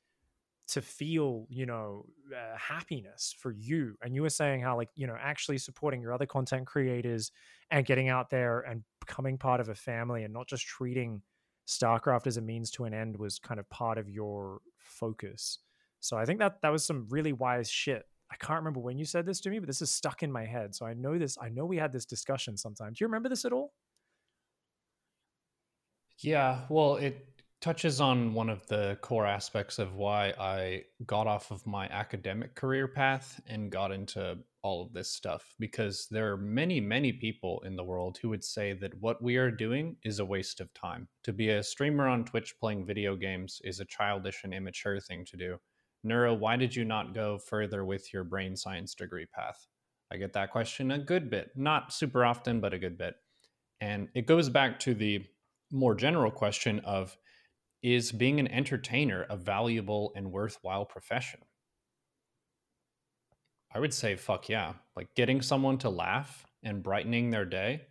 to 0.69 0.83
feel 0.83 1.47
you 1.49 1.65
know 1.65 2.05
uh, 2.35 2.57
happiness 2.59 3.35
for 3.39 3.53
you 3.53 3.97
and 4.03 4.15
you 4.15 4.23
were 4.23 4.31
saying 4.31 4.61
how 4.61 4.77
like 4.77 4.89
you 4.97 5.07
know 5.07 5.17
actually 5.21 5.59
supporting 5.59 6.01
your 6.01 6.13
other 6.13 6.27
content 6.27 6.67
creators 6.67 7.31
and 7.71 7.87
getting 7.87 8.09
out 8.09 8.31
there 8.31 8.61
and 8.61 8.83
becoming 9.01 9.39
part 9.39 9.61
of 9.61 9.69
a 9.69 9.75
family 9.75 10.25
and 10.25 10.35
not 10.35 10.49
just 10.49 10.67
treating 10.67 11.23
starcraft 11.69 12.27
as 12.27 12.37
a 12.37 12.41
means 12.41 12.71
to 12.71 12.85
an 12.85 12.95
end 12.95 13.17
was 13.17 13.39
kind 13.39 13.61
of 13.61 13.69
part 13.71 13.99
of 13.99 14.09
your 14.09 14.61
focus. 14.79 15.59
So 16.01 16.17
i 16.17 16.25
think 16.25 16.41
that 16.41 16.61
that 16.63 16.73
was 16.73 16.85
some 16.85 17.07
really 17.11 17.33
wise 17.33 17.71
shit. 17.71 18.05
I 18.31 18.35
can't 18.37 18.59
remember 18.59 18.81
when 18.81 18.99
you 18.99 19.05
said 19.05 19.25
this 19.25 19.41
to 19.43 19.51
me 19.51 19.61
but 19.61 19.69
this 19.69 19.83
is 19.83 19.93
stuck 19.93 20.25
in 20.25 20.33
my 20.33 20.45
head 20.45 20.75
so 20.75 20.85
i 20.85 20.95
know 20.95 21.17
this 21.17 21.39
i 21.41 21.49
know 21.49 21.65
we 21.65 21.77
had 21.77 21.93
this 21.93 22.05
discussion 22.07 22.57
sometime. 22.57 22.93
Do 22.93 22.97
you 23.05 23.07
remember 23.07 23.29
this 23.29 23.45
at 23.45 23.53
all? 23.53 23.73
Yeah 26.19 26.63
well 26.69 26.97
it 26.97 27.36
touches 27.61 28.01
on 28.01 28.35
one 28.35 28.51
of 28.51 28.67
the 28.67 28.99
core 29.01 29.27
aspects 29.27 29.79
of 29.79 29.95
why 29.95 30.33
I 30.39 30.85
got 31.07 31.27
off 31.27 31.51
of 31.51 31.67
my 31.67 31.89
academic 31.89 32.55
career 32.55 32.87
path 32.87 33.41
and 33.47 33.71
got 33.71 33.93
into 33.93 34.39
all 34.63 34.83
of 34.83 34.93
this 34.93 35.11
stuff 35.11 35.55
because 35.59 36.07
there 36.11 36.33
are 36.33 36.37
many, 36.37 36.81
many 36.81 37.13
people 37.13 37.63
in 37.65 37.77
the 37.77 37.85
world 37.85 38.19
who 38.21 38.29
would 38.29 38.45
say 38.45 38.73
that 38.75 39.01
what 39.01 39.23
we 39.23 39.37
are 39.37 39.51
doing 39.51 39.97
is 40.05 40.19
a 40.19 40.25
waste 40.25 40.61
of 40.61 40.73
time. 40.75 41.09
To 41.25 41.33
be 41.33 41.51
a 41.51 41.63
streamer 41.63 42.09
on 42.09 42.25
Twitch 42.25 42.55
playing 42.61 42.85
video 42.85 43.17
games 43.17 43.61
is 43.65 43.81
a 43.81 43.85
childish 43.85 44.43
and 44.45 44.53
immature 44.53 45.01
thing 45.01 45.25
to 45.27 45.37
do. 45.37 45.57
Neuro, 46.05 46.35
why 46.35 46.57
did 46.57 46.75
you 46.75 46.85
not 46.85 47.15
go 47.15 47.39
further 47.39 47.85
with 47.85 48.13
your 48.13 48.25
brain 48.25 48.57
science 48.57 48.95
degree 48.95 49.27
path? 49.27 49.67
I 50.13 50.17
get 50.17 50.33
that 50.35 50.51
question 50.51 50.91
a 50.91 50.99
good 50.99 51.31
bit, 51.31 51.51
not 51.57 51.93
super 51.93 52.25
often, 52.25 52.61
but 52.61 52.75
a 52.75 52.79
good 52.79 52.97
bit. 52.97 53.15
And 53.81 54.09
it 54.15 54.27
goes 54.27 54.49
back 54.49 54.79
to 54.81 54.95
the 54.95 55.25
more 55.73 55.95
general 55.95 56.31
question 56.31 56.81
of 56.81 57.17
is 57.83 58.13
being 58.13 58.41
an 58.41 58.49
entertainer 58.49 59.27
a 59.29 59.37
valuable 59.37 60.13
and 60.17 60.33
worthwhile 60.33 60.85
profession? 60.85 61.41
I 63.75 63.79
would 63.79 63.93
say, 63.93 64.17
fuck 64.17 64.49
yeah. 64.49 64.75
Like 64.97 65.15
getting 65.15 65.43
someone 65.43 65.79
to 65.79 65.91
laugh 65.91 66.47
and 66.63 66.83
brightening 66.83 67.31
their 67.31 67.45
day 67.45 67.83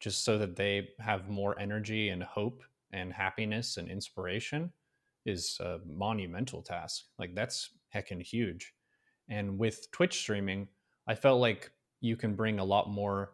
just 0.00 0.24
so 0.24 0.38
that 0.38 0.56
they 0.56 0.88
have 1.00 1.28
more 1.28 1.58
energy 1.58 2.08
and 2.08 2.22
hope 2.22 2.62
and 2.92 3.12
happiness 3.12 3.76
and 3.76 3.90
inspiration 3.90 4.72
is 5.26 5.58
a 5.60 5.80
monumental 5.86 6.62
task. 6.62 7.04
Like 7.18 7.34
that's 7.34 7.70
heckin' 7.94 8.22
huge. 8.22 8.72
And 9.28 9.58
with 9.58 9.90
Twitch 9.90 10.18
streaming, 10.18 10.68
I 11.06 11.14
felt 11.14 11.40
like 11.40 11.70
you 12.00 12.16
can 12.16 12.34
bring 12.34 12.58
a 12.58 12.64
lot 12.64 12.90
more 12.90 13.32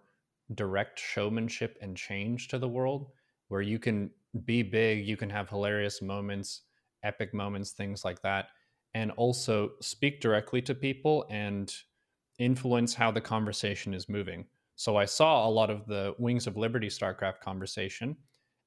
direct 0.54 0.98
showmanship 0.98 1.78
and 1.80 1.96
change 1.96 2.48
to 2.48 2.58
the 2.58 2.68
world 2.68 3.10
where 3.48 3.62
you 3.62 3.78
can 3.78 4.10
be 4.44 4.62
big, 4.62 5.06
you 5.06 5.16
can 5.16 5.30
have 5.30 5.48
hilarious 5.48 6.02
moments, 6.02 6.62
epic 7.02 7.34
moments, 7.34 7.72
things 7.72 8.04
like 8.04 8.22
that, 8.22 8.48
and 8.94 9.10
also 9.12 9.72
speak 9.80 10.20
directly 10.20 10.62
to 10.62 10.74
people 10.74 11.26
and 11.30 11.72
influence 12.38 12.94
how 12.94 13.10
the 13.10 13.20
conversation 13.20 13.94
is 13.94 14.08
moving. 14.08 14.46
So 14.76 14.96
I 14.96 15.04
saw 15.04 15.46
a 15.46 15.50
lot 15.50 15.70
of 15.70 15.86
the 15.86 16.14
Wings 16.18 16.46
of 16.46 16.56
Liberty 16.56 16.88
StarCraft 16.88 17.40
conversation, 17.40 18.16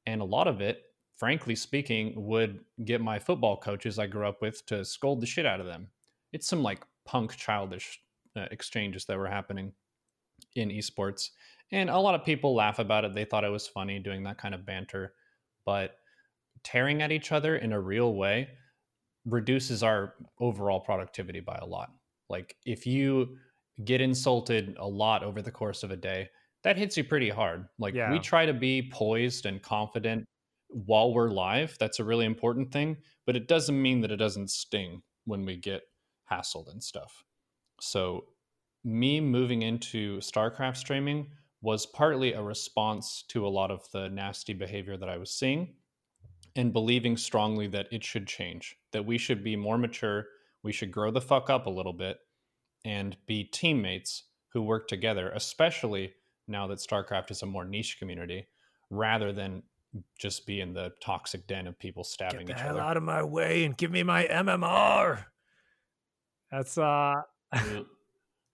And 0.05 0.21
a 0.21 0.25
lot 0.25 0.47
of 0.47 0.61
it, 0.61 0.83
frankly 1.17 1.55
speaking, 1.55 2.13
would 2.15 2.59
get 2.85 3.01
my 3.01 3.19
football 3.19 3.57
coaches 3.57 3.99
I 3.99 4.07
grew 4.07 4.27
up 4.27 4.41
with 4.41 4.65
to 4.67 4.83
scold 4.85 5.21
the 5.21 5.25
shit 5.25 5.45
out 5.45 5.59
of 5.59 5.65
them. 5.65 5.87
It's 6.33 6.47
some 6.47 6.61
like 6.61 6.83
punk 7.05 7.35
childish 7.35 7.99
uh, 8.35 8.47
exchanges 8.51 9.05
that 9.05 9.17
were 9.17 9.27
happening 9.27 9.73
in 10.55 10.69
esports. 10.69 11.29
And 11.71 11.89
a 11.89 11.99
lot 11.99 12.15
of 12.15 12.25
people 12.25 12.53
laugh 12.55 12.79
about 12.79 13.05
it. 13.05 13.13
They 13.15 13.25
thought 13.25 13.43
it 13.43 13.51
was 13.51 13.67
funny 13.67 13.99
doing 13.99 14.23
that 14.23 14.37
kind 14.37 14.53
of 14.53 14.65
banter. 14.65 15.13
But 15.65 15.95
tearing 16.63 17.01
at 17.01 17.11
each 17.11 17.31
other 17.31 17.57
in 17.57 17.73
a 17.73 17.79
real 17.79 18.13
way 18.15 18.49
reduces 19.25 19.83
our 19.83 20.15
overall 20.39 20.79
productivity 20.79 21.39
by 21.39 21.57
a 21.61 21.65
lot. 21.65 21.91
Like 22.29 22.55
if 22.65 22.85
you 22.85 23.37
get 23.83 24.01
insulted 24.01 24.75
a 24.79 24.87
lot 24.87 25.23
over 25.23 25.41
the 25.41 25.51
course 25.51 25.83
of 25.83 25.91
a 25.91 25.95
day, 25.95 26.29
that 26.63 26.77
hits 26.77 26.97
you 26.97 27.03
pretty 27.03 27.29
hard. 27.29 27.65
Like 27.79 27.93
yeah. 27.93 28.11
we 28.11 28.19
try 28.19 28.45
to 28.45 28.53
be 28.53 28.89
poised 28.91 29.45
and 29.45 29.61
confident 29.61 30.25
while 30.69 31.13
we're 31.13 31.29
live. 31.29 31.77
That's 31.79 31.99
a 31.99 32.03
really 32.03 32.25
important 32.25 32.71
thing, 32.71 32.97
but 33.25 33.35
it 33.35 33.47
doesn't 33.47 33.79
mean 33.79 34.01
that 34.01 34.11
it 34.11 34.17
doesn't 34.17 34.49
sting 34.49 35.01
when 35.25 35.45
we 35.45 35.57
get 35.57 35.81
hassled 36.31 36.71
and 36.71 36.81
stuff. 36.81 37.23
So 37.79 38.25
me 38.83 39.19
moving 39.21 39.61
into 39.61 40.17
StarCraft 40.19 40.77
streaming 40.77 41.27
was 41.63 41.85
partly 41.85 42.33
a 42.33 42.41
response 42.41 43.23
to 43.29 43.47
a 43.47 43.49
lot 43.49 43.71
of 43.71 43.89
the 43.93 44.09
nasty 44.09 44.53
behavior 44.53 44.97
that 44.97 45.07
I 45.07 45.17
was 45.17 45.31
seeing 45.31 45.75
and 46.57 46.73
believing 46.73 47.15
strongly 47.15 47.67
that 47.67 47.87
it 47.89 48.03
should 48.03 48.27
change, 48.27 48.75
that 48.91 49.05
we 49.05 49.17
should 49.17 49.45
be 49.45 49.55
more 49.55 49.77
mature, 49.77 50.25
we 50.61 50.73
should 50.73 50.91
grow 50.91 51.09
the 51.09 51.21
fuck 51.21 51.49
up 51.49 51.65
a 51.65 51.69
little 51.69 51.93
bit 51.93 52.17
and 52.83 53.15
be 53.27 53.45
teammates 53.45 54.25
who 54.49 54.61
work 54.61 54.89
together, 54.89 55.31
especially 55.31 56.13
now 56.49 56.67
that 56.67 56.79
StarCraft 56.79 57.31
is 57.31 57.41
a 57.41 57.45
more 57.45 57.63
niche 57.63 57.97
community, 57.97 58.45
rather 58.89 59.31
than 59.31 59.63
just 60.19 60.45
be 60.45 60.59
in 60.59 60.73
the 60.73 60.91
toxic 61.01 61.47
den 61.47 61.65
of 61.65 61.79
people 61.79 62.03
stabbing 62.03 62.45
Get 62.45 62.57
the 62.57 62.63
each 62.63 62.69
other. 62.69 62.81
out 62.81 62.97
of 62.97 63.03
my 63.03 63.23
way 63.23 63.63
and 63.63 63.77
give 63.77 63.89
me 63.89 64.03
my 64.03 64.25
MMR. 64.25 65.23
That's 66.51 66.77
uh 66.77 67.21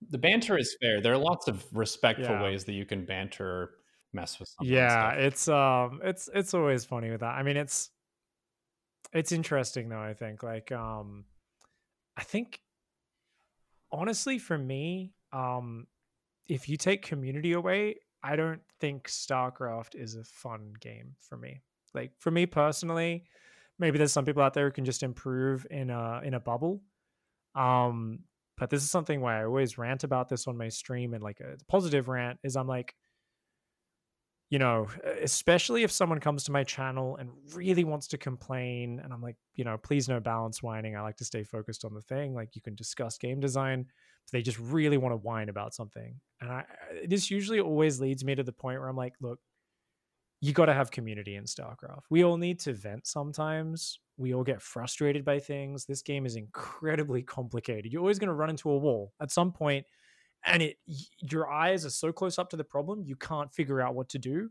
the 0.10 0.18
banter 0.18 0.58
is 0.58 0.76
fair. 0.82 1.02
There 1.02 1.14
are 1.14 1.18
lots 1.18 1.48
of 1.48 1.66
respectful 1.74 2.36
yeah. 2.36 2.44
ways 2.44 2.64
that 2.66 2.74
you 2.74 2.86
can 2.86 3.06
banter 3.06 3.72
mess 4.14 4.40
with 4.40 4.50
Yeah, 4.62 5.12
it's 5.12 5.48
um 5.48 6.02
it's 6.04 6.30
it's 6.34 6.54
always 6.54 6.86
funny 6.86 7.12
with 7.12 7.22
that. 7.22 7.36
I 7.36 7.44
mean 7.44 7.58
it's 7.58 7.90
it's 9.14 9.32
interesting 9.32 9.90
though, 9.90 10.02
I 10.02 10.14
think. 10.14 10.44
Like 10.44 10.72
um 10.72 11.26
I 12.18 12.24
think 12.24 12.62
honestly 13.92 14.40
for 14.40 14.58
me, 14.58 15.14
um 15.34 15.88
if 16.48 16.68
you 16.68 16.78
take 16.78 17.04
community 17.04 17.54
away, 17.54 17.96
I 18.24 18.36
don't 18.36 18.62
think 18.80 19.08
StarCraft 19.08 19.96
is 19.96 20.16
a 20.16 20.24
fun 20.24 20.74
game 20.80 21.16
for 21.20 21.38
me. 21.38 21.62
Like 21.94 22.12
for 22.20 22.32
me 22.32 22.46
personally, 22.46 23.26
maybe 23.78 23.98
there's 23.98 24.12
some 24.12 24.26
people 24.26 24.44
out 24.44 24.54
there 24.54 24.66
who 24.66 24.72
can 24.72 24.86
just 24.86 25.04
improve 25.04 25.66
in 25.70 25.90
a 25.90 26.22
in 26.24 26.34
a 26.34 26.40
bubble. 26.40 26.82
Um, 27.56 28.20
but 28.60 28.70
this 28.70 28.84
is 28.84 28.92
something 28.92 29.22
where 29.22 29.34
I 29.34 29.46
always 29.46 29.78
rant 29.78 30.04
about 30.04 30.28
this 30.28 30.46
on 30.48 30.58
my 30.58 30.68
stream 30.68 31.14
and 31.14 31.24
like 31.24 31.40
uh, 31.42 31.54
a 31.54 31.66
positive 31.70 32.10
rant 32.10 32.40
is 32.44 32.58
I'm 32.58 32.68
like, 32.68 32.94
you 34.50 34.60
know, 34.60 34.88
especially 35.22 35.84
if 35.84 35.92
someone 35.92 36.20
comes 36.20 36.44
to 36.46 36.52
my 36.52 36.64
channel 36.64 37.16
and 37.18 37.30
really 37.54 37.84
wants 37.84 38.08
to 38.08 38.18
complain, 38.18 39.00
and 39.04 39.14
I'm 39.14 39.22
like, 39.22 39.36
you 39.54 39.64
know, 39.64 39.78
please 39.78 40.10
no 40.10 40.20
balance 40.20 40.62
whining. 40.64 40.96
I 40.96 41.02
like 41.02 41.18
to 41.18 41.26
stay 41.26 41.44
focused 41.44 41.86
on 41.86 41.94
the 41.94 42.02
thing. 42.02 42.34
Like 42.34 42.56
you 42.56 42.62
can 42.62 42.74
discuss 42.76 43.18
game 43.18 43.40
design, 43.40 43.86
but 43.86 44.32
they 44.32 44.42
just 44.42 44.60
really 44.60 44.98
want 44.98 45.14
to 45.14 45.18
whine 45.18 45.50
about 45.50 45.74
something. 45.74 46.16
And 46.42 46.52
I 46.52 46.66
this 47.08 47.30
usually 47.30 47.60
always 47.60 48.02
leads 48.02 48.26
me 48.26 48.36
to 48.36 48.44
the 48.44 48.52
point 48.52 48.80
where 48.80 48.90
I'm 48.90 48.98
like, 48.98 49.14
look, 49.22 49.40
you 50.42 50.54
got 50.54 50.66
to 50.66 50.74
have 50.74 50.90
community 50.92 51.36
in 51.36 51.44
StarCraft. 51.44 52.04
We 52.10 52.24
all 52.24 52.38
need 52.38 52.60
to 52.62 52.74
vent 52.74 53.06
sometimes. 53.06 54.00
We 54.18 54.34
all 54.34 54.44
get 54.44 54.62
frustrated 54.62 55.26
by 55.26 55.40
things. 55.40 55.86
This 55.86 56.02
game 56.02 56.26
is 56.26 56.36
incredibly 56.36 57.22
complicated. 57.24 57.92
You're 57.92 58.02
always 58.02 58.20
going 58.20 58.30
to 58.30 58.34
run 58.34 58.50
into 58.50 58.70
a 58.70 58.78
wall 58.78 59.14
at 59.22 59.32
some 59.32 59.52
point 59.52 59.86
and 60.46 60.62
it 60.64 60.78
your 61.20 61.50
eyes 61.50 61.86
are 61.86 61.90
so 61.90 62.12
close 62.12 62.40
up 62.40 62.50
to 62.50 62.58
the 62.58 62.64
problem 62.64 63.04
you 63.04 63.16
can't 63.16 63.54
figure 63.54 63.82
out 63.82 63.96
what 63.96 64.10
to 64.10 64.18
do 64.18 64.50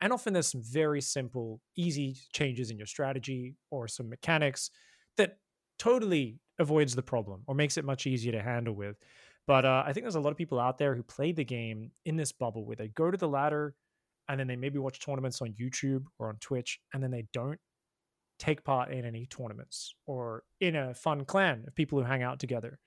and 0.00 0.12
often 0.12 0.32
there's 0.32 0.48
some 0.48 0.62
very 0.62 1.00
simple 1.00 1.60
easy 1.76 2.16
changes 2.32 2.70
in 2.70 2.76
your 2.76 2.86
strategy 2.86 3.56
or 3.70 3.88
some 3.88 4.08
mechanics 4.08 4.70
that 5.16 5.38
totally 5.78 6.38
avoids 6.58 6.94
the 6.94 7.02
problem 7.02 7.42
or 7.46 7.54
makes 7.54 7.76
it 7.76 7.84
much 7.84 8.06
easier 8.06 8.32
to 8.32 8.42
handle 8.42 8.74
with 8.74 8.96
but 9.46 9.64
uh, 9.64 9.82
i 9.86 9.92
think 9.92 10.04
there's 10.04 10.14
a 10.14 10.20
lot 10.20 10.30
of 10.30 10.36
people 10.36 10.60
out 10.60 10.78
there 10.78 10.94
who 10.94 11.02
play 11.02 11.32
the 11.32 11.44
game 11.44 11.90
in 12.04 12.16
this 12.16 12.32
bubble 12.32 12.64
where 12.64 12.76
they 12.76 12.88
go 12.88 13.10
to 13.10 13.16
the 13.16 13.28
ladder 13.28 13.74
and 14.30 14.40
then 14.40 14.46
they 14.46 14.56
maybe 14.56 14.78
watch 14.78 15.00
tournaments 15.00 15.42
on 15.42 15.52
youtube 15.60 16.04
or 16.18 16.28
on 16.28 16.36
twitch 16.40 16.80
and 16.94 17.02
then 17.02 17.10
they 17.10 17.26
don't 17.32 17.58
take 18.38 18.64
part 18.64 18.90
in 18.90 19.04
any 19.04 19.26
tournaments 19.26 19.94
or 20.06 20.42
in 20.60 20.74
a 20.74 20.94
fun 20.94 21.24
clan 21.26 21.62
of 21.66 21.74
people 21.74 21.98
who 21.98 22.04
hang 22.04 22.22
out 22.22 22.38
together 22.38 22.78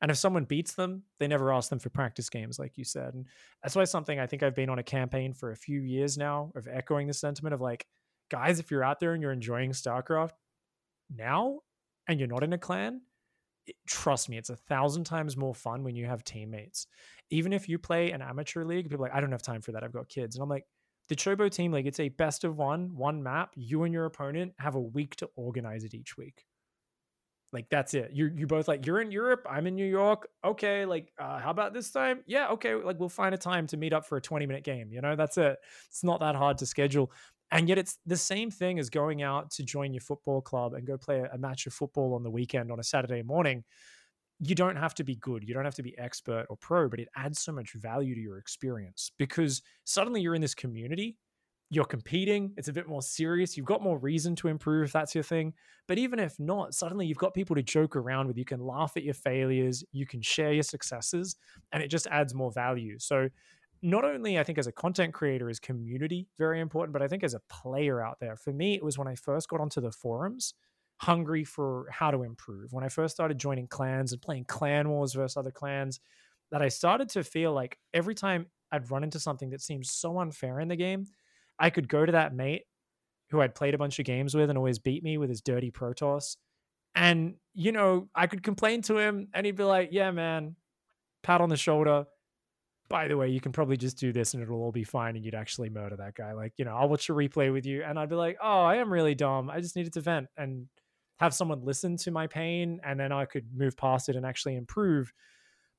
and 0.00 0.10
if 0.10 0.16
someone 0.16 0.44
beats 0.44 0.74
them, 0.74 1.02
they 1.18 1.26
never 1.26 1.52
ask 1.52 1.70
them 1.70 1.78
for 1.78 1.90
practice 1.90 2.30
games, 2.30 2.58
like 2.58 2.78
you 2.78 2.84
said. 2.84 3.14
And 3.14 3.26
that's 3.62 3.74
why 3.74 3.84
something 3.84 4.18
I 4.18 4.26
think 4.26 4.42
I've 4.42 4.54
been 4.54 4.70
on 4.70 4.78
a 4.78 4.84
campaign 4.84 5.32
for 5.32 5.50
a 5.50 5.56
few 5.56 5.80
years 5.80 6.16
now 6.16 6.52
of 6.54 6.68
echoing 6.68 7.08
the 7.08 7.14
sentiment 7.14 7.54
of 7.54 7.60
like, 7.60 7.86
guys, 8.30 8.60
if 8.60 8.70
you're 8.70 8.84
out 8.84 9.00
there 9.00 9.14
and 9.14 9.22
you're 9.22 9.32
enjoying 9.32 9.72
StarCraft 9.72 10.32
now 11.14 11.60
and 12.06 12.20
you're 12.20 12.28
not 12.28 12.44
in 12.44 12.52
a 12.52 12.58
clan, 12.58 13.00
it, 13.66 13.74
trust 13.88 14.28
me, 14.28 14.38
it's 14.38 14.50
a 14.50 14.56
thousand 14.56 15.04
times 15.04 15.36
more 15.36 15.54
fun 15.54 15.82
when 15.82 15.96
you 15.96 16.06
have 16.06 16.22
teammates. 16.22 16.86
Even 17.30 17.52
if 17.52 17.68
you 17.68 17.78
play 17.78 18.12
an 18.12 18.22
amateur 18.22 18.64
league, 18.64 18.88
people 18.88 19.02
like, 19.02 19.14
I 19.14 19.20
don't 19.20 19.32
have 19.32 19.42
time 19.42 19.62
for 19.62 19.72
that. 19.72 19.82
I've 19.82 19.92
got 19.92 20.08
kids. 20.08 20.36
And 20.36 20.42
I'm 20.42 20.48
like, 20.48 20.64
the 21.08 21.16
Chobo 21.16 21.50
team 21.50 21.72
league, 21.72 21.86
it's 21.86 22.00
a 22.00 22.08
best 22.08 22.44
of 22.44 22.56
one, 22.56 22.96
one 22.96 23.22
map. 23.22 23.52
You 23.56 23.84
and 23.84 23.92
your 23.92 24.04
opponent 24.04 24.52
have 24.58 24.74
a 24.74 24.80
week 24.80 25.16
to 25.16 25.30
organize 25.36 25.84
it 25.84 25.94
each 25.94 26.16
week. 26.16 26.44
Like 27.52 27.70
that's 27.70 27.94
it. 27.94 28.10
You're 28.12 28.30
you 28.30 28.46
both 28.46 28.68
like 28.68 28.84
you're 28.84 29.00
in 29.00 29.10
Europe, 29.10 29.46
I'm 29.48 29.66
in 29.66 29.74
New 29.74 29.86
York. 29.86 30.28
Okay, 30.44 30.84
like 30.84 31.12
uh, 31.18 31.38
how 31.38 31.50
about 31.50 31.72
this 31.72 31.90
time? 31.90 32.20
Yeah, 32.26 32.48
okay. 32.50 32.74
Like 32.74 33.00
we'll 33.00 33.08
find 33.08 33.34
a 33.34 33.38
time 33.38 33.66
to 33.68 33.78
meet 33.78 33.94
up 33.94 34.06
for 34.06 34.18
a 34.18 34.20
20 34.20 34.44
minute 34.46 34.64
game. 34.64 34.92
You 34.92 35.00
know, 35.00 35.16
that's 35.16 35.38
it. 35.38 35.56
It's 35.88 36.04
not 36.04 36.20
that 36.20 36.34
hard 36.34 36.58
to 36.58 36.66
schedule. 36.66 37.10
And 37.50 37.66
yet 37.66 37.78
it's 37.78 37.98
the 38.04 38.16
same 38.18 38.50
thing 38.50 38.78
as 38.78 38.90
going 38.90 39.22
out 39.22 39.50
to 39.52 39.62
join 39.62 39.94
your 39.94 40.02
football 40.02 40.42
club 40.42 40.74
and 40.74 40.86
go 40.86 40.98
play 40.98 41.24
a 41.32 41.38
match 41.38 41.66
of 41.66 41.72
football 41.72 42.14
on 42.14 42.22
the 42.22 42.30
weekend 42.30 42.70
on 42.70 42.78
a 42.78 42.84
Saturday 42.84 43.22
morning. 43.22 43.64
You 44.40 44.54
don't 44.54 44.76
have 44.76 44.94
to 44.94 45.04
be 45.04 45.16
good. 45.16 45.42
You 45.46 45.54
don't 45.54 45.64
have 45.64 45.74
to 45.76 45.82
be 45.82 45.98
expert 45.98 46.46
or 46.48 46.56
pro, 46.56 46.88
but 46.88 47.00
it 47.00 47.08
adds 47.16 47.40
so 47.40 47.52
much 47.52 47.72
value 47.72 48.14
to 48.14 48.20
your 48.20 48.38
experience 48.38 49.10
because 49.18 49.62
suddenly 49.84 50.20
you're 50.20 50.34
in 50.34 50.42
this 50.42 50.54
community 50.54 51.16
you're 51.70 51.84
competing, 51.84 52.52
it's 52.56 52.68
a 52.68 52.72
bit 52.72 52.88
more 52.88 53.02
serious. 53.02 53.56
You've 53.56 53.66
got 53.66 53.82
more 53.82 53.98
reason 53.98 54.34
to 54.36 54.48
improve 54.48 54.86
if 54.86 54.92
that's 54.92 55.14
your 55.14 55.24
thing. 55.24 55.52
But 55.86 55.98
even 55.98 56.18
if 56.18 56.38
not, 56.40 56.74
suddenly 56.74 57.06
you've 57.06 57.18
got 57.18 57.34
people 57.34 57.54
to 57.56 57.62
joke 57.62 57.94
around 57.94 58.26
with. 58.26 58.38
You 58.38 58.44
can 58.44 58.60
laugh 58.60 58.92
at 58.96 59.02
your 59.02 59.14
failures, 59.14 59.84
you 59.92 60.06
can 60.06 60.22
share 60.22 60.52
your 60.52 60.62
successes, 60.62 61.36
and 61.72 61.82
it 61.82 61.88
just 61.88 62.06
adds 62.06 62.34
more 62.34 62.50
value. 62.50 62.98
So, 62.98 63.28
not 63.80 64.04
only 64.04 64.40
I 64.40 64.42
think 64.42 64.58
as 64.58 64.66
a 64.66 64.72
content 64.72 65.14
creator 65.14 65.48
is 65.48 65.60
community 65.60 66.26
very 66.36 66.58
important, 66.58 66.92
but 66.92 67.02
I 67.02 67.06
think 67.06 67.22
as 67.22 67.34
a 67.34 67.40
player 67.48 68.02
out 68.02 68.18
there, 68.18 68.34
for 68.34 68.52
me, 68.52 68.74
it 68.74 68.82
was 68.82 68.98
when 68.98 69.06
I 69.06 69.14
first 69.14 69.48
got 69.48 69.60
onto 69.60 69.80
the 69.80 69.92
forums, 69.92 70.54
hungry 70.98 71.44
for 71.44 71.86
how 71.90 72.10
to 72.10 72.22
improve. 72.22 72.72
When 72.72 72.84
I 72.84 72.88
first 72.88 73.14
started 73.14 73.38
joining 73.38 73.68
clans 73.68 74.12
and 74.12 74.20
playing 74.20 74.44
clan 74.44 74.88
wars 74.88 75.14
versus 75.14 75.36
other 75.36 75.50
clans, 75.50 76.00
that 76.50 76.62
I 76.62 76.68
started 76.68 77.08
to 77.10 77.24
feel 77.24 77.52
like 77.52 77.78
every 77.94 78.14
time 78.14 78.46
I'd 78.72 78.90
run 78.90 79.04
into 79.04 79.20
something 79.20 79.50
that 79.50 79.62
seemed 79.62 79.86
so 79.86 80.18
unfair 80.18 80.60
in 80.60 80.68
the 80.68 80.76
game, 80.76 81.06
I 81.58 81.70
could 81.70 81.88
go 81.88 82.04
to 82.04 82.12
that 82.12 82.34
mate 82.34 82.62
who 83.30 83.40
I'd 83.40 83.54
played 83.54 83.74
a 83.74 83.78
bunch 83.78 83.98
of 83.98 84.06
games 84.06 84.34
with 84.34 84.48
and 84.48 84.56
always 84.56 84.78
beat 84.78 85.02
me 85.02 85.18
with 85.18 85.28
his 85.28 85.42
dirty 85.42 85.70
Protoss. 85.70 86.36
And, 86.94 87.34
you 87.54 87.72
know, 87.72 88.08
I 88.14 88.26
could 88.26 88.42
complain 88.42 88.82
to 88.82 88.98
him 88.98 89.28
and 89.34 89.44
he'd 89.44 89.56
be 89.56 89.64
like, 89.64 89.90
yeah, 89.92 90.10
man, 90.10 90.56
pat 91.22 91.40
on 91.40 91.48
the 91.48 91.56
shoulder. 91.56 92.06
By 92.88 93.06
the 93.06 93.18
way, 93.18 93.28
you 93.28 93.40
can 93.40 93.52
probably 93.52 93.76
just 93.76 93.98
do 93.98 94.12
this 94.12 94.32
and 94.32 94.42
it'll 94.42 94.62
all 94.62 94.72
be 94.72 94.84
fine 94.84 95.14
and 95.14 95.24
you'd 95.24 95.34
actually 95.34 95.68
murder 95.68 95.96
that 95.96 96.14
guy. 96.14 96.32
Like, 96.32 96.54
you 96.56 96.64
know, 96.64 96.74
I'll 96.74 96.88
watch 96.88 97.10
a 97.10 97.12
replay 97.12 97.52
with 97.52 97.66
you 97.66 97.84
and 97.84 97.98
I'd 97.98 98.08
be 98.08 98.14
like, 98.16 98.38
oh, 98.42 98.62
I 98.62 98.76
am 98.76 98.90
really 98.90 99.14
dumb. 99.14 99.50
I 99.50 99.60
just 99.60 99.76
needed 99.76 99.92
to 99.92 100.00
vent 100.00 100.28
and 100.38 100.66
have 101.18 101.34
someone 101.34 101.64
listen 101.64 101.96
to 101.98 102.10
my 102.10 102.26
pain 102.26 102.80
and 102.84 102.98
then 102.98 103.12
I 103.12 103.24
could 103.24 103.46
move 103.54 103.76
past 103.76 104.08
it 104.08 104.16
and 104.16 104.24
actually 104.24 104.56
improve. 104.56 105.12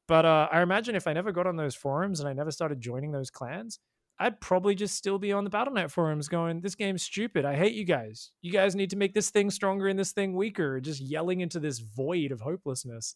But 0.07 0.25
uh, 0.25 0.47
I 0.51 0.61
imagine 0.61 0.95
if 0.95 1.07
I 1.07 1.13
never 1.13 1.31
got 1.31 1.47
on 1.47 1.55
those 1.55 1.75
forums 1.75 2.19
and 2.19 2.27
I 2.27 2.33
never 2.33 2.51
started 2.51 2.81
joining 2.81 3.11
those 3.11 3.29
clans, 3.29 3.79
I'd 4.19 4.41
probably 4.41 4.75
just 4.75 4.95
still 4.95 5.17
be 5.17 5.31
on 5.31 5.45
the 5.45 5.49
Battle.net 5.49 5.91
forums 5.91 6.27
going, 6.27 6.59
this 6.59 6.75
game's 6.75 7.03
stupid. 7.03 7.45
I 7.45 7.55
hate 7.55 7.73
you 7.73 7.85
guys. 7.85 8.31
You 8.41 8.51
guys 8.51 8.75
need 8.75 8.89
to 8.89 8.97
make 8.97 9.13
this 9.13 9.29
thing 9.29 9.49
stronger 9.49 9.87
and 9.87 9.97
this 9.97 10.11
thing 10.11 10.35
weaker, 10.35 10.81
just 10.81 10.99
yelling 10.99 11.39
into 11.39 11.59
this 11.59 11.79
void 11.79 12.31
of 12.31 12.41
hopelessness. 12.41 13.15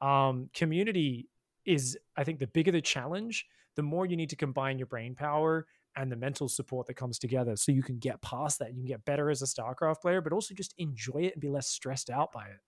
Um, 0.00 0.50
community 0.52 1.28
is, 1.66 1.96
I 2.16 2.24
think, 2.24 2.40
the 2.40 2.48
bigger 2.48 2.72
the 2.72 2.80
challenge, 2.80 3.46
the 3.76 3.82
more 3.82 4.06
you 4.06 4.16
need 4.16 4.30
to 4.30 4.36
combine 4.36 4.78
your 4.78 4.86
brain 4.86 5.14
power 5.14 5.66
and 5.96 6.10
the 6.10 6.16
mental 6.16 6.48
support 6.48 6.86
that 6.86 6.94
comes 6.94 7.18
together 7.18 7.56
so 7.56 7.72
you 7.72 7.82
can 7.82 7.98
get 7.98 8.22
past 8.22 8.58
that. 8.58 8.68
You 8.68 8.76
can 8.76 8.86
get 8.86 9.04
better 9.04 9.30
as 9.30 9.42
a 9.42 9.46
StarCraft 9.46 10.00
player, 10.00 10.20
but 10.20 10.32
also 10.32 10.54
just 10.54 10.74
enjoy 10.78 11.22
it 11.22 11.34
and 11.34 11.40
be 11.40 11.48
less 11.48 11.68
stressed 11.68 12.10
out 12.10 12.32
by 12.32 12.46
it. 12.46 12.60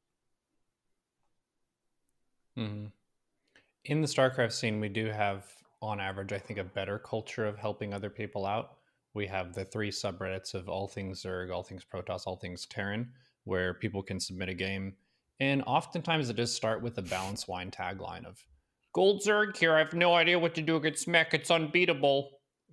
Mm-hmm. 2.60 2.86
In 3.84 4.00
the 4.00 4.06
StarCraft 4.06 4.52
scene, 4.52 4.80
we 4.80 4.88
do 4.88 5.06
have 5.06 5.44
on 5.80 6.00
average, 6.00 6.32
I 6.32 6.38
think, 6.38 6.58
a 6.58 6.64
better 6.64 6.98
culture 6.98 7.46
of 7.46 7.58
helping 7.58 7.92
other 7.92 8.10
people 8.10 8.46
out. 8.46 8.76
we 9.14 9.26
have 9.26 9.52
the 9.52 9.64
three 9.64 9.90
subreddits 9.90 10.54
of 10.54 10.68
all 10.68 10.88
things 10.88 11.22
Zerg, 11.22 11.52
all 11.52 11.62
things 11.62 11.84
Protoss, 11.84 12.26
all 12.26 12.36
things 12.36 12.66
Terran, 12.66 13.10
where 13.44 13.74
people 13.74 14.02
can 14.02 14.18
submit 14.18 14.48
a 14.48 14.54
game. 14.54 14.94
And 15.40 15.62
oftentimes 15.66 16.30
it 16.30 16.36
does 16.36 16.54
start 16.54 16.82
with 16.82 16.98
a 16.98 17.02
balance 17.02 17.48
whine 17.48 17.70
tagline 17.70 18.24
of 18.24 18.44
Gold 18.92 19.22
Zerg 19.22 19.56
here. 19.56 19.74
I 19.74 19.78
have 19.78 19.94
no 19.94 20.14
idea 20.14 20.38
what 20.38 20.54
to 20.54 20.62
do 20.62 20.76
against 20.76 21.08
mech. 21.08 21.34
It's 21.34 21.50
unbeatable. 21.50 22.30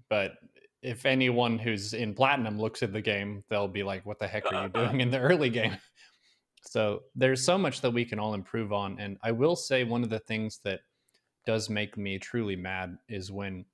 But 0.10 0.34
if 0.82 1.06
anyone 1.06 1.60
who's 1.60 1.94
in 1.94 2.14
platinum 2.14 2.60
looks 2.60 2.84
at 2.84 2.94
the 2.94 3.02
game, 3.02 3.44
they'll 3.50 3.68
be 3.68 3.84
like, 3.84 4.06
what 4.06 4.20
the 4.20 4.28
heck 4.28 4.52
are 4.52 4.64
you 4.64 4.70
doing 4.74 5.02
in 5.02 5.12
the 5.12 5.20
early 5.20 5.50
game? 5.50 5.78
So 6.62 7.04
there's 7.16 7.44
so 7.44 7.58
much 7.58 7.82
that 7.82 7.92
we 7.92 8.06
can 8.06 8.20
all 8.20 8.34
improve 8.34 8.74
on. 8.74 9.00
And 9.00 9.18
I 9.24 9.32
will 9.32 9.56
say 9.56 9.84
one 9.84 10.04
of 10.04 10.10
the 10.10 10.20
things 10.20 10.60
that 10.64 10.82
does 11.46 11.70
make 11.70 11.98
me 11.98 12.20
truly 12.20 12.56
mad 12.56 12.98
is 13.08 13.32
when 13.32 13.66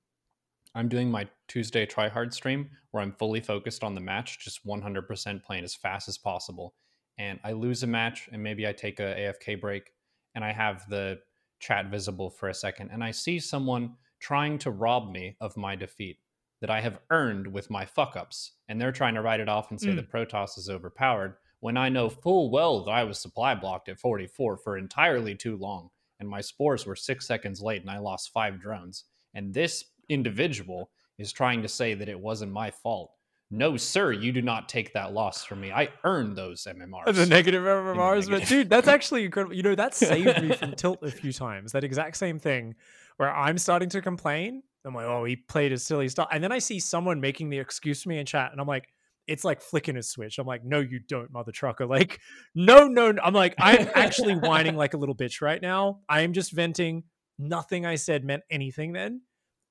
I'm 0.74 0.88
doing 0.88 1.10
my 1.10 1.26
Tuesday 1.48 1.86
try 1.86 2.08
hard 2.08 2.34
stream 2.34 2.70
where 2.90 3.02
I'm 3.02 3.12
fully 3.12 3.40
focused 3.40 3.82
on 3.82 3.94
the 3.94 4.00
match, 4.00 4.38
just 4.38 4.66
100% 4.66 5.42
playing 5.42 5.64
as 5.64 5.74
fast 5.74 6.08
as 6.08 6.18
possible. 6.18 6.74
And 7.18 7.40
I 7.44 7.52
lose 7.52 7.82
a 7.82 7.86
match 7.86 8.28
and 8.32 8.42
maybe 8.42 8.66
I 8.66 8.72
take 8.72 9.00
a 9.00 9.14
AFK 9.14 9.60
break 9.60 9.92
and 10.34 10.44
I 10.44 10.52
have 10.52 10.88
the 10.88 11.18
chat 11.60 11.90
visible 11.90 12.28
for 12.28 12.50
a 12.50 12.54
second 12.54 12.90
and 12.92 13.02
I 13.02 13.10
see 13.10 13.38
someone 13.38 13.94
trying 14.20 14.58
to 14.58 14.70
rob 14.70 15.10
me 15.10 15.36
of 15.40 15.56
my 15.56 15.74
defeat 15.74 16.18
that 16.66 16.72
I 16.72 16.80
have 16.80 16.98
earned 17.10 17.46
with 17.46 17.70
my 17.70 17.84
fuck 17.84 18.16
ups. 18.16 18.54
And 18.68 18.80
they're 18.80 18.90
trying 18.90 19.14
to 19.14 19.22
write 19.22 19.38
it 19.38 19.48
off 19.48 19.70
and 19.70 19.80
say 19.80 19.90
mm. 19.90 19.96
that 19.96 20.10
Protoss 20.10 20.58
is 20.58 20.68
overpowered 20.68 21.36
when 21.60 21.76
I 21.76 21.88
know 21.88 22.08
full 22.08 22.50
well 22.50 22.84
that 22.84 22.90
I 22.90 23.04
was 23.04 23.20
supply 23.20 23.54
blocked 23.54 23.88
at 23.88 24.00
44 24.00 24.56
for 24.56 24.76
entirely 24.76 25.36
too 25.36 25.56
long. 25.56 25.90
And 26.18 26.28
my 26.28 26.40
spores 26.40 26.84
were 26.84 26.96
six 26.96 27.24
seconds 27.24 27.60
late 27.62 27.82
and 27.82 27.90
I 27.90 27.98
lost 27.98 28.32
five 28.32 28.60
drones. 28.60 29.04
And 29.32 29.54
this 29.54 29.84
individual 30.08 30.90
is 31.18 31.32
trying 31.32 31.62
to 31.62 31.68
say 31.68 31.94
that 31.94 32.08
it 32.08 32.18
wasn't 32.18 32.50
my 32.50 32.72
fault. 32.72 33.12
No, 33.48 33.76
sir, 33.76 34.10
you 34.10 34.32
do 34.32 34.42
not 34.42 34.68
take 34.68 34.92
that 34.94 35.12
loss 35.12 35.44
from 35.44 35.60
me. 35.60 35.70
I 35.70 35.90
earned 36.02 36.34
those 36.34 36.64
MMRs. 36.64 37.14
The 37.14 37.26
negative 37.26 37.62
MMRs, 37.62 38.28
but 38.28 38.44
dude, 38.48 38.68
that's 38.68 38.88
actually 38.88 39.24
incredible. 39.24 39.54
You 39.54 39.62
know, 39.62 39.76
that 39.76 39.94
saved 39.94 40.42
me 40.42 40.52
from 40.56 40.72
tilt 40.74 40.98
a 41.02 41.12
few 41.12 41.32
times. 41.32 41.70
That 41.70 41.84
exact 41.84 42.16
same 42.16 42.40
thing 42.40 42.74
where 43.18 43.32
I'm 43.32 43.56
starting 43.58 43.88
to 43.90 44.02
complain. 44.02 44.64
I'm 44.86 44.94
like, 44.94 45.06
oh, 45.06 45.24
he 45.24 45.36
played 45.36 45.72
a 45.72 45.78
silly 45.78 46.08
stuff. 46.08 46.28
And 46.32 46.42
then 46.42 46.52
I 46.52 46.58
see 46.58 46.78
someone 46.78 47.20
making 47.20 47.50
the 47.50 47.58
excuse 47.58 48.02
to 48.02 48.08
me 48.08 48.18
in 48.18 48.26
chat, 48.26 48.52
and 48.52 48.60
I'm 48.60 48.66
like, 48.66 48.88
it's 49.26 49.44
like 49.44 49.60
flicking 49.60 49.96
a 49.96 50.02
switch. 50.02 50.38
I'm 50.38 50.46
like, 50.46 50.64
no, 50.64 50.78
you 50.78 51.00
don't, 51.00 51.32
mother 51.32 51.52
trucker. 51.52 51.86
Like, 51.88 52.20
no, 52.54 52.86
no, 52.86 53.10
no. 53.10 53.22
I'm 53.22 53.34
like, 53.34 53.54
I'm 53.58 53.88
actually 53.94 54.34
whining 54.34 54.76
like 54.76 54.94
a 54.94 54.96
little 54.96 55.16
bitch 55.16 55.40
right 55.40 55.60
now. 55.60 56.00
I 56.08 56.20
am 56.20 56.32
just 56.32 56.52
venting. 56.52 57.04
Nothing 57.38 57.84
I 57.84 57.96
said 57.96 58.24
meant 58.24 58.44
anything 58.50 58.92
then 58.92 59.22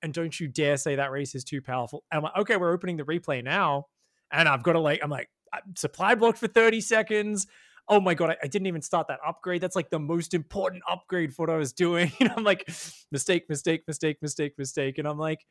and 0.05 0.13
don't 0.13 0.39
you 0.39 0.47
dare 0.47 0.78
say 0.78 0.95
that 0.95 1.11
race 1.11 1.34
is 1.34 1.43
too 1.43 1.61
powerful. 1.61 2.03
And 2.11 2.20
I'm 2.20 2.24
like, 2.24 2.38
okay, 2.41 2.57
we're 2.57 2.72
opening 2.72 2.95
the 2.95 3.03
replay 3.03 3.43
now, 3.43 3.88
and 4.32 4.47
I've 4.47 4.61
got 4.61 4.74
to 4.74 4.80
like, 4.80 4.99
I'm 5.03 5.09
like, 5.09 5.30
uh, 5.51 5.57
supply 5.76 6.13
blocked 6.13 6.38
for 6.38 6.47
30 6.47 6.80
seconds. 6.82 7.47
Oh 7.88 7.99
my 7.99 8.15
god, 8.15 8.31
I, 8.31 8.38
I, 8.43 8.47
didn't 8.47 8.65
even 8.65 8.81
start 8.81 9.07
that 9.09 9.19
upgrade. 9.25 9.61
That's 9.61 9.75
like 9.75 9.91
the 9.91 9.99
most 9.99 10.33
important 10.33 10.83
upgrade 10.89 11.33
for 11.33 11.45
what 11.45 11.53
I 11.53 11.57
was 11.57 11.71
doing. 11.71 12.11
And 12.19 12.31
I'm 12.36 12.43
like, 12.43 12.67
mistake, 13.11 13.43
mistake, 13.47 13.83
mistake, 13.88 14.17
mistake, 14.21 14.53
mistake. 14.57 14.97
And 14.97 15.07
I'm 15.07 15.19
like, 15.19 15.45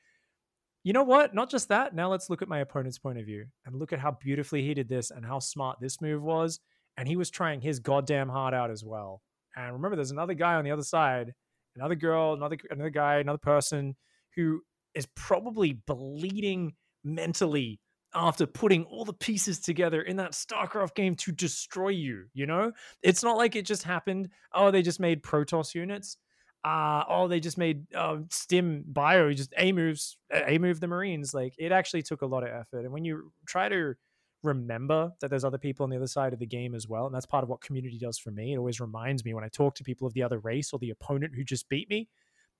you 0.82 0.92
know 0.92 1.04
what? 1.04 1.34
Not 1.34 1.50
just 1.50 1.68
that. 1.68 1.94
Now 1.94 2.10
let's 2.10 2.28
look 2.28 2.42
at 2.42 2.48
my 2.48 2.58
opponent's 2.58 2.98
point 2.98 3.18
of 3.18 3.24
view 3.24 3.46
and 3.64 3.76
look 3.78 3.92
at 3.92 4.00
how 4.00 4.10
beautifully 4.20 4.62
he 4.62 4.74
did 4.74 4.88
this 4.88 5.10
and 5.10 5.24
how 5.24 5.38
smart 5.38 5.78
this 5.80 6.00
move 6.00 6.22
was. 6.22 6.60
And 6.96 7.08
he 7.08 7.16
was 7.16 7.30
trying 7.30 7.60
his 7.60 7.78
goddamn 7.78 8.28
heart 8.28 8.52
out 8.52 8.70
as 8.70 8.84
well. 8.84 9.22
And 9.56 9.72
remember, 9.72 9.96
there's 9.96 10.10
another 10.10 10.34
guy 10.34 10.54
on 10.54 10.64
the 10.64 10.70
other 10.72 10.82
side, 10.82 11.32
another 11.76 11.94
girl, 11.94 12.34
another 12.34 12.58
another 12.70 12.90
guy, 12.90 13.16
another 13.16 13.38
person 13.38 13.96
who 14.34 14.60
is 14.94 15.06
probably 15.14 15.80
bleeding 15.86 16.74
mentally 17.04 17.80
after 18.14 18.46
putting 18.46 18.84
all 18.84 19.04
the 19.04 19.12
pieces 19.12 19.60
together 19.60 20.02
in 20.02 20.16
that 20.16 20.32
StarCraft 20.32 20.94
game 20.94 21.14
to 21.16 21.32
destroy 21.32 21.88
you. 21.88 22.24
You 22.32 22.46
know, 22.46 22.72
it's 23.02 23.22
not 23.22 23.36
like 23.36 23.56
it 23.56 23.66
just 23.66 23.82
happened. 23.82 24.28
Oh, 24.52 24.70
they 24.70 24.82
just 24.82 25.00
made 25.00 25.22
Protoss 25.22 25.74
units. 25.74 26.16
Uh, 26.64 27.04
oh, 27.08 27.28
they 27.28 27.40
just 27.40 27.58
made 27.58 27.84
uh, 27.94 28.18
Stim 28.30 28.84
Bio, 28.86 29.32
just 29.32 29.52
A 29.58 29.72
moves, 29.72 30.16
A 30.32 30.58
move 30.58 30.80
the 30.80 30.88
Marines. 30.88 31.34
Like 31.34 31.54
it 31.58 31.72
actually 31.72 32.02
took 32.02 32.22
a 32.22 32.26
lot 32.26 32.42
of 32.42 32.48
effort. 32.48 32.84
And 32.84 32.92
when 32.92 33.04
you 33.04 33.32
try 33.46 33.68
to 33.68 33.94
remember 34.42 35.10
that 35.20 35.28
there's 35.28 35.44
other 35.44 35.58
people 35.58 35.84
on 35.84 35.90
the 35.90 35.96
other 35.96 36.06
side 36.06 36.32
of 36.32 36.38
the 36.38 36.46
game 36.46 36.74
as 36.74 36.88
well, 36.88 37.06
and 37.06 37.14
that's 37.14 37.26
part 37.26 37.42
of 37.42 37.50
what 37.50 37.60
community 37.60 37.98
does 37.98 38.18
for 38.18 38.30
me. 38.30 38.54
It 38.54 38.58
always 38.58 38.80
reminds 38.80 39.24
me 39.24 39.34
when 39.34 39.44
I 39.44 39.48
talk 39.48 39.74
to 39.76 39.84
people 39.84 40.06
of 40.06 40.14
the 40.14 40.22
other 40.22 40.38
race 40.38 40.72
or 40.72 40.78
the 40.78 40.90
opponent 40.90 41.34
who 41.34 41.44
just 41.44 41.68
beat 41.68 41.90
me 41.90 42.08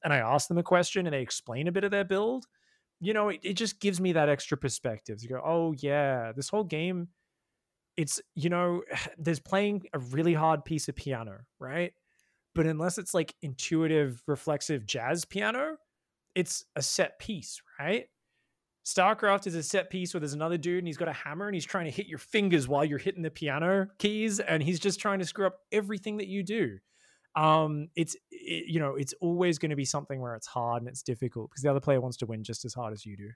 and 0.05 0.13
I 0.13 0.19
ask 0.19 0.49
them 0.49 0.59
a 0.59 0.63
question 0.63 1.07
and 1.07 1.15
they 1.15 1.23
explain 1.23 1.67
a 1.67 1.73
bit 1.73 1.83
of 1.83 1.91
their 1.91 2.05
build, 2.05 2.47
you 3.01 3.13
know, 3.13 3.29
it, 3.29 3.41
it 3.43 3.55
just 3.55 3.81
gives 3.81 4.01
me 4.01 4.13
that 4.13 4.29
extra 4.29 4.57
perspective. 4.57 5.23
You 5.23 5.29
go, 5.29 5.43
oh 5.45 5.75
yeah, 5.79 6.33
this 6.33 6.49
whole 6.49 6.65
game, 6.65 7.09
it's 7.97 8.21
you 8.35 8.51
know, 8.51 8.83
there's 9.19 9.41
playing 9.41 9.85
a 9.93 9.99
really 9.99 10.35
hard 10.35 10.65
piece 10.65 10.89
of 10.89 10.97
piano, 10.97 11.39
right? 11.59 11.93
But 12.55 12.67
unless 12.67 12.99
it's 12.99 13.15
like 13.15 13.35
intuitive, 13.43 14.23
reflexive 14.27 14.87
jazz 14.87 15.25
piano, 15.25 15.77
it's 16.35 16.65
a 16.77 16.83
set 16.83 17.19
piece, 17.19 17.61
right? 17.79 18.07
StarCraft 18.85 19.47
is 19.47 19.55
a 19.55 19.63
set 19.63 19.89
piece 19.89 20.13
where 20.13 20.21
there's 20.21 20.35
another 20.35 20.59
dude 20.59 20.79
and 20.79 20.87
he's 20.87 20.99
got 20.99 21.09
a 21.09 21.13
hammer 21.13 21.47
and 21.47 21.55
he's 21.55 21.65
trying 21.65 21.87
to 21.87 21.91
hit 21.91 22.07
your 22.07 22.19
fingers 22.19 22.69
while 22.69 22.85
you're 22.85 22.99
hitting 22.99 23.23
the 23.23 23.31
piano 23.31 23.89
keys 23.99 24.41
and 24.41 24.63
he's 24.63 24.79
just 24.79 25.01
trying 25.01 25.19
to 25.19 25.25
screw 25.25 25.47
up 25.47 25.61
everything 25.73 26.19
that 26.19 26.27
you 26.27 26.43
do 26.43 26.79
um 27.37 27.89
it's 27.97 28.15
it, 28.31 28.69
you 28.69 28.79
know 28.79 28.95
it's 28.97 29.15
always 29.21 29.59
going 29.59 29.71
to 29.71 29.77
be 29.77 29.85
something 29.85 30.21
where 30.21 30.35
it's 30.35 30.47
hard 30.47 30.83
and 30.83 30.89
it's 30.89 31.03
difficult 31.03 31.51
because 31.51 31.63
the 31.63 31.71
other 31.71 31.81
player 31.81 32.01
wants 32.01 32.17
to 32.19 32.27
win 32.27 32.45
just 32.45 32.65
as 32.65 32.75
hard 32.75 32.93
as 32.93 33.05
you 33.05 33.17
do. 33.17 33.31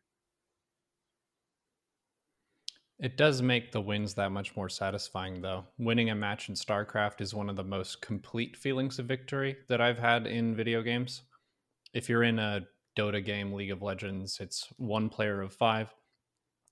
It 2.98 3.16
does 3.16 3.42
make 3.42 3.70
the 3.70 3.80
wins 3.80 4.14
that 4.14 4.32
much 4.32 4.56
more 4.56 4.68
satisfying 4.68 5.40
though. 5.40 5.66
Winning 5.78 6.10
a 6.10 6.14
match 6.14 6.48
in 6.48 6.54
starcraft 6.54 7.20
is 7.20 7.34
one 7.34 7.48
of 7.48 7.56
the 7.56 7.64
most 7.64 8.00
complete 8.00 8.56
feelings 8.56 8.98
of 8.98 9.06
victory 9.06 9.56
that 9.68 9.80
i've 9.80 9.98
had 9.98 10.26
in 10.26 10.54
video 10.56 10.82
games. 10.82 11.22
If 11.94 12.08
you're 12.08 12.24
in 12.24 12.38
a 12.38 12.68
dota 12.96 13.24
game 13.24 13.52
league 13.52 13.70
of 13.70 13.82
legends 13.82 14.40
it's 14.40 14.66
one 14.78 15.08
player 15.08 15.40
of 15.42 15.52
five. 15.54 15.94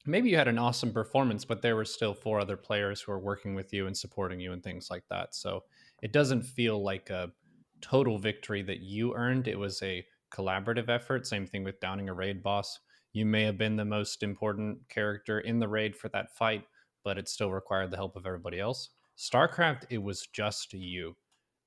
Maybe 0.06 0.30
you 0.30 0.36
had 0.36 0.48
an 0.48 0.58
awesome 0.58 0.92
performance 0.92 1.44
but 1.44 1.62
there 1.62 1.76
were 1.76 1.84
still 1.84 2.14
four 2.14 2.40
other 2.40 2.56
players 2.56 3.00
who 3.00 3.12
are 3.12 3.18
working 3.20 3.54
with 3.54 3.72
you 3.72 3.86
and 3.86 3.96
supporting 3.96 4.40
you 4.40 4.52
and 4.52 4.62
things 4.62 4.90
like 4.90 5.04
that. 5.10 5.34
So 5.34 5.64
it 6.02 6.12
doesn't 6.12 6.42
feel 6.42 6.82
like 6.82 7.10
a 7.10 7.32
total 7.80 8.18
victory 8.18 8.62
that 8.62 8.80
you 8.80 9.14
earned. 9.14 9.48
It 9.48 9.58
was 9.58 9.82
a 9.82 10.04
collaborative 10.32 10.88
effort. 10.88 11.26
Same 11.26 11.46
thing 11.46 11.64
with 11.64 11.80
downing 11.80 12.08
a 12.08 12.14
raid 12.14 12.42
boss. 12.42 12.78
You 13.12 13.24
may 13.24 13.44
have 13.44 13.58
been 13.58 13.76
the 13.76 13.84
most 13.84 14.22
important 14.22 14.78
character 14.88 15.40
in 15.40 15.58
the 15.58 15.68
raid 15.68 15.96
for 15.96 16.08
that 16.10 16.36
fight, 16.36 16.64
but 17.04 17.18
it 17.18 17.28
still 17.28 17.50
required 17.50 17.90
the 17.90 17.96
help 17.96 18.16
of 18.16 18.26
everybody 18.26 18.60
else. 18.60 18.90
StarCraft, 19.16 19.84
it 19.88 19.98
was 19.98 20.26
just 20.32 20.72
you. 20.72 21.16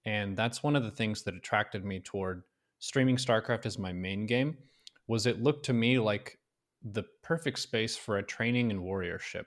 And 0.05 0.37
that's 0.37 0.63
one 0.63 0.75
of 0.75 0.83
the 0.83 0.91
things 0.91 1.23
that 1.23 1.35
attracted 1.35 1.83
me 1.83 1.99
toward 1.99 2.43
streaming 2.79 3.17
StarCraft 3.17 3.65
as 3.65 3.77
my 3.77 3.91
main 3.91 4.25
game 4.25 4.57
was 5.07 5.25
it 5.25 5.41
looked 5.41 5.65
to 5.65 5.73
me 5.73 5.97
like 5.99 6.37
the 6.83 7.03
perfect 7.23 7.59
space 7.59 7.97
for 7.97 8.17
a 8.17 8.23
training 8.23 8.71
and 8.71 8.79
warriorship, 8.79 9.45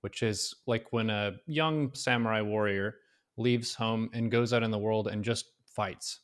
which 0.00 0.22
is 0.22 0.54
like 0.66 0.92
when 0.92 1.10
a 1.10 1.32
young 1.46 1.94
samurai 1.94 2.40
warrior 2.40 2.96
leaves 3.36 3.74
home 3.74 4.10
and 4.12 4.30
goes 4.30 4.52
out 4.52 4.62
in 4.62 4.70
the 4.70 4.78
world 4.78 5.08
and 5.08 5.24
just 5.24 5.50
fights 5.66 6.20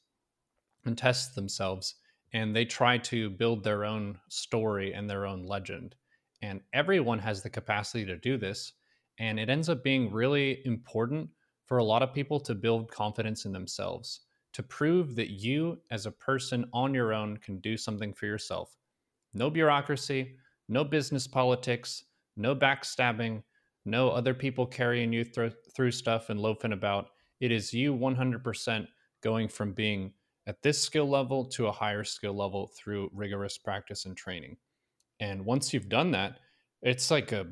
and 0.84 0.96
tests 0.96 1.34
themselves 1.34 1.96
and 2.32 2.54
they 2.54 2.64
try 2.64 2.96
to 2.96 3.30
build 3.30 3.64
their 3.64 3.84
own 3.84 4.18
story 4.28 4.92
and 4.92 5.10
their 5.10 5.26
own 5.26 5.44
legend. 5.44 5.96
And 6.42 6.60
everyone 6.72 7.18
has 7.18 7.42
the 7.42 7.50
capacity 7.50 8.04
to 8.06 8.16
do 8.16 8.38
this 8.38 8.72
and 9.18 9.38
it 9.38 9.50
ends 9.50 9.68
up 9.68 9.82
being 9.82 10.12
really 10.12 10.62
important 10.64 11.28
for 11.66 11.78
a 11.78 11.84
lot 11.84 12.02
of 12.02 12.14
people 12.14 12.40
to 12.40 12.54
build 12.54 12.90
confidence 12.90 13.44
in 13.44 13.52
themselves 13.52 14.20
to 14.52 14.62
prove 14.62 15.14
that 15.14 15.30
you 15.30 15.78
as 15.92 16.06
a 16.06 16.10
person 16.10 16.68
on 16.72 16.92
your 16.92 17.14
own 17.14 17.36
can 17.36 17.58
do 17.58 17.76
something 17.76 18.12
for 18.12 18.26
yourself. 18.26 18.76
No 19.34 19.50
bureaucracy 19.50 20.36
no 20.70 20.84
business 20.84 21.26
politics 21.26 22.04
no 22.36 22.54
backstabbing 22.54 23.42
no 23.84 24.10
other 24.10 24.34
people 24.34 24.66
carrying 24.66 25.12
you 25.12 25.24
through, 25.24 25.52
through 25.74 25.90
stuff 25.90 26.30
and 26.30 26.40
loafing 26.40 26.72
about. 26.72 27.08
It 27.40 27.50
is 27.50 27.72
you 27.72 27.94
100% 27.94 28.86
going 29.22 29.48
from 29.48 29.72
being 29.72 30.12
at 30.46 30.62
this 30.62 30.80
skill 30.80 31.08
level 31.08 31.44
to 31.44 31.66
a 31.66 31.72
higher 31.72 32.04
skill 32.04 32.34
level 32.34 32.70
through 32.76 33.10
rigorous 33.12 33.58
practice 33.58 34.04
and 34.04 34.16
training. 34.16 34.56
And 35.20 35.44
once 35.44 35.72
you've 35.72 35.88
done 35.88 36.10
that, 36.12 36.38
it's 36.82 37.10
like 37.10 37.32
a 37.32 37.46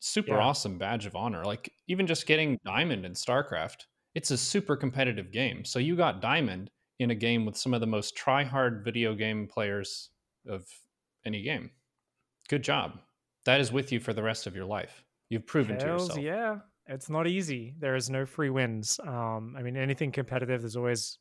super 0.00 0.32
yeah. 0.32 0.40
awesome 0.40 0.78
badge 0.78 1.06
of 1.06 1.14
honor. 1.14 1.44
Like 1.44 1.72
even 1.88 2.06
just 2.06 2.26
getting 2.26 2.58
diamond 2.64 3.04
in 3.04 3.12
StarCraft, 3.12 3.84
it's 4.14 4.30
a 4.30 4.36
super 4.36 4.76
competitive 4.76 5.30
game. 5.32 5.64
So 5.64 5.78
you 5.78 5.96
got 5.96 6.20
diamond 6.20 6.70
in 6.98 7.10
a 7.10 7.14
game 7.14 7.46
with 7.46 7.56
some 7.56 7.72
of 7.72 7.80
the 7.80 7.86
most 7.86 8.16
try-hard 8.16 8.82
video 8.84 9.14
game 9.14 9.46
players 9.46 10.10
of 10.46 10.66
any 11.24 11.42
game. 11.42 11.70
Good 12.48 12.62
job. 12.62 12.98
That 13.46 13.60
is 13.60 13.72
with 13.72 13.92
you 13.92 14.00
for 14.00 14.12
the 14.12 14.22
rest 14.22 14.46
of 14.46 14.54
your 14.54 14.66
life. 14.66 15.04
You've 15.30 15.46
proven 15.46 15.80
Hells, 15.80 16.08
to 16.10 16.20
yourself. 16.20 16.64
Yeah, 16.86 16.94
it's 16.94 17.08
not 17.08 17.26
easy. 17.26 17.74
There 17.78 17.96
is 17.96 18.10
no 18.10 18.26
free 18.26 18.50
wins. 18.50 19.00
Um, 19.06 19.54
I 19.56 19.62
mean, 19.62 19.76
anything 19.76 20.12
competitive, 20.12 20.60
there's 20.60 20.76
always 20.76 21.18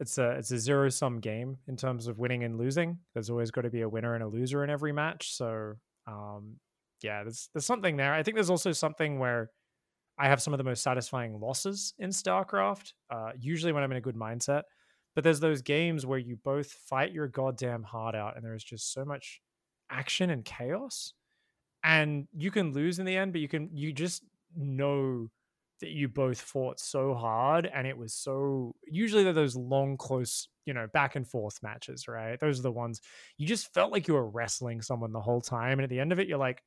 it's 0.00 0.18
a 0.18 0.30
it's 0.32 0.50
a 0.50 0.58
zero 0.58 0.88
sum 0.88 1.20
game 1.20 1.58
in 1.68 1.76
terms 1.76 2.08
of 2.08 2.18
winning 2.18 2.42
and 2.42 2.58
losing. 2.58 2.98
There's 3.14 3.30
always 3.30 3.50
got 3.50 3.60
to 3.60 3.70
be 3.70 3.82
a 3.82 3.88
winner 3.88 4.14
and 4.14 4.24
a 4.24 4.26
loser 4.26 4.64
in 4.64 4.70
every 4.70 4.92
match. 4.92 5.32
So 5.34 5.74
Um, 6.06 6.56
yeah, 7.02 7.22
there's 7.22 7.48
there's 7.52 7.66
something 7.66 7.96
there. 7.96 8.14
I 8.14 8.22
think 8.22 8.36
there's 8.36 8.50
also 8.50 8.72
something 8.72 9.18
where 9.18 9.50
I 10.18 10.28
have 10.28 10.42
some 10.42 10.52
of 10.54 10.58
the 10.58 10.64
most 10.64 10.82
satisfying 10.82 11.40
losses 11.40 11.94
in 11.98 12.10
StarCraft. 12.10 12.92
Uh, 13.10 13.32
usually 13.38 13.72
when 13.72 13.82
I'm 13.82 13.90
in 13.90 13.98
a 13.98 14.02
good 14.02 14.16
mindset, 14.16 14.62
but 15.14 15.24
there's 15.24 15.40
those 15.40 15.62
games 15.62 16.06
where 16.06 16.18
you 16.18 16.36
both 16.36 16.70
fight 16.70 17.12
your 17.12 17.28
goddamn 17.28 17.82
heart 17.82 18.14
out, 18.14 18.36
and 18.36 18.44
there's 18.44 18.64
just 18.64 18.92
so 18.92 19.04
much 19.04 19.40
action 19.90 20.30
and 20.30 20.44
chaos, 20.44 21.14
and 21.84 22.26
you 22.36 22.50
can 22.50 22.72
lose 22.72 22.98
in 22.98 23.06
the 23.06 23.16
end, 23.16 23.32
but 23.32 23.40
you 23.40 23.48
can 23.48 23.70
you 23.72 23.92
just 23.92 24.22
know 24.56 25.28
that 25.80 25.90
you 25.90 26.08
both 26.08 26.40
fought 26.40 26.78
so 26.78 27.12
hard 27.12 27.68
and 27.74 27.86
it 27.88 27.98
was 27.98 28.14
so 28.14 28.74
usually 28.86 29.24
they're 29.24 29.32
those 29.32 29.56
long 29.56 29.96
close 29.96 30.48
you 30.64 30.72
know 30.72 30.86
back 30.92 31.16
and 31.16 31.28
forth 31.28 31.60
matches 31.62 32.06
right? 32.06 32.38
Those 32.38 32.60
are 32.60 32.62
the 32.62 32.72
ones 32.72 33.00
you 33.36 33.46
just 33.46 33.72
felt 33.74 33.90
like 33.92 34.06
you 34.06 34.14
were 34.14 34.28
wrestling 34.28 34.80
someone 34.80 35.12
the 35.12 35.20
whole 35.20 35.40
time 35.40 35.72
and 35.72 35.82
at 35.82 35.90
the 35.90 35.98
end 36.00 36.12
of 36.12 36.20
it 36.20 36.28
you're 36.28 36.38
like 36.38 36.62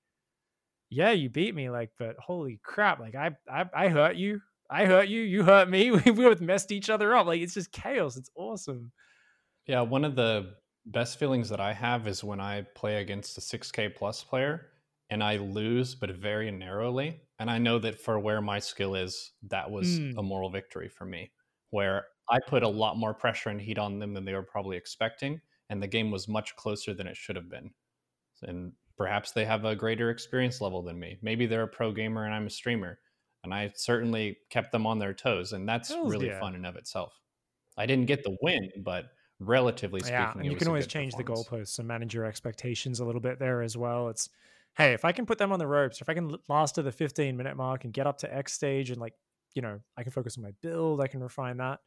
yeah 0.89 1.11
you 1.11 1.29
beat 1.29 1.55
me 1.55 1.69
like 1.69 1.91
but 1.97 2.15
holy 2.19 2.59
crap 2.61 2.99
like 2.99 3.15
i 3.15 3.31
i, 3.49 3.65
I 3.73 3.87
hurt 3.87 4.17
you. 4.17 4.41
I 4.67 4.85
hurt 4.85 5.07
you. 5.07 5.21
You 5.21 5.43
hurt 5.43 5.69
me. 5.69 5.91
We, 6.05 6.11
we 6.11 6.23
both 6.25 6.41
messed 6.41 6.71
each 6.71 6.89
other 6.89 7.15
up. 7.15 7.27
Like 7.27 7.39
it's 7.39 7.53
just 7.53 7.71
chaos. 7.71 8.17
It's 8.17 8.31
awesome. 8.35 8.91
Yeah 9.65 9.81
one 9.81 10.03
of 10.03 10.15
the 10.15 10.55
best 10.87 11.17
feelings 11.17 11.49
that 11.49 11.59
i 11.59 11.73
have 11.73 12.07
is 12.07 12.23
when 12.23 12.39
i 12.39 12.61
play 12.75 13.01
against 13.01 13.37
a 13.37 13.41
6k 13.41 13.95
plus 13.95 14.23
player 14.23 14.67
and 15.09 15.23
I 15.23 15.37
lose, 15.37 15.95
but 15.95 16.11
very 16.11 16.51
narrowly. 16.51 17.21
And 17.39 17.49
I 17.49 17.57
know 17.57 17.79
that 17.79 17.99
for 17.99 18.19
where 18.19 18.41
my 18.41 18.59
skill 18.59 18.95
is, 18.95 19.31
that 19.49 19.69
was 19.69 19.99
mm. 19.99 20.17
a 20.17 20.23
moral 20.23 20.49
victory 20.49 20.89
for 20.89 21.05
me, 21.05 21.31
where 21.69 22.05
I 22.29 22.39
put 22.39 22.63
a 22.63 22.67
lot 22.67 22.97
more 22.97 23.13
pressure 23.13 23.49
and 23.49 23.61
heat 23.61 23.77
on 23.77 23.99
them 23.99 24.13
than 24.13 24.25
they 24.25 24.33
were 24.33 24.43
probably 24.43 24.77
expecting. 24.77 25.41
And 25.69 25.81
the 25.81 25.87
game 25.87 26.11
was 26.11 26.27
much 26.27 26.55
closer 26.55 26.93
than 26.93 27.07
it 27.07 27.17
should 27.17 27.35
have 27.35 27.49
been. 27.49 27.71
And 28.43 28.73
perhaps 28.97 29.31
they 29.31 29.45
have 29.45 29.65
a 29.65 29.75
greater 29.75 30.09
experience 30.09 30.61
level 30.61 30.81
than 30.81 30.99
me. 30.99 31.17
Maybe 31.21 31.45
they're 31.45 31.63
a 31.63 31.67
pro 31.67 31.91
gamer 31.91 32.25
and 32.25 32.33
I'm 32.33 32.47
a 32.47 32.51
streamer. 32.51 32.99
And 33.43 33.53
I 33.53 33.71
certainly 33.75 34.37
kept 34.49 34.71
them 34.71 34.87
on 34.87 34.99
their 34.99 35.13
toes. 35.13 35.53
And 35.53 35.67
that's 35.67 35.89
Hells 35.89 36.11
really 36.11 36.27
yeah. 36.27 36.39
fun 36.39 36.55
in 36.55 36.65
of 36.65 36.75
itself. 36.75 37.13
I 37.77 37.85
didn't 37.85 38.05
get 38.05 38.23
the 38.23 38.37
win, 38.41 38.69
but 38.83 39.05
relatively 39.39 39.99
speaking, 39.99 40.15
yeah, 40.15 40.33
and 40.35 40.45
you 40.45 40.55
can 40.55 40.67
always 40.67 40.87
change 40.87 41.13
the 41.15 41.23
goalposts 41.23 41.77
and 41.77 41.87
manage 41.87 42.13
your 42.13 42.25
expectations 42.25 43.01
a 43.01 43.05
little 43.05 43.21
bit 43.21 43.37
there 43.37 43.61
as 43.61 43.75
well. 43.75 44.09
It's 44.09 44.29
hey, 44.77 44.93
if 44.93 45.05
I 45.05 45.11
can 45.11 45.25
put 45.25 45.37
them 45.37 45.51
on 45.51 45.59
the 45.59 45.67
ropes, 45.67 46.01
if 46.01 46.09
I 46.09 46.13
can 46.13 46.35
last 46.49 46.75
to 46.75 46.81
the 46.81 46.91
15 46.91 47.35
minute 47.37 47.55
mark 47.55 47.85
and 47.85 47.93
get 47.93 48.07
up 48.07 48.17
to 48.19 48.33
X 48.33 48.53
stage 48.53 48.89
and 48.89 48.99
like, 48.99 49.13
you 49.53 49.61
know, 49.61 49.79
I 49.97 50.03
can 50.03 50.11
focus 50.11 50.37
on 50.37 50.43
my 50.43 50.51
build, 50.61 51.01
I 51.01 51.07
can 51.07 51.23
refine 51.23 51.57
that. 51.57 51.79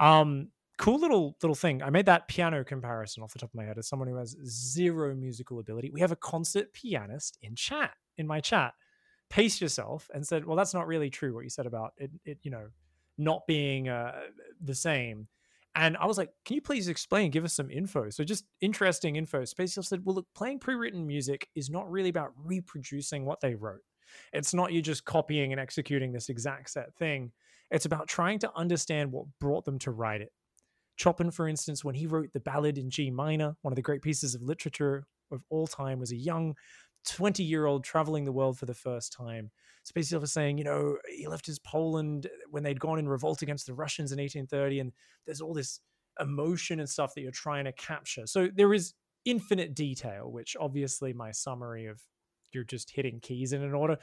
Um, 0.00 0.48
cool 0.78 0.98
little 0.98 1.36
little 1.42 1.54
thing. 1.54 1.82
I 1.82 1.90
made 1.90 2.06
that 2.06 2.28
piano 2.28 2.64
comparison 2.64 3.22
off 3.22 3.32
the 3.32 3.38
top 3.38 3.50
of 3.50 3.54
my 3.54 3.64
head 3.64 3.78
as 3.78 3.88
someone 3.88 4.08
who 4.08 4.16
has 4.16 4.36
zero 4.44 5.14
musical 5.14 5.58
ability. 5.58 5.90
We 5.90 6.00
have 6.00 6.12
a 6.12 6.16
concert 6.16 6.72
pianist 6.72 7.38
in 7.42 7.54
chat, 7.54 7.92
in 8.16 8.26
my 8.26 8.40
chat. 8.40 8.72
Pace 9.30 9.60
yourself 9.60 10.10
and 10.14 10.26
said, 10.26 10.44
well, 10.44 10.56
that's 10.56 10.74
not 10.74 10.86
really 10.86 11.10
true 11.10 11.34
what 11.34 11.44
you 11.44 11.50
said 11.50 11.66
about 11.66 11.92
it, 11.96 12.10
it 12.24 12.38
you 12.42 12.50
know, 12.50 12.68
not 13.18 13.46
being 13.46 13.88
uh, 13.88 14.12
the 14.60 14.74
same. 14.74 15.28
And 15.76 15.96
I 15.96 16.06
was 16.06 16.18
like, 16.18 16.30
can 16.44 16.54
you 16.54 16.62
please 16.62 16.88
explain, 16.88 17.30
give 17.30 17.44
us 17.44 17.54
some 17.54 17.70
info? 17.70 18.08
So 18.10 18.22
just 18.22 18.44
interesting 18.60 19.16
info. 19.16 19.44
Space 19.44 19.76
said, 19.80 20.04
well, 20.04 20.14
look, 20.14 20.26
playing 20.34 20.60
pre-written 20.60 21.06
music 21.06 21.48
is 21.56 21.68
not 21.68 21.90
really 21.90 22.10
about 22.10 22.32
reproducing 22.44 23.24
what 23.24 23.40
they 23.40 23.54
wrote. 23.54 23.80
It's 24.32 24.54
not 24.54 24.72
you 24.72 24.82
just 24.82 25.04
copying 25.04 25.50
and 25.50 25.60
executing 25.60 26.12
this 26.12 26.28
exact 26.28 26.70
set 26.70 26.94
thing. 26.94 27.32
It's 27.70 27.86
about 27.86 28.06
trying 28.06 28.38
to 28.40 28.52
understand 28.54 29.10
what 29.10 29.26
brought 29.40 29.64
them 29.64 29.78
to 29.80 29.90
write 29.90 30.20
it. 30.20 30.30
Chopin, 30.96 31.32
for 31.32 31.48
instance, 31.48 31.84
when 31.84 31.96
he 31.96 32.06
wrote 32.06 32.32
the 32.32 32.38
ballad 32.40 32.78
in 32.78 32.88
G 32.88 33.10
minor, 33.10 33.56
one 33.62 33.72
of 33.72 33.76
the 33.76 33.82
great 33.82 34.02
pieces 34.02 34.36
of 34.36 34.42
literature 34.42 35.06
of 35.32 35.42
all 35.50 35.66
time, 35.66 35.98
was 35.98 36.12
a 36.12 36.16
young 36.16 36.54
20 37.06 37.42
year 37.42 37.66
old 37.66 37.84
traveling 37.84 38.24
the 38.24 38.32
world 38.32 38.58
for 38.58 38.66
the 38.66 38.74
first 38.74 39.12
time. 39.12 39.50
Space 39.84 40.12
was 40.12 40.32
saying, 40.32 40.58
you 40.58 40.64
know, 40.64 40.96
he 41.14 41.26
left 41.26 41.46
his 41.46 41.58
Poland 41.58 42.28
when 42.50 42.62
they'd 42.62 42.80
gone 42.80 42.98
in 42.98 43.08
revolt 43.08 43.42
against 43.42 43.66
the 43.66 43.74
Russians 43.74 44.12
in 44.12 44.18
1830, 44.18 44.80
and 44.80 44.92
there's 45.26 45.40
all 45.40 45.52
this 45.52 45.80
emotion 46.20 46.80
and 46.80 46.88
stuff 46.88 47.14
that 47.14 47.20
you're 47.20 47.30
trying 47.30 47.64
to 47.64 47.72
capture. 47.72 48.26
So 48.26 48.48
there 48.54 48.72
is 48.72 48.94
infinite 49.24 49.74
detail, 49.74 50.30
which 50.30 50.56
obviously 50.58 51.12
my 51.12 51.30
summary 51.32 51.86
of 51.86 52.00
you're 52.52 52.64
just 52.64 52.90
hitting 52.90 53.20
keys 53.20 53.52
in 53.52 53.62
an 53.62 53.74
order. 53.74 53.98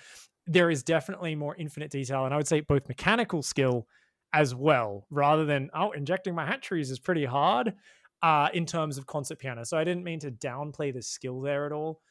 There 0.46 0.70
is 0.70 0.84
definitely 0.84 1.36
more 1.36 1.56
infinite 1.56 1.92
detail, 1.92 2.26
and 2.26 2.34
I 2.34 2.38
would 2.38 2.48
say 2.48 2.62
both 2.62 2.88
mechanical 2.88 3.42
skill 3.42 3.88
as 4.34 4.54
well, 4.54 5.08
rather 5.10 5.46
than 5.46 5.70
oh, 5.74 5.92
injecting 5.92 6.36
my 6.36 6.46
hatcheries 6.46 6.92
is 6.92 7.00
pretty 7.00 7.26
hard 7.26 7.74
uh, 8.22 8.50
in 8.54 8.66
terms 8.66 8.98
of 8.98 9.06
concert 9.08 9.40
piano. 9.40 9.66
So 9.66 9.78
I 9.78 9.84
didn't 9.84 10.04
mean 10.04 10.20
to 10.20 10.32
downplay 10.32 10.94
the 10.94 11.02
skill 11.02 11.42
there 11.42 11.66
at 11.66 11.72
all 11.72 12.02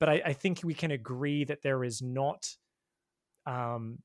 but 0.00 0.08
I, 0.08 0.22
I 0.26 0.32
think 0.32 0.60
we 0.62 0.74
can 0.74 0.90
agree 0.90 1.44
that 1.44 1.62
there 1.62 1.84
is 1.84 2.02
not 2.02 2.48
um, 3.46 3.98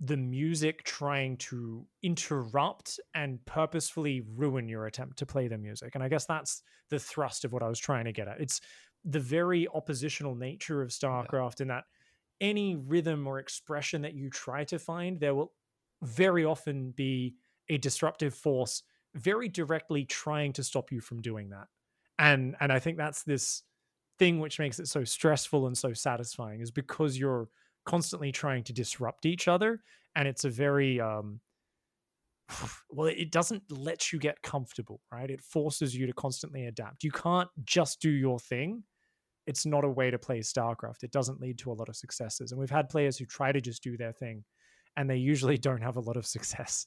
the 0.00 0.16
music 0.16 0.82
trying 0.84 1.36
to 1.36 1.86
interrupt 2.02 2.98
and 3.14 3.44
purposefully 3.44 4.22
ruin 4.34 4.68
your 4.68 4.86
attempt 4.86 5.18
to 5.18 5.26
play 5.26 5.46
the 5.46 5.58
music. 5.58 5.94
And 5.94 6.02
I 6.02 6.08
guess 6.08 6.26
that's 6.26 6.62
the 6.88 6.98
thrust 6.98 7.44
of 7.44 7.52
what 7.52 7.62
I 7.62 7.68
was 7.68 7.78
trying 7.78 8.06
to 8.06 8.12
get 8.12 8.28
at. 8.28 8.40
It's 8.40 8.60
the 9.04 9.20
very 9.20 9.68
oppositional 9.68 10.34
nature 10.34 10.82
of 10.82 10.90
StarCraft 10.90 11.60
yeah. 11.60 11.64
in 11.64 11.68
that 11.68 11.84
any 12.40 12.76
rhythm 12.76 13.26
or 13.26 13.38
expression 13.38 14.02
that 14.02 14.14
you 14.14 14.30
try 14.30 14.64
to 14.64 14.78
find, 14.78 15.20
there 15.20 15.34
will 15.34 15.52
very 16.02 16.44
often 16.44 16.92
be 16.92 17.34
a 17.68 17.76
disruptive 17.76 18.34
force 18.34 18.82
very 19.14 19.48
directly 19.48 20.04
trying 20.04 20.52
to 20.54 20.64
stop 20.64 20.90
you 20.90 21.00
from 21.00 21.20
doing 21.20 21.50
that. 21.50 21.66
And 22.18 22.56
and 22.60 22.72
I 22.72 22.78
think 22.78 22.96
that's 22.96 23.22
this 23.22 23.62
thing 24.20 24.38
which 24.38 24.58
makes 24.58 24.78
it 24.78 24.86
so 24.86 25.02
stressful 25.02 25.66
and 25.66 25.76
so 25.76 25.94
satisfying 25.94 26.60
is 26.60 26.70
because 26.70 27.18
you're 27.18 27.48
constantly 27.86 28.30
trying 28.30 28.62
to 28.62 28.70
disrupt 28.74 29.24
each 29.24 29.48
other 29.48 29.80
and 30.14 30.28
it's 30.28 30.44
a 30.44 30.50
very 30.50 31.00
um 31.00 31.40
well 32.90 33.06
it 33.06 33.32
doesn't 33.32 33.62
let 33.70 34.12
you 34.12 34.18
get 34.18 34.42
comfortable 34.42 35.00
right? 35.10 35.30
It 35.30 35.40
forces 35.40 35.96
you 35.96 36.06
to 36.06 36.12
constantly 36.12 36.66
adapt. 36.66 37.02
You 37.02 37.10
can't 37.10 37.48
just 37.64 38.02
do 38.02 38.10
your 38.10 38.38
thing. 38.38 38.84
It's 39.46 39.64
not 39.64 39.84
a 39.84 39.88
way 39.88 40.10
to 40.10 40.18
play 40.18 40.40
starcraft. 40.40 41.02
It 41.02 41.12
doesn't 41.12 41.40
lead 41.40 41.58
to 41.60 41.72
a 41.72 41.78
lot 41.80 41.88
of 41.88 41.96
successes 41.96 42.52
and 42.52 42.60
we've 42.60 42.68
had 42.68 42.90
players 42.90 43.16
who 43.16 43.24
try 43.24 43.52
to 43.52 43.60
just 43.62 43.82
do 43.82 43.96
their 43.96 44.12
thing 44.12 44.44
and 44.98 45.08
they 45.08 45.16
usually 45.16 45.56
don't 45.66 45.82
have 45.82 45.96
a 45.96 46.00
lot 46.00 46.18
of 46.18 46.26
success. 46.26 46.86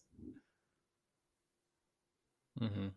Mm-hmm. 2.61 2.89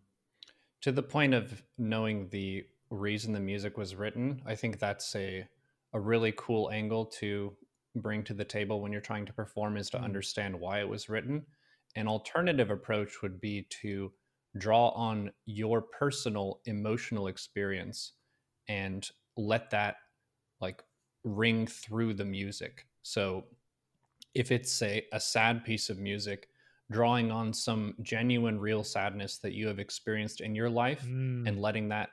to 0.82 0.93
the 0.93 1.03
point 1.03 1.32
of 1.32 1.62
knowing 1.78 2.28
the 2.28 2.66
reason 2.91 3.32
the 3.32 3.41
music 3.41 3.76
was 3.76 3.95
written. 3.95 4.43
I 4.47 4.55
think 4.55 4.78
that's 4.78 5.14
a 5.16 5.47
a 5.93 6.01
really 6.01 6.34
cool 6.37 6.70
angle 6.70 7.07
to 7.07 7.57
bring 7.95 8.22
to 8.24 8.34
the 8.34 8.45
table 8.45 8.80
when 8.80 8.93
you're 8.93 9.01
trying 9.01 9.24
to 9.26 9.32
perform 9.32 9.76
is 9.76 9.89
to 9.91 9.97
mm-hmm. 9.97 10.05
understand 10.05 10.59
why 10.59 10.80
it 10.80 10.89
was 10.89 11.09
written. 11.09 11.47
An 11.95 12.07
alternative 12.07 12.70
approach 12.70 13.22
would 13.22 13.41
be 13.41 13.66
to 13.82 14.12
draw 14.59 14.89
on 14.91 15.30
your 15.47 15.80
personal 15.80 16.61
emotional 16.66 17.28
experience 17.28 18.12
and 18.68 19.09
let 19.37 19.70
that 19.70 19.97
like 20.61 20.82
ring 21.24 21.66
through 21.66 22.14
the 22.14 22.24
music. 22.24 22.87
So 23.03 23.45
if 24.34 24.51
it's 24.51 24.82
a, 24.82 25.05
a 25.12 25.20
sad 25.20 25.64
piece 25.64 25.89
of 25.89 25.99
music, 25.99 26.49
drawing 26.91 27.30
on 27.30 27.53
some 27.53 27.95
genuine 28.03 28.59
real 28.61 28.84
sadness 28.84 29.39
that 29.39 29.53
you 29.53 29.66
have 29.66 29.78
experienced 29.78 30.41
in 30.41 30.55
your 30.55 30.70
life 30.70 31.05
mm. 31.07 31.47
and 31.49 31.61
letting 31.61 31.89
that 31.89 32.11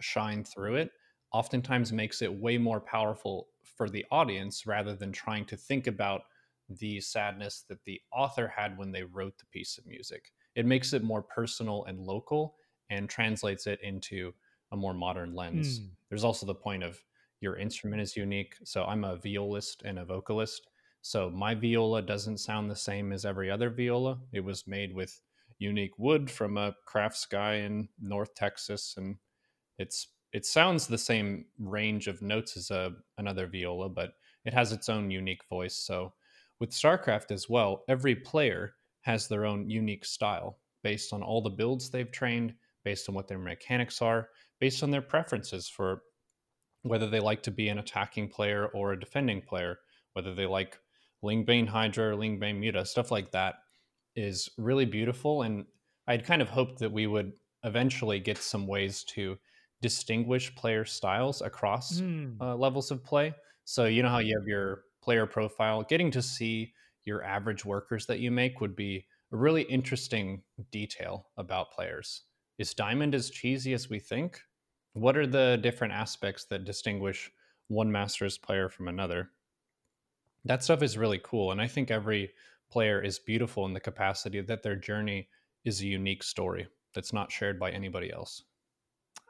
shine 0.00 0.44
through 0.44 0.76
it 0.76 0.90
oftentimes 1.32 1.92
makes 1.92 2.22
it 2.22 2.32
way 2.32 2.56
more 2.56 2.80
powerful 2.80 3.48
for 3.62 3.90
the 3.90 4.04
audience 4.10 4.66
rather 4.66 4.94
than 4.94 5.12
trying 5.12 5.44
to 5.44 5.56
think 5.56 5.86
about 5.86 6.22
the 6.68 7.00
sadness 7.00 7.64
that 7.68 7.84
the 7.84 8.00
author 8.12 8.48
had 8.48 8.76
when 8.78 8.90
they 8.90 9.02
wrote 9.02 9.36
the 9.38 9.46
piece 9.46 9.78
of 9.78 9.86
music. 9.86 10.32
It 10.54 10.66
makes 10.66 10.92
it 10.92 11.02
more 11.02 11.22
personal 11.22 11.84
and 11.84 12.00
local 12.00 12.56
and 12.90 13.08
translates 13.08 13.66
it 13.66 13.80
into 13.82 14.32
a 14.72 14.76
more 14.76 14.94
modern 14.94 15.34
lens. 15.34 15.80
Mm. 15.80 15.90
There's 16.08 16.24
also 16.24 16.46
the 16.46 16.54
point 16.54 16.82
of 16.82 16.98
your 17.40 17.56
instrument 17.56 18.02
is 18.02 18.16
unique. 18.16 18.54
So 18.64 18.84
I'm 18.84 19.04
a 19.04 19.16
violist 19.16 19.82
and 19.84 19.98
a 19.98 20.04
vocalist. 20.04 20.68
So 21.02 21.30
my 21.30 21.54
viola 21.54 22.02
doesn't 22.02 22.38
sound 22.38 22.70
the 22.70 22.76
same 22.76 23.12
as 23.12 23.24
every 23.24 23.50
other 23.50 23.70
viola. 23.70 24.18
It 24.32 24.40
was 24.40 24.66
made 24.66 24.94
with 24.94 25.20
unique 25.58 25.98
wood 25.98 26.30
from 26.30 26.56
a 26.56 26.74
crafts 26.84 27.26
guy 27.26 27.56
in 27.56 27.88
North 28.00 28.34
Texas 28.34 28.94
and 28.96 29.16
it's 29.78 30.08
it 30.32 30.44
sounds 30.44 30.86
the 30.86 30.98
same 30.98 31.46
range 31.58 32.08
of 32.08 32.22
notes 32.22 32.56
as 32.56 32.70
a 32.70 32.92
another 33.18 33.46
viola, 33.46 33.88
but 33.88 34.12
it 34.44 34.52
has 34.52 34.72
its 34.72 34.88
own 34.88 35.10
unique 35.10 35.42
voice. 35.48 35.74
So 35.74 36.12
with 36.60 36.70
StarCraft 36.70 37.30
as 37.30 37.48
well, 37.48 37.84
every 37.88 38.14
player 38.14 38.74
has 39.02 39.28
their 39.28 39.44
own 39.44 39.70
unique 39.70 40.04
style 40.04 40.58
based 40.82 41.12
on 41.12 41.22
all 41.22 41.42
the 41.42 41.50
builds 41.50 41.90
they've 41.90 42.10
trained, 42.10 42.54
based 42.84 43.08
on 43.08 43.14
what 43.14 43.28
their 43.28 43.38
mechanics 43.38 44.00
are, 44.02 44.28
based 44.60 44.82
on 44.82 44.90
their 44.90 45.02
preferences 45.02 45.68
for 45.68 46.02
whether 46.82 47.08
they 47.08 47.20
like 47.20 47.42
to 47.42 47.50
be 47.50 47.68
an 47.68 47.78
attacking 47.78 48.28
player 48.28 48.66
or 48.68 48.92
a 48.92 49.00
defending 49.00 49.40
player, 49.40 49.78
whether 50.12 50.34
they 50.34 50.46
like 50.46 50.78
Ling 51.22 51.44
Bane 51.44 51.66
Hydra 51.66 52.10
or 52.10 52.16
Ling 52.16 52.38
Bane 52.38 52.60
Muta, 52.60 52.84
stuff 52.84 53.10
like 53.10 53.30
that 53.32 53.56
is 54.14 54.48
really 54.56 54.84
beautiful. 54.84 55.42
And 55.42 55.66
I'd 56.06 56.24
kind 56.24 56.40
of 56.40 56.48
hoped 56.48 56.78
that 56.78 56.92
we 56.92 57.06
would 57.06 57.32
eventually 57.64 58.20
get 58.20 58.38
some 58.38 58.66
ways 58.66 59.02
to 59.04 59.36
distinguish 59.82 60.54
player 60.54 60.84
styles 60.84 61.42
across 61.42 62.00
Mm. 62.00 62.40
uh, 62.40 62.56
levels 62.56 62.90
of 62.90 63.04
play. 63.04 63.34
So 63.64 63.84
you 63.86 64.02
know 64.02 64.08
how 64.08 64.18
you 64.18 64.36
have 64.38 64.48
your 64.48 64.84
player 65.02 65.26
profile, 65.26 65.82
getting 65.82 66.10
to 66.12 66.22
see 66.22 66.74
your 67.04 67.22
average 67.22 67.64
workers 67.64 68.06
that 68.06 68.20
you 68.20 68.30
make 68.30 68.60
would 68.60 68.74
be 68.74 69.06
a 69.32 69.36
really 69.36 69.62
interesting 69.62 70.42
detail 70.70 71.30
about 71.36 71.72
players. 71.72 72.22
Is 72.58 72.74
Diamond 72.74 73.14
as 73.14 73.30
cheesy 73.30 73.72
as 73.74 73.90
we 73.90 73.98
think? 74.00 74.40
What 74.94 75.16
are 75.16 75.26
the 75.26 75.58
different 75.62 75.92
aspects 75.92 76.44
that 76.46 76.64
distinguish 76.64 77.30
one 77.68 77.92
Masters 77.92 78.38
player 78.38 78.68
from 78.68 78.88
another? 78.88 79.30
That 80.44 80.62
stuff 80.62 80.82
is 80.82 80.96
really 80.96 81.20
cool. 81.22 81.52
And 81.52 81.60
I 81.60 81.66
think 81.66 81.90
every 81.90 82.32
player 82.70 83.00
is 83.02 83.18
beautiful 83.18 83.66
in 83.66 83.74
the 83.74 83.80
capacity 83.80 84.40
that 84.40 84.62
their 84.62 84.76
journey 84.76 85.28
is 85.64 85.80
a 85.82 85.86
unique 85.86 86.22
story 86.22 86.68
that's 86.94 87.12
not 87.12 87.30
shared 87.30 87.58
by 87.60 87.70
anybody 87.72 88.12
else. 88.12 88.44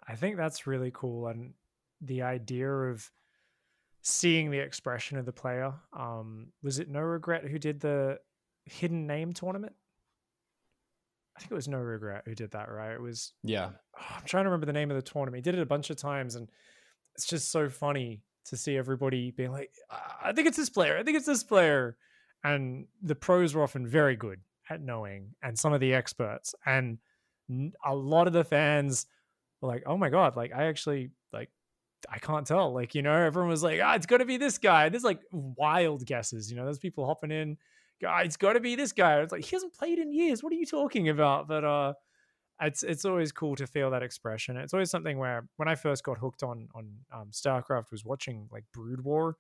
I 0.09 0.15
think 0.15 0.37
that's 0.37 0.67
really 0.67 0.91
cool. 0.95 1.29
And 1.29 1.55
the 2.01 2.23
idea 2.23 2.71
of 2.71 3.11
seeing 4.03 4.53
the 4.53 4.59
expression 4.61 5.19
of 5.19 5.27
the 5.27 5.33
player. 5.33 5.73
Um, 5.93 6.53
was 6.63 6.79
it 6.79 6.89
No 6.89 7.01
Regret 7.01 7.45
who 7.45 7.59
did 7.59 7.81
the 7.81 8.21
hidden 8.65 9.05
name 9.05 9.33
tournament? 9.33 9.75
I 11.37 11.41
think 11.41 11.51
it 11.51 11.57
was 11.57 11.67
No 11.67 11.79
Regret 11.79 12.23
who 12.25 12.35
did 12.37 12.53
that, 12.53 12.71
right? 12.71 12.93
It 12.93 13.01
was 13.03 13.33
Yeah. 13.43 13.71
oh, 13.99 14.05
I'm 14.17 14.25
trying 14.25 14.45
to 14.45 14.51
remember 14.51 14.67
the 14.67 14.73
name 14.73 14.93
of 14.93 14.97
the 14.97 15.03
tournament. 15.03 15.45
He 15.45 15.51
did 15.51 15.59
it 15.59 15.63
a 15.63 15.67
bunch 15.67 15.91
of 15.91 15.97
times, 15.97 16.37
and 16.37 16.49
it's 17.17 17.27
just 17.27 17.51
so 17.51 17.69
funny 17.69 18.23
to 18.45 18.57
see 18.57 18.77
everybody 18.77 19.33
being 19.33 19.51
like, 19.51 19.73
"I 20.23 20.33
think 20.33 20.47
it's 20.47 20.57
this 20.57 20.71
player. 20.71 20.97
I 20.97 21.03
think 21.03 21.17
it's 21.17 21.27
this 21.27 21.43
player," 21.43 21.97
and 22.45 22.87
the 23.03 23.17
pros 23.17 23.55
were 23.55 23.65
often 23.65 23.89
very 23.89 24.15
good 24.15 24.41
at 24.71 24.81
knowing, 24.81 25.35
and 25.43 25.59
some 25.59 25.73
of 25.73 25.81
the 25.81 25.95
experts, 25.95 26.55
and 26.65 26.99
a 27.85 27.95
lot 27.95 28.29
of 28.29 28.33
the 28.33 28.45
fans 28.45 29.07
like, 29.63 29.85
"Oh 29.87 29.97
my 29.97 30.11
god!" 30.11 30.37
Like 30.37 30.53
I 30.55 30.67
actually 30.67 31.11
like. 31.33 31.51
I 32.11 32.19
can't 32.19 32.47
tell. 32.47 32.73
Like, 32.73 32.95
you 32.95 33.03
know, 33.03 33.13
everyone 33.15 33.49
was 33.51 33.63
like, 33.65 33.81
ah, 33.83 33.95
it's 33.95 34.07
got 34.07 34.19
to 34.19 34.25
be 34.27 34.37
this 34.37 34.59
guy. 34.59 34.89
There's 34.91 35.03
like 35.03 35.21
wild 35.33 36.07
guesses. 36.07 36.51
You 36.51 36.57
know, 36.57 36.65
there's 36.65 36.79
people 36.79 37.07
hopping 37.07 37.33
in. 37.33 37.57
"Ah, 38.07 38.21
It's 38.21 38.37
got 38.37 38.53
to 38.53 38.61
be 38.61 38.77
this 38.77 38.93
guy. 38.93 39.21
It's 39.23 39.33
like, 39.33 39.45
he 39.45 39.57
hasn't 39.57 39.75
played 39.75 39.99
in 39.99 40.13
years. 40.13 40.43
What 40.43 40.53
are 40.53 40.57
you 40.57 40.67
talking 40.67 41.09
about? 41.09 41.49
But, 41.49 41.65
uh, 41.65 41.95
it's 42.61 42.83
it's 42.83 43.05
always 43.05 43.33
cool 43.33 43.55
to 43.57 43.67
feel 43.67 43.91
that 43.91 44.03
expression. 44.03 44.57
It's 44.57 44.73
always 44.73 44.91
something 44.91 45.19
where 45.19 45.49
when 45.57 45.69
I 45.69 45.75
first 45.75 46.05
got 46.05 46.19
hooked 46.19 46.43
on 46.43 46.69
on 46.75 46.91
um, 47.13 47.31
StarCraft 47.31 47.91
was 47.91 48.05
watching 48.05 48.49
like 48.51 48.65
Brood 48.73 49.03
War 49.03 49.37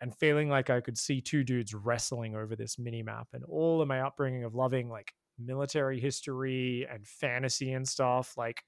and 0.00 0.14
feeling 0.14 0.48
like 0.50 0.68
I 0.68 0.80
could 0.80 0.98
see 0.98 1.20
two 1.20 1.44
dudes 1.44 1.74
wrestling 1.74 2.36
over 2.36 2.54
this 2.54 2.78
mini 2.78 3.02
map 3.02 3.28
and 3.32 3.44
all 3.44 3.80
of 3.80 3.88
my 3.88 4.00
upbringing 4.02 4.44
of 4.44 4.54
loving 4.54 4.88
like 4.90 5.12
military 5.38 6.00
history 6.00 6.86
and 6.90 7.06
fantasy 7.06 7.72
and 7.72 7.88
stuff 7.88 8.36
like 8.36 8.62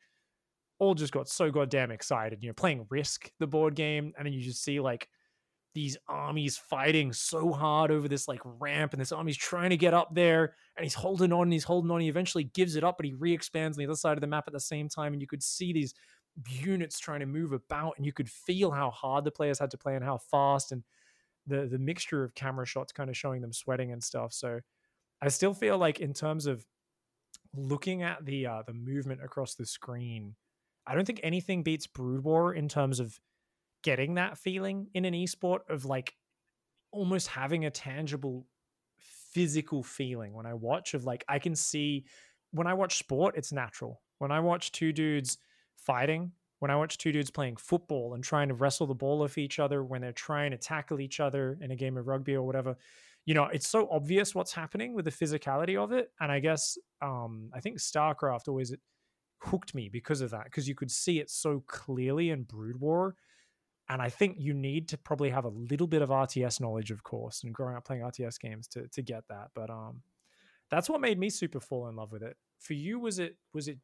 all 0.78 0.94
just 0.94 1.12
got 1.12 1.28
so 1.28 1.50
goddamn 1.50 1.90
excited. 1.90 2.42
You 2.42 2.48
know, 2.48 2.54
playing 2.54 2.86
Risk, 2.90 3.30
the 3.38 3.46
board 3.46 3.74
game, 3.74 4.12
and 4.16 4.26
then 4.26 4.32
you 4.32 4.40
just 4.40 4.62
see 4.62 4.80
like 4.80 5.08
these 5.74 5.96
armies 6.08 6.56
fighting 6.56 7.12
so 7.12 7.52
hard 7.52 7.90
over 7.90 8.08
this 8.08 8.26
like 8.28 8.40
ramp, 8.44 8.92
and 8.92 9.00
this 9.00 9.12
army's 9.12 9.36
trying 9.36 9.70
to 9.70 9.76
get 9.76 9.94
up 9.94 10.14
there, 10.14 10.54
and 10.76 10.84
he's 10.84 10.94
holding 10.94 11.32
on, 11.32 11.42
and 11.42 11.52
he's 11.52 11.64
holding 11.64 11.90
on. 11.90 12.00
He 12.00 12.08
eventually 12.08 12.44
gives 12.44 12.76
it 12.76 12.84
up, 12.84 12.96
but 12.96 13.06
he 13.06 13.14
re-expands 13.14 13.76
on 13.76 13.82
the 13.82 13.88
other 13.88 13.96
side 13.96 14.16
of 14.16 14.20
the 14.20 14.26
map 14.26 14.44
at 14.46 14.52
the 14.52 14.60
same 14.60 14.88
time, 14.88 15.12
and 15.12 15.20
you 15.22 15.28
could 15.28 15.42
see 15.42 15.72
these 15.72 15.94
units 16.48 16.98
trying 16.98 17.20
to 17.20 17.26
move 17.26 17.52
about, 17.52 17.94
and 17.96 18.06
you 18.06 18.12
could 18.12 18.30
feel 18.30 18.70
how 18.70 18.90
hard 18.90 19.24
the 19.24 19.30
players 19.30 19.58
had 19.58 19.70
to 19.70 19.78
play 19.78 19.94
and 19.94 20.04
how 20.04 20.18
fast, 20.18 20.72
and 20.72 20.82
the 21.46 21.66
the 21.66 21.78
mixture 21.78 22.24
of 22.24 22.34
camera 22.34 22.66
shots 22.66 22.92
kind 22.92 23.10
of 23.10 23.16
showing 23.16 23.40
them 23.40 23.52
sweating 23.52 23.92
and 23.92 24.02
stuff. 24.02 24.32
So 24.32 24.60
I 25.20 25.28
still 25.28 25.54
feel 25.54 25.78
like 25.78 26.00
in 26.00 26.12
terms 26.12 26.46
of 26.46 26.64
looking 27.54 28.02
at 28.02 28.24
the 28.24 28.46
uh, 28.46 28.62
the 28.66 28.74
movement 28.74 29.22
across 29.22 29.54
the 29.54 29.66
screen, 29.66 30.34
I 30.88 30.94
don't 30.94 31.04
think 31.04 31.20
anything 31.22 31.62
beats 31.62 31.86
Brood 31.86 32.24
War 32.24 32.54
in 32.54 32.68
terms 32.68 32.98
of 32.98 33.20
getting 33.82 34.14
that 34.14 34.38
feeling 34.38 34.88
in 34.94 35.04
an 35.04 35.14
esport 35.14 35.60
of 35.68 35.84
like 35.84 36.14
almost 36.90 37.28
having 37.28 37.66
a 37.66 37.70
tangible 37.70 38.46
physical 38.98 39.82
feeling 39.82 40.32
when 40.32 40.46
I 40.46 40.54
watch 40.54 40.94
of 40.94 41.04
like 41.04 41.24
I 41.28 41.38
can 41.38 41.54
see 41.54 42.06
when 42.50 42.66
I 42.66 42.74
watch 42.74 42.98
sport, 42.98 43.34
it's 43.36 43.52
natural. 43.52 44.00
When 44.18 44.32
I 44.32 44.40
watch 44.40 44.72
two 44.72 44.92
dudes 44.92 45.38
fighting, 45.76 46.32
when 46.60 46.70
I 46.70 46.76
watch 46.76 46.98
two 46.98 47.12
dudes 47.12 47.30
playing 47.30 47.56
football 47.56 48.14
and 48.14 48.24
trying 48.24 48.48
to 48.48 48.54
wrestle 48.54 48.86
the 48.86 48.94
ball 48.94 49.22
off 49.22 49.38
each 49.38 49.58
other, 49.58 49.84
when 49.84 50.00
they're 50.00 50.12
trying 50.12 50.50
to 50.52 50.56
tackle 50.56 51.00
each 51.00 51.20
other 51.20 51.58
in 51.60 51.70
a 51.70 51.76
game 51.76 51.96
of 51.96 52.08
rugby 52.08 52.34
or 52.34 52.42
whatever, 52.42 52.76
you 53.26 53.34
know, 53.34 53.44
it's 53.44 53.68
so 53.68 53.86
obvious 53.90 54.34
what's 54.34 54.52
happening 54.52 54.94
with 54.94 55.04
the 55.04 55.10
physicality 55.10 55.76
of 55.76 55.92
it. 55.92 56.10
And 56.20 56.32
I 56.32 56.40
guess 56.40 56.78
um 57.02 57.50
I 57.54 57.60
think 57.60 57.78
StarCraft 57.78 58.48
always 58.48 58.74
hooked 59.40 59.74
me 59.74 59.88
because 59.88 60.20
of 60.20 60.30
that, 60.30 60.44
because 60.44 60.68
you 60.68 60.74
could 60.74 60.90
see 60.90 61.20
it 61.20 61.30
so 61.30 61.62
clearly 61.66 62.30
in 62.30 62.44
Brood 62.44 62.80
War. 62.80 63.16
And 63.88 64.02
I 64.02 64.10
think 64.10 64.36
you 64.38 64.52
need 64.54 64.88
to 64.88 64.98
probably 64.98 65.30
have 65.30 65.44
a 65.44 65.50
little 65.50 65.86
bit 65.86 66.02
of 66.02 66.10
RTS 66.10 66.60
knowledge, 66.60 66.90
of 66.90 67.02
course, 67.02 67.42
and 67.44 67.54
growing 67.54 67.76
up 67.76 67.84
playing 67.86 68.02
RTS 68.02 68.38
games 68.38 68.68
to 68.68 68.88
to 68.88 69.02
get 69.02 69.24
that. 69.28 69.50
But 69.54 69.70
um 69.70 70.02
that's 70.70 70.88
what 70.90 71.00
made 71.00 71.18
me 71.18 71.30
super 71.30 71.60
fall 71.60 71.88
in 71.88 71.96
love 71.96 72.12
with 72.12 72.22
it. 72.22 72.36
For 72.60 72.74
you, 72.74 72.98
was 73.00 73.18
it 73.18 73.36
was 73.54 73.68
it 73.68 73.78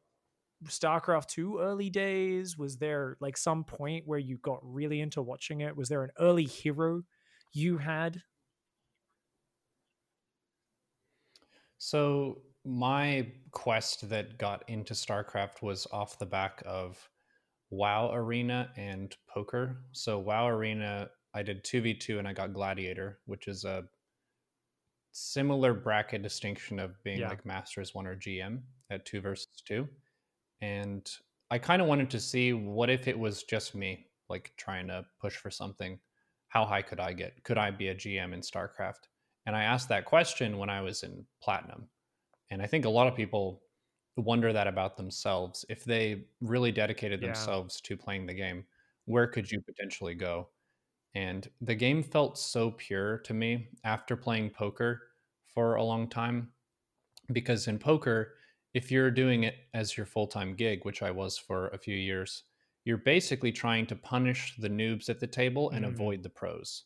StarCraft 0.65 1.27
2 1.27 1.59
early 1.59 1.89
days? 1.89 2.57
Was 2.57 2.77
there 2.77 3.17
like 3.19 3.37
some 3.37 3.63
point 3.63 4.07
where 4.07 4.19
you 4.19 4.37
got 4.39 4.59
really 4.63 5.01
into 5.01 5.21
watching 5.21 5.61
it? 5.61 5.75
Was 5.77 5.89
there 5.89 6.03
an 6.03 6.11
early 6.19 6.45
hero 6.45 7.03
you 7.53 7.77
had? 7.79 8.23
So 11.77 12.41
my 12.65 13.31
quest 13.51 14.09
that 14.09 14.37
got 14.37 14.67
into 14.67 14.93
StarCraft 14.93 15.61
was 15.61 15.87
off 15.91 16.19
the 16.19 16.25
back 16.25 16.61
of 16.65 17.09
WoW 17.69 18.11
Arena 18.13 18.71
and 18.77 19.15
poker. 19.27 19.77
So 19.91 20.19
WoW 20.19 20.47
Arena, 20.49 21.09
I 21.33 21.43
did 21.43 21.63
2v2 21.63 22.19
and 22.19 22.27
I 22.27 22.33
got 22.33 22.53
Gladiator, 22.53 23.19
which 23.25 23.47
is 23.47 23.65
a 23.65 23.85
similar 25.11 25.73
bracket 25.73 26.21
distinction 26.21 26.79
of 26.79 27.01
being 27.03 27.19
Yeah. 27.19 27.29
like 27.29 27.45
Masters 27.45 27.93
1 27.93 28.05
or 28.05 28.15
GM 28.15 28.63
at 28.89 29.05
2 29.05 29.21
versus 29.21 29.47
2. 29.65 29.87
And 30.61 31.09
I 31.51 31.59
kind 31.59 31.81
of 31.81 31.87
wanted 31.87 32.09
to 32.11 32.19
see 32.19 32.53
what 32.53 32.89
if 32.89 33.07
it 33.07 33.17
was 33.17 33.43
just 33.43 33.75
me, 33.75 34.07
like 34.29 34.53
trying 34.57 34.87
to 34.87 35.05
push 35.19 35.35
for 35.37 35.51
something. 35.51 35.99
How 36.49 36.65
high 36.65 36.81
could 36.81 36.99
I 36.99 37.13
get? 37.13 37.43
Could 37.43 37.57
I 37.57 37.71
be 37.71 37.89
a 37.89 37.95
GM 37.95 38.33
in 38.33 38.41
StarCraft? 38.41 39.07
And 39.45 39.55
I 39.55 39.63
asked 39.63 39.89
that 39.89 40.05
question 40.05 40.57
when 40.57 40.69
I 40.69 40.81
was 40.81 41.03
in 41.03 41.25
Platinum. 41.41 41.87
And 42.49 42.61
I 42.61 42.67
think 42.67 42.85
a 42.85 42.89
lot 42.89 43.07
of 43.07 43.15
people 43.15 43.63
wonder 44.17 44.53
that 44.53 44.67
about 44.67 44.97
themselves. 44.97 45.65
If 45.69 45.83
they 45.83 46.27
really 46.41 46.71
dedicated 46.71 47.21
Yeah. 47.21 47.21
themselves 47.21 47.81
to 47.81 47.97
playing 47.97 48.25
the 48.27 48.33
game, 48.33 48.65
where 49.05 49.27
could 49.27 49.51
you 49.51 49.61
potentially 49.61 50.15
go? 50.15 50.49
And 51.15 51.49
the 51.61 51.75
game 51.75 52.03
felt 52.03 52.37
so 52.37 52.71
pure 52.71 53.19
to 53.19 53.33
me 53.33 53.69
after 53.83 54.17
playing 54.17 54.51
poker 54.51 55.11
for 55.47 55.75
a 55.75 55.83
long 55.83 56.09
time. 56.09 56.53
Because 57.31 57.67
in 57.67 57.79
poker, 57.79 58.35
if 58.73 58.91
you're 58.91 59.11
doing 59.11 59.43
it 59.43 59.55
as 59.73 59.97
your 59.97 60.05
full 60.05 60.27
time 60.27 60.55
gig, 60.55 60.85
which 60.85 61.01
I 61.01 61.11
was 61.11 61.37
for 61.37 61.67
a 61.69 61.77
few 61.77 61.95
years, 61.95 62.43
you're 62.83 62.97
basically 62.97 63.51
trying 63.51 63.87
to 63.87 63.95
punish 63.95 64.55
the 64.57 64.69
noobs 64.69 65.09
at 65.09 65.19
the 65.19 65.27
table 65.27 65.71
and 65.71 65.85
Mm. 65.85 65.85
avoid 65.85 66.21
the 66.23 66.29
pros, 66.29 66.85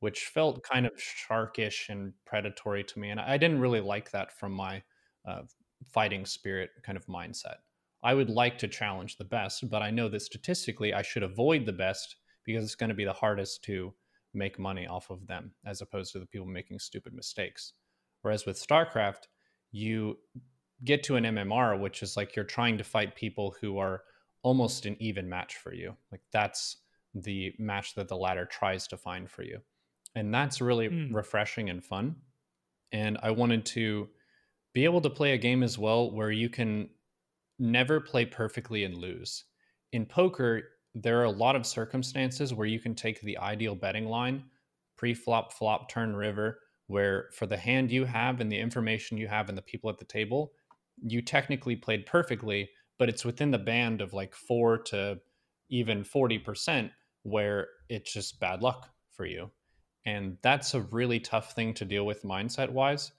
which 0.00 0.26
felt 0.26 0.62
kind 0.64 0.86
of 0.86 0.92
sharkish 0.96 1.88
and 1.88 2.14
predatory 2.24 2.84
to 2.84 2.98
me. 3.00 3.10
And 3.10 3.20
I 3.20 3.38
didn't 3.38 3.60
really 3.60 3.80
like 3.80 4.10
that 4.12 4.32
from 4.32 4.52
my 4.52 4.84
uh, 5.24 5.42
fighting 5.86 6.26
spirit 6.26 6.70
kind 6.82 6.96
of 6.96 7.06
mindset. 7.06 7.56
I 8.02 8.14
would 8.14 8.30
like 8.30 8.58
to 8.58 8.68
challenge 8.68 9.16
the 9.16 9.24
best, 9.24 9.68
but 9.68 9.82
I 9.82 9.90
know 9.90 10.08
that 10.08 10.20
statistically 10.20 10.92
I 10.92 11.02
should 11.02 11.22
avoid 11.22 11.66
the 11.66 11.72
best 11.72 12.16
because 12.44 12.64
it's 12.64 12.74
going 12.74 12.88
to 12.88 12.94
be 12.96 13.04
the 13.04 13.12
hardest 13.12 13.62
to 13.64 13.94
make 14.34 14.58
money 14.58 14.86
off 14.86 15.10
of 15.10 15.26
them 15.26 15.54
as 15.66 15.80
opposed 15.82 16.12
to 16.12 16.18
the 16.18 16.26
people 16.26 16.46
making 16.46 16.78
stupid 16.78 17.12
mistakes. 17.14 17.74
Whereas 18.22 18.46
with 18.46 18.56
StarCraft, 18.56 19.24
you 19.70 20.18
get 20.84 21.02
to 21.04 21.16
an 21.16 21.24
MMR, 21.24 21.78
which 21.80 22.02
is 22.02 22.16
like 22.16 22.34
you're 22.34 22.44
trying 22.44 22.78
to 22.78 22.84
fight 22.84 23.14
people 23.14 23.54
who 23.60 23.78
are 23.78 24.02
almost 24.42 24.86
an 24.86 24.96
even 25.00 25.28
match 25.28 25.56
for 25.56 25.72
you. 25.72 25.96
Like 26.10 26.22
that's 26.32 26.78
the 27.14 27.54
match 27.58 27.94
that 27.94 28.08
the 28.08 28.16
ladder 28.16 28.46
tries 28.46 28.88
to 28.88 28.96
find 28.96 29.30
for 29.30 29.42
you. 29.42 29.60
And 30.14 30.34
that's 30.34 30.60
really 30.60 30.88
Mm. 30.88 31.14
refreshing 31.14 31.70
and 31.70 31.84
fun. 31.84 32.16
And 32.90 33.18
I 33.22 33.30
wanted 33.30 33.64
to 33.66 34.10
be 34.74 34.84
able 34.84 35.00
to 35.00 35.10
play 35.10 35.32
a 35.32 35.38
game 35.38 35.62
as 35.62 35.78
well 35.78 36.10
where 36.10 36.30
you 36.30 36.48
can 36.48 36.88
never 37.58 38.00
play 38.00 38.24
perfectly 38.24 38.84
and 38.84 38.96
lose. 38.96 39.44
In 39.92 40.06
poker, 40.06 40.62
there 40.94 41.20
are 41.20 41.24
a 41.24 41.30
lot 41.30 41.56
of 41.56 41.66
circumstances 41.66 42.52
where 42.52 42.66
you 42.66 42.80
can 42.80 42.94
take 42.94 43.20
the 43.20 43.38
ideal 43.38 43.74
betting 43.74 44.06
line, 44.06 44.44
pre 44.96 45.14
flop, 45.14 45.52
flop, 45.52 45.88
turn, 45.88 46.14
river, 46.14 46.58
where 46.86 47.28
for 47.32 47.46
the 47.46 47.56
hand 47.56 47.90
you 47.90 48.04
have 48.04 48.40
and 48.40 48.50
the 48.50 48.58
information 48.58 49.16
you 49.16 49.28
have 49.28 49.48
and 49.48 49.56
the 49.56 49.62
people 49.62 49.88
at 49.90 49.98
the 49.98 50.04
table, 50.04 50.52
you 51.02 51.22
technically 51.22 51.76
played 51.76 52.06
perfectly, 52.06 52.68
but 52.98 53.08
it's 53.08 53.24
within 53.24 53.50
the 53.50 53.58
band 53.58 54.00
of 54.00 54.12
like 54.12 54.34
four 54.34 54.78
to 54.78 55.18
even 55.70 56.04
40% 56.04 56.90
where 57.22 57.68
it's 57.88 58.12
just 58.12 58.40
bad 58.40 58.62
luck 58.62 58.90
for 59.12 59.24
you. 59.24 59.50
And 60.04 60.36
that's 60.42 60.74
a 60.74 60.80
really 60.80 61.20
tough 61.20 61.54
thing 61.54 61.74
to 61.74 61.84
deal 61.84 62.04
with 62.04 62.24
mindset 62.24 62.70
wise. 62.70 63.12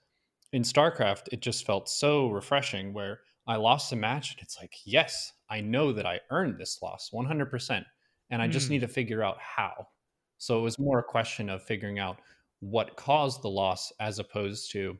In 0.53 0.61
StarCraft, 0.61 1.27
it 1.33 1.41
just 1.41 1.65
felt 1.65 1.89
so 1.89 2.29
refreshing 2.29 2.93
where 2.93 3.21
I 3.45 3.57
lost 3.57 3.91
a 3.91 3.97
match 3.97 4.31
and 4.31 4.41
it's 4.41 4.57
like, 4.57 4.75
yes, 4.85 5.33
I 5.49 5.59
know 5.59 5.91
that 5.91 6.05
I 6.05 6.21
earned 6.29 6.57
this 6.57 6.81
loss 6.81 7.11
100%, 7.11 7.85
and 8.29 8.41
I 8.41 8.47
just 8.47 8.69
Mm. 8.69 8.69
need 8.69 8.79
to 8.79 8.87
figure 8.87 9.21
out 9.21 9.37
how. 9.41 9.89
So 10.37 10.57
it 10.59 10.61
was 10.61 10.79
more 10.79 10.99
a 10.99 11.03
question 11.03 11.49
of 11.49 11.61
figuring 11.63 11.99
out 11.99 12.21
what 12.61 12.95
caused 12.95 13.41
the 13.41 13.49
loss 13.49 13.91
as 13.99 14.17
opposed 14.19 14.71
to 14.71 14.97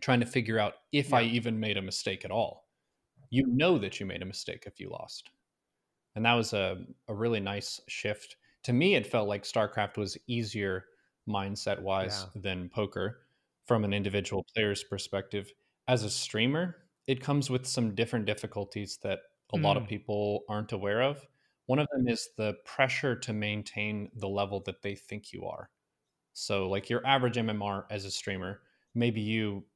trying 0.00 0.20
to 0.20 0.26
figure 0.26 0.58
out 0.58 0.74
if 0.92 1.12
I 1.14 1.22
even 1.22 1.60
made 1.60 1.76
a 1.78 1.82
mistake 1.82 2.24
at 2.24 2.30
all. 2.30 2.68
You 3.30 3.46
know 3.46 3.78
that 3.78 4.00
you 4.00 4.06
made 4.06 4.22
a 4.22 4.26
mistake 4.26 4.64
if 4.66 4.80
you 4.80 4.90
lost. 4.90 5.30
And 6.14 6.24
that 6.24 6.34
was 6.34 6.52
a, 6.52 6.86
a 7.08 7.14
really 7.14 7.40
nice 7.40 7.80
shift. 7.88 8.36
To 8.64 8.72
me, 8.72 8.94
it 8.94 9.06
felt 9.06 9.28
like 9.28 9.44
StarCraft 9.44 9.96
was 9.96 10.18
easier 10.26 10.86
mindset 11.28 11.80
wise 11.80 12.26
Yeah. 12.26 12.30
than 12.34 12.68
poker 12.68 13.21
from 13.64 13.84
an 13.84 13.92
individual 13.92 14.44
player's 14.54 14.84
perspective. 14.84 15.52
As 15.88 16.04
a 16.04 16.10
streamer, 16.10 16.88
it 17.06 17.20
comes 17.20 17.50
with 17.50 17.66
some 17.66 17.94
different 17.94 18.26
difficulties 18.26 18.98
that 19.02 19.20
a 19.52 19.56
lot 19.56 19.76
of 19.76 19.84
Mm. 19.84 19.88
people 19.88 20.44
aren't 20.48 20.72
aware 20.72 21.02
of. 21.02 21.26
One 21.66 21.78
of 21.78 21.88
them 21.92 22.08
is 22.08 22.30
the 22.36 22.54
pressure 22.64 23.16
to 23.16 23.32
maintain 23.32 24.10
the 24.14 24.28
level 24.28 24.60
that 24.62 24.82
they 24.82 24.94
think 24.94 25.32
you 25.32 25.46
are. 25.46 25.70
So, 26.32 26.68
like 26.68 26.88
your 26.88 27.06
average 27.06 27.36
MMR 27.38 27.86
as 27.90 28.04
a 28.04 28.10
streamer, 28.10 28.62
maybe 28.94 29.20
you 29.20 29.66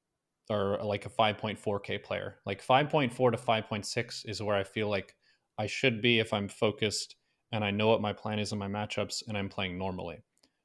are 0.51 0.82
like 0.84 1.07
a 1.07 1.11
5.4K 1.11 1.99
player. 1.99 2.41
Like 2.47 2.62
5.4 2.62 3.30
to 3.30 3.39
5.6 3.39 4.24
is 4.26 4.43
where 4.43 4.57
I 4.57 4.64
feel 4.64 4.89
like 4.89 5.16
I 5.59 5.66
should 5.66 6.03
be 6.03 6.18
if 6.20 6.32
I'm 6.32 6.49
focused 6.49 7.16
and 7.53 7.64
I 7.64 7.70
know 7.70 7.89
what 7.89 8.01
my 8.01 8.12
plan 8.12 8.39
is 8.39 8.53
in 8.53 8.59
my 8.59 8.68
matchups 8.68 9.26
and 9.28 9.37
I'm 9.39 9.49
playing 9.49 9.78
normally. 9.78 10.22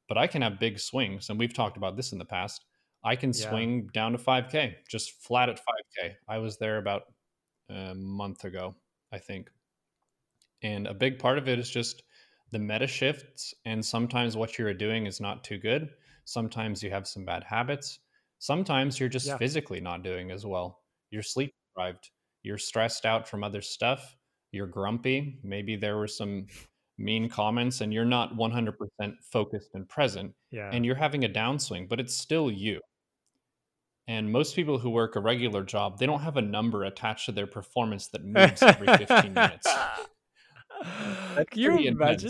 But 0.07 0.17
I 0.17 0.27
can 0.27 0.41
have 0.41 0.59
big 0.59 0.79
swings, 0.79 1.29
and 1.29 1.39
we've 1.39 1.53
talked 1.53 1.77
about 1.77 1.95
this 1.95 2.11
in 2.11 2.19
the 2.19 2.25
past. 2.25 2.65
I 3.03 3.15
can 3.15 3.31
Yeah. 3.31 3.49
swing 3.49 3.87
down 3.87 4.11
to 4.11 4.17
5K, 4.17 4.77
just 4.87 5.21
flat 5.23 5.49
at 5.49 5.59
5K. 5.59 6.15
I 6.27 6.37
was 6.37 6.57
there 6.57 6.77
about 6.77 7.13
a 7.69 7.95
month 7.95 8.43
ago, 8.45 8.75
I 9.11 9.17
think. 9.19 9.49
And 10.61 10.87
a 10.87 10.93
big 10.93 11.17
part 11.19 11.37
of 11.37 11.47
it 11.47 11.57
is 11.59 11.69
just 11.69 12.03
the 12.51 12.59
meta 12.59 12.87
shifts, 12.87 13.53
and 13.65 13.83
sometimes 13.83 14.35
what 14.37 14.57
you're 14.59 14.73
doing 14.73 15.05
is 15.07 15.19
not 15.19 15.43
too 15.43 15.57
good. 15.57 15.95
Sometimes 16.25 16.83
you 16.83 16.91
have 16.91 17.07
some 17.07 17.25
bad 17.25 17.43
habits. 17.43 17.99
Sometimes 18.39 18.99
you're 18.99 19.09
just 19.09 19.27
Yeah. 19.27 19.37
physically 19.37 19.79
not 19.79 20.03
doing 20.03 20.31
as 20.31 20.45
well. 20.45 20.83
You're 21.09 21.23
sleep 21.23 21.53
deprived. 21.69 22.11
You're 22.43 22.57
stressed 22.57 23.05
out 23.05 23.27
from 23.27 23.43
other 23.43 23.61
stuff. 23.61 24.17
You're 24.51 24.67
grumpy. 24.67 25.39
Maybe 25.43 25.75
there 25.75 25.97
were 25.97 26.07
some 26.07 26.47
mean 26.97 27.29
comments, 27.29 27.81
and 27.81 27.93
you're 27.93 28.05
not 28.05 28.35
100% 28.35 29.23
focused 29.23 29.71
and 29.73 29.87
present 29.89 30.35
Yeah. 30.51 30.69
and 30.71 30.85
you're 30.85 30.95
having 30.95 31.23
a 31.23 31.29
downswing, 31.29 31.87
but 31.89 31.99
it's 31.99 32.15
still 32.15 32.51
you. 32.51 32.81
And 34.11 34.29
most 34.29 34.57
people 34.57 34.77
who 34.77 34.89
work 34.89 35.15
a 35.15 35.21
regular 35.21 35.63
job, 35.63 35.97
they 35.97 36.05
don't 36.05 36.19
have 36.19 36.35
a 36.35 36.41
number 36.41 36.83
attached 36.83 37.27
to 37.27 37.31
their 37.31 37.47
performance 37.47 38.07
that 38.07 38.25
moves 38.25 38.61
every 38.61 38.87
15 38.87 39.33
minutes. 39.33 39.65
That's 41.33 41.49
Can 41.51 41.61
you 41.61 41.77
imagine? 41.87 42.29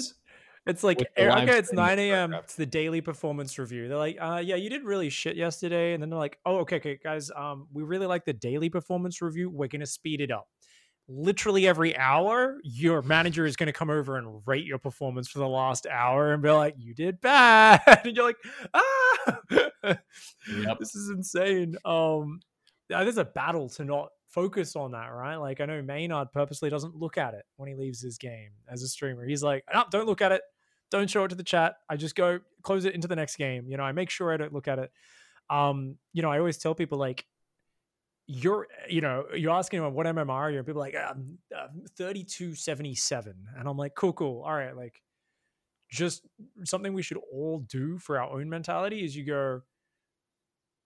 It's 0.67 0.83
like 0.83 0.99
with 0.99 1.07
the 1.17 1.25
live 1.25 1.49
okay, 1.49 1.57
it's 1.57 1.73
nine 1.73 1.97
a.m. 1.97 2.35
It's 2.35 2.53
the 2.53 2.67
daily 2.67 3.01
performance 3.01 3.57
review. 3.57 3.87
They're 3.87 3.97
like, 3.97 4.15
uh, 4.21 4.43
yeah, 4.45 4.57
you 4.57 4.69
did 4.69 4.83
really 4.83 5.09
shit 5.09 5.35
yesterday, 5.35 5.93
and 5.95 6.03
then 6.03 6.11
they're 6.11 6.19
like, 6.19 6.37
oh, 6.45 6.57
okay, 6.57 6.75
okay, 6.75 6.99
guys, 7.03 7.31
um, 7.35 7.67
we 7.73 7.81
really 7.81 8.05
like 8.05 8.25
the 8.25 8.33
daily 8.33 8.69
performance 8.69 9.19
review. 9.19 9.49
We're 9.49 9.67
gonna 9.67 9.87
speed 9.87 10.21
it 10.21 10.29
up. 10.29 10.47
Literally 11.07 11.67
every 11.67 11.97
hour, 11.97 12.59
your 12.63 13.01
manager 13.01 13.47
is 13.47 13.55
gonna 13.55 13.73
come 13.73 13.89
over 13.89 14.17
and 14.17 14.43
rate 14.45 14.65
your 14.65 14.77
performance 14.77 15.27
for 15.27 15.39
the 15.39 15.47
last 15.47 15.87
hour 15.87 16.31
and 16.31 16.43
be 16.43 16.51
like, 16.51 16.75
you 16.77 16.93
did 16.93 17.19
bad, 17.21 17.81
and 18.05 18.15
you're 18.15 18.25
like, 18.25 18.37
ah, 18.75 19.00
Yep. 19.83 20.79
this 20.79 20.95
is 20.95 21.09
insane. 21.09 21.75
Um, 21.85 22.39
there's 22.89 23.17
a 23.17 23.25
battle 23.25 23.69
to 23.69 23.85
not 23.85 24.09
focus 24.29 24.75
on 24.75 24.91
that, 24.91 25.07
right? 25.07 25.35
Like 25.35 25.61
I 25.61 25.65
know 25.65 25.81
Maynarde 25.81 26.31
purposely 26.31 26.69
doesn't 26.69 26.95
look 26.95 27.17
at 27.17 27.33
it 27.33 27.43
when 27.57 27.69
he 27.69 27.75
leaves 27.75 28.01
his 28.01 28.17
game 28.17 28.51
as 28.69 28.83
a 28.83 28.87
streamer. 28.87 29.25
He's 29.25 29.43
like, 29.43 29.63
don't 29.89 30.07
look 30.07 30.21
at 30.21 30.31
it. 30.31 30.41
Don't 30.89 31.09
show 31.09 31.23
it 31.23 31.29
to 31.29 31.35
the 31.35 31.43
chat. 31.43 31.75
I 31.89 31.95
just 31.95 32.15
go 32.15 32.39
close 32.63 32.85
it 32.85 32.93
into 32.93 33.07
the 33.07 33.15
next 33.15 33.37
game. 33.37 33.65
You 33.67 33.77
know, 33.77 33.83
I 33.83 33.91
make 33.91 34.09
sure 34.09 34.33
I 34.33 34.37
don't 34.37 34.53
look 34.53 34.67
at 34.67 34.79
it. 34.79 34.91
Um, 35.49 35.97
you 36.13 36.21
know, 36.21 36.31
I 36.31 36.39
always 36.39 36.57
tell 36.57 36.75
people 36.75 36.97
like, 36.97 37.25
you're, 38.27 38.67
you 38.89 39.01
know, 39.01 39.25
you're 39.35 39.53
asking 39.53 39.81
them 39.81 39.93
what 39.93 40.05
MMR 40.05 40.29
are 40.29 40.51
you? 40.51 40.57
And 40.57 40.65
people 40.65 40.81
are 40.81 40.85
like, 40.85 40.95
um, 40.95 41.37
uh, 41.55 41.67
3277. 41.97 43.35
And 43.57 43.67
I'm 43.67 43.77
like, 43.77 43.95
cool, 43.95 44.13
cool. 44.13 44.43
All 44.43 44.53
right. 44.53 44.75
Like, 44.75 45.01
just 45.91 46.21
something 46.63 46.93
we 46.93 47.01
should 47.03 47.19
all 47.31 47.59
do 47.67 47.97
for 47.97 48.19
our 48.19 48.31
own 48.31 48.49
mentality 48.49 49.03
is 49.03 49.15
you 49.15 49.25
go, 49.25 49.61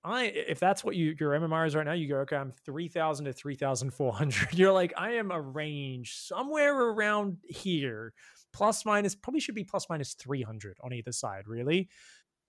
I 0.03 0.25
if 0.25 0.59
that's 0.59 0.83
what 0.83 0.95
you 0.95 1.15
your 1.19 1.31
MMR 1.31 1.65
is 1.65 1.75
right 1.75 1.85
now, 1.85 1.93
you 1.93 2.07
go, 2.07 2.17
okay, 2.17 2.35
I'm 2.35 2.51
3,000 2.65 3.25
to 3.25 3.33
3,400. 3.33 4.49
You're 4.53 4.71
like, 4.71 4.93
I 4.97 5.13
am 5.13 5.31
a 5.31 5.41
range 5.41 6.15
somewhere 6.15 6.77
around 6.77 7.37
here, 7.43 8.13
plus 8.53 8.85
minus, 8.85 9.15
probably 9.15 9.39
should 9.39 9.55
be 9.55 9.63
plus 9.63 9.87
minus 9.89 10.13
300 10.13 10.77
on 10.83 10.93
either 10.93 11.11
side, 11.11 11.47
really. 11.47 11.89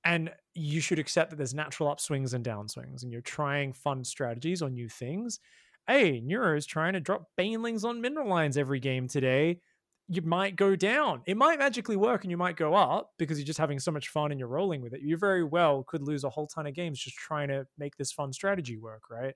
And 0.04 0.30
you 0.54 0.80
should 0.80 0.98
accept 0.98 1.30
that 1.30 1.36
there's 1.36 1.54
natural 1.54 1.92
upswings 1.92 2.34
and 2.34 2.44
downswings, 2.44 3.02
and 3.02 3.11
you're 3.11 3.22
trying 3.22 3.72
fun 3.72 4.04
strategies 4.04 4.62
on 4.62 4.74
new 4.74 4.88
things. 4.88 5.40
Hey, 5.88 6.20
Neuro 6.20 6.57
is 6.57 6.66
trying 6.66 6.92
to 6.92 7.00
drop 7.00 7.28
banelings 7.38 7.84
on 7.84 8.00
mineral 8.00 8.28
lines 8.28 8.57
every 8.57 8.80
game 8.80 9.09
today. 9.09 9.61
You 10.09 10.22
might 10.22 10.54
go 10.54 10.76
down. 10.76 11.22
It 11.26 11.36
might 11.36 11.59
magically 11.59 11.96
work 11.96 12.22
and 12.22 12.30
you 12.30 12.36
might 12.36 12.57
go 12.57 12.74
up 12.74 13.12
because 13.18 13.38
you're 13.38 13.46
just 13.46 13.59
having 13.59 13.80
so 13.80 13.90
much 13.90 14.09
fun 14.09 14.30
and 14.30 14.38
you're 14.38 14.48
rolling 14.48 14.80
with 14.80 14.94
it. 14.94 15.00
You 15.02 15.16
very 15.16 15.42
well 15.42 15.82
could 15.82 16.02
lose 16.02 16.22
a 16.22 16.30
whole 16.30 16.46
ton 16.46 16.66
of 16.66 16.74
games 16.74 17.00
just 17.00 17.16
trying 17.16 17.48
to 17.48 17.66
make 17.76 17.96
this 17.96 18.12
fun 18.12 18.32
strategy 18.32 18.76
work, 18.76 19.11
right? 19.11 19.34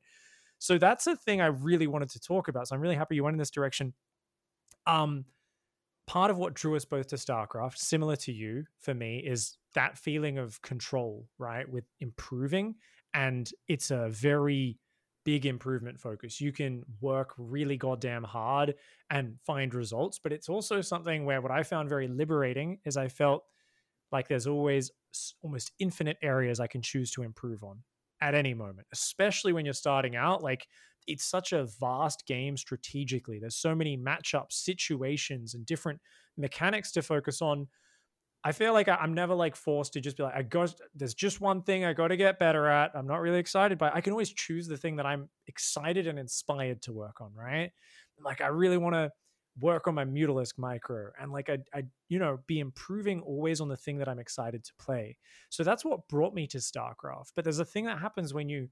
So 0.58 0.78
that's 0.78 1.06
a 1.06 1.16
thing 1.16 1.40
I 1.40 1.46
really 1.46 1.86
wanted 1.86 2.10
to 2.10 2.20
talk 2.20 2.48
about. 2.48 2.68
So 2.68 2.76
I'm 2.76 2.80
really 2.80 2.94
happy 2.94 3.16
you 3.16 3.24
went 3.24 3.34
in 3.34 3.38
this 3.38 3.50
direction. 3.50 3.94
Um, 4.86 5.24
part 6.06 6.30
of 6.30 6.38
what 6.38 6.54
drew 6.54 6.76
us 6.76 6.84
both 6.84 7.08
to 7.08 7.16
StarCraft, 7.16 7.78
similar 7.78 8.16
to 8.16 8.32
you 8.32 8.64
for 8.78 8.92
me, 8.94 9.18
is 9.18 9.56
that 9.74 9.98
feeling 9.98 10.38
of 10.38 10.60
control, 10.62 11.26
right? 11.38 11.68
With 11.68 11.84
improving. 12.00 12.74
And 13.14 13.50
it's 13.68 13.90
a 13.90 14.08
very 14.10 14.76
big 15.24 15.46
improvement 15.46 16.00
focus. 16.00 16.40
You 16.40 16.52
can 16.52 16.84
work 17.00 17.34
really 17.36 17.76
goddamn 17.76 18.24
hard 18.24 18.74
and 19.10 19.36
find 19.46 19.74
results, 19.74 20.18
but 20.18 20.32
it's 20.32 20.48
also 20.48 20.80
something 20.80 21.24
where 21.24 21.40
what 21.40 21.50
I 21.50 21.62
found 21.62 21.88
very 21.88 22.08
liberating 22.08 22.78
is 22.84 22.96
I 22.96 23.08
felt 23.08 23.44
like 24.12 24.28
there's 24.28 24.46
always 24.46 24.90
almost 25.42 25.72
infinite 25.78 26.18
areas 26.22 26.60
I 26.60 26.66
can 26.66 26.82
choose 26.82 27.10
to 27.12 27.22
improve 27.22 27.62
on 27.62 27.82
at 28.20 28.34
any 28.34 28.54
moment, 28.54 28.86
especially 28.92 29.52
when 29.52 29.64
you're 29.64 29.74
starting 29.74 30.16
out. 30.16 30.42
Like 30.42 30.66
it's 31.06 31.24
such 31.24 31.52
a 31.52 31.66
vast 31.80 32.26
game 32.26 32.56
strategically. 32.56 33.38
There's 33.38 33.56
so 33.56 33.74
many 33.74 33.96
matchups, 33.96 34.52
situations, 34.52 35.54
and 35.54 35.64
different 35.66 36.00
mechanics 36.36 36.92
to 36.92 37.02
focus 37.02 37.40
on. 37.42 37.68
I 38.42 38.52
feel 38.52 38.72
like 38.72 38.88
I'm 38.88 39.12
never 39.12 39.34
like 39.34 39.54
forced 39.54 39.92
to 39.92 40.00
just 40.00 40.16
be 40.16 40.22
like, 40.22 40.34
I 40.34 40.42
got 40.42 40.74
there's 40.94 41.14
just 41.14 41.40
one 41.40 41.62
thing 41.62 41.84
I 41.84 41.92
got 41.92 42.08
to 42.08 42.16
get 42.16 42.38
better 42.38 42.68
at. 42.68 42.92
I'm 42.94 43.06
not 43.06 43.20
really 43.20 43.38
excited, 43.38 43.76
but 43.76 43.94
I 43.94 44.00
can 44.00 44.12
always 44.12 44.32
choose 44.32 44.66
the 44.66 44.78
thing 44.78 44.96
that 44.96 45.06
I'm 45.06 45.28
excited 45.46 46.06
and 46.06 46.18
inspired 46.18 46.80
to 46.82 46.92
work 46.92 47.20
on, 47.20 47.34
right? 47.34 47.70
Like 48.24 48.40
I 48.40 48.46
really 48.46 48.78
want 48.78 48.94
to 48.94 49.12
work 49.60 49.86
on 49.88 49.94
my 49.94 50.04
Mutalisk 50.04 50.56
micro 50.58 51.10
and 51.20 51.32
like 51.32 51.50
I 51.50 51.58
I 51.74 51.82
you 52.08 52.18
know 52.18 52.38
be 52.46 52.60
improving 52.60 53.20
always 53.20 53.60
on 53.60 53.68
the 53.68 53.76
thing 53.76 53.98
that 53.98 54.08
I'm 54.08 54.18
excited 54.18 54.64
to 54.64 54.72
play. 54.78 55.18
So 55.50 55.62
that's 55.62 55.84
what 55.84 56.08
brought 56.08 56.32
me 56.34 56.46
to 56.48 56.58
StarCraft. 56.58 57.32
But 57.36 57.44
there's 57.44 57.58
a 57.58 57.64
thing 57.64 57.84
that 57.86 57.98
happens 57.98 58.32
when 58.32 58.48
you 58.48 58.68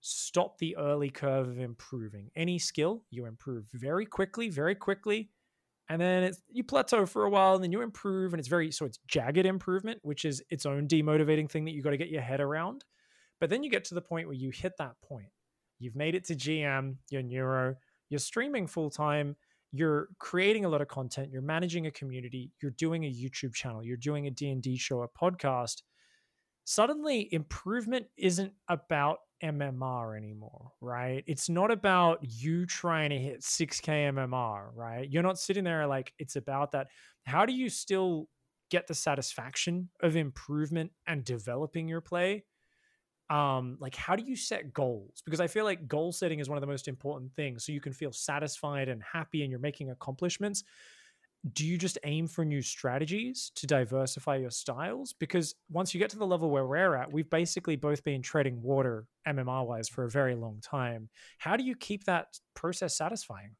stop 0.00 0.58
the 0.58 0.76
early 0.76 1.10
curve 1.10 1.48
of 1.48 1.58
improving. 1.58 2.30
Any 2.36 2.58
skill, 2.58 3.02
you 3.10 3.24
improve 3.24 3.64
very 3.72 4.06
quickly, 4.06 4.50
very 4.50 4.74
quickly, 4.74 5.30
and 5.88 6.00
then 6.00 6.24
it's 6.24 6.40
you 6.50 6.64
plateau 6.64 7.06
for 7.06 7.24
a 7.24 7.30
while 7.30 7.54
and 7.54 7.62
then 7.62 7.72
you 7.72 7.82
improve 7.82 8.32
and 8.32 8.40
it's 8.40 8.48
very 8.48 8.70
so 8.70 8.84
it's 8.84 8.98
jagged 9.06 9.46
improvement 9.46 9.98
which 10.02 10.24
is 10.24 10.42
its 10.50 10.66
own 10.66 10.88
demotivating 10.88 11.50
thing 11.50 11.64
that 11.64 11.72
you 11.72 11.82
got 11.82 11.90
to 11.90 11.96
get 11.96 12.08
your 12.08 12.22
head 12.22 12.40
around. 12.40 12.84
But 13.40 13.50
then 13.50 13.62
you 13.62 13.70
get 13.70 13.84
to 13.86 13.94
the 13.94 14.00
point 14.00 14.26
where 14.26 14.36
you 14.36 14.50
hit 14.50 14.72
that 14.78 14.94
point. 15.06 15.28
You've 15.78 15.96
made 15.96 16.14
it 16.14 16.24
to 16.26 16.34
gm 16.34 16.96
you're 17.10 17.22
neuro 17.22 17.76
you're 18.08 18.18
streaming 18.18 18.66
full 18.66 18.90
time 18.90 19.36
you're 19.72 20.08
creating 20.18 20.64
a 20.64 20.68
lot 20.68 20.80
of 20.80 20.88
content 20.88 21.30
you're 21.30 21.42
managing 21.42 21.86
a 21.86 21.90
community 21.90 22.50
you're 22.62 22.70
doing 22.72 23.04
a 23.04 23.12
youtube 23.12 23.52
channel 23.52 23.84
you're 23.84 23.96
doing 23.96 24.26
a 24.26 24.30
d&d 24.30 24.76
show 24.76 25.02
a 25.02 25.08
podcast 25.08 25.82
suddenly 26.66 27.32
improvement 27.32 28.06
isn't 28.16 28.52
about 28.68 29.20
MMR 29.42 30.16
anymore, 30.16 30.72
right? 30.80 31.22
It's 31.26 31.48
not 31.48 31.70
about 31.70 32.18
you 32.22 32.66
trying 32.66 33.10
to 33.10 33.18
hit 33.18 33.40
6k 33.40 34.12
MMR, 34.12 34.70
right? 34.74 35.08
You're 35.08 35.22
not 35.22 35.38
sitting 35.38 35.62
there 35.64 35.86
like 35.86 36.12
it's 36.18 36.36
about 36.36 36.72
that. 36.72 36.88
How 37.24 37.46
do 37.46 37.52
you 37.52 37.68
still 37.68 38.28
get 38.68 38.88
the 38.88 38.94
satisfaction 38.94 39.88
of 40.02 40.16
improvement 40.16 40.90
and 41.06 41.24
developing 41.24 41.86
your 41.86 42.00
play? 42.00 42.44
Um, 43.30 43.76
like 43.80 43.94
how 43.94 44.16
do 44.16 44.24
you 44.24 44.34
set 44.34 44.72
goals? 44.72 45.22
Because 45.24 45.40
I 45.40 45.46
feel 45.46 45.64
like 45.64 45.86
goal 45.86 46.10
setting 46.10 46.40
is 46.40 46.48
one 46.48 46.58
of 46.58 46.62
the 46.62 46.66
most 46.66 46.88
important 46.88 47.32
things. 47.34 47.64
So 47.64 47.70
you 47.70 47.80
can 47.80 47.92
feel 47.92 48.12
satisfied 48.12 48.88
and 48.88 49.02
happy 49.02 49.42
and 49.42 49.50
you're 49.50 49.60
making 49.60 49.90
accomplishments 49.90 50.64
do 51.52 51.64
you 51.64 51.78
just 51.78 51.98
aim 52.04 52.26
for 52.26 52.44
new 52.44 52.62
strategies 52.62 53.52
to 53.54 53.66
diversify 53.66 54.36
your 54.36 54.50
styles? 54.50 55.12
Because 55.12 55.54
once 55.70 55.94
you 55.94 56.00
get 56.00 56.10
to 56.10 56.18
the 56.18 56.26
level 56.26 56.50
where 56.50 56.66
we're 56.66 56.96
at, 56.96 57.12
we've 57.12 57.30
basically 57.30 57.76
both 57.76 58.02
been 58.02 58.22
treading 58.22 58.60
water 58.62 59.06
MMR 59.28 59.66
wise 59.66 59.88
for 59.88 60.04
a 60.04 60.10
very 60.10 60.34
long 60.34 60.60
time. 60.60 61.08
How 61.38 61.56
do 61.56 61.64
you 61.64 61.76
keep 61.76 62.04
that 62.04 62.38
process 62.54 62.96
satisfying? 62.96 63.54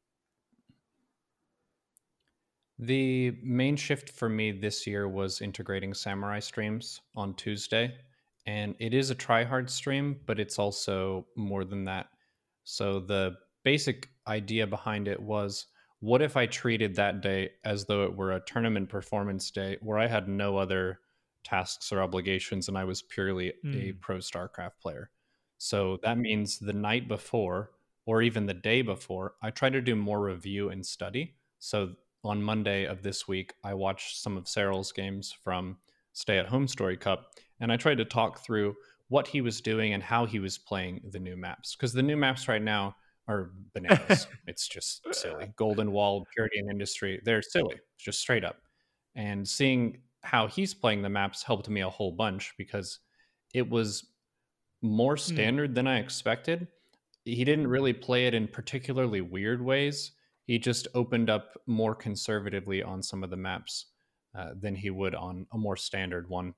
The 2.79 3.37
main 3.41 3.75
shift 3.75 4.09
for 4.09 4.29
me 4.29 4.51
this 4.51 4.85
year 4.85 5.07
was 5.07 5.41
integrating 5.41 5.93
samurai 5.93 6.39
streams 6.39 7.01
on 7.15 7.33
Tuesday. 7.35 7.95
And 8.45 8.75
it 8.79 8.93
is 8.93 9.09
a 9.09 9.15
try 9.15 9.43
hard 9.43 9.69
stream, 9.69 10.17
but 10.25 10.39
it's 10.39 10.59
also 10.59 11.25
more 11.35 11.65
than 11.65 11.85
that. 11.85 12.07
So 12.63 12.99
the 12.99 13.35
basic 13.63 14.09
idea 14.27 14.67
behind 14.67 15.07
it 15.07 15.21
was 15.21 15.67
what 15.99 16.21
if 16.21 16.37
I 16.37 16.45
treated 16.45 16.95
that 16.95 17.21
day 17.21 17.51
as 17.63 17.85
though 17.85 18.03
it 18.03 18.15
were 18.15 18.33
a 18.33 18.41
tournament 18.41 18.89
performance 18.89 19.49
day 19.51 19.77
where 19.81 19.97
I 19.97 20.07
had 20.07 20.27
no 20.27 20.57
other 20.57 20.99
tasks 21.43 21.91
or 21.91 22.01
obligations 22.01 22.67
and 22.67 22.77
I 22.77 22.83
was 22.83 23.01
purely 23.01 23.53
mm. 23.65 23.75
a 23.75 23.91
hmm. 23.91 23.99
pro 23.99 24.17
StarCraft 24.17 24.79
player? 24.81 25.09
So 25.57 25.97
that 26.03 26.17
means 26.17 26.59
the 26.59 26.73
night 26.73 27.07
before 27.07 27.71
or 28.07 28.21
even 28.21 28.45
the 28.45 28.53
day 28.53 28.81
before, 28.81 29.33
I 29.43 29.51
try 29.51 29.69
to 29.69 29.81
do 29.81 29.95
more 29.95 30.21
review 30.21 30.69
and 30.69 30.83
study. 30.83 31.35
So 31.59 31.89
on 32.23 32.41
Monday 32.41 32.85
of 32.85 33.03
this 33.03 33.27
week, 33.27 33.53
I 33.63 33.73
watched 33.73 34.21
some 34.21 34.37
of 34.37 34.47
Serral's 34.47 34.93
games 34.93 35.35
from 35.43 35.77
Stay 36.13 36.37
at 36.37 36.47
Home 36.47 36.69
Story 36.69 36.95
Cup, 36.95 37.31
and 37.59 37.71
I 37.71 37.75
tried 37.75 37.97
to 37.97 38.05
talk 38.05 38.39
through 38.39 38.75
what 39.09 39.27
he 39.27 39.41
was 39.41 39.61
doing 39.61 39.93
and 39.93 40.01
how 40.01 40.25
he 40.25 40.39
was 40.39 40.57
playing 40.57 41.01
the 41.11 41.19
new 41.19 41.35
maps. 41.35 41.75
Because 41.75 41.91
the 41.91 42.01
new 42.01 42.15
maps 42.15 42.47
right 42.47 42.61
now 42.61 42.95
are 43.27 43.51
bananas. 43.73 44.27
it's 44.47 44.67
just 44.67 45.05
silly. 45.11 45.51
Golden 45.55 45.91
Wall, 45.91 46.25
Purity 46.33 46.59
and 46.59 46.69
Industry, 46.69 47.21
they're 47.23 47.41
silly, 47.41 47.75
just 47.97 48.19
straight 48.19 48.43
up. 48.43 48.57
And 49.15 49.47
seeing 49.47 50.01
how 50.23 50.47
he's 50.47 50.73
playing 50.73 51.01
the 51.01 51.09
maps 51.09 51.43
helped 51.43 51.69
me 51.69 51.81
a 51.81 51.89
whole 51.89 52.11
bunch 52.11 52.53
because 52.57 52.99
it 53.53 53.69
was 53.69 54.07
more 54.81 55.15
hmm. 55.15 55.33
standard 55.33 55.71
mm. 55.71 55.75
than 55.75 55.87
I 55.87 55.99
expected. 55.99 56.67
He 57.25 57.43
didn't 57.43 57.67
really 57.67 57.93
play 57.93 58.27
it 58.27 58.33
in 58.33 58.47
particularly 58.47 59.21
weird 59.21 59.61
ways 59.61 60.11
he 60.47 60.57
just 60.57 60.87
opened 60.95 61.29
up 61.29 61.59
more 61.67 61.93
conservatively 61.93 62.81
on 62.81 63.03
some 63.03 63.21
of 63.23 63.29
the 63.29 63.35
maps 63.35 63.87
uh, 64.35 64.51
than 64.59 64.75
he 64.75 64.89
would 64.89 65.13
on 65.13 65.45
a 65.53 65.57
more 65.57 65.75
standard 65.75 66.29
one 66.29 66.53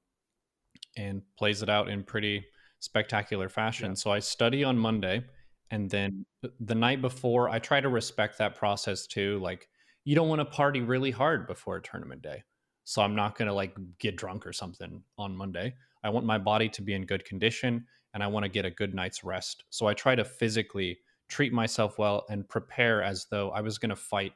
and 0.95 1.23
plays 1.37 1.63
it 1.63 1.69
out 1.69 1.89
in 1.89 2.03
pretty 2.03 2.45
spectacular 2.79 3.49
fashion. 3.49 3.91
Yeah. 3.91 3.95
So 3.95 4.11
I 4.11 4.19
study 4.19 4.63
on 4.63 4.77
Monday 4.77 5.23
and 5.71 5.89
then 5.89 6.25
the 6.59 6.75
night 6.75 7.01
before 7.01 7.49
I 7.49 7.59
try 7.59 7.81
to 7.81 7.89
respect 7.89 8.37
that 8.37 8.55
process 8.55 9.05
too 9.05 9.39
like 9.39 9.67
you 10.05 10.15
don't 10.15 10.29
want 10.29 10.39
to 10.39 10.45
party 10.45 10.81
really 10.81 11.11
hard 11.11 11.47
before 11.47 11.77
a 11.77 11.81
tournament 11.81 12.21
day. 12.21 12.43
So 12.83 13.01
I'm 13.01 13.15
not 13.15 13.37
going 13.37 13.47
to 13.47 13.53
like 13.53 13.75
get 13.99 14.15
drunk 14.15 14.47
or 14.47 14.53
something 14.53 15.03
on 15.17 15.35
Monday. 15.35 15.75
I 16.03 16.09
want 16.09 16.25
my 16.25 16.37
body 16.37 16.69
to 16.69 16.81
be 16.81 16.93
in 16.93 17.05
good 17.05 17.25
condition 17.25 17.85
and 18.13 18.23
I 18.23 18.27
want 18.27 18.43
to 18.43 18.49
get 18.49 18.65
a 18.65 18.71
good 18.71 18.95
night's 18.95 19.23
rest. 19.23 19.65
So 19.69 19.85
I 19.85 19.93
try 19.93 20.15
to 20.15 20.25
physically 20.25 20.97
treat 21.27 21.53
myself 21.53 21.99
well 21.99 22.25
and 22.29 22.49
prepare 22.49 23.03
as 23.03 23.27
though 23.29 23.51
I 23.51 23.61
was 23.61 23.77
going 23.77 23.91
to 23.91 23.95
fight 23.95 24.33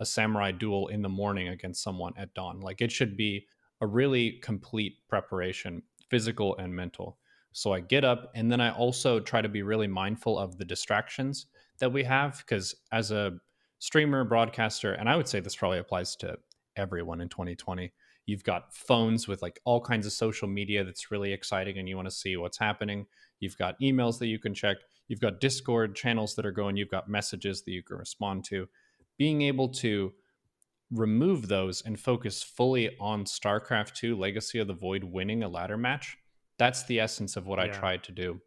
a 0.00 0.06
samurai 0.06 0.52
duel 0.52 0.88
in 0.88 1.02
the 1.02 1.08
morning 1.08 1.48
against 1.48 1.82
someone 1.82 2.14
at 2.16 2.32
dawn. 2.32 2.60
Like 2.60 2.80
it 2.80 2.90
should 2.90 3.16
be 3.16 3.46
a 3.82 3.86
really 3.86 4.40
complete 4.42 5.06
preparation, 5.08 5.82
physical 6.08 6.56
and 6.56 6.74
mental. 6.74 7.18
So 7.52 7.72
I 7.72 7.80
get 7.80 8.04
up 8.04 8.30
and 8.34 8.50
then 8.50 8.60
I 8.60 8.70
also 8.70 9.20
try 9.20 9.42
to 9.42 9.48
be 9.48 9.62
really 9.62 9.88
mindful 9.88 10.38
of 10.38 10.56
the 10.56 10.64
distractions 10.64 11.46
that 11.78 11.92
we 11.92 12.04
have 12.04 12.38
because 12.38 12.74
as 12.92 13.10
a 13.10 13.32
streamer, 13.78 14.24
broadcaster, 14.24 14.92
and 14.92 15.08
I 15.08 15.16
would 15.16 15.26
say 15.26 15.40
this 15.40 15.56
probably 15.56 15.78
applies 15.78 16.14
to 16.16 16.38
everyone 16.76 17.20
in 17.20 17.28
2020. 17.28 17.92
You've 18.26 18.44
got 18.44 18.72
phones 18.74 19.26
with 19.26 19.42
like 19.42 19.60
all 19.64 19.80
kinds 19.80 20.06
of 20.06 20.12
social 20.12 20.46
media 20.46 20.84
that's 20.84 21.10
really 21.10 21.32
exciting 21.32 21.78
and 21.78 21.88
you 21.88 21.96
want 21.96 22.06
to 22.06 22.14
see 22.14 22.36
what's 22.36 22.58
happening. 22.58 23.06
You've 23.40 23.58
got 23.58 23.80
emails 23.80 24.18
that 24.18 24.28
you 24.28 24.38
can 24.38 24.54
check. 24.54 24.76
You've 25.08 25.20
got 25.20 25.40
Discord 25.40 25.96
channels 25.96 26.36
that 26.36 26.46
are 26.46 26.52
going. 26.52 26.76
You've 26.76 26.90
got 26.90 27.08
messages 27.08 27.62
that 27.62 27.72
you 27.72 27.82
can 27.82 27.96
respond 27.96 28.44
to. 28.44 28.68
Being 29.18 29.42
able 29.42 29.68
to 29.70 30.12
remove 30.92 31.48
those 31.48 31.82
and 31.82 31.98
focus 31.98 32.42
fully 32.42 32.96
on 33.00 33.24
StarCraft 33.24 33.94
2 33.94 34.16
Legacy 34.16 34.58
of 34.58 34.66
the 34.66 34.74
Void 34.74 35.04
winning 35.04 35.42
a 35.42 35.48
ladder 35.48 35.76
match, 35.76 36.16
that's 36.60 36.84
the 36.84 37.00
essence 37.00 37.36
of 37.36 37.46
what 37.46 37.58
yeah. 37.58 37.64
I 37.64 37.68
tried 37.68 38.04
to 38.04 38.12
do 38.12 38.38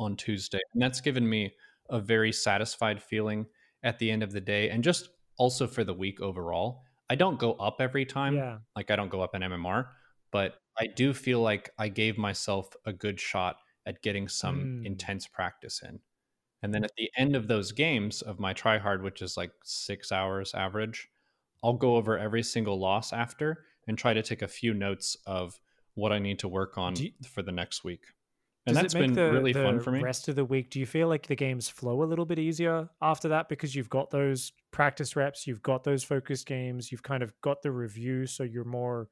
on 0.00 0.16
Tuesday. 0.16 0.58
And 0.74 0.82
that's 0.82 1.00
given 1.00 1.26
me 1.26 1.54
a 1.88 2.00
very 2.00 2.32
satisfied 2.32 3.00
feeling 3.00 3.46
at 3.84 4.00
the 4.00 4.10
end 4.10 4.24
of 4.24 4.32
the 4.32 4.40
day 4.40 4.68
and 4.68 4.82
just 4.82 5.10
also 5.38 5.68
for 5.68 5.84
the 5.84 5.94
week 5.94 6.20
overall. 6.20 6.82
I 7.08 7.14
don't 7.14 7.38
go 7.38 7.52
up 7.52 7.80
every 7.80 8.04
time. 8.04 8.34
Yeah. 8.34 8.58
Like 8.74 8.90
I 8.90 8.96
don't 8.96 9.10
go 9.10 9.20
up 9.20 9.36
in 9.36 9.42
MMR, 9.42 9.86
but 10.32 10.56
I 10.76 10.88
do 10.88 11.14
feel 11.14 11.40
like 11.40 11.70
I 11.78 11.88
gave 11.88 12.18
myself 12.18 12.74
a 12.84 12.92
good 12.92 13.20
shot 13.20 13.56
at 13.86 14.02
getting 14.02 14.26
some 14.26 14.82
mm. 14.82 14.86
intense 14.86 15.28
practice 15.28 15.82
in. 15.82 16.00
And 16.62 16.74
then 16.74 16.84
at 16.84 16.92
the 16.98 17.10
end 17.16 17.36
of 17.36 17.46
those 17.46 17.70
games 17.70 18.22
of 18.22 18.40
my 18.40 18.52
try 18.52 18.78
hard, 18.78 19.04
which 19.04 19.22
is 19.22 19.36
like 19.36 19.52
six 19.62 20.10
hours 20.10 20.52
average, 20.52 21.08
I'll 21.62 21.74
go 21.74 21.94
over 21.94 22.18
every 22.18 22.42
single 22.42 22.80
loss 22.80 23.12
after 23.12 23.64
and 23.86 23.96
try 23.96 24.14
to 24.14 24.22
take 24.22 24.42
a 24.42 24.48
few 24.48 24.74
notes 24.74 25.16
of 25.26 25.60
what 26.00 26.12
I 26.12 26.18
need 26.18 26.38
to 26.40 26.48
work 26.48 26.78
on 26.78 26.96
you, 26.96 27.12
for 27.28 27.42
the 27.42 27.52
next 27.52 27.84
week. 27.84 28.04
And 28.66 28.76
that's 28.76 28.94
been 28.94 29.14
the, 29.14 29.32
really 29.32 29.52
the 29.52 29.62
fun 29.62 29.80
for 29.80 29.90
me. 29.90 30.00
Rest 30.00 30.28
of 30.28 30.36
the 30.36 30.44
week, 30.44 30.70
do 30.70 30.80
you 30.80 30.86
feel 30.86 31.08
like 31.08 31.26
the 31.26 31.36
games 31.36 31.68
flow 31.68 32.02
a 32.02 32.04
little 32.04 32.26
bit 32.26 32.38
easier 32.38 32.88
after 33.00 33.28
that 33.28 33.48
because 33.48 33.74
you've 33.74 33.88
got 33.88 34.10
those 34.10 34.52
practice 34.70 35.16
reps, 35.16 35.46
you've 35.46 35.62
got 35.62 35.84
those 35.84 36.04
focus 36.04 36.44
games, 36.44 36.92
you've 36.92 37.02
kind 37.02 37.22
of 37.22 37.32
got 37.40 37.62
the 37.62 37.70
review, 37.70 38.26
so 38.26 38.42
you're 38.42 38.64
more 38.64 39.08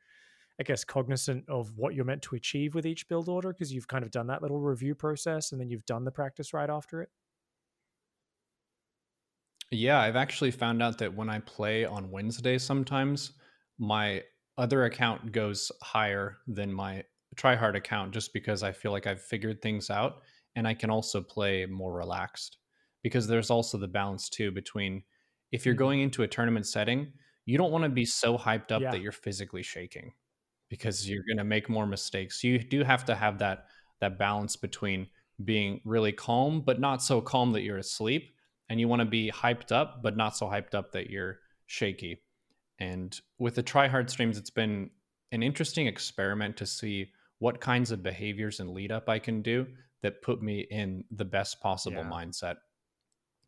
I 0.61 0.65
guess, 0.65 0.83
cognizant 0.83 1.49
of 1.49 1.73
what 1.77 1.95
you're 1.95 2.05
meant 2.05 2.23
to 2.23 2.35
achieve 2.35 2.75
with 2.75 2.85
each 2.85 3.09
build 3.09 3.29
order 3.29 3.53
because 3.53 3.73
you've 3.73 3.87
kind 3.87 4.05
of 4.05 4.11
done 4.11 4.27
that 4.27 4.43
little 4.43 4.61
review 4.61 4.95
process 4.95 5.53
and 5.53 5.61
then 5.61 5.71
you've 5.71 5.87
done 5.87 6.05
the 6.05 6.11
practice 6.11 6.53
right 6.53 6.69
after 6.69 7.01
it? 7.01 7.11
Yeah, 9.71 10.01
I've 10.01 10.17
actually 10.17 10.51
found 10.51 10.83
out 10.83 10.99
that 10.99 11.15
when 11.15 11.29
I 11.29 11.39
play 11.41 11.85
on 11.85 12.11
Wednesday, 12.11 12.59
sometimes 12.59 13.33
my 13.79 14.25
other 14.59 14.85
account 14.85 15.33
goes 15.33 15.73
higher 15.83 16.39
than 16.47 16.73
my 16.73 17.05
tryhard 17.37 17.77
account 17.77 18.13
just 18.13 18.33
because 18.33 18.63
I 18.63 18.73
feel 18.73 18.93
like 18.93 19.07
I've 19.07 19.23
figured 19.23 19.63
things 19.63 19.89
out 19.89 20.23
and 20.57 20.67
I 20.67 20.75
can 20.75 20.91
also 20.91 21.23
play 21.23 21.65
more 21.67 21.95
relaxed. 21.95 22.59
Because 23.03 23.29
there's 23.29 23.51
also 23.51 23.79
the 23.79 23.87
balance 23.87 24.29
too 24.29 24.51
between 24.51 25.05
if 25.53 25.65
you're 25.65 25.75
mm-hmm. 25.75 25.79
going 25.79 26.01
into 26.01 26.25
a 26.25 26.29
tournament 26.29 26.67
setting, 26.67 27.13
you 27.47 27.57
don't 27.57 27.71
want 27.71 27.85
to 27.85 27.89
be 27.89 28.05
so 28.05 28.37
hyped 28.37 28.73
up 28.73 28.83
yeah. 28.83 28.91
that 28.91 29.01
you're 29.01 29.13
physically 29.13 29.63
shaking 29.63 30.13
because 30.69 31.09
you're 31.09 31.23
going 31.27 31.39
to 31.39 31.45
make 31.45 31.69
more 31.71 31.87
mistakes. 31.87 32.43
You 32.45 32.59
do 32.59 32.83
have 32.83 33.05
to 33.07 33.15
have 33.15 33.39
that 33.39 33.67
that 34.01 34.19
balance 34.19 34.57
between 34.57 35.07
being 35.45 35.81
really 35.85 36.13
calm 36.13 36.61
but 36.61 36.81
not 36.81 37.03
so 37.03 37.21
calm 37.21 37.53
that 37.53 37.63
you're 37.63 37.79
asleep 37.79 38.35
and 38.69 38.79
you 38.81 38.89
want 38.89 39.01
to 39.01 39.07
be 39.07 39.31
hyped 39.31 39.73
up 39.73 40.03
but 40.03 40.17
not 40.17 40.37
so 40.37 40.47
hyped 40.47 40.75
up 40.75 40.93
that 40.93 41.09
you're 41.09 41.39
shaky. 41.67 42.21
And 42.81 43.19
with 43.39 43.55
the 43.57 43.63
try 43.63 43.89
hard 43.89 44.11
streams 44.11 44.39
it's 44.39 44.51
been 44.51 44.91
an 45.33 45.43
interesting 45.43 45.87
experiment 45.87 46.57
to 46.59 46.67
see 46.67 47.11
what 47.39 47.61
kinds 47.61 47.91
of 47.91 48.03
behaviors 48.03 48.61
and 48.61 48.71
lead 48.71 48.91
up 48.91 49.09
I 49.09 49.19
can 49.19 49.43
do 49.43 49.67
that 50.03 50.23
put 50.23 50.43
me 50.43 50.67
in 50.71 51.05
the 51.11 51.25
best 51.25 51.61
possible 51.61 52.03
yeah. 52.03 52.11
mindset. 52.11 52.57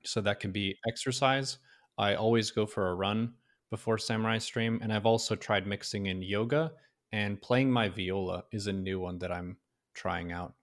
So 0.05 0.21
that 0.23 0.41
can 0.41 0.53
be 0.53 0.77
exercise. 0.89 1.59
I 1.99 2.15
always 2.15 2.51
go 2.51 2.67
for 2.67 2.89
a 2.89 2.95
run 2.95 3.35
before 3.71 3.99
Samurai 3.99 4.39
Stream. 4.39 4.81
And 4.83 4.93
I've 4.93 5.07
also 5.07 5.37
tried 5.37 5.67
mixing 5.67 6.07
in 6.07 6.23
yoga 6.23 6.73
and 7.13 7.41
playing 7.41 7.71
my 7.71 7.89
viola 7.89 8.45
is 8.53 8.67
a 8.67 8.73
new 8.73 9.01
one 9.01 9.19
that 9.19 9.33
I'm 9.33 9.57
trying 9.95 10.33
out. 10.33 10.55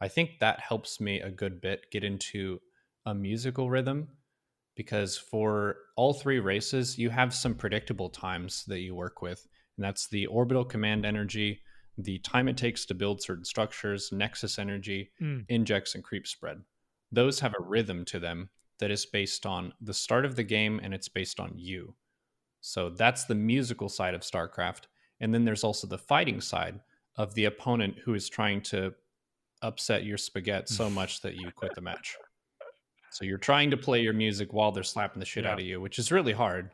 I 0.00 0.08
think 0.08 0.38
that 0.40 0.60
helps 0.60 1.00
me 1.00 1.20
a 1.20 1.30
good 1.30 1.60
bit 1.60 1.86
get 1.90 2.04
into 2.04 2.60
a 3.06 3.14
musical 3.14 3.70
rhythm 3.70 4.08
because 4.76 5.16
for 5.16 5.76
all 5.96 6.12
three 6.12 6.38
races, 6.38 6.98
you 6.98 7.10
have 7.10 7.34
some 7.34 7.54
predictable 7.54 8.10
times 8.10 8.64
that 8.66 8.80
you 8.80 8.94
work 8.94 9.22
with, 9.22 9.46
and 9.76 9.84
that's 9.84 10.06
the 10.08 10.26
orbital 10.26 10.64
command 10.64 11.04
energy, 11.04 11.60
the 11.98 12.18
time 12.18 12.46
it 12.48 12.56
takes 12.56 12.84
to 12.86 12.94
build 12.94 13.22
certain 13.22 13.44
structures, 13.44 14.12
nexus 14.12 14.58
energy, 14.58 15.10
mm. 15.20 15.44
injects, 15.48 15.94
and 15.94 16.04
creep 16.04 16.26
spread. 16.26 16.60
Those 17.10 17.40
have 17.40 17.54
a 17.58 17.62
rhythm 17.62 18.04
to 18.06 18.18
them 18.18 18.50
that 18.78 18.90
is 18.90 19.06
based 19.06 19.46
on 19.46 19.72
the 19.80 19.94
start 19.94 20.26
of 20.26 20.36
the 20.36 20.42
game 20.42 20.80
and 20.82 20.92
it's 20.92 21.08
based 21.08 21.40
on 21.40 21.52
you. 21.56 21.94
So 22.60 22.90
that's 22.90 23.24
the 23.24 23.34
musical 23.34 23.88
side 23.88 24.14
of 24.14 24.20
StarCraft. 24.20 24.82
And 25.20 25.32
then 25.32 25.44
there's 25.44 25.64
also 25.64 25.86
the 25.86 25.96
fighting 25.96 26.40
side 26.40 26.80
of 27.16 27.32
the 27.34 27.46
opponent 27.46 27.96
who 28.04 28.12
is 28.12 28.28
trying 28.28 28.60
to 28.62 28.92
upset 29.62 30.04
your 30.04 30.18
spaghetti 30.18 30.74
so 30.74 30.90
much 31.00 31.22
that 31.22 31.36
you 31.36 31.50
quit 31.52 31.74
the 31.74 31.80
match. 31.80 32.16
So 33.10 33.24
you're 33.24 33.38
trying 33.38 33.70
to 33.70 33.76
play 33.76 34.00
your 34.00 34.12
music 34.12 34.52
while 34.52 34.72
they're 34.72 34.82
slapping 34.82 35.20
the 35.20 35.26
shit 35.26 35.44
yeah. 35.44 35.52
out 35.52 35.58
of 35.58 35.64
you, 35.64 35.80
which 35.80 35.98
is 35.98 36.12
really 36.12 36.32
hard. 36.32 36.70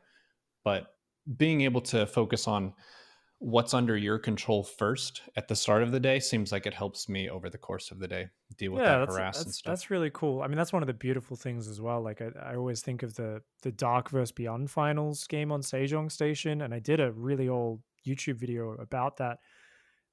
But 0.64 0.94
being 1.36 1.62
able 1.62 1.80
to 1.82 2.06
focus 2.06 2.48
on 2.48 2.72
what's 3.38 3.74
under 3.74 3.96
your 3.96 4.18
control 4.18 4.62
first 4.62 5.22
at 5.34 5.48
the 5.48 5.56
start 5.56 5.82
of 5.82 5.90
the 5.90 5.98
day 5.98 6.20
seems 6.20 6.52
like 6.52 6.64
it 6.64 6.72
helps 6.72 7.08
me 7.08 7.28
over 7.28 7.50
the 7.50 7.58
course 7.58 7.90
of 7.90 7.98
the 7.98 8.06
day 8.06 8.28
deal 8.56 8.70
with 8.70 8.82
yeah, 8.82 8.98
that 8.98 9.08
harass 9.08 9.36
that's, 9.36 9.46
and 9.46 9.54
stuff. 9.54 9.70
That's 9.70 9.90
really 9.90 10.10
cool. 10.10 10.42
I 10.42 10.46
mean, 10.46 10.56
that's 10.56 10.72
one 10.72 10.82
of 10.82 10.86
the 10.86 10.94
beautiful 10.94 11.36
things 11.36 11.66
as 11.66 11.80
well. 11.80 12.00
Like 12.00 12.22
I, 12.22 12.30
I 12.50 12.54
always 12.54 12.82
think 12.82 13.02
of 13.02 13.14
the 13.14 13.42
the 13.62 13.72
Dark 13.72 14.10
vs 14.10 14.32
ByuN 14.32 14.70
finals 14.70 15.26
game 15.26 15.50
on 15.50 15.60
Sejong 15.60 16.10
Station, 16.10 16.62
and 16.62 16.72
I 16.72 16.78
did 16.78 17.00
a 17.00 17.10
really 17.12 17.48
old 17.48 17.80
YouTube 18.06 18.36
video 18.36 18.72
about 18.72 19.16
that 19.16 19.38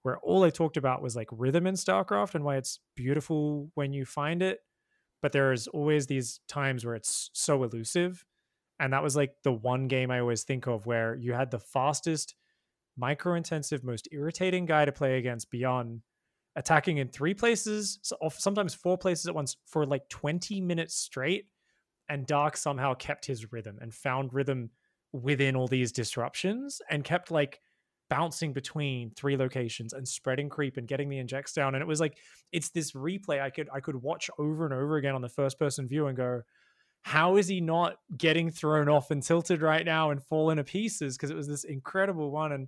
where 0.01 0.17
all 0.19 0.43
I 0.43 0.49
talked 0.49 0.77
about 0.77 1.01
was 1.01 1.15
like 1.15 1.27
rhythm 1.31 1.67
in 1.67 1.75
StarCraft 1.75 2.35
and 2.35 2.43
why 2.43 2.57
it's 2.57 2.79
beautiful 2.95 3.69
when 3.75 3.93
you 3.93 4.05
find 4.05 4.41
it. 4.41 4.61
But 5.21 5.31
there's 5.31 5.67
always 5.67 6.07
these 6.07 6.39
times 6.47 6.85
where 6.85 6.95
it's 6.95 7.29
so 7.33 7.63
elusive. 7.63 8.25
And 8.79 8.93
that 8.93 9.03
was 9.03 9.15
like 9.15 9.33
the 9.43 9.51
one 9.51 9.87
game 9.87 10.11
I 10.11 10.19
always 10.19 10.43
think 10.43 10.67
of 10.67 10.85
where 10.85 11.15
you 11.15 11.33
had 11.33 11.51
the 11.51 11.59
fastest, 11.59 12.35
micro 12.97 13.35
intensive, 13.35 13.83
most 13.83 14.07
irritating 14.11 14.65
guy 14.65 14.85
to 14.85 14.91
play 14.91 15.17
against 15.17 15.51
ByuN 15.51 16.01
attacking 16.55 16.97
in 16.97 17.09
three 17.09 17.33
places, 17.33 17.99
sometimes 18.31 18.73
four 18.73 18.97
places 18.97 19.27
at 19.27 19.35
once 19.35 19.57
for 19.65 19.85
like 19.85 20.07
20 20.09 20.61
minutes 20.61 20.95
straight. 20.95 21.45
And 22.09 22.25
Dark 22.25 22.57
somehow 22.57 22.95
kept 22.95 23.25
his 23.25 23.51
rhythm 23.51 23.77
and 23.81 23.93
found 23.93 24.33
rhythm 24.33 24.71
within 25.11 25.55
all 25.55 25.67
these 25.67 25.91
disruptions 25.91 26.81
and 26.89 27.03
kept 27.03 27.31
like 27.31 27.59
bouncing 28.09 28.53
between 28.53 29.11
three 29.11 29.37
locations 29.37 29.93
and 29.93 30.07
spreading 30.07 30.49
creep 30.49 30.77
and 30.77 30.87
getting 30.87 31.09
the 31.09 31.19
injects 31.19 31.53
down. 31.53 31.75
And 31.75 31.81
it 31.81 31.87
was 31.87 31.99
like 31.99 32.17
it's 32.51 32.69
this 32.69 32.91
replay 32.93 33.41
I 33.41 33.49
could 33.49 33.69
I 33.73 33.79
could 33.79 33.95
watch 33.95 34.29
over 34.37 34.65
and 34.65 34.73
over 34.73 34.97
again 34.97 35.15
on 35.15 35.21
the 35.21 35.29
first 35.29 35.59
person 35.59 35.87
view 35.87 36.07
and 36.07 36.17
go, 36.17 36.41
how 37.03 37.37
is 37.37 37.47
he 37.47 37.61
not 37.61 37.97
getting 38.17 38.51
thrown 38.51 38.89
off 38.89 39.11
and 39.11 39.23
tilted 39.23 39.61
right 39.61 39.85
now 39.85 40.11
and 40.11 40.23
falling 40.23 40.57
to 40.57 40.63
pieces? 40.63 41.15
Because 41.15 41.31
it 41.31 41.37
was 41.37 41.47
this 41.47 41.63
incredible 41.63 42.31
one. 42.31 42.51
And 42.51 42.67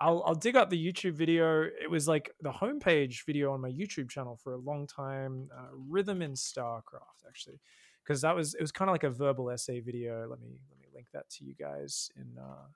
I'll 0.00 0.22
I'll 0.26 0.34
dig 0.34 0.56
up 0.56 0.68
the 0.68 0.92
YouTube 0.92 1.14
video. 1.14 1.62
It 1.62 1.90
was 1.90 2.08
like 2.08 2.30
the 2.40 2.50
homepage 2.50 3.24
video 3.24 3.52
on 3.52 3.60
my 3.60 3.70
YouTube 3.70 4.10
channel 4.10 4.38
for 4.42 4.54
a 4.54 4.58
long 4.58 4.86
time. 4.86 5.48
Uh, 5.56 5.68
Rhythm 5.72 6.22
in 6.22 6.32
StarCraft, 6.32 7.26
actually, 7.26 7.60
because 8.04 8.20
that 8.22 8.34
was 8.34 8.54
it 8.54 8.60
was 8.60 8.72
kind 8.72 8.88
of 8.88 8.94
like 8.94 9.04
a 9.04 9.10
verbal 9.10 9.50
essay 9.50 9.80
video. 9.80 10.26
Let 10.28 10.40
me 10.40 10.58
let 10.70 10.80
me 10.80 10.86
link 10.94 11.06
that 11.12 11.30
to 11.30 11.44
you 11.44 11.54
guys 11.54 12.10
in 12.16 12.26
uh, 12.38 12.66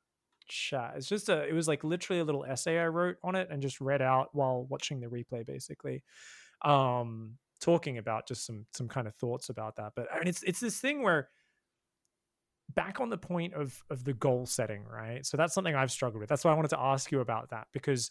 chat. 0.46 0.94
It's 0.96 1.08
just 1.08 1.28
a 1.28 1.44
it 1.44 1.52
was 1.52 1.68
like 1.68 1.84
literally 1.84 2.20
a 2.20 2.24
little 2.24 2.44
essay 2.44 2.78
I 2.78 2.86
wrote 2.86 3.16
on 3.22 3.34
it 3.34 3.48
and 3.50 3.62
just 3.62 3.80
read 3.80 4.02
out 4.02 4.28
while 4.32 4.66
watching 4.68 5.00
the 5.00 5.06
replay, 5.06 5.44
basically. 5.46 6.02
Um, 6.64 7.34
talking 7.60 7.98
about 7.98 8.26
just 8.26 8.46
some 8.46 8.66
some 8.72 8.88
kind 8.88 9.06
of 9.06 9.14
thoughts 9.14 9.48
about 9.48 9.76
that. 9.76 9.92
But 9.96 10.08
I 10.12 10.18
mean, 10.18 10.28
it's 10.28 10.42
it's 10.42 10.60
this 10.60 10.78
thing 10.78 11.02
where 11.02 11.28
back 12.74 13.00
on 13.00 13.10
the 13.10 13.18
point 13.18 13.54
of 13.54 13.82
of 13.90 14.04
the 14.04 14.14
goal 14.14 14.46
setting, 14.46 14.84
right? 14.84 15.24
So 15.24 15.36
that's 15.36 15.54
something 15.54 15.74
I've 15.74 15.92
struggled 15.92 16.20
with. 16.20 16.28
That's 16.28 16.44
why 16.44 16.52
I 16.52 16.54
wanted 16.54 16.70
to 16.70 16.80
ask 16.80 17.10
you 17.10 17.20
about 17.20 17.50
that 17.50 17.68
because 17.72 18.10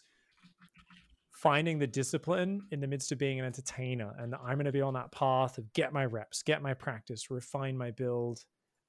finding 1.32 1.78
the 1.78 1.86
discipline 1.86 2.62
in 2.70 2.80
the 2.80 2.86
midst 2.86 3.12
of 3.12 3.18
being 3.18 3.38
an 3.38 3.44
entertainer 3.44 4.14
and 4.18 4.34
I'm 4.34 4.54
going 4.54 4.64
to 4.64 4.72
be 4.72 4.80
on 4.80 4.94
that 4.94 5.12
path 5.12 5.58
of 5.58 5.70
get 5.74 5.92
my 5.92 6.06
reps, 6.06 6.42
get 6.42 6.62
my 6.62 6.72
practice, 6.72 7.30
refine 7.30 7.76
my 7.76 7.90
build. 7.90 8.42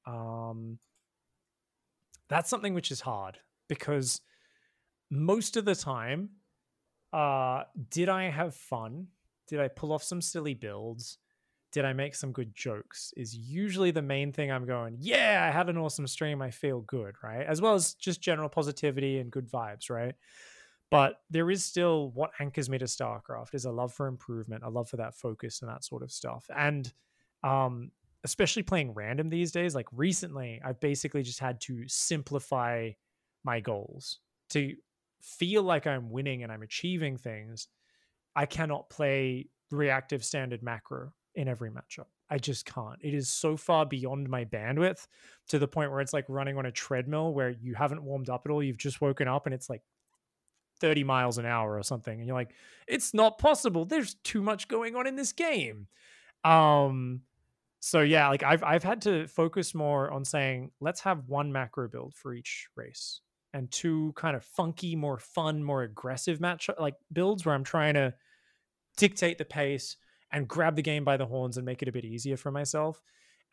Um, 0.06 0.80
that's 2.30 2.50
something 2.50 2.74
which 2.74 2.92
is 2.92 3.02
hard 3.02 3.38
because 3.68 4.22
most 5.10 5.58
of 5.58 5.66
the 5.66 5.76
time, 5.76 6.30
uh, 7.14 7.64
did 7.90 8.10
I 8.10 8.30
have 8.30 8.56
fun? 8.56 9.08
Did 9.48 9.60
I 9.60 9.70
pull 9.70 9.94
off 9.94 10.04
some 10.04 10.22
silly 10.22 10.54
builds? 10.54 11.18
did 11.72 11.86
I 11.86 11.94
make 11.94 12.16
some 12.16 12.32
good 12.32 12.56
jokes 12.56 13.14
is 13.18 13.36
usually 13.36 13.92
the 13.92 14.02
main 14.02 14.32
thing 14.32 14.52
I'm 14.52 14.66
going, 14.66 14.98
yeah, 15.00 15.46
I 15.48 15.56
had 15.56 15.70
an 15.70 15.78
awesome 15.78 16.08
stream. 16.08 16.42
I 16.42 16.50
feel 16.50 16.82
good, 16.82 17.16
right? 17.22 17.46
As 17.46 17.62
well 17.62 17.74
as 17.74 17.94
just 17.94 18.22
general 18.22 18.50
positivity 18.50 19.20
and 19.20 19.30
good 19.30 19.48
vibes, 19.48 19.90
right? 19.90 20.16
But 20.90 21.20
there 21.30 21.52
is 21.52 21.66
still 21.66 22.12
what 22.12 22.32
anchors 22.40 22.70
me 22.70 22.78
to 22.78 22.86
StarCraft 22.86 23.54
is 23.54 23.66
a 23.66 23.72
love 23.72 23.94
for 23.94 24.08
improvement, 24.08 24.64
a 24.64 24.70
love 24.70 24.90
for 24.90 24.98
that 24.98 25.16
focus 25.16 25.62
and 25.62 25.70
that 25.70 25.84
sort 25.84 26.04
of 26.04 26.12
stuff. 26.12 26.46
And 26.56 26.92
um, 27.44 27.92
especially 28.24 28.64
playing 28.64 28.94
random 28.94 29.30
these 29.30 29.52
days, 29.52 29.76
like 29.76 29.88
recently, 29.92 30.62
I've 30.64 30.80
basically 30.80 31.24
just 31.24 31.40
had 31.40 31.62
to 31.62 31.88
simplify 31.88 32.92
my 33.44 33.60
goals 33.60 34.20
to 34.50 34.76
feel 35.22 35.64
like 35.64 35.88
I'm 35.88 36.10
winning 36.10 36.44
and 36.44 36.52
I'm 36.52 36.64
achieving 36.64 37.18
things. 37.18 37.68
I 38.36 38.46
cannot 38.46 38.90
play 38.90 39.50
reactive 39.72 40.24
standard 40.24 40.64
macro 40.64 41.14
in 41.36 41.48
every 41.48 41.70
matchup. 41.70 42.06
I 42.30 42.38
just 42.38 42.66
can't. 42.66 43.00
It 43.02 43.14
is 43.14 43.30
so 43.30 43.56
far 43.56 43.86
beyond 43.86 44.30
my 44.30 44.44
bandwidth 44.44 45.08
to 45.50 45.60
the 45.60 45.68
point 45.68 45.92
where 45.92 46.02
it's 46.02 46.14
like 46.14 46.26
running 46.28 46.58
on 46.58 46.66
a 46.66 46.72
treadmill 46.72 47.34
where 47.34 47.50
you 47.50 47.76
haven't 47.76 48.04
warmed 48.04 48.30
up 48.30 48.42
at 48.46 48.52
all. 48.52 48.62
You've 48.62 48.78
just 48.78 49.00
woken 49.02 49.28
up 49.28 49.46
and 49.46 49.56
it's 49.56 49.70
like 49.70 49.82
30 50.80 51.04
miles 51.04 51.38
an 51.38 51.46
hour 51.46 51.78
or 51.78 51.84
something. 51.84 52.18
And 52.18 52.28
you're 52.28 52.36
like, 52.36 52.54
it's 52.88 53.14
not 53.14 53.38
possible. 53.38 53.86
There's 53.86 54.16
too 54.24 54.42
much 54.42 54.68
going 54.68 54.96
on 54.96 55.08
in 55.08 55.16
this 55.16 55.32
game. 55.32 55.88
Um, 56.44 57.22
so 57.80 58.02
yeah, 58.02 58.30
like 58.30 58.44
I've 58.44 58.64
I've 58.64 58.84
had 58.84 59.02
to 59.04 59.28
focus 59.28 59.76
more 59.76 60.12
on 60.12 60.26
saying, 60.26 60.72
let's 60.82 61.02
have 61.02 61.28
one 61.28 61.52
macro 61.52 61.88
build 61.88 62.16
for 62.16 62.34
each 62.34 62.68
race 62.76 63.22
and 63.54 63.72
two 63.72 64.14
kind 64.16 64.36
of 64.36 64.44
funky, 64.44 64.96
more 64.96 65.20
fun, 65.20 65.64
more 65.64 65.84
aggressive 65.84 66.40
match 66.42 66.70
like 66.80 66.96
builds 67.12 67.46
where 67.46 67.56
I'm 67.56 67.64
trying 67.64 67.94
to 67.94 68.14
dictate 68.98 69.38
the 69.38 69.46
pace 69.46 69.96
and 70.32 70.48
grab 70.48 70.76
the 70.76 70.82
game 70.82 71.04
by 71.04 71.18
the 71.18 71.26
horns 71.26 71.58
and 71.58 71.66
make 71.66 71.82
it 71.82 71.88
a 71.88 71.92
bit 71.92 72.06
easier 72.06 72.38
for 72.38 72.52
myself. 72.52 73.02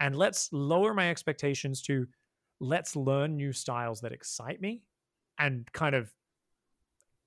And 0.01 0.17
let's 0.17 0.49
lower 0.53 0.93
my 0.95 1.11
expectations 1.11 1.83
to 1.83 2.07
let's 2.61 2.97
learn 2.97 3.37
new 3.37 3.53
styles 3.53 4.01
that 4.01 4.13
excite 4.13 4.61
me 4.61 4.83
and 5.39 5.71
kind 5.73 5.95
of 5.95 6.13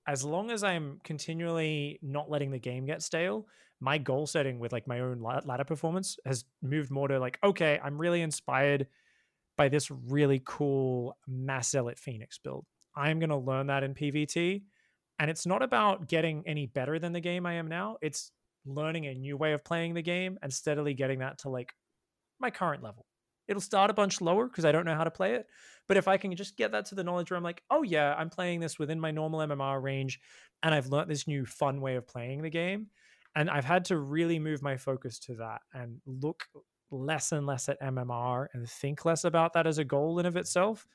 as 0.08 0.24
long 0.24 0.50
as 0.50 0.64
I'm 0.64 1.00
continually 1.04 1.98
not 2.00 2.30
letting 2.30 2.50
the 2.50 2.58
game 2.58 2.86
get 2.86 3.02
stale, 3.02 3.46
my 3.78 3.98
goal 3.98 4.26
setting 4.26 4.58
with 4.58 4.72
like 4.72 4.88
my 4.88 5.00
own 5.00 5.20
ladder 5.20 5.64
performance 5.64 6.16
has 6.24 6.44
moved 6.62 6.90
more 6.90 7.06
to 7.08 7.20
like, 7.20 7.38
okay, 7.44 7.78
I'm 7.84 7.98
really 7.98 8.22
inspired 8.22 8.88
by 9.58 9.68
this 9.68 9.90
really 9.90 10.40
cool 10.44 11.16
Mass 11.28 11.70
Zealot 11.70 11.98
Phoenix 11.98 12.38
build. 12.38 12.64
I'm 12.96 13.20
going 13.20 13.28
to 13.28 13.36
learn 13.36 13.66
that 13.66 13.84
in 13.84 13.94
PvT. 13.94 14.62
And 15.18 15.30
it's 15.30 15.46
not 15.46 15.62
about 15.62 16.08
getting 16.08 16.42
any 16.46 16.66
better 16.66 16.98
than 16.98 17.12
the 17.12 17.20
game 17.20 17.44
I 17.44 17.54
am 17.54 17.68
now. 17.68 17.98
It's 18.00 18.32
learning 18.64 19.06
a 19.06 19.14
new 19.14 19.36
way 19.36 19.52
of 19.52 19.62
playing 19.62 19.92
the 19.92 20.02
game 20.02 20.38
and 20.42 20.52
steadily 20.52 20.94
getting 20.94 21.18
that 21.18 21.38
to 21.40 21.50
like 21.50 21.74
my 22.40 22.50
current 22.50 22.82
level. 22.82 23.04
It'll 23.48 23.60
start 23.60 23.90
a 23.90 23.94
bunch 23.94 24.20
lower 24.20 24.46
because 24.46 24.64
I 24.64 24.72
don't 24.72 24.84
know 24.84 24.94
how 24.94 25.04
to 25.04 25.10
play 25.10 25.34
it. 25.34 25.46
But 25.88 25.96
if 25.96 26.06
I 26.06 26.16
can 26.18 26.34
just 26.36 26.56
get 26.56 26.72
that 26.72 26.86
to 26.86 26.94
the 26.94 27.04
knowledge 27.04 27.30
where 27.30 27.38
I'm 27.38 27.44
like, 27.44 27.62
oh 27.70 27.82
yeah, 27.82 28.14
I'm 28.14 28.30
playing 28.30 28.60
this 28.60 28.78
within 28.78 29.00
my 29.00 29.10
normal 29.10 29.40
MMR 29.40 29.82
range 29.82 30.20
and 30.62 30.74
I've 30.74 30.88
learned 30.88 31.10
this 31.10 31.26
new 31.26 31.46
fun 31.46 31.80
way 31.80 31.96
of 31.96 32.06
playing 32.06 32.42
the 32.42 32.50
game. 32.50 32.88
And 33.34 33.48
I've 33.48 33.64
had 33.64 33.84
to 33.86 33.96
really 33.96 34.38
move 34.38 34.62
my 34.62 34.76
focus 34.76 35.18
to 35.20 35.34
that 35.36 35.60
and 35.72 36.00
look 36.06 36.46
less 36.90 37.32
and 37.32 37.46
less 37.46 37.68
at 37.68 37.80
MMR 37.80 38.46
and 38.52 38.68
think 38.68 39.04
less 39.04 39.24
about 39.24 39.52
that 39.54 39.66
as 39.66 39.78
a 39.78 39.84
goal 39.84 40.18
in 40.18 40.26
of 40.26 40.36
itself. 40.36 40.86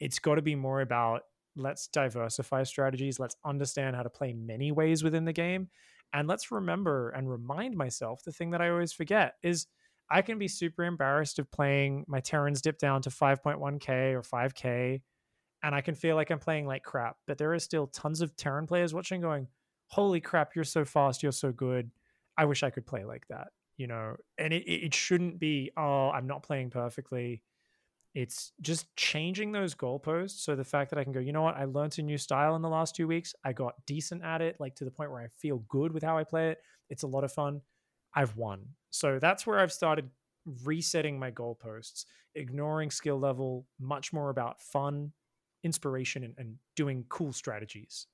It's 0.00 0.18
got 0.18 0.34
to 0.34 0.42
be 0.42 0.54
more 0.54 0.80
about 0.80 1.22
let's 1.56 1.88
diversify 1.88 2.64
strategies, 2.64 3.18
let's 3.18 3.36
understand 3.44 3.96
how 3.96 4.02
to 4.02 4.10
play 4.10 4.34
many 4.34 4.72
ways 4.72 5.02
within 5.02 5.24
the 5.24 5.32
game 5.32 5.68
and 6.12 6.28
let's 6.28 6.50
remember 6.50 7.10
and 7.10 7.30
remind 7.30 7.76
myself 7.76 8.22
the 8.24 8.32
thing 8.32 8.50
that 8.50 8.60
I 8.60 8.70
always 8.70 8.92
forget 8.92 9.34
is 9.42 9.66
I 10.10 10.22
can 10.22 10.38
be 10.38 10.48
super 10.48 10.84
embarrassed 10.84 11.38
of 11.38 11.50
playing 11.50 12.04
my 12.08 12.20
Terrans 12.20 12.62
dip 12.62 12.78
down 12.78 13.02
to 13.02 13.10
5.1k 13.10 14.12
or 14.14 14.22
5k 14.22 15.02
and 15.62 15.74
I 15.74 15.80
can 15.80 15.94
feel 15.94 16.16
like 16.16 16.30
I'm 16.30 16.38
playing 16.38 16.66
like 16.66 16.82
crap. 16.84 17.16
But 17.26 17.38
there 17.38 17.52
are 17.52 17.58
still 17.58 17.86
tons 17.88 18.20
of 18.20 18.36
Terran 18.36 18.66
players 18.66 18.94
watching 18.94 19.20
going, 19.20 19.48
"Holy 19.88 20.20
crap, 20.20 20.54
you're 20.54 20.64
so 20.64 20.84
fast, 20.84 21.22
you're 21.22 21.32
so 21.32 21.52
good. 21.52 21.90
I 22.36 22.44
wish 22.44 22.62
I 22.62 22.70
could 22.70 22.86
play 22.86 23.04
like 23.04 23.26
that." 23.28 23.48
You 23.76 23.86
know, 23.88 24.16
and 24.38 24.52
it 24.54 24.64
it 24.68 24.94
shouldn't 24.94 25.38
be, 25.40 25.72
"Oh, 25.76 26.10
I'm 26.10 26.26
not 26.26 26.42
playing 26.42 26.70
perfectly." 26.70 27.42
it's 28.14 28.52
just 28.62 28.94
changing 28.96 29.52
those 29.52 29.74
goalposts. 29.74 30.38
So 30.40 30.56
the 30.56 30.64
fact 30.64 30.90
that 30.90 30.98
I 30.98 31.04
can 31.04 31.12
go, 31.12 31.20
you 31.20 31.32
know 31.32 31.42
what, 31.42 31.56
I 31.56 31.64
learned 31.64 31.98
a 31.98 32.02
new 32.02 32.16
style 32.16 32.56
in 32.56 32.62
the 32.62 32.68
last 32.68 32.96
two 32.96 33.06
weeks. 33.06 33.34
I 33.44 33.52
got 33.52 33.74
decent 33.86 34.22
at 34.24 34.40
it, 34.40 34.58
like 34.58 34.74
to 34.76 34.84
the 34.84 34.90
point 34.90 35.10
where 35.10 35.20
I 35.20 35.28
feel 35.28 35.58
good 35.68 35.92
with 35.92 36.02
how 36.02 36.16
I 36.16 36.24
play 36.24 36.50
it. 36.50 36.62
It's 36.88 37.02
a 37.02 37.06
lot 37.06 37.24
of 37.24 37.32
fun. 37.32 37.60
I've 38.16 38.36
won. 38.36 38.66
So 38.90 39.18
that's 39.18 39.46
where 39.46 39.60
I've 39.60 39.72
started 39.72 40.10
resetting 40.64 41.18
my 41.18 41.30
goalposts, 41.30 42.06
ignoring 42.34 42.90
skill 42.90 43.18
level, 43.18 43.66
much 43.78 44.12
more 44.12 44.30
about 44.30 44.62
fun, 44.62 45.12
inspiration, 45.62 46.24
and, 46.24 46.34
and 46.38 46.56
doing 46.74 47.04
cool 47.08 47.32
strategies. 47.32 48.06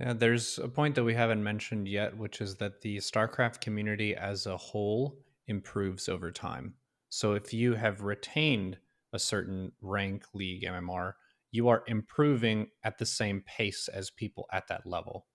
Yeah, 0.00 0.14
there's 0.14 0.58
a 0.58 0.68
point 0.68 0.94
that 0.94 1.04
we 1.04 1.14
haven't 1.14 1.42
mentioned 1.44 1.86
yet, 1.86 2.16
which 2.16 2.40
is 2.40 2.56
that 2.56 2.80
the 2.80 2.96
StarCraft 2.96 3.60
community 3.60 4.16
as 4.16 4.46
a 4.46 4.56
whole 4.56 5.18
improves 5.46 6.08
over 6.08 6.32
time. 6.32 6.74
So 7.08 7.34
if 7.34 7.52
you 7.52 7.74
have 7.74 8.00
retained 8.00 8.78
a 9.12 9.18
certain 9.18 9.72
rank 9.82 10.24
league 10.32 10.64
MMR, 10.64 11.12
you 11.50 11.68
are 11.68 11.84
improving 11.86 12.68
at 12.82 12.98
the 12.98 13.06
same 13.06 13.42
pace 13.46 13.86
as 13.88 14.10
people 14.10 14.46
at 14.50 14.66
that 14.68 14.86
level. 14.86 15.26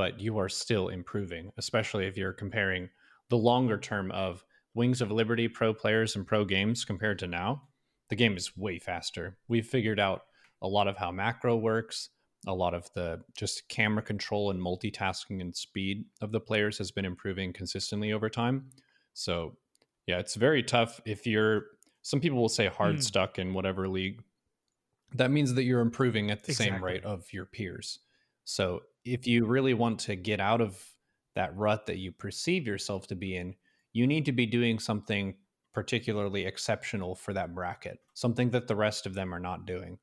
But 0.00 0.18
you 0.18 0.38
are 0.38 0.48
still 0.48 0.88
improving, 0.88 1.52
especially 1.58 2.06
if 2.06 2.16
you're 2.16 2.32
comparing 2.32 2.88
the 3.28 3.36
longer 3.36 3.76
term 3.76 4.10
of 4.12 4.42
Wings 4.72 5.02
of 5.02 5.10
Liberty 5.10 5.46
pro 5.46 5.74
players 5.74 6.16
and 6.16 6.26
pro 6.26 6.46
games 6.46 6.86
compared 6.86 7.18
to 7.18 7.26
now. 7.26 7.64
The 8.08 8.16
game 8.16 8.34
is 8.34 8.56
way 8.56 8.78
faster. 8.78 9.36
We've 9.46 9.66
figured 9.66 10.00
out 10.00 10.22
a 10.62 10.66
lot 10.66 10.88
of 10.88 10.96
how 10.96 11.10
macro 11.10 11.54
works, 11.54 12.08
a 12.46 12.54
lot 12.54 12.72
of 12.72 12.90
the 12.94 13.20
just 13.36 13.68
camera 13.68 14.02
control 14.02 14.50
and 14.50 14.58
multitasking 14.58 15.42
and 15.42 15.54
speed 15.54 16.06
of 16.22 16.32
the 16.32 16.40
players 16.40 16.78
has 16.78 16.90
been 16.90 17.04
improving 17.04 17.52
consistently 17.52 18.14
over 18.14 18.30
time. 18.30 18.70
So 19.12 19.58
yeah, 20.06 20.18
it's 20.18 20.34
very 20.34 20.62
tough 20.62 21.02
if 21.04 21.26
you're. 21.26 21.64
Some 22.00 22.20
people 22.20 22.40
will 22.40 22.48
say 22.48 22.68
hard 22.68 22.96
mm. 22.96 23.02
stuck 23.02 23.38
in 23.38 23.52
whatever 23.52 23.86
league. 23.86 24.22
That 25.16 25.30
means 25.30 25.52
that 25.52 25.64
you're 25.64 25.82
improving 25.82 26.30
at 26.30 26.44
the 26.44 26.52
exactly. 26.52 26.74
same 26.74 26.82
rate 26.82 27.04
of 27.04 27.30
your 27.34 27.44
peers. 27.44 27.98
So 28.46 28.80
if 29.04 29.26
you 29.26 29.46
really 29.46 29.74
want 29.74 29.98
to 30.00 30.16
get 30.16 30.40
out 30.40 30.60
of 30.60 30.82
that 31.34 31.56
rut 31.56 31.86
that 31.86 31.98
you 31.98 32.12
perceive 32.12 32.66
yourself 32.66 33.06
to 33.08 33.14
be 33.14 33.36
in, 33.36 33.54
you 33.92 34.06
need 34.06 34.24
to 34.26 34.32
be 34.32 34.46
doing 34.46 34.78
something 34.78 35.34
particularly 35.72 36.44
exceptional 36.44 37.14
for 37.14 37.32
that 37.32 37.54
bracket, 37.54 37.98
something 38.14 38.50
that 38.50 38.66
the 38.66 38.76
rest 38.76 39.06
of 39.06 39.14
them 39.14 39.32
are 39.32 39.40
not 39.40 39.66
doing. 39.66 39.98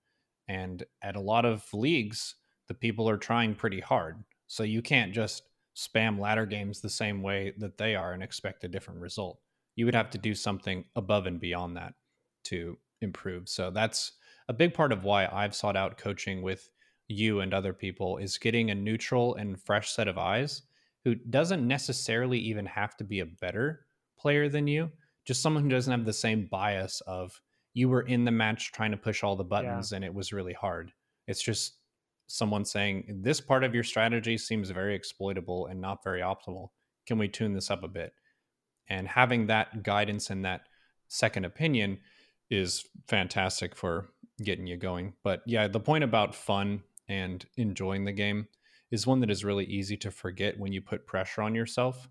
And 0.48 0.84
at 1.02 1.16
a 1.16 1.22
lot 1.22 1.46
of 1.46 1.66
leagues, 1.74 2.36
the 2.68 2.74
people 2.74 3.10
are 3.10 3.18
trying 3.18 3.56
pretty 3.56 3.82
hard. 3.82 4.24
So 4.48 4.64
you 4.64 4.82
can't 4.82 5.14
just 5.14 5.44
spam 5.76 6.20
ladder 6.20 6.46
games 6.46 6.80
the 6.80 6.90
same 6.90 7.22
way 7.22 7.54
that 7.58 7.78
they 7.78 7.96
are 7.96 8.14
and 8.14 8.24
expect 8.24 8.64
a 8.64 8.70
different 8.70 9.02
result. 9.02 9.40
You 9.76 9.86
would 9.86 9.96
have 9.96 10.10
to 10.12 10.18
do 10.18 10.34
something 10.34 10.86
above 10.96 11.28
and 11.28 11.40
beyond 11.40 11.78
that 11.78 11.94
to 12.46 12.78
improve. 13.02 13.48
So 13.50 13.70
that's 13.70 14.14
a 14.48 14.54
big 14.54 14.74
part 14.74 14.92
of 14.92 15.04
why 15.04 15.28
I've 15.32 15.56
sought 15.56 15.76
out 15.76 15.98
coaching 15.98 16.42
with 16.42 16.70
you 17.08 17.40
and 17.40 17.54
other 17.54 17.74
people 17.74 18.18
is 18.18 18.38
getting 18.38 18.70
a 18.70 18.76
neutral 18.76 19.36
and 19.36 19.62
fresh 19.62 19.92
set 19.92 20.08
of 20.08 20.18
eyes 20.18 20.64
who 21.04 21.16
doesn't 21.16 21.66
necessarily 21.66 22.38
even 22.38 22.66
have 22.66 22.98
to 22.98 23.04
be 23.04 23.22
a 23.22 23.26
better 23.26 23.86
player 24.20 24.50
than 24.50 24.68
you, 24.68 24.92
just 25.26 25.42
someone 25.42 25.64
who 25.64 25.70
doesn't 25.70 25.92
have 25.92 26.06
the 26.06 26.14
same 26.14 26.48
bias 26.48 27.02
of 27.08 27.40
you 27.74 27.88
were 27.88 28.02
in 28.02 28.26
the 28.26 28.32
match 28.32 28.72
trying 28.72 28.92
to 28.92 28.98
push 28.98 29.24
all 29.24 29.36
the 29.36 29.44
buttons 29.44 29.92
yeah. 29.92 29.98
and 29.98 30.06
it 30.06 30.14
was 30.14 30.34
really 30.34 30.54
hard. 30.54 30.92
It's 31.28 31.42
just 31.42 31.76
someone 32.28 32.66
saying 32.66 33.20
this 33.22 33.40
part 33.40 33.64
of 33.64 33.74
your 33.74 33.84
strategy 33.84 34.38
seems 34.38 34.70
very 34.70 34.96
exploitable 34.96 35.68
and 35.68 35.80
not 35.80 36.04
very 36.04 36.22
optimal. 36.22 36.70
Can 37.06 37.18
we 37.18 37.28
tune 37.28 37.54
this 37.54 37.72
up 37.72 37.84
a 37.84 37.88
bit? 37.88 38.14
And 38.90 39.08
having 39.08 39.48
that 39.48 39.84
guidance 39.84 40.30
and 40.30 40.44
that 40.44 40.62
second 41.08 41.46
opinion 41.46 42.00
is 42.50 42.86
fantastic 43.08 43.76
for 43.76 44.10
getting 44.44 44.68
you 44.68 44.78
going. 44.78 45.14
But 45.24 45.42
yeah, 45.46 45.68
the 45.68 45.80
point 45.80 46.04
about 46.04 46.36
fun 46.36 46.84
and 47.08 47.46
enjoying 47.56 48.06
the 48.06 48.12
game 48.12 48.48
is 48.92 49.08
one 49.08 49.20
that 49.20 49.30
is 49.30 49.44
really 49.44 49.66
easy 49.66 49.98
to 49.98 50.12
forget 50.12 50.60
when 50.60 50.72
you 50.72 50.82
put 50.82 51.08
pressure 51.08 51.42
on 51.42 51.56
yourself. 51.56 52.10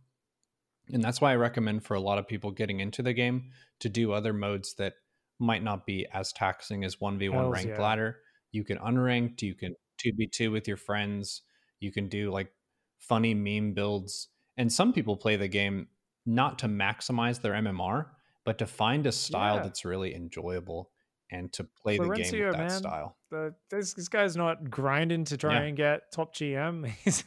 And 0.93 1.03
that's 1.03 1.21
why 1.21 1.33
I 1.33 1.37
recommend 1.37 1.85
for 1.85 1.95
a 1.95 2.01
lot 2.01 2.19
of 2.19 2.29
people 2.29 2.51
getting 2.51 2.81
into 2.81 3.03
the 3.03 3.13
game 3.13 3.51
to 3.81 3.89
do 3.89 4.13
other 4.13 4.33
modes 4.33 4.75
that 4.75 4.95
might 5.39 5.63
not 5.63 5.87
be 5.87 6.07
as 6.13 6.33
taxing 6.33 6.85
as 6.85 6.97
1v1 6.97 7.33
Hells 7.33 7.53
ranked 7.53 7.71
yeah. 7.71 7.83
ladder. 7.83 8.19
You 8.53 8.65
can 8.65 8.79
unranked, 8.79 9.43
you 9.43 9.55
can 9.55 9.75
2v2 10.05 10.53
with 10.53 10.69
your 10.69 10.77
friends, 10.77 11.43
you 11.81 11.93
can 11.93 12.09
do 12.09 12.31
like 12.31 12.53
funny 12.99 13.35
meme 13.35 13.73
builds. 13.73 14.29
And 14.57 14.73
some 14.73 14.93
people 14.93 15.17
play 15.17 15.37
the 15.37 15.49
game 15.49 15.89
not 16.25 16.59
to 16.61 16.69
maximize 16.69 17.41
their 17.41 17.53
MMR, 17.53 18.07
but 18.45 18.59
to 18.59 18.67
find 18.67 19.07
a 19.07 19.13
style 19.13 19.57
yeah. 19.57 19.63
that's 19.63 19.85
really 19.85 20.15
enjoyable 20.15 20.91
and 21.31 21.53
to 21.55 21.65
play 21.65 21.99
Florencio, 21.99 22.17
the 22.17 22.37
game 22.37 22.47
with 22.47 22.57
that 22.57 22.59
man, 22.59 22.71
style. 22.71 23.17
The, 23.31 23.55
this, 23.71 23.95
this 23.95 24.09
guy's 24.09 24.37
not 24.37 24.71
grinding 24.71 25.25
to 25.25 25.37
try 25.37 25.55
yeah. 25.55 25.63
and 25.63 25.77
get 25.77 26.13
top 26.13 26.35
GM. 26.35 26.93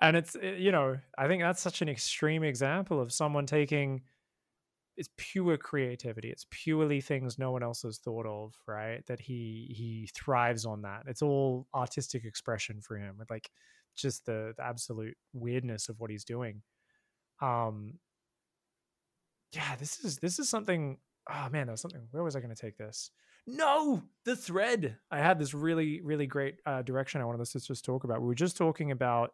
and 0.00 0.16
it's 0.16 0.36
eh, 0.40 0.56
you 0.58 0.72
know 0.72 0.96
I 1.18 1.26
think 1.26 1.42
that's 1.42 1.62
such 1.62 1.82
an 1.82 1.88
extreme 1.88 2.42
example 2.42 3.00
of 3.00 3.12
someone 3.12 3.46
taking 3.46 4.02
it's 4.96 5.10
pure 5.18 5.58
creativity. 5.58 6.30
It's 6.30 6.46
purely 6.50 7.02
things 7.02 7.38
no 7.38 7.50
one 7.50 7.62
else 7.62 7.82
has 7.82 7.98
thought 7.98 8.26
of, 8.26 8.54
right? 8.66 9.04
That 9.06 9.20
he 9.20 9.74
he 9.76 10.08
thrives 10.14 10.64
on 10.64 10.82
that. 10.82 11.02
It's 11.06 11.22
all 11.22 11.66
artistic 11.74 12.24
expression 12.24 12.80
for 12.80 12.96
him, 12.96 13.16
with 13.18 13.30
like 13.30 13.50
just 13.94 14.24
the, 14.26 14.54
the 14.56 14.64
absolute 14.64 15.16
weirdness 15.32 15.88
of 15.88 16.00
what 16.00 16.10
he's 16.10 16.24
doing. 16.24 16.62
Um, 17.42 17.98
yeah, 19.52 19.76
this 19.76 20.00
is 20.00 20.18
this 20.18 20.38
is 20.38 20.48
something 20.48 20.98
oh 21.30 21.48
man, 21.50 21.66
that 21.66 21.72
was 21.72 21.80
something. 21.80 22.06
Where 22.10 22.22
was 22.22 22.36
I 22.36 22.40
going 22.40 22.54
to 22.54 22.60
take 22.60 22.76
this? 22.76 23.10
No, 23.46 24.02
the 24.24 24.36
thread. 24.36 24.96
I 25.10 25.18
had 25.18 25.38
this 25.38 25.54
really, 25.54 26.00
really 26.00 26.26
great 26.26 26.56
uh, 26.66 26.82
direction 26.82 27.20
I 27.20 27.24
wanted 27.24 27.40
us 27.40 27.52
to 27.52 27.60
just 27.60 27.84
talk 27.84 28.04
about. 28.04 28.20
We 28.20 28.26
were 28.26 28.34
just 28.34 28.56
talking 28.56 28.90
about 28.90 29.32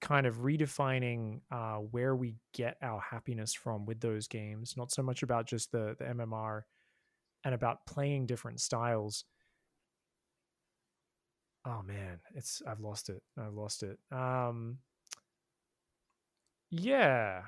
kind 0.00 0.26
of 0.26 0.36
redefining 0.36 1.40
uh, 1.50 1.76
where 1.76 2.14
we 2.14 2.36
get 2.54 2.76
our 2.82 3.00
happiness 3.00 3.52
from 3.52 3.84
with 3.84 4.00
those 4.00 4.28
games. 4.28 4.74
Not 4.76 4.92
so 4.92 5.02
much 5.02 5.22
about 5.22 5.46
just 5.46 5.72
the 5.72 5.96
the 5.98 6.04
MMR 6.04 6.62
and 7.44 7.54
about 7.54 7.86
playing 7.86 8.26
different 8.26 8.60
styles. 8.60 9.24
Oh 11.64 11.82
man, 11.82 12.20
it's 12.34 12.62
I've 12.66 12.80
lost 12.80 13.08
it. 13.08 13.22
I've 13.36 13.54
lost 13.54 13.82
it. 13.82 13.98
Um, 14.12 14.78
yeah. 16.70 17.42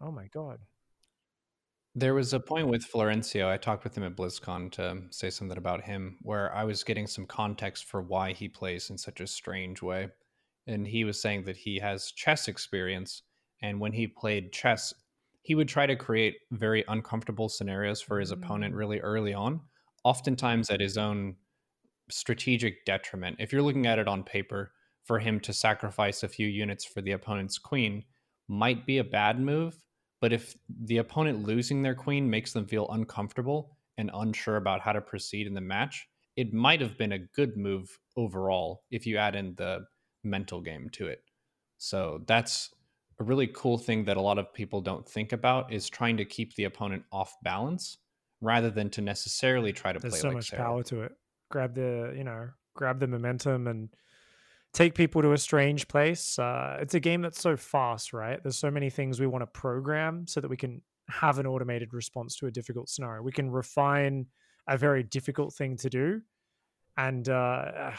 Oh 0.00 0.12
my 0.12 0.26
god. 0.28 0.60
There 1.94 2.14
was 2.14 2.32
a 2.32 2.40
point 2.40 2.68
with 2.68 2.86
Florencio. 2.86 3.48
I 3.48 3.56
talked 3.56 3.84
with 3.84 3.96
him 3.96 4.04
at 4.04 4.16
BlizzCon 4.16 4.70
to 4.72 5.02
say 5.10 5.30
something 5.30 5.58
about 5.58 5.82
him, 5.82 6.18
where 6.22 6.54
I 6.54 6.64
was 6.64 6.84
getting 6.84 7.06
some 7.06 7.26
context 7.26 7.86
for 7.86 8.02
why 8.02 8.32
he 8.32 8.48
plays 8.48 8.90
in 8.90 8.98
such 8.98 9.20
a 9.20 9.26
strange 9.26 9.82
way. 9.82 10.08
And 10.66 10.86
he 10.86 11.04
was 11.04 11.20
saying 11.20 11.44
that 11.44 11.56
he 11.56 11.78
has 11.78 12.12
chess 12.12 12.46
experience. 12.46 13.22
And 13.62 13.80
when 13.80 13.92
he 13.92 14.06
played 14.06 14.52
chess, 14.52 14.94
he 15.42 15.54
would 15.54 15.68
try 15.68 15.86
to 15.86 15.96
create 15.96 16.36
very 16.52 16.84
uncomfortable 16.88 17.48
scenarios 17.48 18.00
for 18.00 18.20
his 18.20 18.30
opponent 18.30 18.74
mm. 18.74 18.78
really 18.78 19.00
early 19.00 19.32
on, 19.32 19.60
oftentimes 20.04 20.70
at 20.70 20.80
his 20.80 20.98
own 20.98 21.36
strategic 22.10 22.84
detriment. 22.84 23.36
If 23.38 23.52
you're 23.52 23.62
looking 23.62 23.86
at 23.86 23.98
it 23.98 24.06
on 24.06 24.22
paper, 24.22 24.72
for 25.08 25.18
him 25.18 25.40
to 25.40 25.54
sacrifice 25.54 26.22
a 26.22 26.28
few 26.28 26.46
units 26.46 26.84
for 26.84 27.00
the 27.00 27.12
opponent's 27.12 27.56
queen 27.56 28.04
might 28.46 28.84
be 28.84 28.98
a 28.98 29.04
bad 29.04 29.40
move 29.40 29.74
but 30.20 30.32
if 30.32 30.56
the 30.84 30.98
opponent 30.98 31.46
losing 31.46 31.82
their 31.82 31.94
queen 31.94 32.28
makes 32.28 32.52
them 32.52 32.66
feel 32.66 32.88
uncomfortable 32.90 33.76
and 33.96 34.10
unsure 34.14 34.56
about 34.56 34.80
how 34.80 34.92
to 34.92 35.00
proceed 35.00 35.46
in 35.46 35.54
the 35.54 35.60
match, 35.60 36.08
it 36.36 36.52
might 36.52 36.80
have 36.80 36.96
been 36.96 37.12
a 37.12 37.18
good 37.18 37.56
move 37.56 37.98
overall 38.16 38.84
if 38.90 39.06
you 39.06 39.16
add 39.16 39.34
in 39.34 39.54
the 39.56 39.84
mental 40.24 40.60
game 40.60 40.88
to 40.90 41.06
it. 41.06 41.22
So 41.78 42.22
that's 42.26 42.74
a 43.20 43.24
really 43.24 43.48
cool 43.48 43.78
thing 43.78 44.04
that 44.04 44.16
a 44.16 44.20
lot 44.20 44.38
of 44.38 44.52
people 44.52 44.80
don't 44.80 45.08
think 45.08 45.32
about 45.32 45.72
is 45.72 45.88
trying 45.88 46.16
to 46.18 46.24
keep 46.24 46.54
the 46.54 46.64
opponent 46.64 47.04
off 47.12 47.34
balance 47.42 47.98
rather 48.40 48.70
than 48.70 48.90
to 48.90 49.00
necessarily 49.00 49.72
try 49.72 49.92
to 49.92 49.98
There's 49.98 50.14
play 50.14 50.20
so 50.20 50.28
like 50.28 50.36
much 50.36 50.50
Sarah. 50.50 50.62
power 50.62 50.82
to 50.84 51.02
it. 51.02 51.12
Grab 51.50 51.74
the, 51.74 52.14
you 52.16 52.24
know, 52.24 52.50
grab 52.74 53.00
the 53.00 53.06
momentum 53.06 53.66
and 53.66 53.88
take 54.72 54.94
people 54.94 55.22
to 55.22 55.32
a 55.32 55.38
strange 55.38 55.88
place. 55.88 56.38
Uh, 56.38 56.78
it's 56.80 56.94
a 56.94 57.00
game 57.00 57.22
that's 57.22 57.40
so 57.40 57.56
fast, 57.56 58.12
right? 58.12 58.42
There's 58.42 58.56
so 58.56 58.70
many 58.70 58.90
things 58.90 59.20
we 59.20 59.26
want 59.26 59.42
to 59.42 59.46
program 59.46 60.26
so 60.26 60.40
that 60.40 60.48
we 60.48 60.56
can 60.56 60.82
have 61.08 61.38
an 61.38 61.46
automated 61.46 61.94
response 61.94 62.36
to 62.36 62.46
a 62.46 62.50
difficult 62.50 62.88
scenario. 62.88 63.22
We 63.22 63.32
can 63.32 63.50
refine 63.50 64.26
a 64.68 64.76
very 64.76 65.02
difficult 65.02 65.54
thing 65.54 65.76
to 65.78 65.90
do. 65.90 66.20
And 66.96 67.28
uh, 67.28 67.92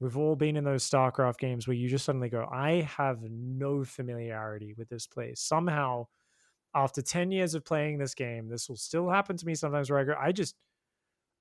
we've 0.00 0.16
all 0.16 0.36
been 0.36 0.56
in 0.56 0.64
those 0.64 0.88
StarCraft 0.88 1.38
games 1.38 1.66
where 1.66 1.76
you 1.76 1.88
just 1.88 2.04
suddenly 2.04 2.28
go, 2.28 2.48
I 2.50 2.88
have 2.96 3.18
no 3.22 3.84
familiarity 3.84 4.74
with 4.76 4.88
this 4.88 5.06
place. 5.06 5.40
Somehow, 5.40 6.06
after 6.74 7.02
10 7.02 7.32
years 7.32 7.54
of 7.54 7.64
playing 7.64 7.98
this 7.98 8.14
game, 8.14 8.48
this 8.48 8.68
will 8.68 8.76
still 8.76 9.08
happen 9.08 9.36
to 9.36 9.46
me 9.46 9.54
sometimes 9.54 9.90
where 9.90 9.98
I 9.98 10.04
go, 10.04 10.14
I 10.20 10.32
just, 10.32 10.54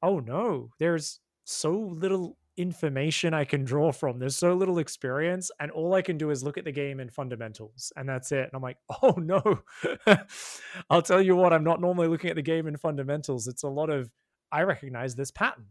oh 0.02 0.20
no, 0.20 0.72
there's 0.80 1.20
so 1.44 1.72
little 1.72 2.38
information 2.58 3.34
I 3.34 3.46
can 3.46 3.64
draw 3.64 3.92
from. 3.92 4.20
There's 4.20 4.36
so 4.36 4.54
little 4.54 4.80
experience, 4.80 5.52
and 5.60 5.72
all 5.72 5.94
I 5.94 6.02
can 6.02 6.18
do 6.18 6.30
is 6.30 6.44
look 6.44 6.58
at 6.58 6.66
the 6.66 6.72
game 6.72 7.00
in 7.00 7.10
fundamentals, 7.10 7.92
and 7.96 8.08
that's 8.08 8.32
it. 8.32 8.44
And 8.44 8.52
I'm 8.54 8.62
like, 8.62 8.78
oh 9.02 9.16
no. 9.18 9.62
I'll 10.90 11.02
tell 11.02 11.22
you 11.22 11.36
what, 11.36 11.54
I'm 11.54 11.64
not 11.64 11.82
normally 11.82 12.08
looking 12.08 12.30
at 12.30 12.36
the 12.36 12.42
game 12.42 12.68
in 12.68 12.78
fundamentals. 12.78 13.48
It's 13.48 13.64
a 13.64 13.70
lot 13.70 13.90
of, 13.90 14.12
I 14.52 14.64
recognize 14.64 15.16
this 15.16 15.32
pattern. 15.32 15.68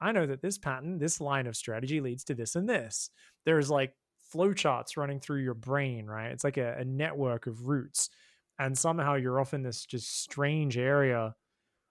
I 0.00 0.12
know 0.12 0.26
that 0.26 0.42
this 0.42 0.58
pattern, 0.58 0.98
this 0.98 1.20
line 1.20 1.46
of 1.46 1.56
strategy 1.56 2.00
leads 2.00 2.24
to 2.24 2.34
this 2.34 2.54
and 2.54 2.68
this. 2.68 3.10
There's 3.44 3.70
like 3.70 3.94
flowcharts 4.32 4.96
running 4.96 5.20
through 5.20 5.42
your 5.42 5.54
brain, 5.54 6.06
right? 6.06 6.30
It's 6.30 6.44
like 6.44 6.56
a, 6.56 6.76
a 6.78 6.84
network 6.84 7.46
of 7.46 7.66
routes. 7.66 8.10
And 8.58 8.76
somehow 8.76 9.14
you're 9.14 9.40
off 9.40 9.54
in 9.54 9.62
this 9.62 9.84
just 9.84 10.20
strange 10.22 10.76
area 10.78 11.34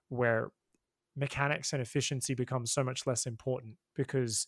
where 0.09 0.51
mechanics 1.17 1.73
and 1.73 1.81
efficiency 1.81 2.35
becomes 2.35 2.71
so 2.71 2.83
much 2.83 3.07
less 3.07 3.25
important 3.25 3.75
because 3.95 4.47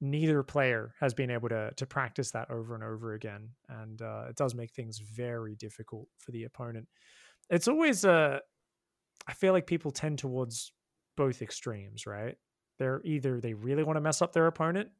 neither 0.00 0.42
player 0.42 0.94
has 1.00 1.14
been 1.14 1.30
able 1.30 1.48
to 1.48 1.72
to 1.76 1.86
practice 1.86 2.32
that 2.32 2.50
over 2.50 2.74
and 2.74 2.84
over 2.84 3.14
again, 3.14 3.50
and 3.68 4.02
uh, 4.02 4.26
it 4.28 4.36
does 4.36 4.54
make 4.54 4.72
things 4.72 4.98
very 4.98 5.56
difficult 5.56 6.08
for 6.18 6.32
the 6.32 6.44
opponent. 6.44 6.88
It's 7.50 7.68
always 7.68 8.04
uh, 8.04 8.40
I 9.26 9.32
feel 9.34 9.52
like 9.52 9.66
people 9.66 9.90
tend 9.90 10.18
towards 10.18 10.72
both 11.16 11.42
extremes, 11.42 12.06
right? 12.06 12.36
They're 12.78 13.02
either 13.04 13.40
they 13.40 13.54
really 13.54 13.84
want 13.84 13.96
to 13.96 14.00
mess 14.00 14.22
up 14.22 14.32
their 14.32 14.46
opponent, 14.46 14.90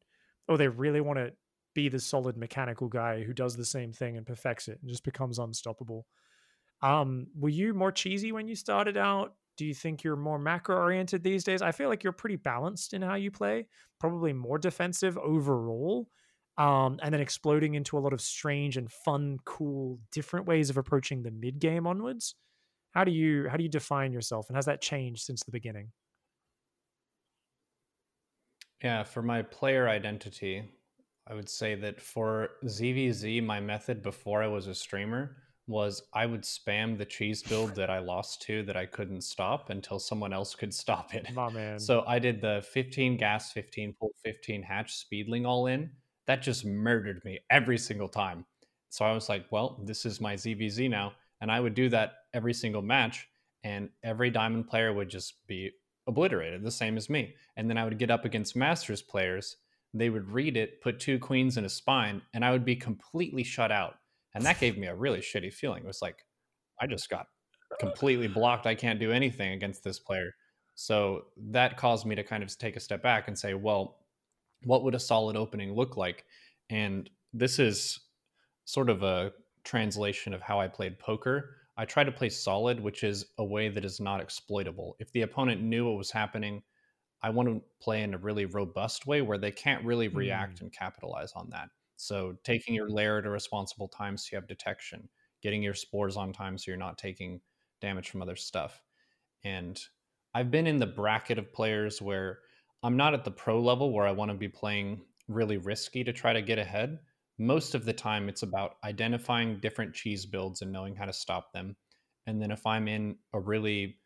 or 0.48 0.58
they 0.58 0.68
really 0.68 1.00
want 1.00 1.18
to 1.18 1.32
be 1.74 1.88
the 1.88 1.98
solid 1.98 2.36
mechanical 2.36 2.88
guy 2.88 3.22
who 3.22 3.32
does 3.32 3.56
the 3.56 3.64
same 3.64 3.92
thing 3.92 4.16
and 4.16 4.26
perfects 4.26 4.68
it 4.68 4.78
and 4.80 4.90
just 4.90 5.04
becomes 5.04 5.38
unstoppable. 5.38 6.06
Um, 6.82 7.28
were 7.34 7.48
you 7.48 7.74
more 7.74 7.92
cheesy 7.92 8.32
when 8.32 8.48
you 8.48 8.56
started 8.56 8.96
out? 8.96 9.34
Do 9.56 9.66
you 9.66 9.74
think 9.74 10.02
you're 10.02 10.16
more 10.16 10.38
macro 10.38 10.76
oriented 10.76 11.22
these 11.22 11.44
days? 11.44 11.62
I 11.62 11.72
feel 11.72 11.88
like 11.88 12.02
you're 12.02 12.12
pretty 12.12 12.36
balanced 12.36 12.94
in 12.94 13.02
how 13.02 13.14
you 13.14 13.30
play, 13.30 13.66
probably 14.00 14.32
more 14.32 14.58
defensive 14.58 15.18
overall, 15.18 16.08
um, 16.58 16.98
and 17.02 17.12
then 17.12 17.20
exploding 17.20 17.74
into 17.74 17.98
a 17.98 18.00
lot 18.00 18.12
of 18.12 18.20
strange 18.20 18.76
and 18.76 18.90
fun, 18.90 19.38
cool, 19.44 19.98
different 20.10 20.46
ways 20.46 20.70
of 20.70 20.76
approaching 20.76 21.22
the 21.22 21.30
mid 21.30 21.58
game 21.58 21.86
onwards. 21.86 22.34
How 22.92 23.04
do 23.04 23.12
you 23.12 23.48
how 23.48 23.56
do 23.56 23.62
you 23.62 23.70
define 23.70 24.12
yourself, 24.12 24.48
and 24.48 24.56
has 24.56 24.66
that 24.66 24.82
changed 24.82 25.22
since 25.24 25.42
the 25.44 25.52
beginning? 25.52 25.92
Yeah, 28.82 29.04
for 29.04 29.22
my 29.22 29.42
player 29.42 29.88
identity, 29.88 30.70
I 31.26 31.34
would 31.34 31.48
say 31.48 31.74
that 31.76 32.00
for 32.00 32.50
ZVZ, 32.64 33.42
my 33.44 33.60
method 33.60 34.02
before 34.02 34.42
I 34.42 34.48
was 34.48 34.66
a 34.66 34.74
streamer 34.74 35.36
was 35.72 36.02
I 36.12 36.26
would 36.26 36.42
spam 36.42 36.96
the 36.96 37.04
cheese 37.04 37.42
build 37.42 37.74
that 37.74 37.90
I 37.90 37.98
lost 37.98 38.42
to 38.42 38.62
that 38.64 38.76
I 38.76 38.86
couldn't 38.86 39.22
stop 39.22 39.70
until 39.70 39.98
someone 39.98 40.32
else 40.32 40.54
could 40.54 40.72
stop 40.72 41.14
it. 41.14 41.26
My 41.34 41.50
man. 41.52 41.80
So 41.80 42.04
I 42.06 42.18
did 42.20 42.40
the 42.40 42.64
15 42.72 43.16
gas, 43.16 43.50
15 43.50 43.94
pull, 43.98 44.10
15 44.22 44.62
hatch 44.62 44.94
speedling 44.94 45.46
all 45.46 45.66
in. 45.66 45.90
That 46.26 46.42
just 46.42 46.64
murdered 46.64 47.24
me 47.24 47.40
every 47.50 47.78
single 47.78 48.08
time. 48.08 48.44
So 48.90 49.04
I 49.04 49.12
was 49.12 49.28
like, 49.28 49.46
well, 49.50 49.80
this 49.84 50.04
is 50.04 50.20
my 50.20 50.34
ZVZ 50.34 50.88
now. 50.88 51.14
And 51.40 51.50
I 51.50 51.58
would 51.58 51.74
do 51.74 51.88
that 51.88 52.12
every 52.34 52.54
single 52.54 52.82
match, 52.82 53.26
and 53.64 53.88
every 54.04 54.30
diamond 54.30 54.68
player 54.68 54.92
would 54.92 55.08
just 55.08 55.44
be 55.48 55.72
obliterated, 56.06 56.62
the 56.62 56.70
same 56.70 56.96
as 56.96 57.10
me. 57.10 57.34
And 57.56 57.68
then 57.68 57.78
I 57.78 57.84
would 57.84 57.98
get 57.98 58.10
up 58.10 58.24
against 58.24 58.54
masters 58.54 59.02
players. 59.02 59.56
They 59.94 60.10
would 60.10 60.30
read 60.30 60.56
it, 60.56 60.80
put 60.80 61.00
two 61.00 61.18
queens 61.18 61.56
in 61.56 61.64
a 61.64 61.68
spine, 61.68 62.22
and 62.34 62.44
I 62.44 62.52
would 62.52 62.64
be 62.64 62.76
completely 62.76 63.42
shut 63.42 63.72
out. 63.72 63.96
And 64.34 64.44
that 64.44 64.60
gave 64.60 64.78
me 64.78 64.86
a 64.86 64.94
really 64.94 65.20
shitty 65.20 65.52
feeling. 65.52 65.84
It 65.84 65.86
was 65.86 66.02
like, 66.02 66.24
I 66.80 66.86
just 66.86 67.08
got 67.10 67.26
completely 67.78 68.28
blocked. 68.28 68.66
I 68.66 68.74
can't 68.74 69.00
do 69.00 69.12
anything 69.12 69.52
against 69.52 69.84
this 69.84 69.98
player. 69.98 70.34
So 70.74 71.24
that 71.50 71.76
caused 71.76 72.06
me 72.06 72.14
to 72.14 72.24
kind 72.24 72.42
of 72.42 72.56
take 72.56 72.76
a 72.76 72.80
step 72.80 73.02
back 73.02 73.28
and 73.28 73.38
say, 73.38 73.54
well, 73.54 73.98
what 74.64 74.84
would 74.84 74.94
a 74.94 75.00
solid 75.00 75.36
opening 75.36 75.74
look 75.74 75.96
like? 75.96 76.24
And 76.70 77.10
this 77.32 77.58
is 77.58 78.00
sort 78.64 78.88
of 78.88 79.02
a 79.02 79.32
translation 79.64 80.32
of 80.32 80.40
how 80.40 80.60
I 80.60 80.68
played 80.68 80.98
poker. 80.98 81.56
I 81.76 81.84
try 81.84 82.04
to 82.04 82.12
play 82.12 82.28
solid, 82.28 82.80
which 82.80 83.02
is 83.04 83.26
a 83.38 83.44
way 83.44 83.68
that 83.68 83.84
is 83.84 84.00
not 84.00 84.20
exploitable. 84.20 84.96
If 84.98 85.12
the 85.12 85.22
opponent 85.22 85.62
knew 85.62 85.86
what 85.86 85.98
was 85.98 86.10
happening, 86.10 86.62
I 87.22 87.30
want 87.30 87.48
to 87.48 87.62
play 87.80 88.02
in 88.02 88.14
a 88.14 88.18
really 88.18 88.46
robust 88.46 89.06
way 89.06 89.22
where 89.22 89.38
they 89.38 89.52
can't 89.52 89.84
really 89.84 90.08
react 90.08 90.58
mm. 90.58 90.62
and 90.62 90.72
capitalize 90.72 91.32
on 91.34 91.48
that. 91.50 91.68
So 92.02 92.34
taking 92.42 92.74
your 92.74 92.90
lair 92.90 93.18
at 93.18 93.26
a 93.26 93.30
responsible 93.30 93.86
time 93.86 94.16
so 94.16 94.30
you 94.32 94.36
have 94.36 94.48
detection, 94.48 95.08
getting 95.40 95.62
your 95.62 95.72
spores 95.72 96.16
on 96.16 96.32
time 96.32 96.58
so 96.58 96.64
you're 96.68 96.76
not 96.76 96.98
taking 96.98 97.40
damage 97.80 98.10
from 98.10 98.22
other 98.22 98.34
stuff. 98.34 98.82
And 99.44 99.80
I've 100.34 100.50
been 100.50 100.66
in 100.66 100.78
the 100.78 100.86
bracket 100.86 101.38
of 101.38 101.52
players 101.52 102.02
where 102.02 102.40
I'm 102.82 102.96
not 102.96 103.14
at 103.14 103.24
the 103.24 103.30
pro 103.30 103.60
level 103.60 103.92
where 103.92 104.04
I 104.04 104.10
want 104.10 104.32
to 104.32 104.36
be 104.36 104.48
playing 104.48 105.00
really 105.28 105.58
risky 105.58 106.02
to 106.02 106.12
try 106.12 106.32
to 106.32 106.42
get 106.42 106.58
ahead. 106.58 106.98
Most 107.38 107.76
of 107.76 107.84
the 107.84 107.92
time, 107.92 108.28
it's 108.28 108.42
about 108.42 108.78
identifying 108.82 109.60
different 109.60 109.94
cheese 109.94 110.26
builds 110.26 110.60
and 110.60 110.72
knowing 110.72 110.96
how 110.96 111.04
to 111.04 111.12
stop 111.12 111.52
them. 111.52 111.76
And 112.26 112.42
then 112.42 112.50
if 112.50 112.66
I'm 112.66 112.88
in 112.88 113.16
a 113.32 113.38
really 113.38 113.98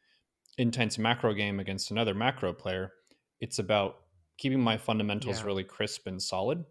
intense 0.58 0.98
macro 0.98 1.32
game 1.32 1.60
against 1.60 1.90
another 1.90 2.14
macro 2.14 2.52
player, 2.52 2.92
it's 3.40 3.58
about 3.58 3.96
keeping 4.36 4.60
my 4.60 4.76
fundamentals 4.76 5.40
yeah. 5.40 5.46
really 5.46 5.64
crisp 5.64 6.06
and 6.06 6.20
solid 6.20 6.62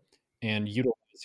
and 0.41 0.69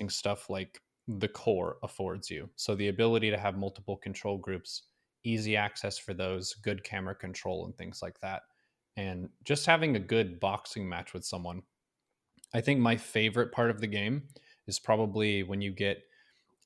stuff 0.08 0.48
like 0.48 0.80
the 1.18 1.28
core 1.28 1.78
affords 1.82 2.30
you. 2.30 2.48
So 2.56 2.74
the 2.74 2.88
ability 2.88 3.30
to 3.30 3.38
have 3.38 3.56
multiple 3.56 3.96
control 3.96 4.38
groups, 4.38 4.84
easy 5.24 5.56
access 5.56 5.98
for 5.98 6.14
those, 6.14 6.54
good 6.54 6.84
camera 6.84 7.14
control, 7.14 7.66
and 7.66 7.76
things 7.76 8.00
like 8.02 8.20
that. 8.20 8.42
And 8.96 9.28
just 9.44 9.66
having 9.66 9.96
a 9.96 10.00
good 10.00 10.40
boxing 10.40 10.88
match 10.88 11.12
with 11.12 11.24
someone. 11.24 11.62
I 12.54 12.60
think 12.60 12.80
my 12.80 12.96
favorite 12.96 13.52
part 13.52 13.70
of 13.70 13.80
the 13.80 13.86
game 13.86 14.24
is 14.66 14.78
probably 14.78 15.42
when 15.42 15.60
you 15.60 15.72
get 15.72 16.02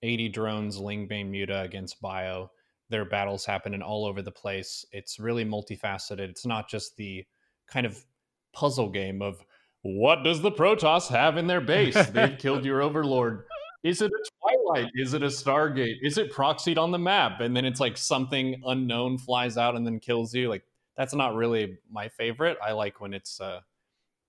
80 0.03 0.29
drones, 0.31 0.79
Lingbane 0.79 1.31
Muta 1.31 1.63
against 1.63 2.01
Bio. 2.01 2.51
Their 2.91 3.05
battles 3.05 3.47
happening 3.47 3.83
all 3.83 4.05
over 4.05 4.21
the 4.21 4.31
place. 4.31 4.85
It's 4.93 5.19
really 5.19 5.45
multifaceted. 5.45 6.29
It's 6.29 6.47
not 6.47 6.69
just 6.69 6.97
the 6.97 7.25
kind 7.67 7.87
of 7.87 8.05
puzzle 8.53 8.91
game 8.91 9.23
of 9.23 9.45
what 9.85 10.25
does 10.25 10.41
the 10.41 10.51
Protoss 10.51 11.09
have 11.09 11.37
in 11.37 11.47
their 11.47 11.61
base? 11.61 11.95
They've 12.07 12.39
killed 12.39 12.65
your 12.65 12.81
overlord. 12.81 13.45
Is 13.83 14.01
it 14.01 14.11
a 14.11 14.31
Twilight? 14.41 14.91
Is 14.95 15.13
it 15.13 15.23
a 15.23 15.27
Stargate? 15.27 15.97
Is 16.03 16.17
it 16.17 16.33
proxied 16.33 16.79
on 16.79 16.91
the 16.91 16.99
map? 16.99 17.41
And 17.41 17.55
then 17.55 17.67
it's 17.67 17.81
like 17.81 17.99
something 17.99 18.63
unknown 18.65 19.19
flies 19.19 19.59
out 19.59 19.77
and 19.77 19.87
then 19.87 20.01
kills 20.01 20.35
you. 20.35 20.49
Like 20.49 20.65
that's 20.97 21.15
not 21.15 21.35
really 21.35 21.77
my 21.93 22.09
favorite. 22.09 22.57
I 22.65 22.73
like 22.73 23.03
when 23.03 23.13
it's 23.13 23.43
uh, 23.43 23.61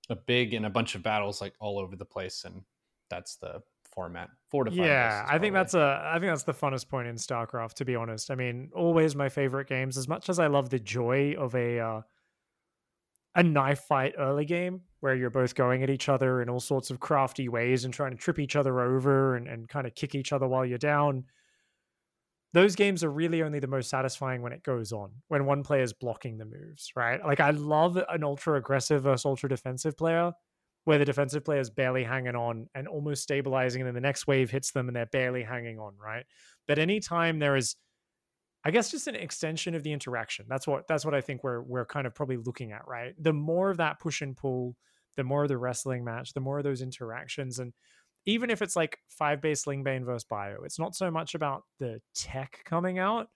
a 0.10 0.16
big 0.18 0.54
and 0.54 0.66
a 0.66 0.70
bunch 0.70 0.94
of 0.94 1.04
battles 1.04 1.40
like 1.40 1.54
all 1.62 1.80
over 1.80 1.96
the 1.96 2.04
place, 2.04 2.44
and 2.44 2.62
that's 3.10 3.38
the 3.38 3.62
format. 3.94 4.30
Four 4.50 4.66
to 4.66 4.72
five. 4.72 4.80
Yeah, 4.80 5.26
I 5.26 5.40
think 5.40 5.54
that's 5.54 5.74
a. 5.74 6.04
I 6.06 6.20
think 6.20 6.32
that's 6.32 6.44
the 6.44 6.54
funnest 6.54 6.90
point 6.90 7.08
in 7.08 7.16
StarCraft. 7.16 7.76
To 7.76 7.86
be 7.86 7.96
honest, 7.96 8.30
I 8.30 8.36
mean, 8.36 8.72
always 8.76 9.16
my 9.16 9.30
favorite 9.30 9.70
games. 9.70 9.98
As 9.98 10.10
much 10.10 10.28
as 10.28 10.38
I 10.38 10.48
love 10.48 10.70
the 10.70 10.80
joy 10.80 11.36
of 11.38 11.56
a 11.56 11.80
uh, 11.80 12.02
a 13.36 13.44
knife 13.44 13.82
fight 13.82 14.16
early 14.18 14.46
game 14.46 14.82
where 15.06 15.14
you're 15.14 15.30
both 15.30 15.54
going 15.54 15.84
at 15.84 15.90
each 15.92 16.10
other 16.10 16.42
in 16.42 16.50
all 16.50 16.60
sorts 16.60 16.90
of 16.90 17.00
crafty 17.00 17.48
ways 17.48 17.86
and 17.86 17.94
trying 17.94 18.10
to 18.10 18.18
trip 18.18 18.40
each 18.40 18.56
other 18.56 18.82
over 18.82 19.36
and, 19.36 19.48
and 19.48 19.70
kind 19.70 19.86
of 19.86 19.94
kick 19.94 20.16
each 20.16 20.34
other 20.34 20.48
while 20.48 20.66
you're 20.66 20.80
down. 20.80 21.24
Those 22.54 22.76
games 22.76 23.04
are 23.04 23.12
really 23.12 23.44
only 23.44 23.60
the 23.60 23.68
most 23.68 23.88
satisfying 23.88 24.42
when 24.42 24.52
it 24.52 24.64
goes 24.64 24.92
on, 24.92 25.12
when 25.28 25.46
one 25.46 25.62
player 25.62 25.84
is 25.84 25.94
blocking 25.94 26.40
the 26.40 26.46
moves, 26.46 26.92
right? 26.96 27.24
Like, 27.24 27.40
I 27.40 27.52
love 27.52 27.98
an 28.10 28.24
ultra 28.24 28.58
aggressive 28.58 29.04
versus 29.04 29.26
ultra 29.26 29.48
defensive 29.48 29.96
player 29.96 30.34
where 30.86 30.98
the 30.98 31.06
defensive 31.06 31.46
player 31.46 31.60
is 31.60 31.70
barely 31.70 32.04
hanging 32.04 32.36
on 32.36 32.68
and 32.74 32.88
almost 32.88 33.22
stabilizing, 33.22 33.84
and 33.84 33.88
then 33.88 33.94
the 33.94 34.02
next 34.02 34.26
wave 34.26 34.50
hits 34.50 34.72
them 34.72 34.88
and 34.88 34.96
they're 34.96 35.06
barely 35.06 35.44
hanging 35.44 35.78
on, 35.78 35.94
right? 36.04 36.26
But 36.68 36.80
anytime 36.80 37.38
there 37.38 37.56
is 37.56 37.76
I 38.66 38.72
guess 38.72 38.90
just 38.90 39.08
an 39.08 39.16
extension 39.16 39.76
of 39.76 39.84
the 39.84 39.94
interaction. 39.94 40.48
That's 40.50 40.66
what 40.66 40.88
that's 40.88 41.06
what 41.06 41.14
I 41.14 41.22
think 41.22 41.44
we're 41.44 41.62
we're 41.62 41.86
kind 41.86 42.08
of 42.08 42.16
probably 42.16 42.38
looking 42.38 42.72
at, 42.72 42.88
right? 42.88 43.14
The 43.20 43.32
more 43.32 43.70
of 43.70 43.78
that 43.78 44.00
push 44.00 44.22
and 44.22 44.36
pull, 44.36 44.76
the 45.16 45.24
more 45.24 45.44
of 45.44 45.50
the 45.50 45.58
wrestling 45.58 46.04
match, 46.04 46.34
the 46.34 46.40
more 46.40 46.58
of 46.58 46.64
those 46.64 46.82
interactions. 46.82 47.60
And 47.60 47.74
even 48.26 48.50
if 48.50 48.62
it's 48.62 48.76
like 48.76 49.00
five 49.10 49.42
base 49.42 49.66
Lingbane 49.66 50.06
versus 50.06 50.26
Bio, 50.26 50.64
it's 50.64 50.80
not 50.80 50.96
so 50.96 51.12
much 51.12 51.36
about 51.36 51.64
the 51.80 52.02
tech 52.14 52.60
coming 52.66 53.00
out, 53.00 53.28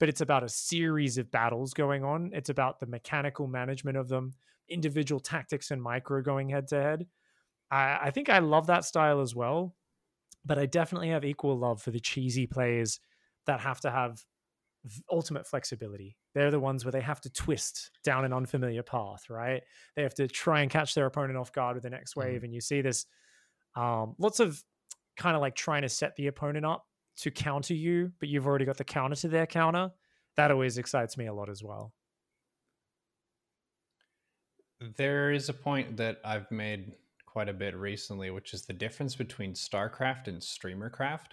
but 0.00 0.08
it's 0.08 0.20
about 0.20 0.44
a 0.44 0.48
series 0.48 1.18
of 1.18 1.30
battles 1.30 1.72
going 1.72 2.04
on. 2.04 2.30
It's 2.32 2.50
about 2.50 2.80
the 2.80 2.86
mechanical 2.86 3.46
management 3.46 3.96
of 3.96 4.08
them, 4.08 4.34
individual 4.68 5.20
tactics 5.20 5.70
and 5.70 5.82
micro 5.82 6.22
going 6.22 6.48
head 6.48 6.68
to 6.68 6.82
head. 6.82 7.06
I, 7.70 8.10
think 8.12 8.28
I 8.28 8.38
love 8.38 8.68
that 8.68 8.84
style 8.84 9.20
as 9.20 9.34
well, 9.34 9.74
but 10.44 10.58
I 10.58 10.66
definitely 10.66 11.08
have 11.08 11.24
equal 11.24 11.58
love 11.58 11.82
for 11.82 11.90
the 11.90 11.98
cheesy 11.98 12.46
plays 12.46 13.00
that 13.46 13.60
have 13.60 13.80
to 13.80 13.90
have 13.90 14.22
ultimate 15.10 15.46
flexibility. 15.46 16.16
They're 16.34 16.50
the 16.50 16.60
ones 16.60 16.84
where 16.84 16.92
they 16.92 17.00
have 17.00 17.20
to 17.22 17.30
twist 17.30 17.90
down 18.02 18.24
an 18.24 18.32
unfamiliar 18.32 18.82
path, 18.82 19.30
right? 19.30 19.62
They 19.94 20.02
have 20.02 20.14
to 20.14 20.26
try 20.26 20.62
and 20.62 20.70
catch 20.70 20.94
their 20.94 21.06
opponent 21.06 21.38
off 21.38 21.52
guard 21.52 21.76
with 21.76 21.84
the 21.84 21.90
next 21.90 22.16
wave. 22.16 22.36
Mm-hmm. 22.36 22.44
And 22.46 22.54
you 22.54 22.60
see 22.60 22.80
this 22.80 23.06
um, 23.76 24.14
lots 24.18 24.40
of 24.40 24.62
kind 25.16 25.36
of 25.36 25.42
like 25.42 25.54
trying 25.54 25.82
to 25.82 25.88
set 25.88 26.16
the 26.16 26.26
opponent 26.26 26.66
up 26.66 26.84
to 27.18 27.30
counter 27.30 27.74
you, 27.74 28.12
but 28.18 28.28
you've 28.28 28.46
already 28.46 28.64
got 28.64 28.76
the 28.76 28.84
counter 28.84 29.16
to 29.16 29.28
their 29.28 29.46
counter. 29.46 29.90
That 30.36 30.50
always 30.50 30.78
excites 30.78 31.16
me 31.16 31.26
a 31.26 31.34
lot 31.34 31.48
as 31.48 31.62
well. 31.62 31.92
There 34.96 35.30
is 35.30 35.48
a 35.48 35.54
point 35.54 35.96
that 35.96 36.18
I've 36.24 36.50
made 36.50 36.92
quite 37.26 37.48
a 37.48 37.52
bit 37.52 37.76
recently, 37.76 38.30
which 38.30 38.52
is 38.52 38.62
the 38.62 38.72
difference 38.72 39.14
between 39.14 39.54
StarCraft 39.54 40.26
and 40.26 40.40
StreamerCraft. 40.40 41.32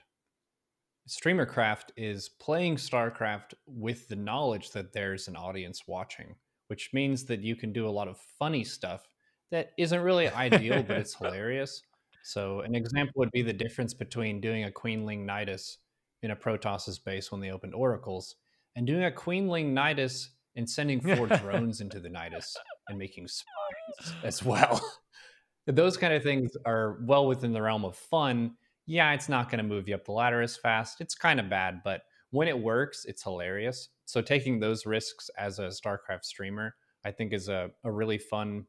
StreamerCraft 1.08 1.90
is 1.98 2.30
playing 2.30 2.76
StarCraft 2.76 3.54
with 3.66 4.08
the 4.08 4.16
knowledge 4.16 4.72
that 4.72 4.94
there's 4.94 5.28
an 5.28 5.36
audience 5.36 5.84
watching, 5.88 6.36
which 6.68 6.92
means 6.94 7.26
that 7.26 7.42
you 7.42 7.56
can 7.56 7.74
do 7.74 7.88
a 7.88 7.90
lot 7.90 8.08
of 8.08 8.18
funny 8.40 8.64
stuff 8.64 9.08
that 9.50 9.72
isn't 9.78 10.02
really 10.02 10.30
ideal, 10.30 10.84
but 10.84 10.98
it's 10.98 11.16
hilarious. 11.22 11.82
So, 12.24 12.62
an 12.62 12.76
example 12.76 13.14
would 13.18 13.32
be 13.32 13.42
the 13.42 13.54
difference 13.54 13.94
between 13.94 14.40
doing 14.40 14.66
a 14.66 14.72
Queenling 14.72 15.26
Nidus 15.26 15.78
in 16.22 16.32
a 16.32 16.36
Protoss's 16.36 17.00
base 17.00 17.32
when 17.32 17.42
they 17.42 17.52
opened 17.52 17.74
Oracles 17.74 18.36
and 18.76 18.86
doing 18.86 19.04
a 19.04 19.12
Queenling 19.12 19.74
Nidus 19.74 20.28
and 20.56 20.70
sending 20.70 21.02
four 21.02 21.28
drones 21.28 21.82
into 21.82 22.00
the 22.00 22.10
Nidus 22.10 22.56
and 22.88 22.98
making 22.98 23.28
spies 23.28 24.14
as 24.24 24.44
well. 24.44 24.82
Those 25.68 25.98
kind 25.98 26.14
of 26.14 26.24
things 26.24 26.52
are 26.66 27.00
well 27.04 27.28
within 27.28 27.54
the 27.54 27.62
realm 27.62 27.86
of 27.86 27.96
fun 27.96 28.56
yeah, 28.86 29.14
it's 29.14 29.30
not 29.30 29.50
going 29.50 29.60
to 29.60 29.64
move 29.64 29.88
you 29.88 29.96
up 29.96 30.06
the 30.06 30.12
ladder 30.12 30.42
as 30.42 30.58
fast. 30.58 31.02
It's 31.02 31.16
kind 31.16 31.40
of 31.40 31.50
bad, 31.50 31.82
but 31.84 32.04
when 32.32 32.48
it 32.48 32.58
works, 32.58 33.06
it's 33.06 33.24
hilarious. 33.24 33.90
So 34.06 34.22
taking 34.22 34.60
those 34.60 34.86
risks 34.86 35.30
as 35.38 35.60
a 35.60 35.68
StarCraft 35.68 36.24
streamer, 36.24 36.76
I 37.06 37.12
think 37.12 37.34
is 37.34 37.50
a, 37.50 37.70
a 37.84 37.92
really 37.92 38.18
fun 38.18 38.66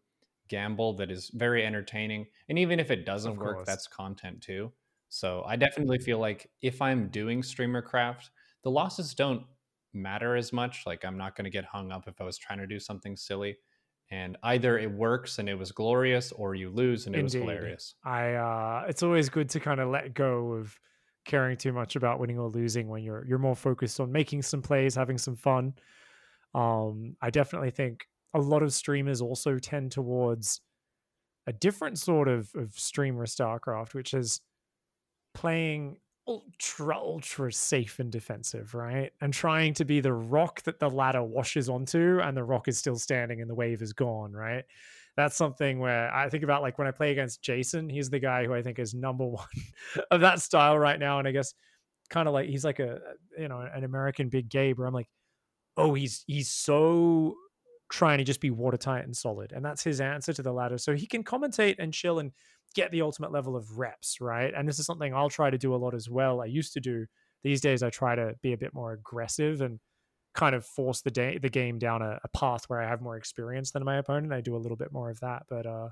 gamble 0.49 0.95
that 0.97 1.11
is 1.11 1.31
very 1.35 1.65
entertaining. 1.65 2.27
And 2.49 2.59
even 2.59 2.79
if 2.79 2.91
it 2.91 3.07
doesn't 3.07 3.37
work, 3.37 3.65
that's 3.65 3.87
content 3.87 4.41
too. 4.43 4.73
So 5.09 5.45
I 5.47 5.57
definitely 5.57 5.99
feel 5.99 6.19
like 6.19 6.51
if 6.63 6.83
I'm 6.83 7.09
doing 7.09 7.43
streamer 7.43 7.83
craft, 7.83 8.31
the 8.63 8.71
losses 8.71 9.15
don't 9.15 9.43
matter 9.93 10.37
as 10.37 10.53
much. 10.53 10.85
Like 10.87 11.05
I'm 11.05 11.19
not 11.19 11.37
going 11.37 11.45
to 11.45 11.51
get 11.51 11.65
hung 11.65 11.93
up 11.93 12.09
if 12.09 12.21
I 12.21 12.25
was 12.25 12.39
trying 12.39 12.59
to 12.59 12.67
do 12.67 12.79
something 12.79 13.17
silly 13.17 13.57
and 14.13 14.37
either 14.43 14.79
it 14.79 14.91
works 14.91 15.39
and 15.39 15.49
it 15.49 15.59
was 15.59 15.73
glorious 15.73 16.33
or 16.33 16.55
you 16.55 16.69
lose 16.69 17.07
and 17.07 17.17
it 17.17 17.21
Indeed. 17.21 17.39
was 17.39 17.43
hilarious 17.43 17.95
i 18.05 18.35
uh 18.35 18.85
it's 18.87 19.03
always 19.03 19.29
good 19.29 19.49
to 19.51 19.59
kind 19.59 19.81
of 19.81 19.89
let 19.89 20.15
go 20.15 20.53
of 20.53 20.79
caring 21.25 21.57
too 21.57 21.73
much 21.73 21.97
about 21.97 22.21
winning 22.21 22.39
or 22.39 22.49
losing 22.49 22.89
when 22.89 23.03
you're 23.03 23.25
you're 23.27 23.39
more 23.39 23.57
focused 23.57 23.99
on 23.99 24.13
making 24.13 24.43
some 24.43 24.61
plays 24.61 24.95
having 24.95 25.19
some 25.19 25.35
fun 25.35 25.73
um 26.55 27.17
i 27.23 27.31
definitely 27.31 27.71
think 27.71 28.07
a 28.35 28.39
lot 28.39 28.63
of 28.63 28.73
streamers 28.73 29.21
also 29.21 29.59
tend 29.59 29.91
towards 29.91 30.61
a 31.47 31.53
different 31.53 31.99
sort 31.99 32.29
of 32.29 32.51
of 32.55 32.73
streamer 32.75 33.25
starcraft 33.25 33.95
which 33.95 34.13
is 34.15 34.41
playing 35.35 35.97
ultra 36.27 36.97
ultra 36.97 37.53
safe 37.53 37.99
and 37.99 38.12
defensive 38.12 38.74
right? 38.74 39.12
And 39.20 39.32
trying 39.32 39.74
to 39.74 39.85
be 39.85 40.01
the 40.01 40.12
rock 40.12 40.62
that 40.62 40.78
the 40.78 40.89
ladder 40.89 41.23
washes 41.23 41.69
onto 41.69 42.20
and 42.20 42.36
the 42.36 42.44
rock 42.44 42.69
is 42.69 42.78
still 42.78 42.97
standing 42.97 43.40
and 43.40 43.51
the 43.51 43.55
wave 43.55 43.82
is 43.82 43.93
gone 43.93 44.32
right? 44.32 44.65
That's 45.15 45.36
something 45.36 45.78
where 45.78 46.11
i 46.15 46.31
think 46.31 46.43
about 46.43 46.62
like 46.62 46.78
when 46.78 46.89
i 46.89 46.90
play 46.90 47.12
against 47.12 47.43
jason 47.43 47.90
he's 47.90 48.09
the 48.09 48.19
guy 48.19 48.47
who 48.47 48.55
i 48.55 48.62
think 48.62 48.78
is 48.78 48.94
number 48.94 49.27
one 49.27 49.47
of 50.11 50.23
that 50.23 50.40
style 50.40 50.78
right 50.78 50.99
now 50.99 51.19
and 51.19 51.28
i 51.28 51.32
guess 51.32 51.53
kind 52.09 52.28
of 52.28 52.32
like 52.32 52.49
he's 52.49 52.65
like 52.65 52.78
a 52.78 52.99
you 53.39 53.47
know 53.47 53.61
an 53.61 53.85
american 53.85 54.31
big 54.31 54.49
gabe 54.49 54.78
where 54.78 54.86
i'm 54.89 54.94
like 54.94 55.11
oh 55.77 55.93
he's 55.93 56.24
he's 56.27 56.51
so 56.51 57.35
trying 57.93 58.19
to 58.19 58.24
just 58.24 58.40
be 58.40 58.51
watertight 58.51 59.05
and 59.05 59.15
solid 59.15 59.53
and 59.53 59.62
that's 59.62 59.85
his 59.85 60.01
answer 60.01 60.32
to 60.32 60.43
the 60.43 60.53
ladder. 60.53 60.78
So 60.78 60.94
he 60.94 61.07
can 61.07 61.23
commentate 61.23 61.77
and 61.78 61.93
chill 61.93 62.19
and 62.19 62.32
get 62.73 62.90
the 62.90 63.03
ultimate 63.03 63.32
level 63.32 63.57
of 63.57 63.78
reps, 63.78 64.20
right? 64.20 64.53
And 64.55 64.69
this 64.69 64.78
is 64.78 64.86
something 64.86 65.15
I'll 65.15 65.31
try 65.31 65.51
to 65.51 65.59
do 65.59 65.74
a 65.74 65.77
lot 65.77 65.94
as 65.94 66.09
well. 66.09 66.40
I 66.40 66.47
used 66.47 66.73
to 66.74 66.81
do. 66.81 67.07
These 67.44 67.61
days, 67.61 67.82
I 67.82 67.90
try 67.90 68.15
to 68.15 68.36
be 68.40 68.53
a 68.53 68.57
bit 68.57 68.73
more 68.73 68.93
aggressive 68.93 69.62
and 69.62 69.81
kind 70.35 70.55
of 70.55 70.65
force 70.65 71.03
the 71.03 71.11
day 71.11 71.39
the 71.39 71.49
game 71.49 71.78
down 71.78 72.01
a, 72.03 72.19
a, 72.23 72.28
path 72.28 72.65
where 72.69 72.81
I 72.81 72.89
have 72.89 73.03
more 73.03 73.16
experience 73.16 73.73
than 73.73 73.85
my 73.85 73.97
opponent. 73.97 74.32
I 74.32 74.40
do 74.40 74.57
a 74.57 74.59
little 74.59 74.77
bit 74.77 74.93
more 74.93 75.11
of 75.11 75.20
that, 75.20 75.43
but 75.49 75.66
uh, 75.66 75.89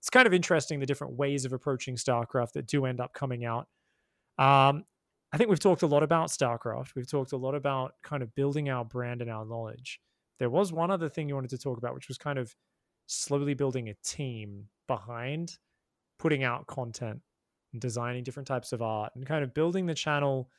it's 0.00 0.10
kind 0.10 0.26
of 0.26 0.32
interesting 0.32 0.80
the 0.80 0.86
different 0.86 1.14
ways 1.14 1.44
of 1.44 1.52
approaching 1.52 1.96
StarCraft 1.96 2.52
that 2.52 2.66
do 2.66 2.86
end 2.86 3.00
up 3.00 3.12
coming 3.12 3.44
out. 3.44 3.68
Um, 4.38 4.84
I 5.32 5.36
think 5.36 5.50
we've 5.50 5.60
talked 5.60 5.82
a 5.82 5.86
lot 5.86 6.02
about 6.02 6.30
StarCraft. 6.30 6.94
We've 6.96 7.08
talked 7.08 7.32
a 7.32 7.36
lot 7.36 7.54
about 7.54 7.94
kind 8.02 8.22
of 8.22 8.34
building 8.34 8.68
our 8.68 8.84
brand 8.84 9.20
and 9.20 9.30
our 9.30 9.44
knowledge. 9.44 10.00
There 10.38 10.50
was 10.50 10.72
one 10.72 10.90
other 10.90 11.08
thing 11.08 11.28
you 11.28 11.34
wanted 11.34 11.50
to 11.50 11.58
talk 11.58 11.78
about, 11.78 11.94
which 11.94 12.08
was 12.08 12.18
kind 12.18 12.38
of 12.38 12.56
slowly 13.06 13.54
building 13.54 13.88
a 13.88 13.94
team 14.02 14.68
behind 14.88 15.58
putting 16.20 16.44
out 16.44 16.66
content 16.66 17.18
and 17.72 17.80
designing 17.80 18.22
different 18.22 18.46
types 18.46 18.74
of 18.74 18.82
art 18.82 19.10
and 19.14 19.24
kind 19.24 19.42
of 19.42 19.54
building 19.54 19.86
the 19.86 19.94
channel 19.94 20.50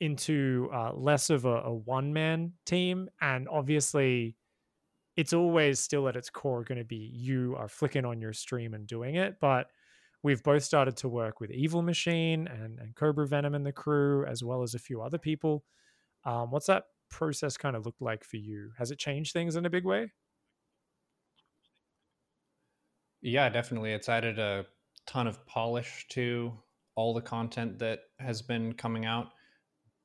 into 0.00 0.68
uh, 0.72 0.92
less 0.92 1.30
of 1.30 1.46
a, 1.46 1.62
a 1.62 1.72
one 1.72 2.12
man 2.12 2.52
team. 2.66 3.08
And 3.22 3.48
obviously, 3.48 4.36
it's 5.16 5.32
always 5.32 5.80
still 5.80 6.08
at 6.08 6.14
its 6.14 6.28
core 6.28 6.62
going 6.62 6.78
to 6.78 6.84
be 6.84 7.10
you 7.14 7.56
are 7.58 7.68
flicking 7.68 8.04
on 8.04 8.20
your 8.20 8.34
stream 8.34 8.74
and 8.74 8.86
doing 8.86 9.14
it. 9.14 9.40
But 9.40 9.68
we've 10.22 10.42
both 10.42 10.62
started 10.62 10.98
to 10.98 11.08
work 11.08 11.40
with 11.40 11.50
EvalMachine 11.50 12.52
and, 12.52 12.78
and 12.78 12.94
Cobra 12.94 13.26
Venom 13.26 13.54
and 13.54 13.64
the 13.64 13.72
crew, 13.72 14.26
as 14.26 14.44
well 14.44 14.62
as 14.62 14.74
a 14.74 14.78
few 14.78 15.00
other 15.00 15.18
people. 15.18 15.64
Um, 16.24 16.50
what's 16.50 16.66
that 16.66 16.84
process 17.10 17.56
kind 17.56 17.74
of 17.74 17.86
looked 17.86 18.02
like 18.02 18.24
for 18.24 18.36
you? 18.36 18.72
Has 18.76 18.90
it 18.90 18.98
changed 18.98 19.32
things 19.32 19.56
in 19.56 19.64
a 19.64 19.70
big 19.70 19.86
way? 19.86 20.12
Yeah, 23.22 23.48
definitely. 23.48 23.92
It's 23.92 24.08
added 24.08 24.38
a 24.38 24.66
ton 25.08 25.26
of 25.26 25.44
polish 25.46 26.06
to 26.10 26.52
all 26.94 27.14
the 27.14 27.20
content 27.20 27.78
that 27.78 28.00
has 28.20 28.42
been 28.42 28.72
coming 28.74 29.06
out. 29.06 29.28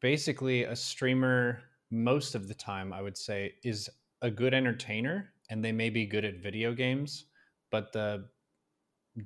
Basically, 0.01 0.63
a 0.63 0.75
streamer, 0.75 1.59
most 1.91 2.33
of 2.33 2.47
the 2.47 2.53
time, 2.53 2.93
I 2.93 3.01
would 3.01 3.17
say, 3.17 3.53
is 3.63 3.89
a 4.21 4.31
good 4.31 4.53
entertainer 4.53 5.33
and 5.49 5.63
they 5.63 5.73
may 5.73 5.89
be 5.89 6.05
good 6.05 6.23
at 6.23 6.37
video 6.41 6.73
games, 6.73 7.25
but 7.69 7.91
the 7.91 8.29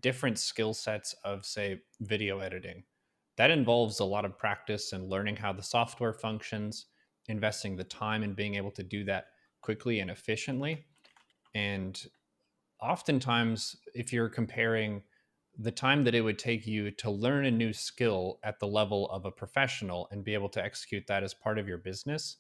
different 0.02 0.40
skill 0.40 0.74
sets 0.74 1.14
of, 1.24 1.46
say, 1.46 1.80
video 2.02 2.40
editing, 2.40 2.84
that 3.38 3.52
involves 3.52 4.00
a 4.00 4.06
lot 4.06 4.26
of 4.26 4.38
practice 4.38 4.94
and 4.94 5.10
learning 5.10 5.36
how 5.36 5.54
the 5.54 5.62
software 5.62 6.14
functions, 6.14 6.88
investing 7.28 7.76
the 7.76 7.84
time 7.84 8.24
and 8.24 8.36
being 8.36 8.56
able 8.56 8.72
to 8.72 8.84
do 8.84 9.04
that 9.04 9.28
quickly 9.62 10.00
and 10.00 10.10
efficiently. 10.10 10.86
And 11.54 12.04
oftentimes, 12.82 13.76
if 13.94 14.12
you're 14.12 14.30
comparing 14.30 15.04
the 15.58 15.72
time 15.72 16.04
that 16.04 16.14
it 16.14 16.22
would 16.22 16.38
take 16.38 16.68
you 16.68 16.92
to 16.92 17.10
learn 17.10 17.46
a 17.46 17.52
new 17.52 17.74
skill 17.74 18.40
at 18.44 18.60
the 18.60 18.68
level 18.68 19.10
of 19.10 19.26
a 19.26 19.32
professional 19.32 20.08
and 20.12 20.24
be 20.24 20.34
able 20.34 20.50
to 20.50 20.64
execute 20.64 21.08
that 21.08 21.24
as 21.24 21.34
part 21.34 21.58
of 21.58 21.68
your 21.68 21.80
business, 21.80 22.38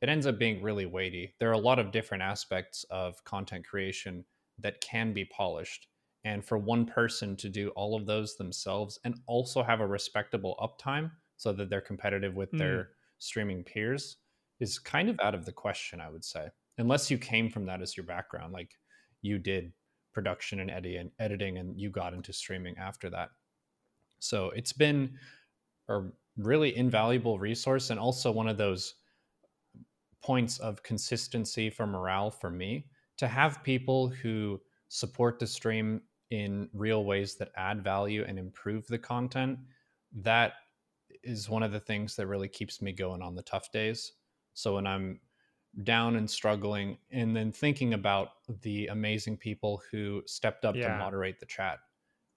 it 0.00 0.08
ends 0.08 0.26
up 0.26 0.38
being 0.38 0.62
really 0.62 0.86
weighty. 0.86 1.34
There 1.38 1.50
are 1.50 1.54
a 1.54 1.58
lot 1.58 1.78
of 1.78 1.90
different 1.90 2.22
aspects 2.22 2.84
of 2.90 3.22
content 3.24 3.66
creation 3.66 4.24
that 4.58 4.80
can 4.80 5.12
be 5.12 5.24
polished. 5.24 5.88
And 6.24 6.44
for 6.44 6.56
one 6.56 6.86
person 6.86 7.36
to 7.36 7.48
do 7.48 7.68
all 7.70 7.94
of 7.94 8.06
those 8.06 8.36
themselves 8.36 8.98
and 9.04 9.20
also 9.26 9.62
have 9.62 9.80
a 9.80 9.86
respectable 9.86 10.56
uptime 10.60 11.10
so 11.36 11.52
that 11.52 11.68
they're 11.68 11.80
competitive 11.80 12.34
with 12.34 12.50
mm. 12.52 12.58
their 12.58 12.90
streaming 13.18 13.62
peers 13.62 14.16
is 14.60 14.78
kind 14.78 15.08
of 15.08 15.20
out 15.20 15.34
of 15.34 15.44
the 15.44 15.52
question, 15.52 16.00
I 16.00 16.10
would 16.10 16.24
say. 16.24 16.48
Unless 16.78 17.10
you 17.10 17.18
came 17.18 17.50
from 17.50 17.66
that 17.66 17.82
as 17.82 17.96
your 17.96 18.06
background, 18.06 18.52
like 18.52 18.70
you 19.22 19.38
did 19.38 19.72
production 20.18 20.58
and 20.58 20.68
editing, 20.68 21.12
editing, 21.20 21.58
and 21.58 21.78
you 21.80 21.90
got 21.90 22.12
into 22.12 22.32
streaming 22.32 22.76
after 22.76 23.08
that. 23.08 23.28
So 24.18 24.50
it's 24.50 24.72
been 24.72 25.16
a 25.88 26.00
really 26.36 26.76
invaluable 26.76 27.38
resource 27.38 27.90
and 27.90 28.00
also 28.00 28.32
one 28.32 28.48
of 28.48 28.58
those 28.58 28.96
points 30.20 30.58
of 30.58 30.82
consistency 30.82 31.70
for 31.70 31.86
morale 31.86 32.32
for 32.32 32.50
me 32.50 32.86
to 33.16 33.28
have 33.28 33.62
people 33.62 34.08
who 34.08 34.60
support 34.88 35.38
the 35.38 35.46
stream 35.46 36.00
in 36.32 36.68
real 36.72 37.04
ways 37.04 37.36
that 37.36 37.52
add 37.56 37.84
value 37.84 38.24
and 38.26 38.40
improve 38.40 38.84
the 38.88 38.98
content 38.98 39.56
that 40.12 40.54
is 41.22 41.48
one 41.48 41.62
of 41.62 41.70
the 41.70 41.78
things 41.78 42.16
that 42.16 42.26
really 42.26 42.48
keeps 42.48 42.82
me 42.82 42.90
going 42.90 43.22
on 43.22 43.36
the 43.36 43.42
tough 43.42 43.70
days 43.70 44.14
so 44.52 44.74
when 44.74 44.86
i'm 44.86 45.20
down 45.84 46.16
and 46.16 46.28
struggling 46.28 46.98
and 47.10 47.36
then 47.36 47.52
thinking 47.52 47.94
about 47.94 48.30
the 48.62 48.86
amazing 48.88 49.36
people 49.36 49.80
who 49.90 50.22
stepped 50.26 50.64
up 50.64 50.74
yeah. 50.74 50.88
to 50.88 50.98
moderate 50.98 51.38
the 51.38 51.46
chat 51.46 51.78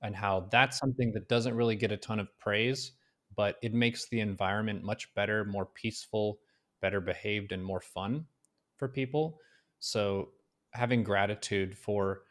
and 0.03 0.15
how 0.15 0.47
that's 0.51 0.77
something 0.77 1.11
that 1.11 1.27
doesn't 1.27 1.55
really 1.55 1.75
get 1.75 1.91
a 1.91 1.97
ton 1.97 2.19
of 2.19 2.27
praise 2.37 2.91
but 3.35 3.57
it 3.63 3.73
makes 3.73 4.07
the 4.09 4.19
environment 4.19 4.83
much 4.83 5.13
better 5.15 5.43
more 5.45 5.65
peaceful 5.65 6.39
better 6.81 7.01
behaved 7.01 7.51
and 7.51 7.63
more 7.63 7.81
fun 7.81 8.25
for 8.77 8.87
people 8.87 9.39
so 9.79 10.29
having 10.73 11.03
gratitude 11.03 11.75
for 11.75 12.21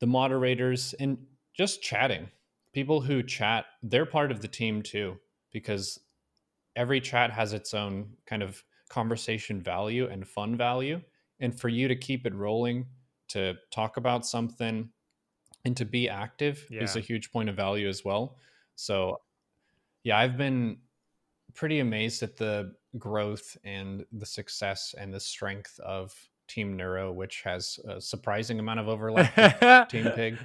the 0.00 0.06
moderators 0.06 0.94
and 1.00 1.18
just 1.56 1.82
chatting 1.82 2.28
people 2.72 3.00
who 3.00 3.22
chat 3.22 3.64
they're 3.82 4.06
part 4.06 4.30
of 4.30 4.40
the 4.42 4.48
team 4.48 4.80
too 4.80 5.16
because 5.52 5.98
every 6.76 7.00
chat 7.00 7.32
has 7.32 7.52
its 7.52 7.74
own 7.74 8.10
kind 8.26 8.42
of 8.42 8.62
conversation 8.92 9.60
value 9.60 10.06
and 10.06 10.28
fun 10.28 10.56
value. 10.56 11.00
And 11.40 11.58
for 11.58 11.68
you 11.68 11.88
to 11.88 11.96
keep 11.96 12.26
it 12.26 12.34
rolling, 12.34 12.86
to 13.28 13.54
talk 13.70 13.96
about 13.96 14.26
something, 14.26 14.90
and 15.64 15.76
to 15.76 15.84
be 15.84 16.08
active 16.08 16.66
yeah. 16.70 16.82
is 16.82 16.96
a 16.96 17.00
huge 17.00 17.32
point 17.32 17.48
of 17.48 17.56
value 17.56 17.88
as 17.88 18.04
well. 18.04 18.36
So, 18.74 19.20
yeah, 20.04 20.18
I've 20.18 20.36
been 20.36 20.76
pretty 21.54 21.80
amazed 21.80 22.22
at 22.22 22.36
the 22.36 22.74
growth 22.98 23.56
and 23.64 24.04
the 24.12 24.26
success 24.26 24.94
and 24.98 25.12
the 25.12 25.20
strength 25.20 25.80
of 25.80 26.14
Team 26.48 26.76
Neuro, 26.76 27.12
which 27.12 27.42
has 27.42 27.78
a 27.88 28.00
surprising 28.00 28.58
amount 28.58 28.80
of 28.80 28.88
overlap 28.88 29.36
with 29.36 29.88
Team 29.88 30.10
Pig. 30.14 30.36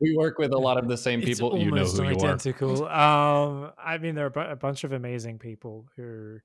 we 0.00 0.16
work 0.16 0.38
with 0.38 0.52
a 0.52 0.58
lot 0.58 0.76
of 0.76 0.88
the 0.88 0.96
same 0.96 1.20
people. 1.20 1.56
you 1.56 1.70
know 1.70 1.84
who 1.84 2.02
identical. 2.02 2.78
you 2.78 2.86
are. 2.86 3.66
Um, 3.66 3.72
I 3.78 3.98
mean, 3.98 4.14
there 4.14 4.32
are 4.34 4.50
a 4.50 4.56
bunch 4.56 4.84
of 4.84 4.92
amazing 4.92 5.38
people 5.38 5.86
who 5.96 6.40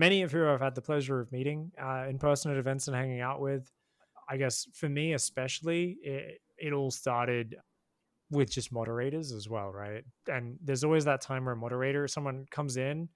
many 0.00 0.22
of 0.22 0.32
who 0.32 0.48
I've 0.48 0.62
had 0.62 0.74
the 0.74 0.80
pleasure 0.80 1.20
of 1.20 1.30
meeting 1.30 1.70
uh, 1.80 2.06
in 2.08 2.18
person 2.18 2.50
at 2.50 2.56
events 2.56 2.88
and 2.88 2.96
hanging 2.96 3.20
out 3.20 3.38
with. 3.38 3.70
I 4.30 4.38
guess 4.38 4.66
for 4.74 4.88
me, 4.88 5.12
especially, 5.12 5.98
it, 6.02 6.40
it 6.56 6.72
all 6.72 6.90
started 6.90 7.56
with 8.30 8.50
just 8.50 8.72
moderators 8.72 9.30
as 9.32 9.46
well, 9.48 9.70
right? 9.70 10.02
And 10.26 10.56
there's 10.64 10.84
always 10.84 11.04
that 11.04 11.20
time 11.20 11.44
where 11.44 11.54
a 11.54 11.56
moderator, 11.56 12.08
someone 12.08 12.46
comes 12.50 12.78
in 12.78 13.10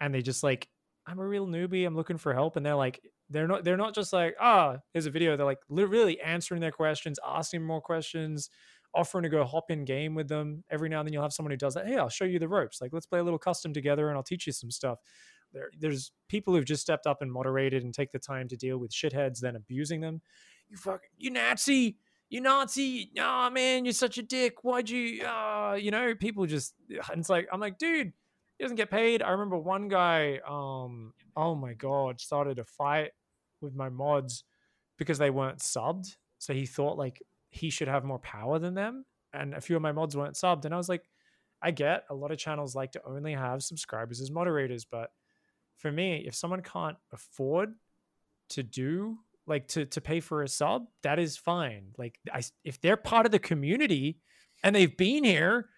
and 0.00 0.12
they 0.12 0.22
just 0.22 0.42
like, 0.42 0.68
I'm 1.06 1.20
a 1.20 1.26
real 1.26 1.46
newbie, 1.46 1.86
I'm 1.86 1.94
looking 1.94 2.16
for 2.16 2.34
help. 2.34 2.56
And 2.56 2.66
they're 2.66 2.74
like, 2.74 3.00
they're 3.30 3.46
not, 3.46 3.62
they're 3.62 3.76
not 3.76 3.94
just 3.94 4.12
like, 4.12 4.34
ah, 4.40 4.74
oh, 4.74 4.78
here's 4.92 5.06
a 5.06 5.10
video. 5.10 5.36
They're 5.36 5.46
like 5.46 5.62
literally 5.68 6.20
answering 6.20 6.60
their 6.60 6.72
questions, 6.72 7.18
asking 7.24 7.62
more 7.62 7.80
questions, 7.80 8.48
offering 8.92 9.24
to 9.24 9.28
go 9.28 9.44
hop 9.44 9.70
in 9.70 9.84
game 9.84 10.14
with 10.14 10.28
them. 10.28 10.64
Every 10.70 10.88
now 10.88 11.00
and 11.00 11.06
then 11.06 11.12
you'll 11.12 11.22
have 11.22 11.32
someone 11.32 11.52
who 11.52 11.58
does 11.58 11.74
that. 11.74 11.86
Hey, 11.86 11.96
I'll 11.96 12.08
show 12.08 12.24
you 12.24 12.38
the 12.38 12.48
ropes. 12.48 12.80
Like, 12.80 12.92
let's 12.92 13.06
play 13.06 13.18
a 13.18 13.24
little 13.24 13.38
custom 13.38 13.72
together 13.72 14.08
and 14.08 14.16
I'll 14.16 14.24
teach 14.24 14.46
you 14.46 14.52
some 14.52 14.70
stuff 14.70 14.98
there, 15.54 15.70
there's 15.78 16.12
people 16.28 16.54
who've 16.54 16.64
just 16.64 16.82
stepped 16.82 17.06
up 17.06 17.22
and 17.22 17.32
moderated 17.32 17.82
and 17.82 17.94
take 17.94 18.12
the 18.12 18.18
time 18.18 18.48
to 18.48 18.56
deal 18.56 18.76
with 18.76 18.90
shitheads 18.92 19.40
then 19.40 19.56
abusing 19.56 20.00
them. 20.00 20.20
You 20.68 20.76
fuck, 20.76 21.02
you 21.16 21.30
Nazi, 21.30 21.96
you 22.28 22.40
Nazi, 22.40 23.10
oh 23.18 23.48
man, 23.50 23.84
you're 23.84 23.92
such 23.92 24.18
a 24.18 24.22
dick. 24.22 24.62
Why'd 24.62 24.90
you, 24.90 25.24
uh, 25.24 25.78
you 25.80 25.90
know, 25.90 26.14
people 26.14 26.44
just, 26.46 26.74
and 26.88 27.20
it's 27.20 27.30
like, 27.30 27.48
I'm 27.52 27.60
like, 27.60 27.78
dude, 27.78 28.12
he 28.58 28.64
doesn't 28.64 28.76
get 28.76 28.90
paid. 28.90 29.22
I 29.22 29.30
remember 29.30 29.56
one 29.56 29.88
guy, 29.88 30.40
um, 30.46 31.14
oh 31.36 31.54
my 31.54 31.74
God, 31.74 32.20
started 32.20 32.58
a 32.58 32.64
fight 32.64 33.12
with 33.60 33.74
my 33.74 33.88
mods 33.88 34.44
because 34.98 35.18
they 35.18 35.30
weren't 35.30 35.58
subbed. 35.58 36.16
So 36.38 36.52
he 36.52 36.66
thought 36.66 36.98
like 36.98 37.22
he 37.50 37.70
should 37.70 37.88
have 37.88 38.04
more 38.04 38.18
power 38.18 38.58
than 38.58 38.74
them. 38.74 39.04
And 39.32 39.54
a 39.54 39.60
few 39.60 39.76
of 39.76 39.82
my 39.82 39.92
mods 39.92 40.16
weren't 40.16 40.36
subbed. 40.36 40.64
And 40.64 40.74
I 40.74 40.76
was 40.76 40.88
like, 40.88 41.08
I 41.62 41.70
get 41.70 42.04
a 42.10 42.14
lot 42.14 42.30
of 42.30 42.38
channels 42.38 42.74
like 42.74 42.92
to 42.92 43.00
only 43.06 43.32
have 43.32 43.62
subscribers 43.62 44.20
as 44.20 44.30
moderators, 44.30 44.84
but 44.84 45.10
for 45.76 45.90
me, 45.92 46.24
if 46.26 46.34
someone 46.34 46.62
can't 46.62 46.96
afford 47.12 47.74
to 48.50 48.62
do 48.62 49.18
like 49.46 49.68
to 49.68 49.84
to 49.86 50.00
pay 50.00 50.20
for 50.20 50.42
a 50.42 50.48
sub, 50.48 50.86
that 51.02 51.18
is 51.18 51.36
fine. 51.36 51.88
Like 51.98 52.18
I, 52.32 52.42
if 52.64 52.80
they're 52.80 52.96
part 52.96 53.26
of 53.26 53.32
the 53.32 53.38
community 53.38 54.18
and 54.62 54.74
they've 54.74 54.96
been 54.96 55.24
here, 55.24 55.68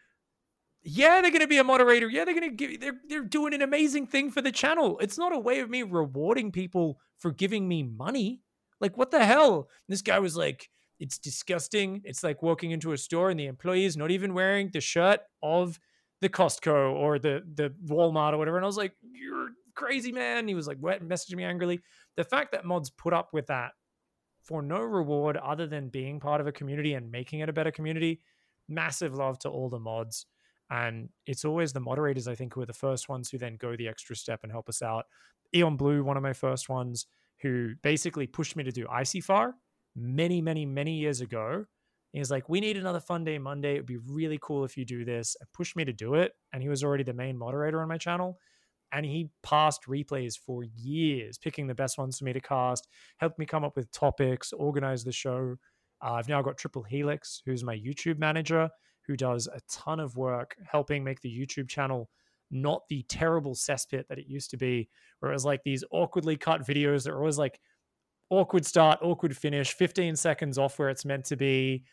yeah, 0.83 1.21
they're 1.21 1.33
going 1.33 1.41
to 1.41 1.49
be 1.49 1.59
a 1.59 1.65
moderator. 1.65 2.09
Yeah, 2.09 2.25
they're 2.25 2.39
going 2.39 2.51
to 2.51 2.57
give. 2.57 2.81
They're 2.81 3.01
they're 3.09 3.25
doing 3.25 3.55
an 3.55 3.63
amazing 3.63 4.07
thing 4.07 4.31
for 4.31 4.41
the 4.41 4.53
channel. 4.53 4.99
It's 5.01 5.19
not 5.19 5.35
a 5.35 5.39
way 5.39 5.61
of 5.61 5.71
me 5.71 5.83
rewarding 5.83 6.53
people 6.53 7.01
for 7.19 7.33
giving 7.33 7.67
me 7.67 7.83
money. 7.83 8.43
Like 8.81 8.97
what 8.97 9.11
the 9.11 9.25
hell? 9.25 9.69
This 9.89 10.03
guy 10.03 10.19
was 10.19 10.37
like, 10.37 10.71
it's 11.01 11.19
disgusting. 11.19 12.03
It's 12.05 12.23
like 12.23 12.43
walking 12.43 12.71
into 12.71 12.93
a 12.93 12.99
store 12.99 13.31
and 13.31 13.41
the 13.41 13.47
employee 13.47 13.85
is 13.85 13.97
not 13.97 14.11
even 14.11 14.35
wearing 14.35 14.71
the 14.73 14.81
shirt 14.81 15.21
of 15.43 15.81
the 16.21 16.29
Costco 16.29 16.93
or 16.93 17.19
the 17.19 17.43
the 17.53 17.75
Walmart 17.85 18.33
or 18.33 18.39
whatever. 18.39 18.57
And 18.57 18.65
I 18.65 18.69
was 18.69 18.77
like, 18.77 18.93
you're 19.03 19.46
crazy, 19.77 20.13
man. 20.13 20.49
He 20.49 20.55
was 20.55 20.67
like? 20.67 20.81
Messaging 20.81 21.37
me 21.37 21.45
angrily. 21.45 21.81
The 22.17 22.25
fact 22.25 22.53
that 22.53 22.65
mods 22.65 22.91
put 22.91 23.13
up 23.13 23.31
with 23.33 23.47
that 23.47 23.73
for 24.43 24.63
no 24.63 24.81
reward 24.81 25.37
other 25.37 25.67
than 25.67 25.89
being 25.89 26.21
part 26.21 26.41
of 26.41 26.47
a 26.47 26.53
community 26.53 26.95
and 26.95 27.11
making 27.11 27.41
it 27.41 27.49
a 27.49 27.53
better 27.53 27.71
community. 27.71 28.21
Massive 28.69 29.15
love 29.15 29.39
to 29.41 29.49
all 29.49 29.69
the 29.69 29.79
mods. 29.79 30.27
And 30.71 31.09
it's 31.27 31.45
always 31.45 31.73
the 31.73 31.81
moderators, 31.81 32.27
I 32.27 32.35
think, 32.35 32.55
who 32.55 32.61
are 32.61 32.67
the 32.67 32.73
first 32.73 33.09
ones 33.09 33.31
who 33.31 33.39
then 33.39 33.57
go 33.57 33.77
the 33.77 33.89
extra 33.89 34.17
step 34.17 34.41
and 34.43 34.51
help 34.51 34.69
us 34.69 34.83
out. 34.83 35.05
Eon 35.55 35.77
Blue, 35.77 36.03
one 36.03 36.17
of 36.17 36.23
my 36.23 36.33
first 36.33 36.69
ones, 36.69 37.07
who 37.43 37.75
basically 37.83 38.27
pushed 38.27 38.57
me 38.57 38.65
to 38.65 38.73
do 38.73 38.87
Icefar 38.87 39.53
many, 39.95 40.41
many, 40.41 40.67
many 40.67 40.95
years 40.95 41.21
ago. 41.21 41.65
He 42.13 42.19
was 42.19 42.31
like, 42.31 42.49
We 42.49 42.61
need 42.61 42.77
another 42.77 43.01
fun 43.01 43.25
day 43.25 43.39
Monday. 43.39 43.75
It 43.75 43.79
would 43.79 43.87
be 43.87 43.99
really 43.99 44.39
cool 44.41 44.65
if 44.65 44.77
you 44.77 44.85
do 44.85 45.05
this. 45.05 45.37
And 45.41 45.49
pushed 45.53 45.77
me 45.77 45.85
to 45.85 45.93
do 45.93 46.15
it. 46.15 46.33
And 46.53 46.63
he 46.63 46.69
was 46.69 46.83
already 46.83 47.05
the 47.05 47.13
main 47.13 47.37
moderator 47.37 47.81
on 47.83 47.89
my 47.89 47.99
channel. 47.99 48.39
And 48.97 49.05
he 49.05 49.29
passed 49.43 49.83
replays 49.87 50.39
for 50.39 50.65
years, 50.65 51.37
picking 51.37 51.67
the 51.67 51.75
best 51.75 51.99
ones 51.99 52.19
for 52.19 52.25
me 52.25 52.33
to 52.33 52.41
cast, 52.41 52.89
helped 53.19 53.39
me 53.39 53.45
come 53.45 53.63
up 53.63 53.77
with 53.77 53.93
topics, 53.93 54.55
organize 54.55 55.05
the 55.05 55.13
show. 55.13 55.57
Uh, 56.03 56.13
I've 56.15 56.31
now 56.31 56.41
got 56.41 56.57
Triple 56.57 56.83
Helix, 56.83 57.43
who's 57.45 57.63
my 57.63 57.77
YouTube 57.77 58.19
manager, 58.19 58.71
who 59.07 59.15
does 59.15 59.49
a 59.49 59.61
ton 59.71 60.01
of 60.01 60.17
work 60.17 60.57
helping 60.65 61.05
make 61.05 61.21
the 61.21 61.29
YouTube 61.29 61.69
channel 61.69 62.09
not 62.51 62.89
the 62.89 63.03
terrible 63.03 63.55
cesspit 63.55 64.09
that 64.09 64.19
it 64.19 64.29
used 64.29 64.51
to 64.53 64.57
be, 64.57 64.89
where 65.21 65.31
it 65.31 65.35
was 65.35 65.45
like 65.45 65.63
these 65.63 65.85
awkwardly 65.91 66.39
cut 66.39 66.67
videos 66.67 67.05
that 67.05 67.13
were 67.13 67.21
always 67.21 67.39
like 67.39 67.61
awkward 68.31 68.65
start, 68.65 69.01
awkward 69.03 69.37
finish, 69.37 69.75
15 69.75 70.17
seconds 70.17 70.57
off 70.57 70.79
where 70.79 70.89
it's 70.89 71.05
meant 71.05 71.27
to 71.27 71.37
be. 71.37 71.85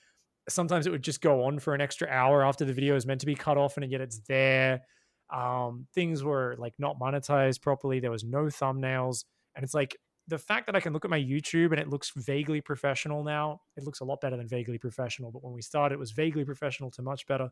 Sometimes 0.48 0.88
it 0.88 0.92
would 0.92 1.04
just 1.04 1.20
go 1.20 1.44
on 1.44 1.60
for 1.60 1.76
an 1.76 1.82
extra 1.82 2.08
hour 2.08 2.46
after 2.46 2.64
the 2.64 2.72
video 2.72 2.96
is 2.96 3.06
meant 3.06 3.20
to 3.20 3.26
be 3.26 3.36
cut 3.36 3.58
off, 3.58 3.76
and 3.76 3.92
yet 3.92 4.00
it's 4.00 4.22
there. 4.30 4.84
Um, 5.30 5.88
things 5.94 6.24
were 6.24 6.56
like 6.58 6.74
not 6.78 7.00
monetized 7.00 7.62
properly. 7.62 8.00
There 8.00 8.12
was 8.12 8.24
no 8.24 8.46
thumbnails, 8.46 9.26
and 9.56 9.64
it's 9.64 9.74
like 9.74 9.98
the 10.28 10.38
fact 10.38 10.68
that 10.68 10.76
I 10.76 10.80
can 10.80 10.94
look 10.94 11.04
at 11.04 11.12
my 11.12 11.20
YouTube 11.20 11.72
and 11.72 11.80
it 11.80 11.90
looks 11.90 12.12
vaguely 12.16 12.62
professional 12.62 13.24
now, 13.24 13.62
it 13.76 13.84
looks 13.84 14.00
a 14.00 14.06
lot 14.06 14.22
better 14.22 14.38
than 14.38 14.48
vaguely 14.48 14.78
professional. 14.78 15.32
But 15.32 15.44
when 15.44 15.54
we 15.54 15.62
started, 15.62 15.96
it 15.96 16.00
was 16.00 16.12
vaguely 16.12 16.46
professional 16.46 16.92
to 16.92 17.02
much 17.02 17.28
better. 17.28 17.50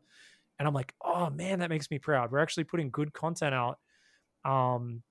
And 0.58 0.66
I'm 0.66 0.74
like, 0.74 0.94
oh 1.02 1.28
man, 1.30 1.58
that 1.58 1.68
makes 1.68 1.90
me 1.90 1.98
proud. 1.98 2.30
We're 2.30 2.38
actually 2.38 2.64
putting 2.64 2.90
good 2.90 3.12
content 3.12 3.54
out. 3.54 3.78
Um, 4.44 5.02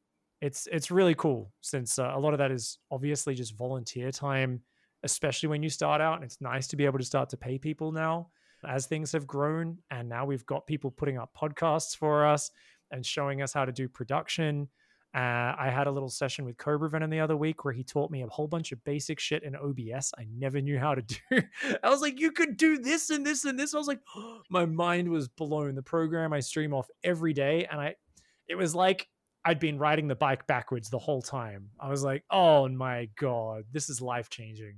it's 0.41 0.67
it's 0.71 0.89
really 0.89 1.13
cool 1.13 1.53
since 1.61 1.99
uh, 1.99 2.11
a 2.15 2.19
lot 2.19 2.33
of 2.33 2.39
that 2.39 2.51
is 2.51 2.79
obviously 2.89 3.35
just 3.35 3.55
volunteer 3.55 4.11
time, 4.11 4.61
especially 5.03 5.49
when 5.49 5.61
you 5.61 5.69
start 5.69 6.01
out. 6.01 6.15
And 6.15 6.23
it's 6.23 6.41
nice 6.41 6.67
to 6.69 6.75
be 6.75 6.85
able 6.85 6.97
to 6.99 7.05
start 7.05 7.29
to 7.29 7.38
pay 7.38 7.59
people 7.59 7.91
now 7.91 8.29
as 8.67 8.85
things 8.85 9.11
have 9.11 9.27
grown. 9.27 9.77
And 9.89 10.09
now 10.09 10.25
we've 10.25 10.45
got 10.45 10.67
people 10.67 10.91
putting 10.91 11.17
up 11.17 11.31
podcasts 11.39 11.95
for 11.95 12.25
us 12.25 12.51
and 12.91 13.05
showing 13.05 13.41
us 13.41 13.53
how 13.53 13.65
to 13.65 13.71
do 13.71 13.88
production 13.88 14.67
uh, 15.13 15.53
I 15.59 15.69
had 15.69 15.88
a 15.88 15.91
little 15.91 16.09
session 16.09 16.45
with 16.45 16.57
Cobra 16.57 16.89
Venom 16.89 17.09
the 17.09 17.19
other 17.19 17.35
week 17.35 17.65
where 17.65 17.73
he 17.73 17.83
taught 17.83 18.11
me 18.11 18.23
a 18.23 18.27
whole 18.27 18.47
bunch 18.47 18.71
of 18.71 18.81
basic 18.85 19.19
shit 19.19 19.43
in 19.43 19.57
OBS 19.57 20.13
I 20.17 20.25
never 20.38 20.61
knew 20.61 20.79
how 20.79 20.95
to 20.95 21.01
do. 21.31 21.41
I 21.83 21.89
was 21.89 22.01
like, 22.01 22.17
you 22.17 22.31
could 22.31 22.55
do 22.55 22.77
this 22.77 23.09
and 23.09 23.25
this 23.25 23.43
and 23.43 23.59
this. 23.59 23.73
I 23.73 23.77
was 23.77 23.88
like, 23.88 23.99
oh, 24.15 24.39
my 24.49 24.65
mind 24.65 25.09
was 25.09 25.27
blown. 25.27 25.75
The 25.75 25.83
program 25.83 26.31
I 26.31 26.39
stream 26.39 26.73
off 26.73 26.88
every 27.03 27.33
day, 27.33 27.67
and 27.69 27.81
I, 27.81 27.95
it 28.47 28.55
was 28.55 28.73
like 28.73 29.09
I'd 29.43 29.59
been 29.59 29.77
riding 29.77 30.07
the 30.07 30.15
bike 30.15 30.47
backwards 30.47 30.89
the 30.89 30.99
whole 30.99 31.21
time. 31.21 31.71
I 31.77 31.89
was 31.89 32.03
like, 32.03 32.23
oh 32.31 32.69
my 32.69 33.09
god, 33.19 33.65
this 33.73 33.89
is 33.89 33.99
life 33.99 34.29
changing. 34.29 34.77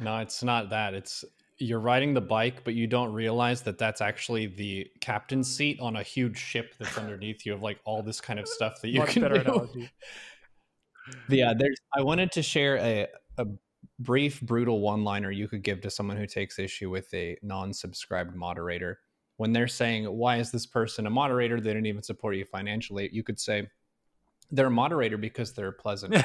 No, 0.00 0.18
it's 0.18 0.42
not 0.42 0.70
that. 0.70 0.94
It's 0.94 1.24
you're 1.58 1.80
riding 1.80 2.14
the 2.14 2.20
bike, 2.20 2.62
but 2.64 2.74
you 2.74 2.86
don't 2.86 3.12
realize 3.12 3.62
that 3.62 3.78
that's 3.78 4.00
actually 4.00 4.46
the 4.46 4.88
captain's 5.00 5.54
seat 5.54 5.78
on 5.80 5.96
a 5.96 6.02
huge 6.02 6.38
ship 6.38 6.74
that's 6.78 6.96
underneath 6.98 7.44
you 7.44 7.54
of 7.54 7.62
like 7.62 7.78
all 7.84 8.02
this 8.02 8.20
kind 8.20 8.38
of 8.38 8.48
stuff 8.48 8.80
that 8.82 8.88
you 8.88 9.00
Much 9.00 9.10
can 9.10 9.22
better 9.22 9.38
do. 9.38 9.50
Analogy. 9.52 9.90
yeah, 11.28 11.52
there's. 11.56 11.78
I 11.94 12.02
wanted 12.02 12.32
to 12.32 12.42
share 12.42 12.76
a 12.78 13.06
a 13.38 13.46
brief, 13.98 14.40
brutal 14.40 14.80
one-liner 14.80 15.30
you 15.30 15.48
could 15.48 15.62
give 15.62 15.80
to 15.80 15.90
someone 15.90 16.16
who 16.16 16.26
takes 16.26 16.58
issue 16.58 16.90
with 16.90 17.12
a 17.14 17.36
non-subscribed 17.42 18.34
moderator 18.34 19.00
when 19.36 19.52
they're 19.52 19.68
saying, 19.68 20.04
"Why 20.04 20.36
is 20.36 20.50
this 20.52 20.66
person 20.66 21.06
a 21.06 21.10
moderator? 21.10 21.60
They 21.60 21.70
didn't 21.70 21.86
even 21.86 22.02
support 22.02 22.36
you 22.36 22.44
financially." 22.44 23.08
You 23.12 23.24
could 23.24 23.40
say, 23.40 23.68
"They're 24.50 24.66
a 24.66 24.70
moderator 24.70 25.16
because 25.16 25.54
they're 25.54 25.72
pleasant." 25.72 26.14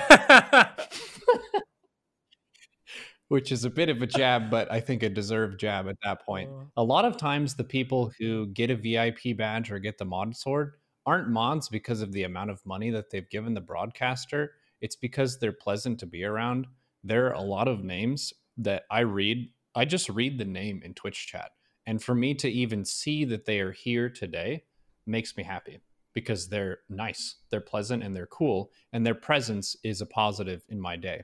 which 3.34 3.52
is 3.52 3.66
a 3.66 3.70
bit 3.72 3.90
of 3.90 4.00
a 4.04 4.06
jab, 4.06 4.52
but 4.52 4.72
I 4.72 4.80
think 4.80 5.02
a 5.02 5.10
deserved 5.10 5.60
jab 5.60 5.90
at 5.90 5.98
that 6.04 6.24
point. 6.24 6.52
Uh. 6.52 6.66
A 6.78 6.84
lot 6.84 7.04
of 7.04 7.18
times, 7.18 7.56
the 7.56 7.64
people 7.64 8.12
who 8.20 8.46
get 8.46 8.70
a 8.70 8.76
VIP 8.76 9.36
badge 9.36 9.72
or 9.72 9.80
get 9.80 9.98
the 9.98 10.06
mod 10.06 10.36
sword 10.38 10.76
aren't 11.08 11.30
mods 11.30 11.68
because 11.68 12.04
of 12.04 12.12
the 12.12 12.26
amount 12.26 12.52
of 12.52 12.64
money 12.64 12.92
that 12.92 13.10
they've 13.10 13.28
given 13.32 13.56
the 13.56 13.60
broadcaster. 13.60 14.52
It's 14.82 14.96
because 14.96 15.40
they're 15.40 15.52
pleasant 15.52 16.00
to 16.02 16.06
be 16.06 16.24
around. 16.24 16.68
There 17.04 17.26
are 17.26 17.34
a 17.34 17.42
lot 17.42 17.68
of 17.68 17.84
names 17.84 18.34
that 18.58 18.84
I 18.92 19.00
read. 19.00 19.50
I 19.74 19.86
just 19.86 20.10
read 20.10 20.38
the 20.38 20.46
name 20.46 20.84
in 20.86 20.94
Twitch 20.94 21.26
chat. 21.26 21.54
And 21.88 22.04
for 22.04 22.14
me 22.14 22.36
to 22.36 22.48
even 22.48 22.86
see 22.86 23.26
that 23.26 23.46
they 23.46 23.62
are 23.62 23.72
here 23.72 24.12
today 24.12 24.66
makes 25.08 25.36
me 25.36 25.42
happy 25.42 25.80
because 26.14 26.50
they're 26.50 26.82
nice, 26.88 27.38
they're 27.50 27.62
pleasant, 27.62 28.04
and 28.04 28.16
they're 28.16 28.28
cool. 28.28 28.70
And 28.92 29.04
their 29.04 29.16
presence 29.16 29.76
is 29.84 30.02
a 30.02 30.06
positive 30.06 30.64
in 30.70 30.80
my 30.80 30.98
day. 30.98 31.24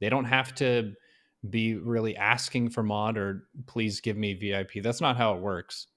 They 0.00 0.08
don't 0.08 0.24
have 0.24 0.54
to 0.54 0.94
be 1.50 1.76
really 1.76 2.16
asking 2.16 2.70
for 2.70 2.82
mod 2.82 3.16
or 3.18 3.48
please 3.66 4.00
give 4.00 4.16
me 4.16 4.34
VIP. 4.34 4.82
That's 4.82 5.00
not 5.00 5.16
how 5.16 5.34
it 5.34 5.40
works. 5.40 5.88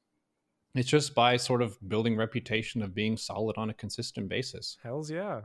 It's 0.76 0.90
just 0.90 1.16
by 1.16 1.38
sort 1.38 1.62
of 1.62 1.78
building 1.88 2.16
reputation 2.16 2.82
of 2.82 2.94
being 2.94 3.18
solid 3.18 3.58
on 3.58 3.70
a 3.70 3.74
consistent 3.74 4.30
basis. 4.30 4.78
Hells 4.84 5.10
yeah. 5.10 5.42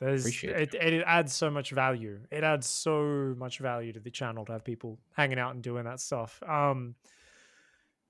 There's, 0.00 0.26
it, 0.42 0.74
it, 0.74 0.74
it 0.74 1.04
adds 1.06 1.32
so 1.32 1.50
much 1.50 1.70
value. 1.70 2.20
It 2.30 2.44
adds 2.44 2.66
so 2.66 3.34
much 3.38 3.58
value 3.58 3.92
to 3.92 4.00
the 4.00 4.10
channel 4.10 4.44
to 4.46 4.52
have 4.52 4.64
people 4.64 4.98
hanging 5.16 5.38
out 5.38 5.54
and 5.54 5.62
doing 5.62 5.84
that 5.84 6.00
stuff. 6.00 6.42
Um, 6.46 6.94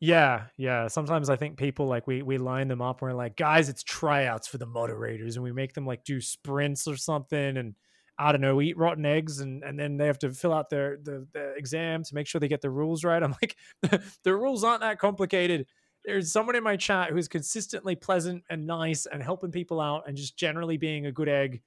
yeah, 0.01 0.45
yeah. 0.57 0.89
Sometimes 0.89 1.31
I 1.31 1.37
think 1.37 1.57
people 1.57 1.87
like 1.87 2.07
we 2.07 2.23
we 2.23 2.37
line 2.39 2.69
them 2.69 2.83
up 2.83 3.01
and 3.01 3.11
we're 3.11 3.17
like, 3.17 3.37
guys, 3.37 3.69
it's 3.69 3.83
tryouts 3.83 4.49
for 4.49 4.59
the 4.59 4.67
moderators, 4.67 5.37
and 5.37 5.45
we 5.45 5.53
make 5.53 5.73
them 5.73 5.87
like 5.87 6.05
do 6.05 6.21
sprints 6.21 6.89
or 6.89 6.97
something, 6.97 7.57
and 7.57 7.75
I 8.19 8.33
don't 8.33 8.41
know, 8.41 8.61
eat 8.61 8.77
rotten 8.77 9.05
eggs 9.05 9.41
and, 9.41 9.63
and 9.65 9.79
then 9.79 9.97
they 9.97 10.07
have 10.07 10.19
to 10.21 10.31
fill 10.31 10.53
out 10.53 10.71
their 10.71 10.99
the, 11.03 11.27
the 11.33 11.55
exam 11.55 12.05
to 12.05 12.15
make 12.15 12.27
sure 12.27 12.41
they 12.41 12.49
get 12.49 12.61
the 12.61 12.71
rules 12.71 13.05
right. 13.05 13.23
I'm 13.23 13.35
like, 13.43 13.57
the 14.23 14.35
rules 14.35 14.63
aren't 14.63 14.83
that 14.83 14.99
complicated. 14.99 15.67
There's 16.05 16.31
someone 16.31 16.55
in 16.55 16.63
my 16.63 16.77
chat 16.77 17.11
who's 17.11 17.29
consistently 17.29 17.97
pleasant 17.97 18.45
and 18.51 18.67
nice 18.67 19.07
and 19.07 19.23
helping 19.23 19.51
people 19.51 19.81
out 19.81 20.05
and 20.07 20.17
just 20.17 20.37
generally 20.37 20.77
being 20.77 21.07
a 21.07 21.13
good 21.13 21.29
egg. 21.29 21.63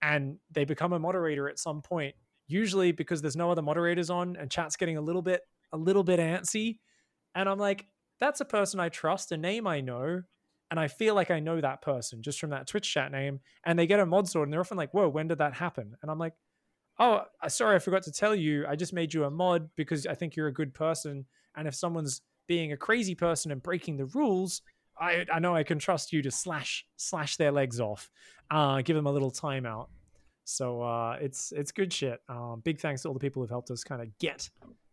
And 0.00 0.38
they 0.50 0.64
become 0.64 0.92
a 0.92 0.98
moderator 0.98 1.48
at 1.48 1.58
some 1.58 1.82
point, 1.82 2.14
usually 2.46 2.92
because 2.92 3.22
there's 3.22 3.36
no 3.36 3.50
other 3.50 3.62
moderators 3.62 4.08
on 4.08 4.36
and 4.36 4.50
chat's 4.50 4.76
getting 4.76 4.96
a 4.96 5.00
little 5.02 5.22
bit 5.22 5.42
a 5.72 5.76
little 5.76 6.04
bit 6.04 6.20
antsy. 6.20 6.78
And 7.34 7.48
I'm 7.48 7.58
like, 7.58 7.86
that's 8.20 8.40
a 8.40 8.44
person 8.44 8.80
I 8.80 8.88
trust, 8.88 9.32
a 9.32 9.36
name 9.36 9.66
I 9.66 9.80
know 9.80 10.22
and 10.72 10.80
I 10.80 10.88
feel 10.88 11.14
like 11.14 11.30
I 11.30 11.38
know 11.38 11.60
that 11.60 11.82
person 11.82 12.22
just 12.22 12.40
from 12.40 12.48
that 12.48 12.66
Twitch 12.66 12.90
chat 12.90 13.12
name, 13.12 13.40
and 13.62 13.78
they 13.78 13.86
get 13.86 14.00
a 14.00 14.06
mod 14.06 14.26
sword, 14.26 14.48
and 14.48 14.52
they're 14.54 14.62
often 14.62 14.78
like, 14.78 14.94
"Whoa, 14.94 15.06
when 15.06 15.28
did 15.28 15.36
that 15.36 15.52
happen?" 15.52 15.94
And 16.00 16.10
I'm 16.10 16.18
like, 16.18 16.32
"Oh, 16.98 17.24
sorry, 17.48 17.76
I 17.76 17.78
forgot 17.78 18.04
to 18.04 18.10
tell 18.10 18.34
you. 18.34 18.64
I 18.66 18.74
just 18.74 18.94
made 18.94 19.12
you 19.12 19.24
a 19.24 19.30
mod 19.30 19.68
because 19.76 20.06
I 20.06 20.14
think 20.14 20.34
you're 20.34 20.46
a 20.46 20.52
good 20.52 20.72
person, 20.72 21.26
and 21.54 21.68
if 21.68 21.74
someone's 21.74 22.22
being 22.46 22.72
a 22.72 22.78
crazy 22.78 23.14
person 23.14 23.52
and 23.52 23.62
breaking 23.62 23.98
the 23.98 24.06
rules, 24.06 24.62
I 24.98 25.26
I 25.30 25.40
know 25.40 25.54
I 25.54 25.62
can 25.62 25.78
trust 25.78 26.10
you 26.10 26.22
to 26.22 26.30
slash 26.30 26.86
slash 26.96 27.36
their 27.36 27.52
legs 27.52 27.78
off, 27.78 28.10
uh, 28.50 28.80
give 28.80 28.96
them 28.96 29.06
a 29.06 29.12
little 29.12 29.30
timeout." 29.30 29.88
So 30.44 30.80
uh, 30.80 31.18
it's 31.20 31.52
it's 31.52 31.70
good 31.70 31.92
shit. 31.92 32.22
Um, 32.30 32.62
big 32.64 32.80
thanks 32.80 33.02
to 33.02 33.08
all 33.08 33.14
the 33.14 33.20
people 33.20 33.42
who've 33.42 33.50
helped 33.50 33.70
us 33.70 33.84
kind 33.84 34.00
of 34.00 34.08
get 34.18 34.48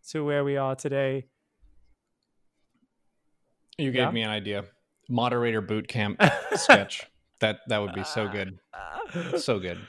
to 0.10 0.26
where 0.26 0.44
we 0.44 0.58
are 0.58 0.76
today. 0.76 1.28
You 3.78 3.92
gave 3.92 4.02
yeah? 4.02 4.12
me 4.12 4.24
an 4.24 4.30
idea 4.30 4.66
moderator 5.10 5.62
boot 5.62 5.88
camp 5.88 6.22
sketch. 6.56 7.06
That 7.42 7.60
that 7.68 7.80
would 7.80 7.94
be 7.94 8.04
so 8.04 8.28
good. 8.28 8.60
So 9.38 9.60
good. 9.60 9.80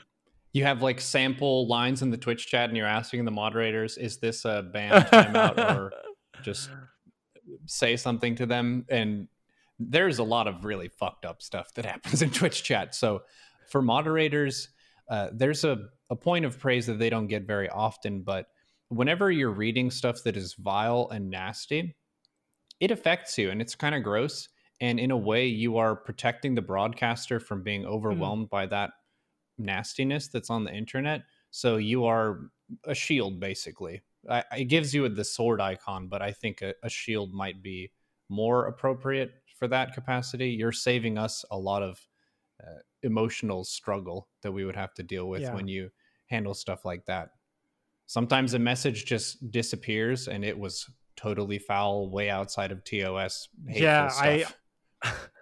You 0.53 0.63
have 0.63 0.81
like 0.81 0.99
sample 0.99 1.67
lines 1.67 2.01
in 2.01 2.09
the 2.09 2.17
Twitch 2.17 2.47
chat 2.47 2.69
and 2.69 2.77
you're 2.77 2.87
asking 2.87 3.23
the 3.23 3.31
moderators, 3.31 3.97
is 3.97 4.17
this 4.17 4.43
a 4.43 4.63
ban 4.63 5.03
timeout 5.03 5.77
or 5.77 5.93
just 6.41 6.69
say 7.67 7.95
something 7.95 8.35
to 8.35 8.45
them? 8.45 8.85
And 8.89 9.27
there's 9.79 10.19
a 10.19 10.23
lot 10.23 10.47
of 10.47 10.65
really 10.65 10.89
fucked 10.89 11.25
up 11.25 11.41
stuff 11.41 11.73
that 11.75 11.85
happens 11.93 12.21
in 12.21 12.31
Twitch 12.31 12.63
chat. 12.63 12.95
So 12.95 13.23
for 13.69 13.81
moderators, 13.81 14.69
uh, 15.09 15.29
there's 15.33 15.63
a, 15.63 15.77
a 16.09 16.15
point 16.15 16.45
of 16.45 16.59
praise 16.59 16.85
that 16.87 16.99
they 16.99 17.09
don't 17.09 17.27
get 17.27 17.43
very 17.43 17.69
often, 17.69 18.21
but 18.21 18.47
whenever 18.89 19.31
you're 19.31 19.51
reading 19.51 19.89
stuff 19.89 20.23
that 20.23 20.35
is 20.35 20.53
vile 20.55 21.09
and 21.11 21.29
nasty, 21.29 21.95
it 22.79 22.91
affects 22.91 23.37
you 23.37 23.51
and 23.51 23.61
it's 23.61 23.75
kind 23.75 23.95
of 23.95 24.03
gross. 24.03 24.49
And 24.81 24.99
in 24.99 25.11
a 25.11 25.17
way, 25.17 25.45
you 25.45 25.77
are 25.77 25.95
protecting 25.95 26.55
the 26.55 26.61
broadcaster 26.61 27.39
from 27.39 27.61
being 27.61 27.85
overwhelmed 27.85 28.47
mm. 28.47 28.49
by 28.49 28.65
that 28.65 28.91
nastiness 29.59 30.27
that's 30.27 30.49
on 30.49 30.63
the 30.63 30.73
internet. 30.73 31.21
So 31.51 31.77
you 31.77 32.05
are 32.05 32.49
a 32.85 32.95
shield, 32.95 33.39
basically. 33.39 34.01
I, 34.29 34.43
it 34.57 34.65
gives 34.65 34.93
you 34.93 35.07
the 35.07 35.23
sword 35.23 35.61
icon, 35.61 36.07
but 36.07 36.23
I 36.23 36.31
think 36.31 36.61
a, 36.61 36.73
a 36.83 36.89
shield 36.89 37.31
might 37.31 37.61
be 37.61 37.91
more 38.27 38.65
appropriate 38.65 39.31
for 39.57 39.67
that 39.67 39.93
capacity. 39.93 40.49
You're 40.49 40.71
saving 40.71 41.17
us 41.17 41.45
a 41.51 41.57
lot 41.57 41.83
of 41.83 41.99
uh, 42.61 42.79
emotional 43.03 43.63
struggle 43.63 44.29
that 44.41 44.51
we 44.51 44.65
would 44.65 44.75
have 44.75 44.93
to 44.95 45.03
deal 45.03 45.29
with 45.29 45.43
yeah. 45.43 45.53
when 45.53 45.67
you 45.67 45.91
handle 46.27 46.55
stuff 46.55 46.85
like 46.85 47.05
that. 47.05 47.29
Sometimes 48.07 48.55
a 48.55 48.59
message 48.59 49.05
just 49.05 49.51
disappears 49.51 50.27
and 50.27 50.43
it 50.43 50.57
was 50.57 50.89
totally 51.15 51.59
foul, 51.59 52.09
way 52.09 52.29
outside 52.29 52.71
of 52.71 52.83
TOS. 52.83 53.47
yeah, 53.67 54.07
stuff. 54.07 54.23
I 54.23 54.45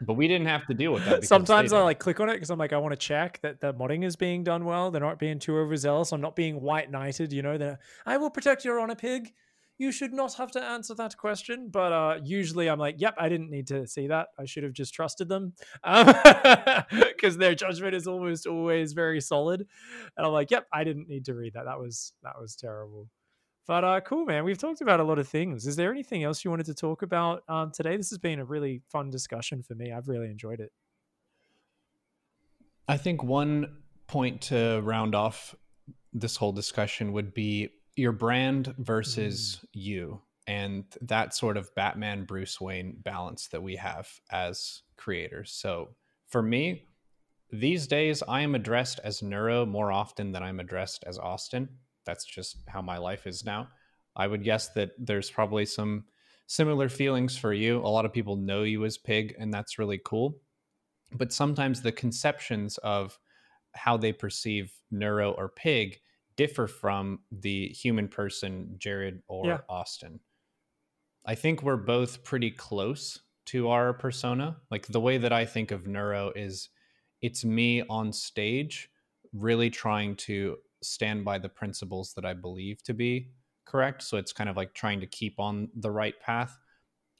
but 0.01 0.13
we 0.13 0.27
didn't 0.27 0.47
have 0.47 0.65
to 0.67 0.73
deal 0.73 0.93
with 0.93 1.05
that. 1.05 1.25
Sometimes 1.25 1.73
I 1.73 1.81
like 1.81 1.99
click 1.99 2.19
on 2.19 2.29
it 2.29 2.33
because 2.33 2.49
I'm 2.49 2.59
like, 2.59 2.73
I 2.73 2.77
want 2.77 2.93
to 2.93 2.97
check 2.97 3.39
that 3.41 3.59
the 3.59 3.73
modding 3.73 4.03
is 4.03 4.15
being 4.15 4.43
done 4.43 4.65
well. 4.65 4.91
They're 4.91 5.01
not 5.01 5.19
being 5.19 5.39
too 5.39 5.57
overzealous. 5.57 6.11
I'm 6.11 6.21
not 6.21 6.35
being 6.35 6.61
white 6.61 6.89
knighted. 6.89 7.33
You 7.33 7.41
know, 7.41 7.57
that 7.57 7.79
I 8.05 8.17
will 8.17 8.29
protect 8.29 8.65
your 8.65 8.79
honor, 8.79 8.95
pig. 8.95 9.33
You 9.77 9.93
should 9.93 10.11
not 10.11 10.33
have 10.33 10.51
to 10.51 10.61
answer 10.61 10.93
that 10.95 11.15
question. 11.17 11.69
But 11.71 11.93
uh, 11.93 12.19
usually 12.23 12.69
I'm 12.69 12.79
like, 12.79 12.95
yep, 12.97 13.15
I 13.17 13.29
didn't 13.29 13.49
need 13.49 13.67
to 13.67 13.87
see 13.87 14.07
that. 14.07 14.27
I 14.37 14.45
should 14.45 14.63
have 14.63 14.73
just 14.73 14.93
trusted 14.93 15.29
them 15.29 15.53
because 15.83 17.33
um, 17.33 17.39
their 17.39 17.55
judgment 17.55 17.95
is 17.95 18.07
almost 18.07 18.45
always 18.45 18.93
very 18.93 19.21
solid. 19.21 19.65
And 20.17 20.25
I'm 20.25 20.33
like, 20.33 20.51
yep, 20.51 20.67
I 20.73 20.83
didn't 20.83 21.07
need 21.07 21.25
to 21.25 21.33
read 21.33 21.53
that. 21.53 21.65
That 21.65 21.79
was 21.79 22.13
that 22.23 22.39
was 22.39 22.55
terrible. 22.55 23.07
But 23.69 23.83
uh, 23.83 24.01
cool, 24.01 24.25
man. 24.25 24.45
We've 24.45 24.57
talked 24.57 24.81
about 24.81 24.99
a 24.99 25.03
lot 25.03 25.19
of 25.19 25.27
things. 25.27 25.67
Is 25.67 25.75
there 25.75 25.91
anything 25.91 26.23
else 26.23 26.43
you 26.43 26.49
wanted 26.49 26.65
to 26.65 26.73
talk 26.73 27.03
about 27.03 27.43
um, 27.47 27.69
today? 27.69 27.95
This 27.95 28.09
has 28.09 28.17
been 28.17 28.39
a 28.39 28.43
really 28.43 28.81
fun 28.89 29.11
discussion 29.11 29.61
for 29.61 29.75
me. 29.75 29.91
I've 29.91 30.07
really 30.07 30.25
enjoyed 30.31 30.59
it. 30.59 30.71
I 32.87 32.97
think 32.97 33.21
one 33.21 33.77
point 34.07 34.41
to 34.41 34.81
round 34.83 35.13
off 35.13 35.53
this 36.11 36.35
whole 36.35 36.51
discussion 36.51 37.13
would 37.13 37.31
be 37.31 37.69
your 37.95 38.11
brand 38.11 38.73
versus 38.79 39.59
mm. 39.61 39.67
you 39.73 40.21
and 40.47 40.85
that 41.01 41.35
sort 41.35 41.55
of 41.55 41.69
Batman 41.75 42.23
Bruce 42.23 42.59
Wayne 42.59 42.97
balance 43.03 43.49
that 43.49 43.61
we 43.61 43.75
have 43.75 44.09
as 44.31 44.81
creators. 44.97 45.51
So 45.51 45.89
for 46.27 46.41
me, 46.41 46.87
these 47.51 47.85
days 47.85 48.23
I 48.27 48.41
am 48.41 48.55
addressed 48.55 48.99
as 49.03 49.21
Neuro 49.21 49.63
more 49.67 49.91
often 49.91 50.31
than 50.31 50.41
I'm 50.41 50.59
addressed 50.59 51.03
as 51.05 51.19
Austin 51.19 51.69
that's 52.09 52.25
just 52.25 52.57
how 52.67 52.81
my 52.81 52.97
life 52.97 53.27
is 53.27 53.45
now. 53.45 53.67
I 54.15 54.25
would 54.25 54.43
guess 54.43 54.69
that 54.69 54.93
there's 54.97 55.29
probably 55.29 55.65
some 55.65 56.05
similar 56.47 56.89
feelings 56.89 57.37
for 57.37 57.53
you. 57.53 57.77
A 57.77 57.87
lot 57.87 58.05
of 58.05 58.11
people 58.11 58.35
know 58.35 58.63
you 58.63 58.83
as 58.83 58.97
Pig, 58.97 59.35
and 59.37 59.53
that's 59.53 59.77
really 59.77 60.01
cool. 60.03 60.39
But 61.11 61.31
sometimes 61.31 61.81
the 61.81 61.91
conceptions 61.91 62.79
of 62.79 63.19
how 63.73 63.95
they 63.95 64.11
perceive 64.11 64.73
Neuro 64.89 65.33
or 65.33 65.49
Pig 65.49 65.99
differ 66.35 66.65
from 66.65 67.19
the 67.31 67.67
human 67.67 68.07
person, 68.07 68.75
Jared 68.79 69.21
or 69.27 69.45
yeah. 69.45 69.59
Austin. 69.69 70.19
I 71.27 71.35
think 71.35 71.61
we're 71.61 71.77
both 71.77 72.23
pretty 72.23 72.49
close 72.49 73.19
to 73.47 73.69
our 73.69 73.93
persona. 73.93 74.57
Like 74.71 74.87
the 74.87 74.99
way 74.99 75.19
that 75.19 75.31
I 75.31 75.45
think 75.45 75.69
of 75.69 75.85
Neuro 75.85 76.31
is 76.35 76.69
it's 77.21 77.45
me 77.45 77.83
on 77.87 78.11
stage 78.11 78.89
really 79.31 79.69
trying 79.69 80.15
to 80.15 80.57
stand 80.81 81.25
by 81.25 81.37
the 81.37 81.49
principles 81.49 82.13
that 82.13 82.25
I 82.25 82.33
believe 82.33 82.81
to 82.83 82.93
be 82.93 83.31
correct. 83.65 84.01
So 84.03 84.17
it's 84.17 84.33
kind 84.33 84.49
of 84.49 84.57
like 84.57 84.73
trying 84.73 84.99
to 85.01 85.07
keep 85.07 85.39
on 85.39 85.69
the 85.75 85.91
right 85.91 86.19
path, 86.19 86.57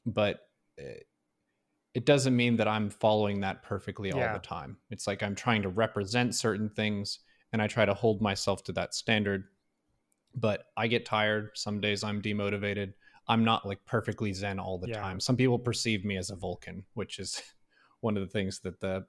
but 0.04 0.40
eh, 0.78 1.00
it 1.94 2.06
doesn't 2.06 2.36
mean 2.36 2.56
that 2.56 2.68
I'm 2.68 2.88
following 2.88 3.40
that 3.40 3.62
perfectly 3.62 4.10
yeah. 4.10 4.28
all 4.28 4.34
the 4.34 4.40
time. 4.40 4.76
It's 4.90 5.06
like 5.06 5.22
I'm 5.22 5.34
trying 5.34 5.62
to 5.62 5.68
represent 5.68 6.34
certain 6.34 6.68
things 6.68 7.20
and 7.52 7.60
I 7.60 7.66
try 7.66 7.84
to 7.84 7.94
hold 7.94 8.20
myself 8.20 8.62
to 8.64 8.72
that 8.72 8.94
standard. 8.94 9.44
But 10.34 10.66
I 10.76 10.86
get 10.86 11.04
tired. 11.04 11.50
Some 11.54 11.80
days 11.80 12.04
I'm 12.04 12.22
demotivated. 12.22 12.92
I'm 13.26 13.44
not 13.44 13.66
like 13.66 13.84
perfectly 13.86 14.32
zen 14.32 14.60
all 14.60 14.78
the 14.78 14.88
yeah. 14.88 15.00
time. 15.00 15.18
Some 15.18 15.36
people 15.36 15.58
perceive 15.58 16.04
me 16.04 16.16
as 16.16 16.30
a 16.30 16.36
Vulcan, 16.36 16.84
which 16.94 17.18
is 17.18 17.42
one 18.00 18.16
of 18.16 18.22
the 18.22 18.32
things 18.32 18.60
that 18.60 18.80
the 18.80 19.06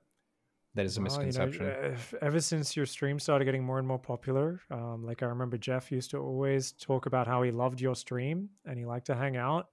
that 0.75 0.85
is 0.85 0.97
a 0.97 1.01
misconception. 1.01 1.65
you 1.65 1.71
know, 1.71 1.95
ever 2.21 2.39
since 2.39 2.75
your 2.77 2.85
stream 2.85 3.19
started 3.19 3.45
getting 3.45 3.63
more 3.63 3.77
and 3.77 3.87
more 3.87 3.99
popular, 3.99 4.61
um, 4.71 5.03
like 5.05 5.21
I 5.21 5.25
remember 5.25 5.57
Jeff 5.57 5.91
used 5.91 6.11
to 6.11 6.17
always 6.17 6.71
talk 6.73 7.05
about 7.07 7.27
how 7.27 7.41
he 7.43 7.51
loved 7.51 7.81
your 7.81 7.95
stream 7.95 8.49
and 8.65 8.79
he 8.79 8.85
liked 8.85 9.07
to 9.07 9.15
hang 9.15 9.35
out. 9.35 9.67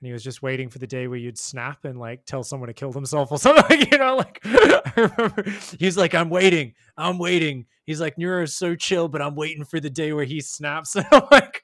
And 0.00 0.06
he 0.06 0.12
was 0.12 0.22
just 0.22 0.42
waiting 0.42 0.68
for 0.68 0.78
the 0.78 0.86
day 0.86 1.08
where 1.08 1.18
you'd 1.18 1.38
snap 1.38 1.84
and 1.84 1.98
like 1.98 2.26
tell 2.26 2.42
someone 2.44 2.66
to 2.68 2.74
kill 2.74 2.92
themselves 2.92 3.32
or 3.32 3.38
something. 3.40 3.86
you 3.90 3.98
know, 3.98 4.16
like 4.16 4.40
I 4.44 4.92
remember 4.96 5.44
he's 5.78 5.96
like, 5.96 6.14
I'm 6.14 6.30
waiting, 6.30 6.74
I'm 6.96 7.18
waiting. 7.18 7.66
He's 7.84 8.00
like, 8.00 8.18
Neuro's 8.18 8.54
so 8.54 8.74
chill, 8.74 9.08
but 9.08 9.22
I'm 9.22 9.34
waiting 9.34 9.64
for 9.64 9.80
the 9.80 9.90
day 9.90 10.12
where 10.12 10.24
he 10.24 10.40
snaps. 10.40 10.94
And 10.96 11.06
I'm 11.10 11.22
like, 11.30 11.62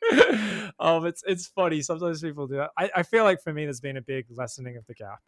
um, 0.80 1.06
it's 1.06 1.22
it's 1.26 1.46
funny. 1.46 1.82
Sometimes 1.82 2.22
people 2.22 2.46
do 2.46 2.56
that. 2.56 2.70
I, 2.76 2.90
I 2.96 3.02
feel 3.02 3.24
like 3.24 3.42
for 3.42 3.52
me, 3.52 3.64
there's 3.64 3.80
been 3.80 3.96
a 3.96 4.02
big 4.02 4.26
lessening 4.30 4.76
of 4.76 4.86
the 4.86 4.94
gap 4.94 5.20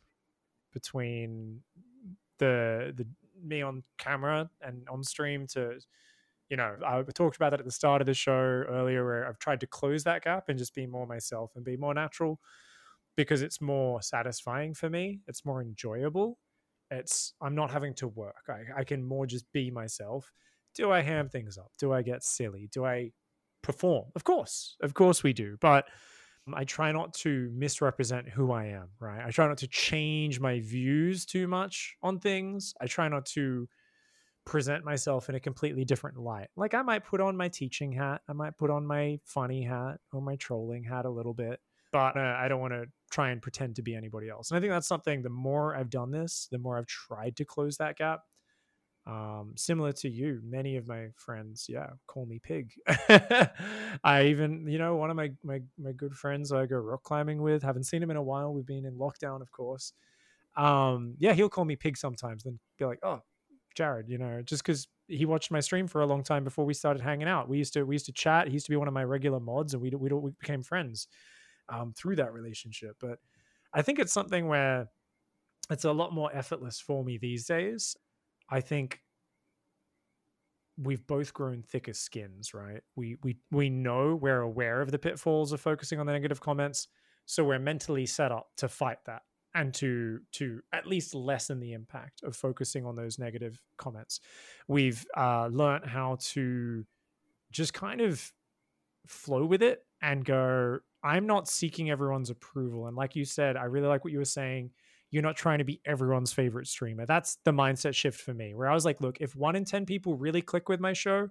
between 0.72 1.60
the 2.38 2.92
the 2.96 3.06
me 3.44 3.62
on 3.62 3.82
camera 3.98 4.50
and 4.60 4.88
on 4.88 5.02
stream 5.02 5.46
to 5.46 5.78
you 6.48 6.56
know 6.56 6.76
i 6.86 7.02
talked 7.14 7.36
about 7.36 7.50
that 7.50 7.60
at 7.60 7.66
the 7.66 7.72
start 7.72 8.02
of 8.02 8.06
the 8.06 8.14
show 8.14 8.32
earlier 8.68 9.04
where 9.04 9.26
i've 9.28 9.38
tried 9.38 9.60
to 9.60 9.66
close 9.66 10.04
that 10.04 10.22
gap 10.24 10.48
and 10.48 10.58
just 10.58 10.74
be 10.74 10.86
more 10.86 11.06
myself 11.06 11.52
and 11.56 11.64
be 11.64 11.76
more 11.76 11.94
natural 11.94 12.40
because 13.16 13.42
it's 13.42 13.60
more 13.60 14.02
satisfying 14.02 14.74
for 14.74 14.90
me. 14.90 15.20
It's 15.26 15.44
more 15.44 15.62
enjoyable. 15.62 16.38
It's 16.90 17.34
i'm 17.40 17.54
not 17.54 17.70
having 17.70 17.94
to 17.94 18.08
work. 18.08 18.44
I, 18.48 18.80
I 18.80 18.84
can 18.84 19.02
more 19.02 19.26
just 19.26 19.50
be 19.52 19.70
myself. 19.70 20.32
Do 20.74 20.90
i 20.90 21.00
ham 21.00 21.28
things 21.28 21.56
up? 21.56 21.72
Do 21.78 21.92
i 21.92 22.02
get 22.02 22.22
silly? 22.22 22.68
Do 22.72 22.84
i 22.84 23.12
perform? 23.62 24.10
Of 24.14 24.24
course. 24.24 24.76
Of 24.82 24.94
course 24.94 25.22
we 25.22 25.32
do. 25.32 25.56
But 25.60 25.86
I 26.52 26.64
try 26.64 26.92
not 26.92 27.14
to 27.14 27.50
misrepresent 27.54 28.28
who 28.28 28.52
I 28.52 28.66
am, 28.66 28.88
right? 29.00 29.24
I 29.24 29.30
try 29.30 29.46
not 29.48 29.58
to 29.58 29.68
change 29.68 30.40
my 30.40 30.60
views 30.60 31.24
too 31.24 31.48
much 31.48 31.96
on 32.02 32.18
things. 32.18 32.74
I 32.80 32.86
try 32.86 33.08
not 33.08 33.24
to 33.26 33.68
present 34.44 34.84
myself 34.84 35.28
in 35.30 35.34
a 35.34 35.40
completely 35.40 35.84
different 35.84 36.18
light. 36.18 36.48
Like 36.56 36.74
I 36.74 36.82
might 36.82 37.04
put 37.04 37.20
on 37.20 37.36
my 37.36 37.48
teaching 37.48 37.92
hat, 37.92 38.20
I 38.28 38.34
might 38.34 38.58
put 38.58 38.70
on 38.70 38.86
my 38.86 39.18
funny 39.24 39.62
hat 39.62 40.00
or 40.12 40.20
my 40.20 40.36
trolling 40.36 40.84
hat 40.84 41.06
a 41.06 41.10
little 41.10 41.32
bit, 41.32 41.60
but 41.92 42.16
uh, 42.16 42.36
I 42.38 42.48
don't 42.48 42.60
want 42.60 42.74
to 42.74 42.84
try 43.10 43.30
and 43.30 43.40
pretend 43.40 43.76
to 43.76 43.82
be 43.82 43.94
anybody 43.94 44.28
else. 44.28 44.50
And 44.50 44.58
I 44.58 44.60
think 44.60 44.72
that's 44.72 44.88
something 44.88 45.22
the 45.22 45.30
more 45.30 45.74
I've 45.74 45.88
done 45.88 46.10
this, 46.10 46.48
the 46.50 46.58
more 46.58 46.76
I've 46.76 46.86
tried 46.86 47.36
to 47.36 47.44
close 47.46 47.78
that 47.78 47.96
gap 47.96 48.20
um, 49.06 49.52
similar 49.56 49.92
to 49.92 50.08
you, 50.08 50.40
many 50.42 50.76
of 50.76 50.88
my 50.88 51.08
friends, 51.16 51.66
yeah, 51.68 51.88
call 52.06 52.24
me 52.24 52.38
pig. 52.38 52.72
I 54.02 54.24
even, 54.26 54.66
you 54.66 54.78
know, 54.78 54.96
one 54.96 55.10
of 55.10 55.16
my, 55.16 55.30
my 55.42 55.60
my 55.78 55.92
good 55.92 56.14
friends 56.14 56.52
I 56.52 56.64
go 56.64 56.76
rock 56.76 57.02
climbing 57.02 57.42
with, 57.42 57.62
haven't 57.62 57.84
seen 57.84 58.02
him 58.02 58.10
in 58.10 58.16
a 58.16 58.22
while. 58.22 58.54
We've 58.54 58.64
been 58.66 58.86
in 58.86 58.94
lockdown, 58.94 59.42
of 59.42 59.52
course. 59.52 59.92
Um, 60.56 61.16
yeah, 61.18 61.34
he'll 61.34 61.50
call 61.50 61.66
me 61.66 61.76
pig 61.76 61.98
sometimes, 61.98 62.44
then 62.44 62.58
be 62.78 62.86
like, 62.86 63.00
oh, 63.02 63.20
Jared, 63.74 64.08
you 64.08 64.16
know, 64.16 64.40
just 64.42 64.62
because 64.64 64.88
he 65.08 65.26
watched 65.26 65.50
my 65.50 65.60
stream 65.60 65.86
for 65.86 66.00
a 66.00 66.06
long 66.06 66.22
time 66.22 66.42
before 66.42 66.64
we 66.64 66.72
started 66.72 67.02
hanging 67.02 67.28
out. 67.28 67.46
We 67.46 67.58
used 67.58 67.74
to 67.74 67.82
we 67.84 67.96
used 67.96 68.06
to 68.06 68.12
chat. 68.12 68.46
He 68.46 68.54
used 68.54 68.66
to 68.66 68.72
be 68.72 68.76
one 68.76 68.88
of 68.88 68.94
my 68.94 69.04
regular 69.04 69.40
mods, 69.40 69.74
and 69.74 69.82
we 69.82 69.90
we, 69.90 70.08
we 70.08 70.30
became 70.40 70.62
friends 70.62 71.08
um, 71.68 71.92
through 71.94 72.16
that 72.16 72.32
relationship. 72.32 72.96
But 73.00 73.18
I 73.74 73.82
think 73.82 73.98
it's 73.98 74.14
something 74.14 74.48
where 74.48 74.88
it's 75.70 75.84
a 75.84 75.92
lot 75.92 76.14
more 76.14 76.30
effortless 76.34 76.80
for 76.80 77.04
me 77.04 77.18
these 77.18 77.46
days 77.46 77.96
I 78.48 78.60
think 78.60 79.00
we've 80.76 81.06
both 81.06 81.32
grown 81.32 81.62
thicker 81.62 81.92
skins, 81.92 82.54
right? 82.54 82.82
We 82.96 83.16
we 83.22 83.36
we 83.50 83.70
know 83.70 84.14
we're 84.14 84.40
aware 84.40 84.80
of 84.80 84.90
the 84.90 84.98
pitfalls 84.98 85.52
of 85.52 85.60
focusing 85.60 86.00
on 86.00 86.06
the 86.06 86.12
negative 86.12 86.40
comments, 86.40 86.88
so 87.26 87.44
we're 87.44 87.58
mentally 87.58 88.06
set 88.06 88.32
up 88.32 88.48
to 88.58 88.68
fight 88.68 88.98
that 89.06 89.22
and 89.54 89.72
to 89.74 90.20
to 90.32 90.60
at 90.72 90.86
least 90.86 91.14
lessen 91.14 91.60
the 91.60 91.72
impact 91.72 92.22
of 92.22 92.34
focusing 92.34 92.84
on 92.84 92.96
those 92.96 93.18
negative 93.18 93.60
comments. 93.78 94.20
We've 94.68 95.04
uh, 95.16 95.48
learned 95.50 95.86
how 95.86 96.18
to 96.32 96.84
just 97.52 97.72
kind 97.72 98.00
of 98.00 98.32
flow 99.06 99.44
with 99.44 99.62
it 99.62 99.84
and 100.02 100.24
go. 100.24 100.80
I'm 101.02 101.26
not 101.26 101.48
seeking 101.48 101.90
everyone's 101.90 102.30
approval, 102.30 102.86
and 102.86 102.96
like 102.96 103.14
you 103.14 103.24
said, 103.24 103.56
I 103.56 103.64
really 103.64 103.88
like 103.88 104.04
what 104.04 104.12
you 104.12 104.18
were 104.18 104.24
saying 104.24 104.70
you're 105.14 105.22
not 105.22 105.36
trying 105.36 105.58
to 105.58 105.64
be 105.64 105.80
everyone's 105.84 106.32
favorite 106.32 106.66
streamer. 106.66 107.06
That's 107.06 107.38
the 107.44 107.52
mindset 107.52 107.94
shift 107.94 108.20
for 108.20 108.34
me, 108.34 108.52
where 108.52 108.68
I 108.68 108.74
was 108.74 108.84
like, 108.84 109.00
look, 109.00 109.20
if 109.20 109.36
one 109.36 109.54
in 109.54 109.64
10 109.64 109.86
people 109.86 110.16
really 110.16 110.42
click 110.42 110.68
with 110.68 110.80
my 110.80 110.92
show, 110.92 111.28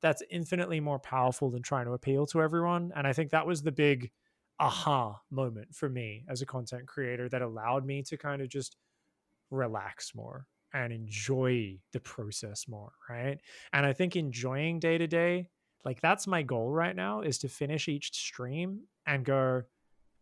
that's 0.00 0.22
infinitely 0.30 0.80
more 0.80 0.98
powerful 0.98 1.50
than 1.50 1.60
trying 1.62 1.84
to 1.84 1.92
appeal 1.92 2.24
to 2.28 2.40
everyone. 2.40 2.92
And 2.96 3.06
I 3.06 3.12
think 3.12 3.30
that 3.30 3.46
was 3.46 3.62
the 3.62 3.72
big 3.72 4.10
aha 4.58 5.20
moment 5.30 5.74
for 5.74 5.90
me 5.90 6.24
as 6.30 6.40
a 6.40 6.46
content 6.46 6.86
creator 6.88 7.28
that 7.28 7.42
allowed 7.42 7.84
me 7.84 8.02
to 8.04 8.16
kind 8.16 8.40
of 8.40 8.48
just 8.48 8.78
relax 9.50 10.14
more 10.14 10.46
and 10.72 10.90
enjoy 10.90 11.78
the 11.92 12.00
process 12.00 12.66
more. 12.68 12.92
Right. 13.06 13.38
And 13.74 13.84
I 13.84 13.92
think 13.92 14.16
enjoying 14.16 14.80
day 14.80 14.96
to 14.96 15.06
day, 15.06 15.50
like 15.84 16.00
that's 16.00 16.26
my 16.26 16.40
goal 16.40 16.70
right 16.70 16.96
now 16.96 17.20
is 17.20 17.36
to 17.40 17.48
finish 17.48 17.86
each 17.86 18.16
stream 18.16 18.84
and 19.06 19.26
go, 19.26 19.64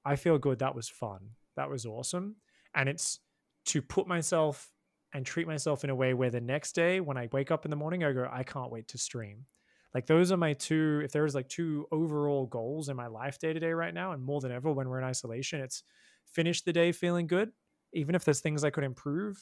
I 0.04 0.16
feel 0.16 0.38
good. 0.38 0.58
That 0.58 0.74
was 0.74 0.88
fun 0.88 1.30
That 1.54 1.70
was 1.70 1.86
awesome. 1.86 2.36
And 2.78 2.88
it's 2.88 3.18
to 3.66 3.82
put 3.82 4.06
myself 4.06 4.72
and 5.12 5.26
treat 5.26 5.46
myself 5.46 5.84
in 5.84 5.90
a 5.90 5.94
way 5.94 6.14
where 6.14 6.30
the 6.30 6.40
next 6.40 6.74
day 6.74 7.00
when 7.00 7.18
I 7.18 7.28
wake 7.32 7.50
up 7.50 7.64
in 7.66 7.70
the 7.70 7.76
morning, 7.76 8.04
I 8.04 8.12
go, 8.12 8.28
I 8.30 8.44
can't 8.44 8.70
wait 8.70 8.88
to 8.88 8.98
stream. 8.98 9.46
Like 9.94 10.06
those 10.06 10.30
are 10.30 10.36
my 10.36 10.52
two, 10.52 11.00
if 11.04 11.12
there's 11.12 11.34
like 11.34 11.48
two 11.48 11.86
overall 11.90 12.46
goals 12.46 12.88
in 12.88 12.96
my 12.96 13.08
life 13.08 13.38
day 13.38 13.52
to 13.52 13.58
day 13.58 13.72
right 13.72 13.92
now, 13.92 14.12
and 14.12 14.22
more 14.22 14.40
than 14.40 14.52
ever 14.52 14.70
when 14.72 14.88
we're 14.88 14.98
in 14.98 15.04
isolation, 15.04 15.60
it's 15.60 15.82
finish 16.24 16.62
the 16.62 16.72
day 16.72 16.92
feeling 16.92 17.26
good. 17.26 17.50
Even 17.94 18.14
if 18.14 18.24
there's 18.24 18.40
things 18.40 18.62
I 18.62 18.70
could 18.70 18.84
improve, 18.84 19.38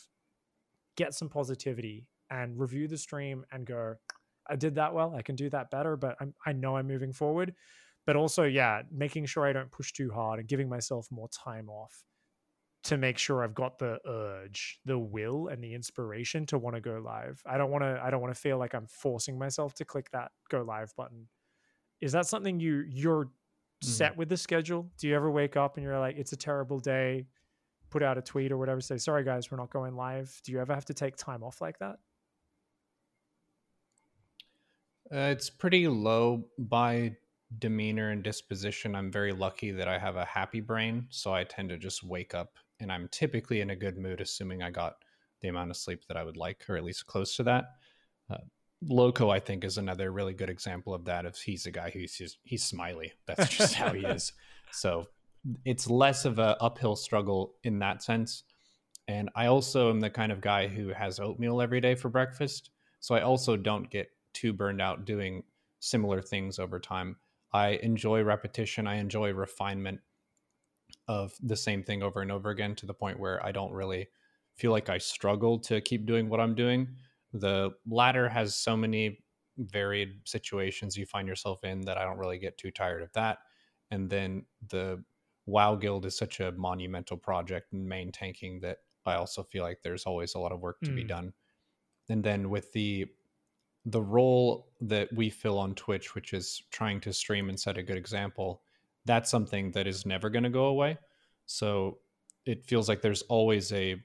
get 0.97 1.15
some 1.15 1.29
positivity 1.29 2.07
and 2.31 2.59
review 2.59 2.89
the 2.89 2.97
stream 2.97 3.45
and 3.53 3.67
go, 3.67 3.97
I 4.49 4.57
did 4.57 4.77
that 4.77 4.95
well. 4.95 5.15
I 5.15 5.23
can 5.23 5.37
do 5.37 5.51
that 5.51 5.71
better, 5.71 5.97
but 5.97 6.17
I'm, 6.21 6.33
I 6.47 6.53
know 6.53 6.77
I'm 6.77 6.87
moving 6.87 7.13
forward. 7.13 7.55
But 8.07 8.17
also, 8.17 8.45
yeah, 8.45 8.83
making 8.91 9.27
sure 9.27 9.45
I 9.45 9.53
don't 9.53 9.71
push 9.71 9.93
too 9.93 10.11
hard 10.13 10.39
and 10.39 10.49
giving 10.49 10.69
myself 10.69 11.09
more 11.11 11.29
time 11.29 11.69
off 11.69 12.05
to 12.87 12.97
make 12.97 13.19
sure 13.19 13.43
I've 13.45 13.55
got 13.55 13.79
the 13.79 13.99
urge, 14.07 14.81
the 14.85 14.99
will, 14.99 15.49
and 15.49 15.63
the 15.63 15.75
inspiration 15.75 16.47
to 16.47 16.59
want 16.59 16.77
to 16.77 16.81
go 16.81 17.01
live. 17.05 17.43
I 17.47 17.59
don't 17.59 17.71
want 17.71 17.85
to. 17.85 18.01
I 18.03 18.11
don't 18.11 18.21
want 18.21 18.35
to 18.35 18.41
feel 18.41 18.59
like 18.59 18.75
I'm 18.75 18.87
forcing 18.87 19.39
myself 19.39 19.75
to 19.75 19.85
click 19.85 20.11
that 20.13 20.33
go 20.51 20.63
live 20.63 20.95
button. 20.97 21.29
Is 22.01 22.13
that 22.13 22.27
something 22.27 22.61
you 22.61 22.85
you're 22.89 23.31
set 23.83 24.17
with 24.17 24.29
the 24.29 24.37
schedule? 24.37 24.91
Do 24.99 25.09
you 25.09 25.15
ever 25.15 25.31
wake 25.31 25.57
up 25.57 25.77
and 25.77 25.85
you're 25.85 25.99
like, 25.99 26.17
it's 26.17 26.33
a 26.33 26.37
terrible 26.37 26.79
day, 26.79 27.27
put 27.91 28.03
out 28.03 28.19
a 28.19 28.23
tweet 28.23 28.53
or 28.53 28.59
whatever, 28.59 28.81
say, 28.81 28.99
sorry 28.99 29.25
guys, 29.25 29.51
we're 29.51 29.59
not 29.59 29.71
going 29.71 29.97
live. 29.97 30.41
Do 30.45 30.53
you 30.53 30.61
ever 30.61 30.75
have 30.75 30.85
to 30.87 30.95
take 30.95 31.17
time 31.17 31.43
off 31.43 31.61
like 31.61 31.79
that? 31.79 31.97
Uh, 35.13 35.31
it's 35.31 35.49
pretty 35.49 35.87
low 35.87 36.47
by 36.59 37.17
demeanor 37.59 38.11
and 38.11 38.25
disposition. 38.25 38.97
I'm 38.97 39.13
very 39.13 39.33
lucky 39.33 39.71
that 39.71 39.87
I 39.87 39.99
have 39.99 40.17
a 40.17 40.25
happy 40.25 40.61
brain, 40.61 41.07
so 41.11 41.33
I 41.33 41.45
tend 41.45 41.69
to 41.69 41.79
just 41.79 42.03
wake 42.03 42.35
up 42.35 42.57
and 42.81 42.93
I'm 42.93 43.09
typically 43.11 43.61
in 43.61 43.71
a 43.71 43.77
good 43.77 43.97
mood, 43.97 44.21
assuming 44.21 44.63
I 44.63 44.71
got 44.71 44.97
the 45.41 45.49
amount 45.49 45.71
of 45.71 45.77
sleep 45.77 46.03
that 46.09 46.17
I 46.17 46.25
would 46.25 46.37
like, 46.37 46.65
or 46.69 46.77
at 46.77 46.85
least 46.85 47.07
close 47.07 47.37
to 47.37 47.43
that. 47.45 47.65
Uh, 48.31 48.39
Lowko, 48.85 49.33
I 49.33 49.41
think, 49.41 49.65
is 49.65 49.79
another 49.79 50.13
really 50.13 50.35
good 50.35 50.51
example 50.51 50.95
of 50.95 51.05
that. 51.07 51.25
If 51.25 51.37
he's 51.39 51.67
a 51.67 51.71
guy 51.71 51.91
who's 51.91 52.17
just, 52.17 52.39
he's 52.45 52.65
smiley, 52.65 53.13
that's 53.27 53.49
just 53.49 53.75
how 53.75 53.93
he 53.93 54.05
is. 54.05 54.33
So 54.73 55.07
it's 55.65 55.89
less 55.89 56.25
of 56.25 56.41
a 56.41 56.61
uphill 56.61 56.97
struggle 56.97 57.55
in 57.63 57.79
that 57.79 58.03
sense. 58.03 58.43
And 59.09 59.31
I 59.37 59.47
also 59.47 59.91
am 59.91 60.01
the 60.01 60.11
kind 60.11 60.33
of 60.33 60.41
guy 60.41 60.67
who 60.67 60.89
has 60.89 61.21
oatmeal 61.21 61.63
every 61.63 61.81
day 61.81 61.95
for 61.95 62.09
breakfast. 62.09 62.71
So 62.99 63.15
I 63.15 63.23
also 63.23 63.57
don't 63.57 63.89
get 63.89 64.11
too 64.33 64.53
burned 64.53 64.83
out 64.83 65.05
doing 65.05 65.45
similar 65.79 66.21
things 66.21 66.59
over 66.59 66.81
time. 66.81 67.17
I 67.53 67.79
enjoy 67.83 68.23
repetition. 68.23 68.87
I 68.87 68.97
enjoy 68.97 69.33
refinement 69.33 70.01
of 71.09 71.33
the 71.43 71.57
same 71.57 71.83
thing 71.83 72.03
over 72.03 72.21
and 72.21 72.33
over 72.33 72.51
again 72.51 72.75
to 72.77 72.87
the 72.87 72.95
point 72.95 73.19
where 73.19 73.45
I 73.45 73.53
don't 73.53 73.73
really 73.73 74.09
feel 74.57 74.73
like 74.73 74.89
I 74.89 74.99
struggle 74.99 75.59
to 75.61 75.81
keep 75.81 76.07
doing 76.07 76.29
what 76.29 76.41
I'm 76.41 76.55
doing. 76.55 76.89
The 77.33 77.71
ladder 77.89 78.29
has 78.29 78.57
so 78.57 78.77
many 78.77 79.19
varied 79.59 80.21
situations 80.25 80.97
you 80.97 81.07
find 81.07 81.29
yourself 81.29 81.65
in 81.65 81.83
that 81.83 81.99
I 81.99 82.05
don't 82.05 82.19
really 82.19 82.39
get 82.39 82.59
too 82.59 82.71
tired 82.71 83.03
of 83.03 83.13
that. 83.13 83.39
And 83.91 84.11
then 84.11 84.45
the 84.69 85.03
WoW 85.47 85.77
Guild 85.77 86.07
is 86.07 86.17
such 86.17 86.41
a 86.41 86.53
monumental 86.53 87.17
project 87.17 87.73
and 87.73 87.89
main 87.89 88.13
tanking 88.13 88.61
that 88.61 88.79
I 89.05 89.15
also 89.15 89.45
feel 89.45 89.63
like 89.63 89.79
there's 89.83 90.05
always 90.05 90.35
a 90.35 90.39
lot 90.39 90.53
of 90.53 90.61
work 90.61 90.81
to 90.85 90.91
mm. 90.91 90.97
be 90.97 91.05
done. 91.05 91.33
And 92.09 92.23
then 92.23 92.51
with 92.51 92.73
the 92.73 93.07
the 93.89 94.03
role 94.03 94.73
that 94.81 95.13
we 95.13 95.31
fill 95.31 95.61
on 95.61 95.73
Twitch, 95.77 96.17
which 96.17 96.33
is 96.33 96.65
trying 96.73 97.01
to 97.01 97.13
stream 97.13 97.49
and 97.49 97.59
set 97.59 97.79
a 97.79 97.83
good 97.85 97.97
example, 97.97 98.63
that's 99.07 99.31
something 99.31 99.71
that 99.73 99.87
is 99.87 100.05
never 100.05 100.29
going 100.29 100.45
to 100.45 100.51
go 100.51 100.67
away. 100.67 100.99
So 101.47 101.99
it 102.45 102.67
feels 102.67 102.89
like 102.89 103.01
there's 103.01 103.23
always 103.23 103.73
a 103.73 103.97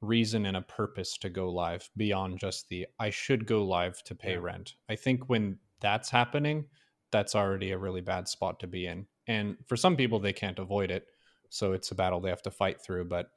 reason 0.00 0.46
and 0.46 0.56
a 0.56 0.62
purpose 0.62 1.18
to 1.18 1.28
go 1.28 1.50
live 1.50 1.88
beyond 1.96 2.38
just 2.38 2.68
the 2.68 2.86
I 2.98 3.10
should 3.10 3.46
go 3.46 3.64
live 3.64 4.02
to 4.04 4.14
pay 4.14 4.32
yeah. 4.32 4.40
rent. 4.40 4.74
I 4.88 4.96
think 4.96 5.28
when 5.28 5.58
that's 5.80 6.10
happening, 6.10 6.66
that's 7.10 7.34
already 7.34 7.72
a 7.72 7.78
really 7.78 8.00
bad 8.00 8.28
spot 8.28 8.60
to 8.60 8.66
be 8.66 8.86
in. 8.86 9.06
And 9.26 9.56
for 9.66 9.76
some 9.76 9.96
people, 9.96 10.18
they 10.18 10.32
can't 10.32 10.58
avoid 10.58 10.90
it. 10.90 11.06
So 11.48 11.72
it's 11.72 11.90
a 11.90 11.94
battle 11.94 12.20
they 12.20 12.30
have 12.30 12.42
to 12.42 12.50
fight 12.50 12.80
through. 12.80 13.06
But 13.06 13.30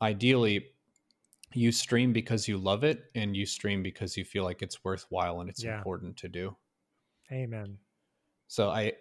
ideally, 0.00 0.66
you 1.54 1.72
stream 1.72 2.12
because 2.12 2.48
you 2.48 2.58
love 2.58 2.84
it 2.84 3.04
and 3.14 3.36
you 3.36 3.46
stream 3.46 3.82
because 3.82 4.16
you 4.16 4.24
feel 4.24 4.44
like 4.44 4.62
it's 4.62 4.84
worthwhile 4.84 5.40
and 5.40 5.48
it's 5.48 5.64
yeah. 5.64 5.76
important 5.76 6.16
to 6.18 6.28
do. 6.28 6.56
Amen. 7.32 7.78
So 8.48 8.70
I 8.70 8.94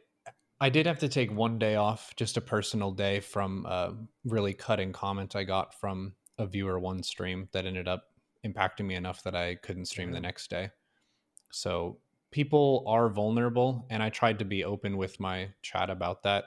I 0.60 0.70
did 0.70 0.88
have 0.88 1.00
to 1.00 1.10
take 1.10 1.32
one 1.32 1.60
day 1.60 1.76
off, 1.76 2.16
just 2.16 2.38
a 2.38 2.42
personal 2.42 2.92
day 2.92 3.20
from 3.20 3.66
a 3.68 3.94
really 4.26 4.54
cutting 4.54 4.92
comment 4.92 5.36
I 5.36 5.44
got 5.44 5.80
from 5.80 6.14
a 6.40 6.48
viewer 6.48 6.80
one 6.80 7.04
stream 7.04 7.48
that 7.52 7.66
ended 7.66 7.88
up 7.88 8.06
impacting 8.46 8.86
me 8.86 8.96
enough 8.96 9.24
that 9.24 9.36
I 9.36 9.56
couldn't 9.56 9.86
stream 9.86 10.12
the 10.12 10.20
next 10.20 10.50
day. 10.50 10.72
So 11.52 12.00
people 12.32 12.84
are 12.88 13.10
vulnerable, 13.10 13.86
and 13.90 14.02
I 14.02 14.10
tried 14.10 14.40
to 14.40 14.46
be 14.46 14.64
open 14.64 14.98
with 14.98 15.20
my 15.20 15.50
chat 15.62 15.92
about 15.92 16.24
that 16.24 16.46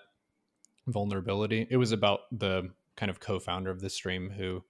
vulnerability. 0.89 1.69
It 1.71 1.77
was 1.77 1.93
about 1.93 2.21
the 2.33 2.71
kind 2.97 3.11
of 3.11 3.21
co-founder 3.21 3.71
of 3.71 3.81
the 3.81 3.91
stream 3.91 4.29
who 4.29 4.63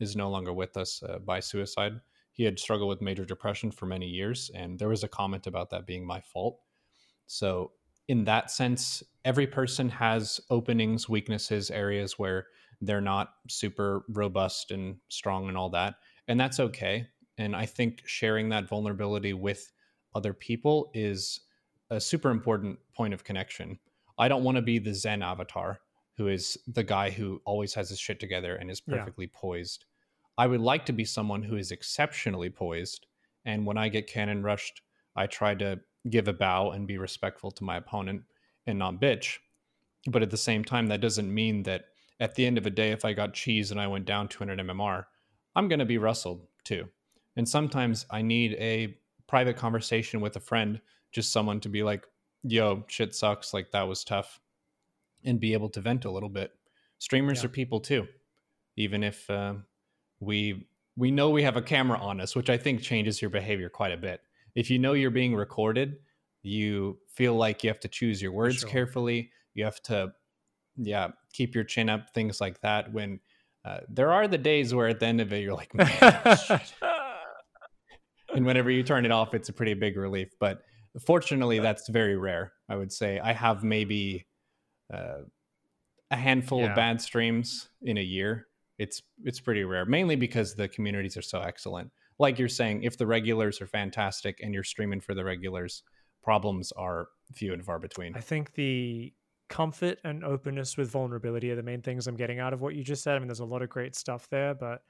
is 0.00 0.16
no 0.16 0.28
longer 0.28 0.52
with 0.52 0.76
us 0.76 1.02
uh, 1.02 1.18
by 1.20 1.38
suicide. 1.40 2.00
He 2.32 2.42
had 2.42 2.58
struggled 2.58 2.88
with 2.88 3.00
major 3.00 3.24
depression 3.24 3.70
for 3.70 3.86
many 3.86 4.06
years, 4.06 4.50
and 4.54 4.78
there 4.78 4.88
was 4.88 5.04
a 5.04 5.08
comment 5.08 5.46
about 5.46 5.70
that 5.70 5.86
being 5.86 6.04
my 6.04 6.20
fault. 6.20 6.58
So 7.26 7.72
in 8.08 8.24
that 8.24 8.50
sense, 8.50 9.02
every 9.24 9.46
person 9.46 9.88
has 9.90 10.40
openings, 10.50 11.08
weaknesses, 11.08 11.70
areas 11.70 12.18
where 12.18 12.46
they're 12.80 13.00
not 13.00 13.30
super 13.48 14.04
robust 14.08 14.70
and 14.70 14.96
strong 15.08 15.48
and 15.48 15.56
all 15.56 15.70
that. 15.70 15.96
And 16.26 16.40
that's 16.40 16.60
okay. 16.60 17.06
And 17.36 17.54
I 17.54 17.66
think 17.66 18.02
sharing 18.06 18.48
that 18.48 18.68
vulnerability 18.68 19.34
with 19.34 19.70
other 20.14 20.32
people 20.32 20.90
is 20.94 21.40
a 21.90 22.00
super 22.00 22.30
important 22.30 22.78
point 22.94 23.14
of 23.14 23.24
connection. 23.24 23.78
I 24.18 24.28
don't 24.28 24.44
want 24.44 24.56
to 24.56 24.62
be 24.62 24.78
the 24.78 24.94
Zen 24.94 25.22
avatar 25.22 25.80
who 26.16 26.26
is 26.26 26.58
the 26.66 26.82
guy 26.82 27.10
who 27.10 27.40
always 27.44 27.72
has 27.74 27.90
his 27.90 28.00
shit 28.00 28.18
together 28.18 28.56
and 28.56 28.70
is 28.70 28.80
perfectly 28.80 29.26
yeah. 29.26 29.38
poised. 29.40 29.84
I 30.36 30.48
would 30.48 30.60
like 30.60 30.84
to 30.86 30.92
be 30.92 31.04
someone 31.04 31.44
who 31.44 31.56
is 31.56 31.70
exceptionally 31.70 32.50
poised. 32.50 33.06
And 33.44 33.64
when 33.64 33.78
I 33.78 33.88
get 33.88 34.08
cannon 34.08 34.42
rushed, 34.42 34.82
I 35.14 35.26
try 35.26 35.54
to 35.54 35.78
give 36.08 36.28
a 36.28 36.32
bow 36.32 36.70
and 36.70 36.86
be 36.86 36.98
respectful 36.98 37.50
to 37.52 37.64
my 37.64 37.76
opponent 37.76 38.22
and 38.66 38.78
not 38.78 39.00
bitch. 39.00 39.38
But 40.06 40.22
at 40.22 40.30
the 40.30 40.36
same 40.36 40.64
time, 40.64 40.86
that 40.88 41.00
doesn't 41.00 41.32
mean 41.32 41.64
that 41.64 41.86
at 42.20 42.34
the 42.34 42.46
end 42.46 42.58
of 42.58 42.66
a 42.66 42.70
day, 42.70 42.90
if 42.90 43.04
I 43.04 43.12
got 43.12 43.34
cheese 43.34 43.70
and 43.70 43.80
I 43.80 43.86
went 43.86 44.04
down 44.04 44.28
200 44.28 44.58
MMR, 44.60 45.04
I'm 45.54 45.68
going 45.68 45.78
to 45.78 45.84
be 45.84 45.98
rustled 45.98 46.46
too. 46.64 46.88
And 47.36 47.48
sometimes 47.48 48.06
I 48.10 48.22
need 48.22 48.54
a 48.54 48.96
private 49.26 49.56
conversation 49.56 50.20
with 50.20 50.36
a 50.36 50.40
friend, 50.40 50.80
just 51.12 51.32
someone 51.32 51.60
to 51.60 51.68
be 51.68 51.82
like, 51.82 52.06
yo, 52.42 52.84
shit 52.88 53.14
sucks. 53.14 53.52
Like 53.52 53.70
that 53.72 53.88
was 53.88 54.04
tough. 54.04 54.40
And 55.24 55.40
be 55.40 55.52
able 55.52 55.68
to 55.70 55.80
vent 55.80 56.04
a 56.04 56.10
little 56.10 56.28
bit. 56.28 56.52
Streamers 56.98 57.42
yeah. 57.42 57.46
are 57.46 57.50
people 57.50 57.80
too, 57.80 58.06
even 58.76 59.02
if 59.02 59.28
uh, 59.28 59.54
we 60.20 60.68
we 60.96 61.10
know 61.12 61.30
we 61.30 61.44
have 61.44 61.56
a 61.56 61.62
camera 61.62 61.98
on 61.98 62.20
us, 62.20 62.34
which 62.34 62.50
I 62.50 62.56
think 62.56 62.82
changes 62.82 63.22
your 63.22 63.30
behavior 63.30 63.68
quite 63.68 63.92
a 63.92 63.96
bit 63.96 64.20
if 64.58 64.68
you 64.70 64.78
know 64.80 64.92
you're 64.92 65.12
being 65.12 65.36
recorded, 65.36 65.98
you 66.42 66.98
feel 67.14 67.36
like 67.36 67.62
you 67.62 67.70
have 67.70 67.78
to 67.78 67.86
choose 67.86 68.20
your 68.20 68.32
words 68.32 68.58
sure. 68.58 68.68
carefully. 68.68 69.30
You 69.54 69.64
have 69.64 69.80
to, 69.82 70.10
yeah, 70.76 71.10
keep 71.32 71.54
your 71.54 71.62
chin 71.62 71.88
up, 71.88 72.12
things 72.12 72.40
like 72.40 72.60
that. 72.62 72.92
When 72.92 73.20
uh, 73.64 73.78
there 73.88 74.12
are 74.12 74.26
the 74.26 74.36
days 74.36 74.74
where 74.74 74.88
at 74.88 74.98
the 74.98 75.06
end 75.06 75.20
of 75.20 75.32
it, 75.32 75.44
you're 75.44 75.54
like, 75.54 75.70
and 78.34 78.44
whenever 78.44 78.68
you 78.68 78.82
turn 78.82 79.04
it 79.04 79.12
off, 79.12 79.32
it's 79.32 79.48
a 79.48 79.52
pretty 79.52 79.74
big 79.74 79.96
relief. 79.96 80.30
But 80.40 80.62
fortunately, 81.06 81.60
that's 81.60 81.88
very 81.88 82.16
rare. 82.16 82.52
I 82.68 82.74
would 82.74 82.90
say 82.90 83.20
I 83.20 83.34
have 83.34 83.62
maybe 83.62 84.26
uh, 84.92 85.18
a 86.10 86.16
handful 86.16 86.62
yeah. 86.62 86.70
of 86.70 86.74
bad 86.74 87.00
streams 87.00 87.68
in 87.82 87.96
a 87.96 88.02
year. 88.02 88.48
It's 88.76 89.02
it's 89.22 89.38
pretty 89.38 89.62
rare, 89.62 89.84
mainly 89.84 90.16
because 90.16 90.56
the 90.56 90.66
communities 90.66 91.16
are 91.16 91.22
so 91.22 91.42
excellent 91.42 91.92
like 92.18 92.38
you're 92.38 92.48
saying, 92.48 92.82
if 92.82 92.96
the 92.96 93.06
regulars 93.06 93.60
are 93.60 93.66
fantastic 93.66 94.40
and 94.42 94.52
you're 94.52 94.64
streaming 94.64 95.00
for 95.00 95.14
the 95.14 95.24
regulars, 95.24 95.82
problems 96.22 96.72
are 96.72 97.08
few 97.34 97.52
and 97.52 97.64
far 97.64 97.78
between. 97.78 98.16
I 98.16 98.20
think 98.20 98.54
the 98.54 99.12
comfort 99.48 99.98
and 100.04 100.24
openness 100.24 100.76
with 100.76 100.90
vulnerability 100.90 101.50
are 101.50 101.56
the 101.56 101.62
main 101.62 101.80
things 101.80 102.06
I'm 102.06 102.16
getting 102.16 102.38
out 102.38 102.52
of 102.52 102.60
what 102.60 102.74
you 102.74 102.84
just 102.84 103.02
said. 103.02 103.16
I 103.16 103.18
mean, 103.18 103.28
there's 103.28 103.40
a 103.40 103.44
lot 103.44 103.62
of 103.62 103.68
great 103.68 103.94
stuff 103.94 104.28
there, 104.30 104.54
but 104.54 104.82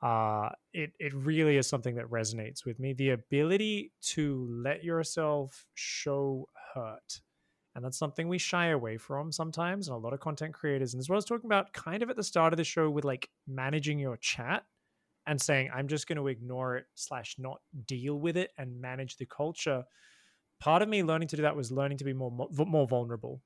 uh, 0.00 0.50
it 0.72 0.92
it 0.98 1.12
really 1.14 1.56
is 1.56 1.66
something 1.66 1.96
that 1.96 2.06
resonates 2.06 2.64
with 2.64 2.78
me. 2.78 2.92
The 2.92 3.10
ability 3.10 3.92
to 4.12 4.46
let 4.50 4.84
yourself 4.84 5.66
show 5.74 6.48
hurt. 6.74 7.20
And 7.74 7.84
that's 7.84 7.98
something 7.98 8.26
we 8.26 8.38
shy 8.38 8.68
away 8.68 8.96
from 8.96 9.30
sometimes, 9.30 9.86
and 9.86 9.94
a 9.94 9.98
lot 9.98 10.12
of 10.12 10.20
content 10.20 10.52
creators. 10.52 10.94
And 10.94 11.02
what 11.06 11.14
I 11.14 11.18
was 11.18 11.24
talking 11.24 11.46
about 11.46 11.72
kind 11.72 12.02
of 12.02 12.10
at 12.10 12.16
the 12.16 12.24
start 12.24 12.52
of 12.52 12.56
the 12.56 12.64
show 12.64 12.90
with 12.90 13.04
like 13.04 13.28
managing 13.46 14.00
your 14.00 14.16
chat 14.16 14.64
and 15.28 15.40
saying 15.40 15.70
i'm 15.72 15.86
just 15.86 16.08
going 16.08 16.16
to 16.18 16.26
ignore 16.26 16.76
it 16.76 16.86
slash 16.96 17.36
not 17.38 17.60
deal 17.86 18.18
with 18.18 18.36
it 18.36 18.50
and 18.58 18.80
manage 18.80 19.16
the 19.18 19.26
culture 19.26 19.84
part 20.58 20.82
of 20.82 20.88
me 20.88 21.04
learning 21.04 21.28
to 21.28 21.36
do 21.36 21.42
that 21.42 21.54
was 21.54 21.70
learning 21.70 21.98
to 21.98 22.04
be 22.04 22.12
more 22.12 22.48
more 22.66 22.88
vulnerable 22.88 23.40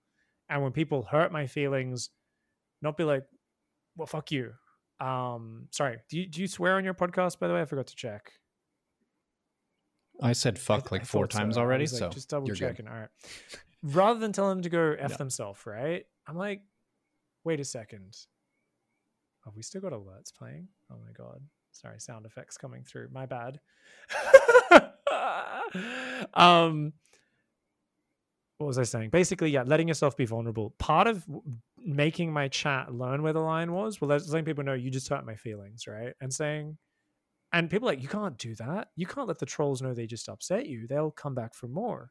and 0.49 0.63
when 0.63 0.73
people 0.73 1.03
hurt 1.03 1.31
my 1.33 1.47
feelings 1.47 2.09
not 2.81 2.97
be 2.97 3.05
like 3.05 3.25
well, 3.95 4.07
fuck 4.07 4.31
you. 4.33 4.53
Um, 5.01 5.69
sorry. 5.71 5.99
Do 6.09 6.19
you 6.19 6.27
do 6.27 6.41
you 6.41 6.49
swear 6.49 6.77
on 6.77 6.85
your 6.85 6.95
podcast? 6.95 7.39
By 7.39 7.47
the 7.47 7.53
way, 7.53 7.61
I 7.61 7.67
forgot 7.67 7.89
to 7.89 7.95
check. 7.95 8.33
I 10.23 10.33
said 10.33 10.59
fuck 10.59 10.89
I 10.91 10.97
like 10.97 11.05
four 11.05 11.27
thought 11.27 11.35
so. 11.35 11.39
times 11.41 11.59
already, 11.59 11.85
like, 11.85 11.91
so 11.91 12.09
just 12.09 12.31
double 12.31 12.47
good. 12.47 12.57
checking. 12.57 12.89
All 12.89 12.95
right. 12.95 13.09
Rather 13.83 14.19
than 14.19 14.33
tell 14.33 14.49
them 14.49 14.63
to 14.63 14.71
go 14.71 14.97
f 14.99 15.11
Yeah. 15.11 15.17
themselves, 15.19 15.67
right? 15.67 16.07
I'm 16.27 16.37
like, 16.37 16.63
wait 17.45 17.61
a 17.61 17.65
second. 17.65 18.17
Have 19.45 19.57
we 19.57 19.63
still 19.63 19.81
got 19.83 19.93
alerts 19.93 20.33
playing? 20.35 20.69
Oh 20.91 20.97
my 21.05 21.13
god! 21.13 21.43
Sorry, 21.73 21.99
sound 21.99 22.27
effects 22.27 22.57
coming 22.57 22.85
through. 22.85 23.09
My 23.11 23.27
bad. 23.27 23.61
um, 26.35 26.93
what 28.59 28.67
was 28.67 28.79
I 28.79 28.85
saying? 28.85 29.11
Basically, 29.11 29.51
yeah, 29.51 29.65
letting 29.67 29.89
yourself 29.89 30.17
be 30.17 30.25
vulnerable. 30.25 30.75
Part 30.79 31.09
of 31.09 31.25
making 31.79 32.33
my 32.33 32.49
chat 32.49 32.95
learn 32.95 33.23
where 33.23 33.33
the 33.33 33.41
line 33.41 33.73
was, 33.73 34.01
well, 34.01 34.09
letting 34.09 34.45
people 34.45 34.63
know 34.65 34.75
you 34.75 34.91
just 34.91 35.09
hurt 35.09 35.27
my 35.27 35.35
feelings, 35.35 35.87
right? 35.89 36.13
And 36.21 36.33
saying, 36.33 36.79
and 37.53 37.69
people 37.69 37.87
like, 37.87 38.03
you 38.03 38.09
can't 38.09 38.39
do 38.39 38.55
that. 38.57 38.89
You 38.97 39.07
can't 39.07 39.29
let 39.29 39.39
the 39.39 39.47
trolls 39.47 39.83
know 39.83 39.93
they 39.93 40.07
just 40.07 40.29
upset 40.29 40.67
you. 40.67 40.87
They'll 40.87 41.11
come 41.11 41.35
back 41.35 41.55
for 41.55 41.69
more. 41.69 42.11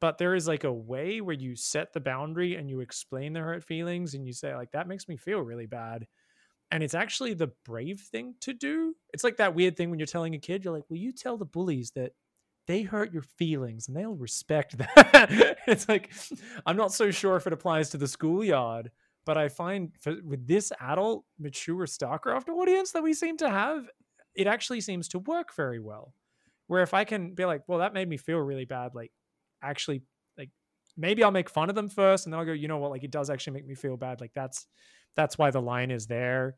But 0.00 0.18
there 0.18 0.34
is 0.34 0.48
like 0.48 0.64
a 0.64 0.72
way 0.72 1.20
where 1.20 1.34
you 1.34 1.56
set 1.56 1.92
the 1.92 2.00
boundary 2.00 2.56
and 2.56 2.68
you 2.68 2.80
explain 2.80 3.32
the 3.32 3.40
hurt 3.40 3.64
feelings 3.64 4.14
and 4.14 4.26
you 4.26 4.32
say, 4.32 4.54
like, 4.54 4.72
that 4.72 4.88
makes 4.88 5.08
me 5.08 5.16
feel 5.16 5.40
really 5.40 5.66
bad. 5.66 6.06
And 6.72 6.82
it's 6.82 6.94
actually 6.94 7.34
the 7.34 7.52
brave 7.66 8.00
thing 8.00 8.34
to 8.40 8.54
do. 8.54 8.96
It's 9.12 9.22
like 9.22 9.36
that 9.36 9.54
weird 9.54 9.76
thing 9.76 9.90
when 9.90 9.98
you're 9.98 10.06
telling 10.06 10.34
a 10.34 10.38
kid, 10.38 10.64
you're 10.64 10.72
like, 10.72 10.88
will 10.88 10.96
you 10.96 11.12
tell 11.12 11.36
the 11.36 11.44
bullies 11.44 11.90
that 11.96 12.12
they 12.66 12.80
hurt 12.80 13.12
your 13.12 13.22
feelings 13.22 13.88
and 13.88 13.96
they'll 13.96 14.14
respect 14.14 14.78
that? 14.78 15.58
it's 15.66 15.86
like, 15.86 16.10
I'm 16.64 16.78
not 16.78 16.94
so 16.94 17.10
sure 17.10 17.36
if 17.36 17.46
it 17.46 17.52
applies 17.52 17.90
to 17.90 17.98
the 17.98 18.08
schoolyard, 18.08 18.90
but 19.26 19.36
I 19.36 19.48
find 19.48 19.92
for, 20.00 20.16
with 20.24 20.46
this 20.46 20.72
adult, 20.80 21.26
mature 21.38 21.84
StarCraft 21.84 22.48
audience 22.48 22.92
that 22.92 23.02
we 23.02 23.12
seem 23.12 23.36
to 23.36 23.50
have, 23.50 23.86
it 24.34 24.46
actually 24.46 24.80
seems 24.80 25.08
to 25.08 25.18
work 25.18 25.54
very 25.54 25.78
well. 25.78 26.14
Where 26.68 26.82
if 26.82 26.94
I 26.94 27.04
can 27.04 27.34
be 27.34 27.44
like, 27.44 27.64
well, 27.66 27.80
that 27.80 27.92
made 27.92 28.08
me 28.08 28.16
feel 28.16 28.38
really 28.38 28.64
bad, 28.64 28.94
like 28.94 29.12
actually, 29.62 30.04
like 30.38 30.48
maybe 30.96 31.22
I'll 31.22 31.30
make 31.30 31.50
fun 31.50 31.68
of 31.68 31.74
them 31.74 31.90
first 31.90 32.24
and 32.24 32.32
then 32.32 32.40
I'll 32.40 32.46
go, 32.46 32.52
you 32.52 32.66
know 32.66 32.78
what, 32.78 32.92
like 32.92 33.04
it 33.04 33.10
does 33.10 33.28
actually 33.28 33.52
make 33.52 33.66
me 33.66 33.74
feel 33.74 33.98
bad. 33.98 34.22
Like 34.22 34.32
that's 34.34 34.66
that's 35.16 35.38
why 35.38 35.50
the 35.50 35.60
line 35.60 35.90
is 35.90 36.06
there. 36.06 36.56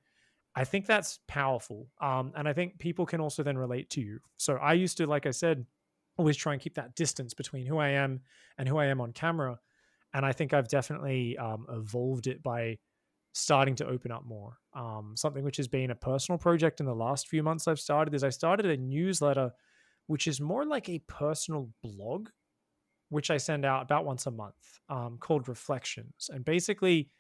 I 0.56 0.64
think 0.64 0.86
that's 0.86 1.18
powerful. 1.26 1.88
Um, 2.00 2.32
and 2.36 2.48
I 2.48 2.52
think 2.52 2.78
people 2.78 3.06
can 3.06 3.20
also 3.20 3.42
then 3.42 3.58
relate 3.58 3.90
to 3.90 4.00
you. 4.00 4.20
So 4.36 4.54
I 4.54 4.74
used 4.74 4.96
to, 4.98 5.06
like 5.06 5.26
I 5.26 5.32
said, 5.32 5.66
always 6.16 6.36
try 6.36 6.52
and 6.52 6.62
keep 6.62 6.74
that 6.74 6.94
distance 6.94 7.34
between 7.34 7.66
who 7.66 7.78
I 7.78 7.88
am 7.88 8.20
and 8.56 8.68
who 8.68 8.78
I 8.78 8.86
am 8.86 9.00
on 9.00 9.12
camera. 9.12 9.58
And 10.12 10.24
I 10.24 10.32
think 10.32 10.54
I've 10.54 10.68
definitely 10.68 11.36
um, 11.38 11.66
evolved 11.68 12.28
it 12.28 12.42
by 12.42 12.78
starting 13.32 13.74
to 13.74 13.86
open 13.86 14.12
up 14.12 14.24
more. 14.24 14.58
Um, 14.74 15.14
something 15.16 15.42
which 15.42 15.56
has 15.56 15.66
been 15.66 15.90
a 15.90 15.96
personal 15.96 16.38
project 16.38 16.78
in 16.78 16.86
the 16.86 16.94
last 16.94 17.26
few 17.26 17.42
months 17.42 17.66
I've 17.66 17.80
started 17.80 18.14
is 18.14 18.22
I 18.22 18.30
started 18.30 18.66
a 18.66 18.76
newsletter, 18.76 19.50
which 20.06 20.28
is 20.28 20.40
more 20.40 20.64
like 20.64 20.88
a 20.88 21.00
personal 21.08 21.68
blog, 21.82 22.28
which 23.08 23.30
I 23.30 23.38
send 23.38 23.64
out 23.64 23.82
about 23.82 24.04
once 24.04 24.26
a 24.26 24.30
month 24.30 24.54
um, 24.88 25.18
called 25.18 25.48
Reflections. 25.48 26.30
And 26.32 26.44
basically, 26.44 27.10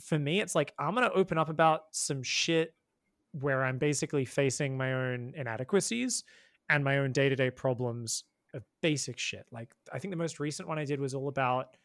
for 0.00 0.18
me, 0.18 0.40
it's 0.40 0.54
like 0.54 0.72
I'm 0.78 0.94
going 0.94 1.08
to 1.08 1.14
open 1.14 1.38
up 1.38 1.48
about 1.48 1.82
some 1.92 2.22
shit 2.22 2.74
where 3.32 3.64
I'm 3.64 3.78
basically 3.78 4.24
facing 4.24 4.76
my 4.76 4.92
own 4.92 5.32
inadequacies 5.36 6.24
and 6.68 6.84
my 6.84 6.98
own 6.98 7.12
day 7.12 7.28
to 7.28 7.36
day 7.36 7.50
problems 7.50 8.24
of 8.54 8.64
basic 8.80 9.18
shit. 9.18 9.46
Like, 9.50 9.74
I 9.92 9.98
think 9.98 10.12
the 10.12 10.16
most 10.16 10.38
recent 10.40 10.68
one 10.68 10.78
I 10.78 10.84
did 10.84 11.00
was 11.00 11.14
all 11.14 11.28
about 11.28 11.76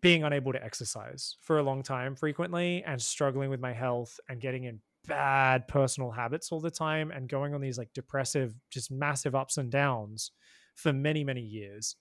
being 0.00 0.24
unable 0.24 0.52
to 0.52 0.62
exercise 0.62 1.36
for 1.40 1.58
a 1.58 1.62
long 1.62 1.82
time 1.82 2.14
frequently 2.14 2.82
and 2.84 3.00
struggling 3.00 3.48
with 3.48 3.60
my 3.60 3.72
health 3.72 4.18
and 4.28 4.40
getting 4.40 4.64
in 4.64 4.80
bad 5.06 5.68
personal 5.68 6.10
habits 6.10 6.50
all 6.50 6.60
the 6.60 6.70
time 6.70 7.10
and 7.10 7.28
going 7.28 7.54
on 7.54 7.60
these 7.60 7.78
like 7.78 7.92
depressive, 7.94 8.54
just 8.70 8.90
massive 8.90 9.34
ups 9.34 9.56
and 9.56 9.70
downs 9.70 10.32
for 10.74 10.92
many, 10.92 11.24
many 11.24 11.40
years. 11.40 11.96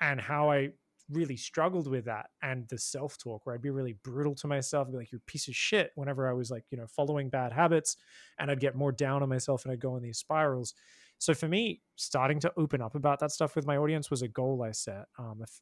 And 0.00 0.20
how 0.20 0.50
I 0.50 0.70
really 1.10 1.36
struggled 1.36 1.86
with 1.88 2.04
that 2.06 2.30
and 2.42 2.66
the 2.68 2.78
self 2.78 3.16
talk 3.16 3.46
where 3.46 3.54
I'd 3.54 3.62
be 3.62 3.70
really 3.70 3.96
brutal 4.02 4.34
to 4.36 4.46
myself, 4.46 4.90
be 4.90 4.96
like, 4.96 5.12
you're 5.12 5.20
a 5.26 5.30
piece 5.30 5.48
of 5.48 5.54
shit 5.54 5.92
whenever 5.94 6.28
I 6.28 6.32
was 6.32 6.50
like, 6.50 6.64
you 6.70 6.78
know, 6.78 6.86
following 6.86 7.28
bad 7.28 7.52
habits 7.52 7.96
and 8.38 8.50
I'd 8.50 8.60
get 8.60 8.74
more 8.74 8.92
down 8.92 9.22
on 9.22 9.28
myself 9.28 9.64
and 9.64 9.72
I'd 9.72 9.80
go 9.80 9.96
in 9.96 10.02
these 10.02 10.18
spirals. 10.18 10.74
So 11.18 11.32
for 11.32 11.48
me, 11.48 11.80
starting 11.96 12.40
to 12.40 12.52
open 12.56 12.82
up 12.82 12.94
about 12.94 13.20
that 13.20 13.30
stuff 13.32 13.56
with 13.56 13.66
my 13.66 13.76
audience 13.76 14.10
was 14.10 14.22
a 14.22 14.28
goal 14.28 14.62
I 14.62 14.72
set. 14.72 15.06
Um, 15.18 15.40
if, 15.42 15.60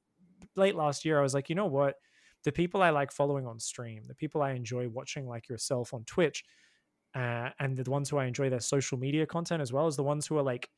late 0.56 0.74
last 0.74 1.04
year, 1.04 1.18
I 1.18 1.22
was 1.22 1.34
like, 1.34 1.48
you 1.48 1.54
know 1.54 1.66
what? 1.66 1.96
The 2.44 2.52
people 2.52 2.82
I 2.82 2.90
like 2.90 3.12
following 3.12 3.46
on 3.46 3.58
stream, 3.58 4.02
the 4.06 4.14
people 4.14 4.42
I 4.42 4.52
enjoy 4.52 4.88
watching, 4.88 5.26
like 5.26 5.48
yourself 5.48 5.94
on 5.94 6.04
Twitch, 6.04 6.44
uh, 7.14 7.50
and 7.58 7.76
the 7.76 7.90
ones 7.90 8.10
who 8.10 8.18
I 8.18 8.26
enjoy 8.26 8.50
their 8.50 8.60
social 8.60 8.98
media 8.98 9.26
content 9.26 9.62
as 9.62 9.72
well 9.72 9.86
as 9.86 9.96
the 9.96 10.02
ones 10.02 10.26
who 10.26 10.36
are 10.36 10.42
like, 10.42 10.68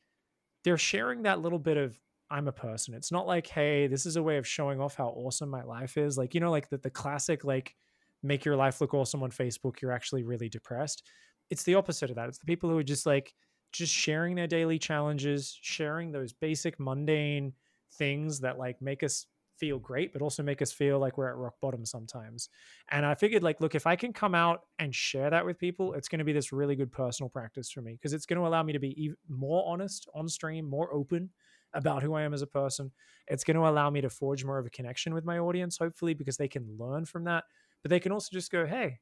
they're 0.63 0.77
sharing 0.77 1.23
that 1.23 1.41
little 1.41 1.59
bit 1.59 1.77
of 1.77 1.99
I'm 2.29 2.47
a 2.47 2.51
person. 2.51 2.93
It's 2.93 3.11
not 3.11 3.27
like, 3.27 3.47
hey, 3.47 3.87
this 3.87 4.05
is 4.05 4.15
a 4.15 4.23
way 4.23 4.37
of 4.37 4.47
showing 4.47 4.81
off 4.81 4.95
how 4.95 5.09
awesome 5.09 5.49
my 5.49 5.63
life 5.63 5.97
is. 5.97 6.17
Like, 6.17 6.33
you 6.33 6.41
know, 6.41 6.51
like 6.51 6.69
the, 6.69 6.77
the 6.77 6.89
classic, 6.89 7.43
like, 7.43 7.75
make 8.23 8.45
your 8.45 8.55
life 8.55 8.81
look 8.81 8.93
awesome 8.93 9.23
on 9.23 9.31
Facebook, 9.31 9.81
you're 9.81 9.91
actually 9.91 10.23
really 10.23 10.49
depressed. 10.49 11.03
It's 11.49 11.63
the 11.63 11.75
opposite 11.75 12.09
of 12.09 12.15
that. 12.15 12.27
It's 12.27 12.39
the 12.39 12.45
people 12.45 12.69
who 12.69 12.77
are 12.77 12.83
just 12.83 13.05
like, 13.05 13.33
just 13.71 13.93
sharing 13.93 14.35
their 14.35 14.47
daily 14.47 14.79
challenges, 14.79 15.57
sharing 15.61 16.11
those 16.11 16.33
basic 16.33 16.79
mundane 16.79 17.53
things 17.93 18.39
that 18.39 18.57
like 18.57 18.81
make 18.81 19.03
us 19.03 19.25
feel 19.57 19.79
great, 19.79 20.13
but 20.13 20.21
also 20.21 20.43
make 20.43 20.61
us 20.61 20.71
feel 20.71 20.99
like 20.99 21.17
we're 21.17 21.29
at 21.29 21.35
rock 21.35 21.55
bottom 21.61 21.85
sometimes. 21.85 22.49
And 22.89 23.05
I 23.05 23.15
figured, 23.15 23.43
like, 23.43 23.59
look, 23.59 23.75
if 23.75 23.87
I 23.87 23.95
can 23.95 24.13
come 24.13 24.35
out 24.35 24.61
and 24.79 24.93
share 24.93 25.29
that 25.29 25.45
with 25.45 25.57
people, 25.57 25.93
it's 25.93 26.07
going 26.07 26.19
to 26.19 26.25
be 26.25 26.33
this 26.33 26.51
really 26.51 26.75
good 26.75 26.91
personal 26.91 27.29
practice 27.29 27.71
for 27.71 27.81
me 27.81 27.93
because 27.93 28.13
it's 28.13 28.25
going 28.25 28.39
to 28.39 28.47
allow 28.47 28.63
me 28.63 28.73
to 28.73 28.79
be 28.79 29.01
even 29.01 29.17
more 29.29 29.63
honest 29.67 30.07
on 30.13 30.27
stream, 30.27 30.69
more 30.69 30.93
open 30.93 31.29
about 31.77 32.03
who 32.03 32.15
I 32.15 32.23
am 32.23 32.33
as 32.33 32.41
a 32.41 32.47
person. 32.47 32.91
It's 33.27 33.43
going 33.43 33.55
to 33.55 33.67
allow 33.67 33.89
me 33.89 34.01
to 34.01 34.09
forge 34.09 34.43
more 34.43 34.57
of 34.57 34.65
a 34.65 34.69
connection 34.71 35.13
with 35.13 35.23
my 35.23 35.37
audience, 35.37 35.77
hopefully, 35.77 36.13
because 36.13 36.35
they 36.35 36.47
can 36.47 36.67
learn 36.77 37.05
from 37.05 37.23
that. 37.25 37.45
But 37.83 37.91
they 37.91 37.99
can 37.99 38.11
also 38.11 38.29
just 38.33 38.51
go, 38.51 38.65
hey, 38.65 38.99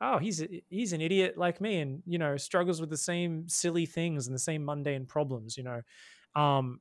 oh, 0.00 0.18
he's 0.18 0.42
a, 0.42 0.62
he's 0.68 0.92
an 0.92 1.00
idiot 1.00 1.36
like 1.36 1.60
me, 1.60 1.80
and 1.80 2.02
you 2.06 2.18
know 2.18 2.36
struggles 2.36 2.80
with 2.80 2.90
the 2.90 2.96
same 2.96 3.48
silly 3.48 3.86
things 3.86 4.26
and 4.26 4.34
the 4.34 4.40
same 4.40 4.64
mundane 4.64 5.06
problems. 5.06 5.56
You 5.56 5.64
know, 5.64 5.80
um, 6.36 6.80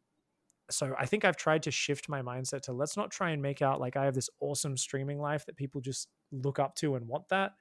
so 0.70 0.94
I 0.99 1.06
think 1.06 1.26
I've 1.26 1.38
tried 1.38 1.64
to 1.64 1.72
shift 1.72 2.10
my 2.10 2.22
mindset 2.22 2.61
to 2.64 2.74
let's 2.74 2.98
not 2.98 3.11
try 3.11 3.32
and 3.32 3.41
make 3.41 3.61
out 3.61 3.80
like 3.80 3.95
I 3.95 4.06
have 4.06 4.16
this 4.16 4.30
awesome 4.41 4.78
streaming 4.78 5.20
life 5.20 5.45
that 5.45 5.57
people 5.57 5.82
just 5.82 6.10
look 6.32 6.60
up 6.60 6.76
to 6.76 6.95
and 6.95 7.07
want 7.07 7.30
that, 7.30 7.53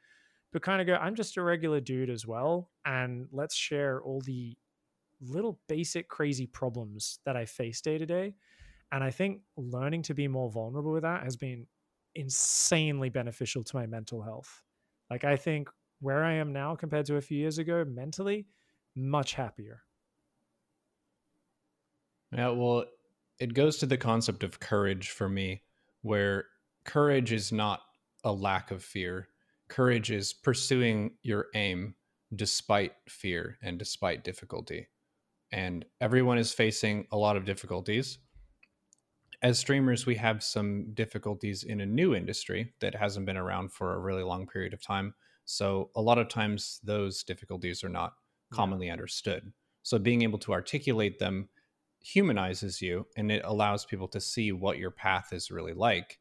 but 0.52 0.62
kind 0.62 0.80
of 0.80 0.86
go, 0.86 0.94
I'm 0.94 1.14
just 1.14 1.36
a 1.36 1.42
regular 1.42 1.80
dude 1.80 2.10
as 2.10 2.26
well, 2.26 2.70
and 2.84 3.28
let's 3.30 3.55
share 3.55 4.02
all 4.02 4.20
the 4.20 4.56
little 5.20 5.60
basic 5.68 6.08
crazy 6.08 6.46
problems 6.46 7.18
that 7.24 7.36
I 7.36 7.44
face 7.44 7.80
day 7.80 7.98
to 7.98 8.06
day. 8.06 8.34
And 8.92 9.04
I 9.04 9.10
think 9.10 9.42
learning 9.56 10.02
to 10.02 10.14
be 10.14 10.28
more 10.28 10.50
vulnerable 10.50 10.92
with 10.92 11.02
that 11.02 11.24
has 11.24 11.36
been 11.36 11.66
insanely 12.14 13.10
beneficial 13.10 13.62
to 13.64 13.76
my 13.76 13.86
mental 13.86 14.22
health. 14.22 14.62
Like 15.10 15.24
I 15.24 15.36
think 15.36 15.68
where 16.00 16.24
I 16.24 16.34
am 16.34 16.52
now 16.52 16.74
compared 16.74 17.06
to 17.06 17.16
a 17.16 17.20
few 17.20 17.38
years 17.38 17.58
ago 17.58 17.84
mentally, 17.84 18.46
much 18.94 19.34
happier. 19.34 19.82
Yeah, 22.32 22.50
well, 22.50 22.84
it 23.38 23.54
goes 23.54 23.78
to 23.78 23.86
the 23.86 23.96
concept 23.96 24.42
of 24.42 24.60
courage 24.60 25.10
for 25.10 25.28
me, 25.28 25.62
where 26.02 26.46
courage 26.84 27.32
is 27.32 27.52
not 27.52 27.80
a 28.24 28.32
lack 28.32 28.70
of 28.70 28.82
fear. 28.82 29.28
Courage 29.68 30.10
is 30.10 30.32
pursuing 30.32 31.16
your 31.22 31.46
aim 31.54 31.94
despite 32.34 32.92
fear 33.08 33.58
and 33.62 33.78
despite 33.78 34.24
difficulty. 34.24 34.88
And 35.52 35.84
everyone 36.00 36.38
is 36.38 36.52
facing 36.52 37.06
a 37.10 37.16
lot 37.16 37.36
of 37.36 37.44
difficulties. 37.44 38.18
As 39.40 39.58
streamers, 39.58 40.04
we 40.04 40.16
have 40.16 40.42
some 40.42 40.92
difficulties 40.94 41.62
in 41.62 41.80
a 41.80 41.86
new 41.86 42.14
industry 42.14 42.74
that 42.80 42.94
hasn't 42.94 43.26
been 43.26 43.36
around 43.36 43.72
for 43.72 43.94
a 43.94 43.98
really 43.98 44.24
long 44.24 44.46
period 44.46 44.74
of 44.74 44.82
time. 44.82 45.14
So, 45.44 45.90
a 45.94 46.02
lot 46.02 46.18
of 46.18 46.28
times, 46.28 46.80
those 46.82 47.22
difficulties 47.22 47.82
are 47.82 47.88
not 47.88 48.14
commonly 48.52 48.90
understood. 48.90 49.52
So, 49.82 49.98
being 49.98 50.22
able 50.22 50.38
to 50.40 50.52
articulate 50.52 51.18
them 51.18 51.48
humanizes 52.00 52.82
you 52.82 53.06
and 53.16 53.30
it 53.30 53.42
allows 53.44 53.84
people 53.84 54.08
to 54.08 54.20
see 54.20 54.52
what 54.52 54.78
your 54.78 54.90
path 54.90 55.32
is 55.32 55.50
really 55.50 55.72
like 55.72 56.18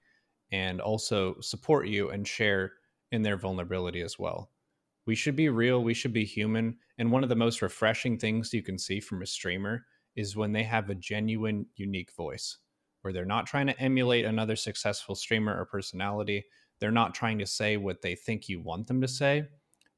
and 0.52 0.82
also 0.82 1.40
support 1.42 1.88
you 1.88 2.10
and 2.10 2.28
share 2.28 2.74
in 3.12 3.22
their 3.22 3.38
vulnerability 3.38 4.02
as 4.02 4.18
well. 4.18 4.52
We 5.08 5.16
should 5.16 5.38
be 5.38 5.48
real, 5.48 5.84
we 5.84 5.94
should 5.94 6.14
be 6.14 6.26
human. 6.26 6.78
And 6.98 7.12
one 7.12 7.24
of 7.24 7.30
the 7.30 7.36
most 7.36 7.62
refreshing 7.62 8.20
things 8.20 8.54
you 8.54 8.62
can 8.62 8.78
see 8.78 9.00
from 9.00 9.22
a 9.22 9.26
streamer 9.26 9.86
is 10.18 10.36
when 10.36 10.52
they 10.52 10.64
have 10.64 10.90
a 10.90 10.96
genuine, 10.96 11.66
unique 11.78 12.12
voice 12.12 12.58
where 13.02 13.14
they're 13.14 13.26
not 13.26 13.48
trying 13.48 13.68
to 13.68 13.80
emulate 13.80 14.26
another 14.26 14.58
successful 14.58 15.16
streamer 15.16 15.58
or 15.58 15.66
personality. 15.66 16.44
They're 16.80 16.92
not 16.92 17.16
trying 17.16 17.40
to 17.40 17.48
say 17.48 17.78
what 17.78 18.02
they 18.02 18.16
think 18.16 18.50
you 18.50 18.60
want 18.60 18.88
them 18.88 19.00
to 19.00 19.08
say. 19.08 19.48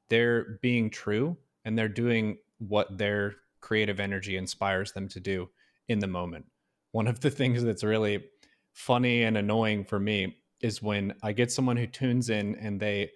They're 0.08 0.58
being 0.62 0.90
true 0.90 1.36
and 1.64 1.76
they're 1.76 1.88
doing 1.88 2.38
what 2.58 2.96
their 2.96 3.34
creative 3.60 3.98
energy 3.98 4.36
inspires 4.36 4.92
them 4.92 5.08
to 5.08 5.18
do 5.18 5.50
in 5.88 5.98
the 5.98 6.06
moment. 6.06 6.46
One 6.92 7.08
of 7.08 7.18
the 7.18 7.30
things 7.32 7.64
that's 7.64 7.82
really 7.82 8.22
funny 8.72 9.24
and 9.24 9.36
annoying 9.36 9.84
for 9.84 9.98
me 9.98 10.36
is 10.60 10.80
when 10.80 11.14
I 11.22 11.32
get 11.32 11.50
someone 11.50 11.76
who 11.76 11.88
tunes 11.88 12.30
in 12.30 12.54
and 12.56 12.78
they 12.78 13.10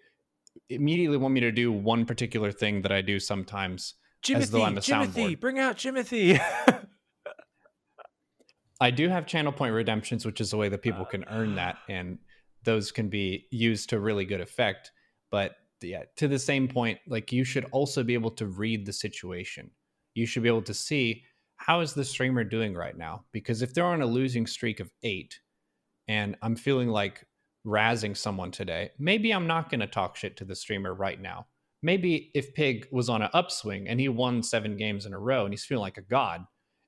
immediately 0.70 1.16
want 1.16 1.34
me 1.34 1.40
to 1.40 1.52
do 1.52 1.70
one 1.72 2.04
particular 2.06 2.50
thing 2.52 2.82
that 2.82 2.92
I 2.92 3.02
do 3.02 3.18
sometimes 3.20 3.94
Jimothy, 4.24 4.36
as 4.36 4.50
though 4.50 4.62
I'm 4.62 4.78
a 4.78 4.80
Jimothy, 4.80 5.12
soundboard. 5.36 5.40
bring 5.40 5.58
out 5.58 5.76
Jimothy. 5.76 6.40
I 8.80 8.90
do 8.90 9.08
have 9.08 9.26
channel 9.26 9.52
point 9.52 9.72
redemptions, 9.74 10.26
which 10.26 10.40
is 10.40 10.52
a 10.52 10.56
way 10.56 10.68
that 10.68 10.82
people 10.82 11.04
can 11.04 11.24
earn 11.30 11.52
Ah. 11.52 11.56
that, 11.56 11.76
and 11.88 12.18
those 12.64 12.90
can 12.90 13.08
be 13.08 13.46
used 13.50 13.90
to 13.90 14.00
really 14.00 14.24
good 14.24 14.40
effect. 14.40 14.90
But 15.30 15.56
yeah, 15.80 16.04
to 16.16 16.28
the 16.28 16.38
same 16.38 16.66
point, 16.68 16.98
like 17.06 17.32
you 17.32 17.44
should 17.44 17.66
also 17.72 18.02
be 18.02 18.14
able 18.14 18.30
to 18.32 18.46
read 18.46 18.84
the 18.86 18.92
situation. 18.92 19.70
You 20.14 20.26
should 20.26 20.42
be 20.42 20.48
able 20.48 20.62
to 20.62 20.74
see 20.74 21.22
how 21.56 21.80
is 21.80 21.94
the 21.94 22.04
streamer 22.04 22.42
doing 22.42 22.74
right 22.74 22.96
now? 22.96 23.24
Because 23.32 23.62
if 23.62 23.74
they're 23.74 23.84
on 23.86 24.02
a 24.02 24.06
losing 24.06 24.46
streak 24.46 24.80
of 24.80 24.90
eight, 25.02 25.38
and 26.08 26.36
I'm 26.42 26.56
feeling 26.56 26.88
like 26.88 27.24
razzing 27.66 28.16
someone 28.16 28.50
today, 28.50 28.90
maybe 28.98 29.32
I'm 29.32 29.46
not 29.46 29.70
going 29.70 29.80
to 29.80 29.86
talk 29.86 30.16
shit 30.16 30.36
to 30.38 30.44
the 30.44 30.54
streamer 30.54 30.94
right 30.94 31.20
now. 31.20 31.46
Maybe 31.82 32.30
if 32.34 32.54
Pig 32.54 32.88
was 32.90 33.08
on 33.08 33.22
an 33.22 33.30
upswing 33.32 33.88
and 33.88 34.00
he 34.00 34.08
won 34.08 34.42
seven 34.42 34.76
games 34.76 35.06
in 35.06 35.12
a 35.12 35.18
row 35.18 35.44
and 35.44 35.52
he's 35.52 35.64
feeling 35.64 35.82
like 35.82 35.98
a 35.98 36.02
god, 36.02 36.46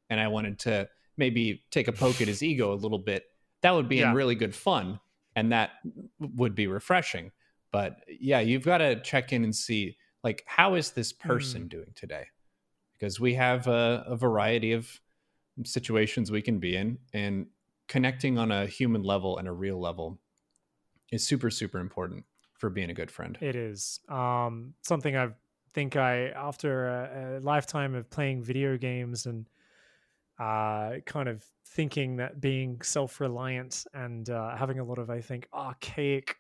and 0.09 0.21
I 0.21 0.29
wanted 0.29 0.59
to 0.61 0.89
maybe 1.17 1.65
take 1.71 1.89
a 1.89 1.93
poke 1.93 2.21
at 2.21 2.29
his 2.29 2.43
ego 2.43 2.73
a 2.73 2.77
little 2.77 2.99
bit, 2.99 3.25
that 3.63 3.73
would 3.73 3.89
be 3.89 3.97
Yeah. 3.97 4.11
in 4.11 4.17
really 4.17 4.35
good 4.35 4.55
fun 4.55 5.01
and 5.35 5.53
that 5.53 5.71
would 6.19 6.55
be 6.55 6.67
refreshing. 6.67 7.33
But 7.73 7.99
yeah, 8.09 8.41
you've 8.41 8.65
got 8.65 8.79
to 8.79 9.01
check 9.01 9.33
in 9.33 9.45
and 9.45 9.55
see 9.55 9.97
like 10.25 10.43
how 10.47 10.75
is 10.75 10.91
this 10.93 11.13
person 11.13 11.63
hmm. 11.63 11.69
doing 11.69 11.93
today? 11.95 12.27
Because 12.93 13.21
we 13.21 13.35
have 13.35 13.67
a, 13.67 14.05
a 14.07 14.17
variety 14.17 14.73
of 14.73 14.89
situations 15.65 16.31
we 16.31 16.43
can 16.43 16.59
be 16.59 16.77
in, 16.77 16.99
and 17.13 17.47
connecting 17.89 18.39
on 18.39 18.51
a 18.51 18.67
human 18.67 19.03
level 19.03 19.39
and 19.39 19.47
a 19.47 19.53
real 19.53 19.81
level 19.81 20.19
is 21.13 21.27
super 21.27 21.51
super 21.51 21.79
important 21.79 22.25
for 22.55 22.71
being 22.71 22.91
a 22.91 22.95
good 22.95 23.11
friend. 23.11 23.37
It 23.41 23.55
is 23.55 24.01
um, 24.09 24.75
something 24.83 25.17
I 25.17 25.29
think 25.75 25.95
I, 25.95 26.29
after 26.29 26.89
a, 26.89 27.39
a 27.39 27.41
lifetime 27.41 27.95
of 27.95 28.09
playing 28.09 28.43
video 28.43 28.79
games 28.79 29.27
and 29.27 29.47
uh, 30.39 31.01
kind 31.05 31.29
of 31.29 31.45
thinking 31.67 32.17
that 32.17 32.41
being 32.41 32.81
self-reliant 32.81 33.85
and 33.93 34.31
uh, 34.31 34.57
having 34.57 34.79
a 34.79 34.85
lot 34.85 34.99
of, 34.99 35.11
I 35.11 35.21
think, 35.21 35.49
archaic 35.53 36.37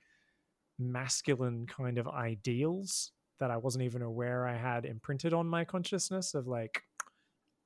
masculine 0.78 1.66
kind 1.66 1.98
of 1.98 2.08
ideals 2.08 3.12
that 3.38 3.50
I 3.50 3.58
wasn't 3.58 3.84
even 3.84 4.00
aware 4.00 4.46
I 4.46 4.56
had 4.56 4.86
imprinted 4.86 5.34
on 5.34 5.46
my 5.46 5.64
consciousness 5.64 6.32
of 6.32 6.46
like, 6.46 6.82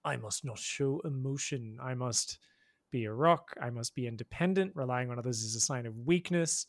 I 0.05 0.17
must 0.17 0.45
not 0.45 0.59
show 0.59 1.01
emotion. 1.05 1.79
I 1.81 1.95
must 1.95 2.39
be 2.91 3.05
a 3.05 3.13
rock. 3.13 3.55
I 3.63 3.71
must 3.71 3.95
be 3.95 4.09
independent. 4.09 4.73
Relying 4.75 5.11
on 5.11 5.19
others 5.19 5.43
is 5.43 5.55
a 5.55 5.61
sign 5.61 5.87
of 5.87 5.97
weakness 5.99 6.67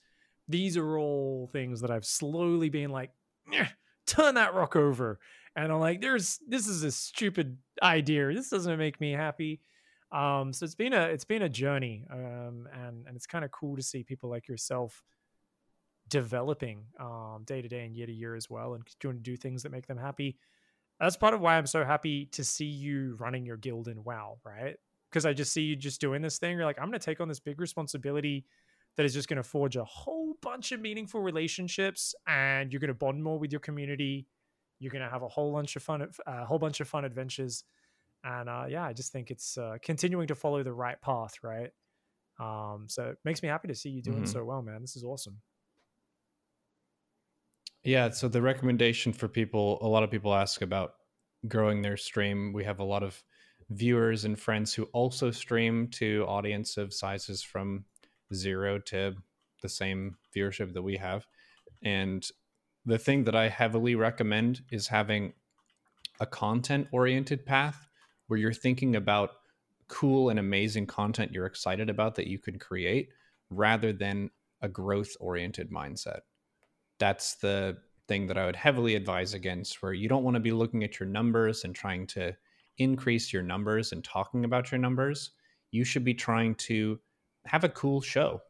these 0.52 0.78
are 0.78 0.98
all 0.98 1.50
things 1.52 1.82
that 1.82 1.92
I've 1.92 2.06
slowly 2.06 2.70
been 2.70 2.92
like, 2.92 3.12
"Eh, 3.54 3.68
turn 4.06 4.36
that 4.36 4.54
rock 4.54 4.76
over. 4.76 5.20
And 5.56 5.72
I'm 5.72 5.80
like, 5.80 6.02
there's 6.02 6.40
this 6.48 6.68
is 6.68 6.84
a 6.84 6.92
stupid 6.92 7.58
idea. 7.82 8.34
This 8.34 8.50
doesn't 8.50 8.78
make 8.78 9.02
me 9.02 9.12
happy. 9.12 9.62
Um, 10.12 10.54
so 10.54 10.66
it's 10.66 10.76
been 10.76 10.94
a 10.94 11.04
it's 11.04 11.26
been 11.26 11.42
a 11.42 11.50
journey. 11.50 12.06
Um, 12.12 12.68
and 12.74 13.06
and 13.08 13.16
it's 13.16 13.28
kind 13.28 13.44
of 13.44 13.52
cool 13.52 13.76
to 13.76 13.82
see 13.84 14.04
people 14.04 14.30
like 14.30 14.48
yourself 14.48 15.04
developing 16.08 16.84
um 17.00 17.44
day 17.46 17.62
to 17.62 17.70
day 17.70 17.86
and 17.86 17.96
year 17.96 18.06
to 18.06 18.12
year 18.12 18.36
as 18.36 18.50
well 18.50 18.74
and 18.74 18.84
doing 19.00 19.20
do 19.22 19.38
things 19.38 19.64
that 19.64 19.72
make 19.72 19.88
them 19.88 19.98
happy. 19.98 20.38
That's 21.00 21.18
part 21.18 21.34
of 21.34 21.42
why 21.42 21.58
I'm 21.58 21.66
so 21.66 21.84
happy 21.84 22.28
to 22.34 22.44
see 22.44 22.66
you 22.66 23.16
running 23.20 23.46
your 23.46 23.58
guild 23.58 23.88
in 23.88 24.04
WoW, 24.04 24.38
right? 24.46 24.76
Because 25.10 25.26
I 25.26 25.34
just 25.34 25.52
see 25.52 25.64
you 25.64 25.76
just 25.76 26.00
doing 26.00 26.22
this 26.22 26.38
thing. 26.38 26.58
You're 26.58 26.66
like, 26.66 26.80
I'm 26.80 26.88
gonna 26.88 27.00
take 27.00 27.22
on 27.22 27.28
this 27.28 27.40
big 27.40 27.60
responsibility 27.60 28.46
that 28.98 29.06
is 29.06 29.14
just 29.14 29.28
going 29.30 29.38
to 29.38 29.44
forge 29.44 29.76
a 29.78 29.84
whole 29.86 30.36
bunch 30.42 30.72
of 30.72 30.82
meaningful 30.82 31.22
relationships 31.22 32.14
and 32.28 32.72
you're 32.74 32.80
going 32.80 32.90
to 32.90 32.94
bond 32.94 33.24
more 33.24 33.40
with 33.40 33.52
your 33.52 33.62
community. 33.62 34.28
You're 34.80 34.92
going 34.92 35.04
to 35.04 35.10
have 35.10 35.24
a 35.24 35.28
whole 35.30 35.54
bunch 35.54 35.76
of 35.76 35.84
fun 35.84 36.08
a 36.28 36.46
whole 36.46 36.60
bunch 36.60 36.80
of 36.82 36.88
fun 36.88 37.06
adventures. 37.06 37.64
And 38.24 38.50
uh, 38.50 38.66
yeah 38.70 38.84
i 38.86 38.94
just 38.94 39.12
think 39.12 39.32
it's 39.32 39.58
uh, 39.58 39.78
continuing 39.82 40.28
to 40.28 40.36
follow 40.36 40.64
the 40.64 40.74
right 40.74 41.02
path 41.02 41.36
right? 41.44 41.72
Um, 42.40 42.88
so 42.90 43.12
it 43.12 43.20
makes 43.26 43.44
me 43.44 43.50
happy 43.50 43.68
to 43.70 43.76
see 43.76 43.90
you 43.92 44.02
doing 44.02 44.24
Mhm. 44.24 44.28
so 44.28 44.44
well 44.46 44.62
man. 44.64 44.82
This 44.82 44.96
is 44.96 45.04
awesome. 45.04 45.42
Yeah, 47.84 48.10
so 48.12 48.28
the 48.28 48.42
recommendation 48.42 49.12
for 49.14 49.28
people, 49.28 49.80
a 49.82 49.88
lot 49.88 50.04
of 50.04 50.12
people 50.12 50.34
ask 50.34 50.62
about 50.62 50.96
growing 51.48 51.82
their 51.82 51.98
stream. 51.98 52.54
We 52.54 52.64
have 52.64 52.80
a 52.80 52.84
lot 52.84 53.02
of 53.04 53.24
viewers 53.70 54.26
and 54.26 54.40
friends 54.40 54.74
who 54.74 54.84
also 54.94 55.32
stream 55.32 55.88
to 55.90 56.24
audience 56.28 56.78
of 56.78 56.94
sizes 56.94 57.42
from 57.42 57.86
zero 58.34 58.80
to 58.80 59.16
the 59.62 59.70
same 59.70 60.18
viewership 60.36 60.74
that 60.74 60.82
we 60.82 60.98
have. 60.98 61.28
And 61.84 62.26
the 62.86 62.98
thing 62.98 63.24
that 63.26 63.36
I 63.36 63.48
heavily 63.48 63.96
recommend 63.96 64.62
is 64.72 64.88
having 64.88 65.34
a 66.20 66.26
content 66.26 66.88
oriented 66.92 67.46
path 67.46 67.88
where 68.28 68.40
you're 68.40 68.54
thinking 68.54 68.96
about 68.96 69.32
cool 69.88 70.30
and 70.30 70.40
amazing 70.40 70.88
content 70.88 71.34
you're 71.34 71.46
excited 71.46 71.90
about 71.90 72.16
that 72.16 72.28
you 72.28 72.40
can 72.40 72.58
create 72.58 73.10
rather 73.50 73.92
than 73.92 74.30
a 74.62 74.70
growth 74.70 75.18
oriented 75.20 75.70
mindset 75.70 76.22
that's 77.02 77.36
the 77.36 77.78
thing 78.08 78.28
that 78.28 78.38
I 78.38 78.46
would 78.46 78.56
heavily 78.56 78.96
advise 78.96 79.34
against, 79.34 79.82
where 79.82 79.94
you 79.94 80.08
don't 80.08 80.24
want 80.24 80.36
to 80.36 80.40
be 80.40 80.52
looking 80.52 80.84
at 80.84 81.00
your 81.00 81.10
numbers 81.10 81.64
and 81.64 81.74
trying 81.74 82.06
to 82.08 82.36
increase 82.78 83.34
your 83.34 83.42
numbers 83.42 83.92
and 83.92 84.04
talking 84.04 84.46
about 84.46 84.72
your 84.72 84.80
numbers. 84.80 85.32
You 85.72 85.84
should 85.84 86.06
be 86.06 86.14
trying 86.14 86.56
to 86.56 87.00
have 87.46 87.64
a 87.64 87.70
cool 87.70 88.02
show, 88.02 88.42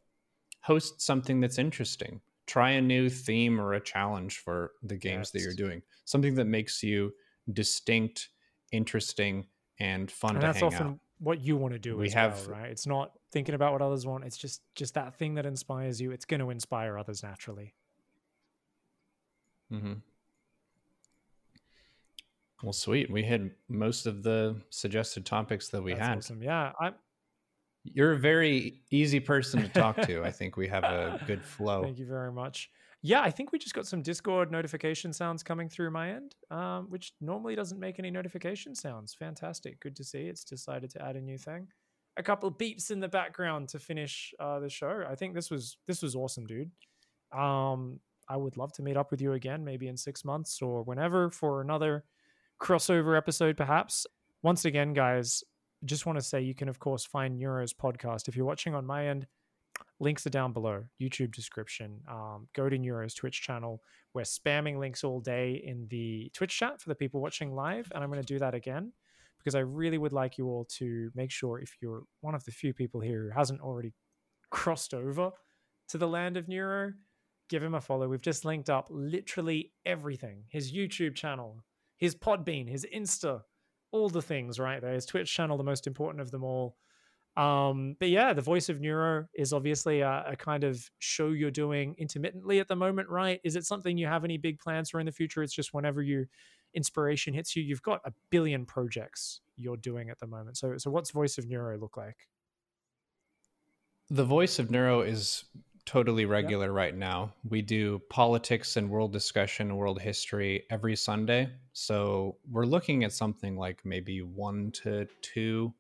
host 0.62 1.02
something 1.02 1.40
that's 1.40 1.58
interesting, 1.58 2.22
try 2.48 2.72
a 2.72 2.82
new 2.82 3.10
theme 3.10 3.60
or 3.60 3.74
a 3.74 3.80
challenge 3.80 4.40
for 4.40 4.72
the 4.84 4.96
games 4.98 5.32
that 5.32 5.42
you're 5.42 5.54
doing, 5.54 5.82
something 6.06 6.36
that 6.36 6.46
makes 6.46 6.84
you 6.84 7.12
distinct, 7.54 8.30
interesting, 8.72 9.48
and 9.80 10.12
fun 10.12 10.32
and 10.36 10.42
to 10.42 10.48
that's 10.48 10.60
hang 10.60 10.68
often 10.68 10.88
out. 10.88 11.00
what 11.20 11.42
you 11.42 11.58
want 11.58 11.74
to 11.74 11.80
do 11.80 11.98
We 11.98 12.06
as 12.08 12.14
have- 12.14 12.48
well 12.48 12.60
right 12.60 12.70
it's 12.70 12.86
not 12.86 13.14
thinking 13.32 13.56
about 13.56 13.72
what 13.72 13.82
others 13.82 14.06
want 14.06 14.26
it's 14.26 14.38
just 14.38 14.62
just 14.76 14.94
that 14.94 15.16
thing 15.16 15.34
that 15.36 15.46
inspires 15.46 16.00
you 16.00 16.12
it's 16.12 16.26
going 16.26 16.40
to 16.42 16.52
inspire 16.52 17.00
others 17.00 17.24
naturally 17.24 17.74
mm-hmm. 19.74 19.94
Well, 22.62 22.74
sweet. 22.74 23.10
We 23.10 23.24
hit 23.24 23.42
most 23.70 24.06
of 24.06 24.22
the 24.22 24.62
suggested 24.70 25.26
topics 25.26 25.70
that 25.70 25.82
we 25.82 25.94
That's 25.96 26.08
had. 26.08 26.18
awesome 26.20 26.44
yeah 26.44 26.74
i 26.80 26.92
You're 27.84 28.14
a 28.14 28.20
very 28.20 28.82
easy 28.92 29.20
person 29.20 29.62
to 29.62 29.70
talk 29.70 30.02
to. 30.02 30.24
I 30.24 30.32
think 30.32 30.56
we 30.56 30.68
have 30.68 30.84
a 30.84 31.22
good 31.26 31.44
flow. 31.56 31.84
Thank 31.84 31.98
you 31.98 32.06
very 32.06 32.32
much. 32.32 32.70
Yeah, 33.04 33.22
I 33.22 33.32
think 33.32 33.52
we 33.52 33.58
just 33.58 33.74
got 33.74 33.88
some 33.88 34.04
Discord 34.04 34.52
notification 34.52 35.12
sounds 35.12 35.42
coming 35.42 35.68
through 35.68 35.90
my 35.90 36.12
end, 36.12 36.36
um, 36.52 36.86
which 36.90 37.14
normally 37.20 37.56
doesn't 37.56 37.80
make 37.80 37.98
any 37.98 38.12
notification 38.12 38.76
sounds. 38.76 39.16
Fantastic. 39.16 39.80
Good 39.80 39.96
to 39.96 40.04
see 40.04 40.28
it's 40.28 40.44
decided 40.44 40.92
to 40.92 41.02
add 41.04 41.16
a 41.16 41.22
new 41.22 41.40
thing. 41.40 41.68
A 42.18 42.24
couple 42.24 42.52
beeps 42.52 42.92
in 42.92 43.00
the 43.00 43.08
background 43.08 43.70
to 43.70 43.80
finish 43.80 44.34
uh, 44.40 44.60
the 44.60 44.70
show. 44.70 45.04
I 45.10 45.16
think 45.16 45.34
this 45.34 45.50
was 45.50 45.78
this 45.88 46.04
was 46.04 46.16
awesome, 46.16 46.46
dude. 46.46 46.70
Um, 47.36 48.00
I 48.30 48.38
would 48.38 48.58
love 48.58 48.72
to 48.74 48.84
meet 48.84 48.98
up 48.98 49.10
with 49.10 49.22
you 49.22 49.34
again, 49.34 49.66
maybe 49.66 49.88
in 49.88 49.98
six 49.98 50.24
months 50.24 50.62
or 50.62 50.84
whenever 50.84 51.32
for 51.32 51.62
another 51.62 52.04
crossover 52.62 53.18
episode, 53.18 53.58
perhaps. 53.58 54.06
Once 54.44 54.66
again, 54.66 54.94
guys, 54.94 55.44
just 55.86 56.06
want 56.06 56.18
to 56.18 56.24
say 56.24 56.42
you 56.42 56.56
can 56.56 56.70
of 56.70 56.80
course 56.80 57.06
find 57.06 57.38
Neuro's 57.38 57.74
podcast. 57.74 58.28
If 58.28 58.36
you're 58.36 58.46
watching 58.46 58.76
on 58.76 58.86
my 58.86 59.08
end 59.08 59.28
links 60.00 60.26
are 60.26 60.32
down 60.32 60.52
below 60.52 60.84
youtube 61.02 61.34
description. 61.34 62.02
Um, 62.10 62.48
go 62.56 62.70
to 62.70 62.78
neuro's 62.78 63.14
twitch 63.14 63.42
channel. 63.42 63.82
We're 64.14 64.24
spamming 64.24 64.78
links 64.78 65.04
all 65.04 65.22
day 65.22 65.62
in 65.64 65.88
the 65.90 66.30
twitch 66.34 66.58
chat 66.58 66.82
for 66.82 66.90
the 66.90 66.96
people 66.96 67.22
watching 67.22 67.54
live 67.54 67.92
and 67.94 68.04
i'm 68.04 68.10
going 68.10 68.22
to 68.22 68.34
do 68.34 68.40
that 68.40 68.54
again 68.54 68.92
because 69.38 69.56
i 69.56 69.60
really 69.60 69.98
would 69.98 70.12
like 70.12 70.38
you 70.38 70.48
all 70.48 70.66
to 70.78 71.10
make 71.16 71.32
sure 71.32 71.60
if 71.60 71.76
you're 71.82 72.04
one 72.22 72.36
of 72.36 72.44
the 72.44 72.52
few 72.52 72.74
people 72.74 73.00
here 73.00 73.24
who 73.24 73.38
hasn't 73.38 73.62
already 73.62 73.94
crossed 74.50 74.94
over 74.94 75.32
to 75.88 75.98
the 75.98 76.08
land 76.08 76.36
of 76.36 76.48
neuro 76.48 76.92
give 77.50 77.62
him 77.62 77.76
a 77.76 77.82
follow. 77.82 78.08
We've 78.08 78.22
just 78.22 78.46
linked 78.46 78.70
up 78.70 78.88
literally 78.90 79.74
everything. 79.86 80.44
His 80.50 80.74
youtube 80.74 81.16
channel 81.16 81.64
his 81.98 82.16
podbean 82.16 82.68
his 82.68 82.86
insta 82.94 83.42
all 83.92 84.10
the 84.10 84.22
things 84.22 84.60
right 84.60 84.82
there 84.82 84.94
his 84.94 85.06
twitch 85.06 85.34
channel 85.34 85.58
the 85.58 85.64
most 85.64 85.88
important 85.88 86.22
of 86.22 86.32
them 86.32 86.44
all 86.44 86.76
um, 87.38 87.96
but 88.00 88.10
yeah, 88.10 88.34
the 88.34 88.42
voice 88.42 88.68
of 88.68 88.82
Neuro 88.82 89.26
is 89.34 89.54
obviously 89.54 90.02
a, 90.02 90.26
a 90.28 90.36
kind 90.36 90.64
of 90.64 90.90
show 91.00 91.30
you're 91.30 91.50
doing 91.50 91.96
intermittently 91.98 92.60
at 92.60 92.68
the 92.68 92.76
moment, 92.76 93.08
right? 93.10 93.40
Is 93.44 93.56
it 93.56 93.66
something 93.66 93.98
you 93.98 94.08
have 94.08 94.26
any 94.26 94.38
big 94.38 94.60
plans 94.60 94.90
for 94.90 95.00
in 95.00 95.06
the 95.06 95.12
future? 95.14 95.42
It's 95.42 95.54
just 95.54 95.74
whenever 95.74 96.02
you 96.02 96.26
inspiration 96.74 97.34
hits 97.34 97.56
you, 97.56 97.64
you've 97.64 97.82
got 97.82 98.02
a 98.06 98.12
billion 98.30 98.66
projects 98.66 99.42
you're 99.56 99.78
doing 99.78 100.10
at 100.10 100.20
the 100.20 100.28
moment. 100.28 100.58
So, 100.58 100.78
so 100.78 100.92
what's 100.92 101.12
voice 101.12 101.38
of 101.38 101.48
Neuro 101.48 101.78
look 101.78 101.96
like? 101.96 102.18
The 104.10 104.26
voice 104.26 104.60
of 104.60 104.70
Neuro 104.70 105.02
is 105.02 105.46
totally 105.86 106.26
regular 106.26 106.72
right 106.72 106.96
now. 106.96 107.34
We 107.48 107.62
do 107.62 108.00
politics 108.10 108.78
and 108.78 108.90
world 108.90 109.12
discussion, 109.12 109.76
world 109.76 110.02
history 110.02 110.64
every 110.70 110.96
Sunday. 110.96 111.50
So 111.74 112.38
we're 112.50 112.66
looking 112.66 113.04
at 113.04 113.14
something 113.14 113.58
like 113.58 113.84
maybe 113.84 114.22
one 114.22 114.72
to 114.84 115.08
two 115.22 115.74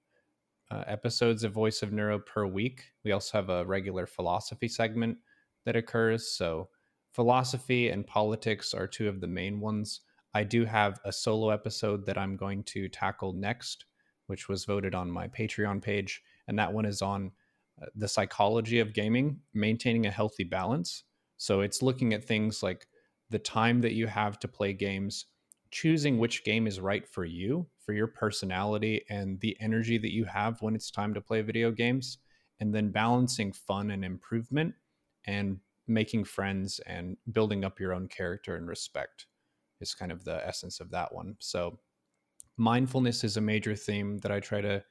uh, 0.72 0.84
episodes 0.88 1.44
of 1.44 1.52
Voice 1.52 1.82
of 1.82 1.91
Neuro 1.91 2.18
per 2.19 2.45
week. 2.45 2.86
We 3.03 3.11
also 3.11 3.38
have 3.38 3.49
a 3.49 3.65
regular 3.65 4.07
philosophy 4.07 4.68
segment 4.68 5.18
that 5.65 5.76
occurs. 5.76 6.28
So 6.28 6.69
philosophy 7.11 7.90
and 7.90 8.07
politics 8.07 8.73
are 8.73 8.88
two 8.88 9.07
of 9.07 9.22
the 9.22 9.28
main 9.28 9.60
ones. 9.60 10.02
I 10.34 10.44
do 10.44 10.65
have 10.65 10.99
a 11.03 11.11
solo 11.11 11.49
episode 11.49 12.06
that 12.06 12.18
I'm 12.18 12.38
going 12.38 12.64
to 12.64 12.88
tackle 12.88 13.34
next, 13.34 13.86
which 14.28 14.48
was 14.48 14.65
voted 14.65 14.95
on 14.95 15.11
my 15.11 15.28
Patreon 15.28 15.82
page. 15.82 16.23
And 16.48 16.57
that 16.57 16.72
one 16.72 16.86
is 16.86 17.02
on 17.02 17.32
the 17.95 18.08
psychology 18.08 18.80
of 18.80 18.94
gaming, 18.94 19.40
maintaining 19.53 20.06
a 20.06 20.12
healthy 20.12 20.44
balance. 20.44 21.03
So 21.38 21.62
it's 21.62 21.82
looking 21.82 22.14
at 22.14 22.24
things 22.24 22.62
like 22.62 22.88
the 23.30 23.40
time 23.40 23.82
that 23.82 23.94
you 23.94 24.08
have 24.08 24.40
to 24.40 24.48
play 24.48 24.74
games, 24.74 25.26
choosing 25.72 26.20
which 26.20 26.44
game 26.44 26.68
is 26.68 26.80
right 26.80 27.08
for 27.08 27.26
you, 27.26 27.68
for 27.80 27.94
your 27.94 28.08
personality, 28.08 29.03
and 29.10 29.40
the 29.40 29.58
energy 29.60 29.98
that 29.98 30.14
you 30.14 30.26
have 30.26 30.62
when 30.62 30.76
it's 30.76 30.91
time 30.91 31.14
to 31.14 31.22
play 31.22 31.41
video 31.41 31.72
games, 31.72 32.20
and 32.60 32.76
then 32.76 32.91
balancing 32.91 33.52
fun 33.52 33.91
and 33.91 34.06
improvement 34.06 34.76
and 35.26 35.60
making 35.88 36.24
friends 36.24 36.80
and 36.86 37.18
building 37.32 37.64
up 37.64 37.80
your 37.80 37.94
own 37.94 38.08
character 38.08 38.56
and 38.56 38.68
respect 38.68 39.28
is 39.80 39.95
kind 39.95 40.12
of 40.12 40.24
the 40.24 40.45
essence 40.48 40.80
of 40.80 40.91
that 40.91 41.14
one. 41.14 41.36
So, 41.40 41.80
mindfulness 42.58 43.24
is 43.24 43.38
a 43.38 43.41
major 43.41 43.76
theme 43.76 44.20
that 44.20 44.32
I 44.32 44.40
try 44.40 44.62
to 44.62 44.84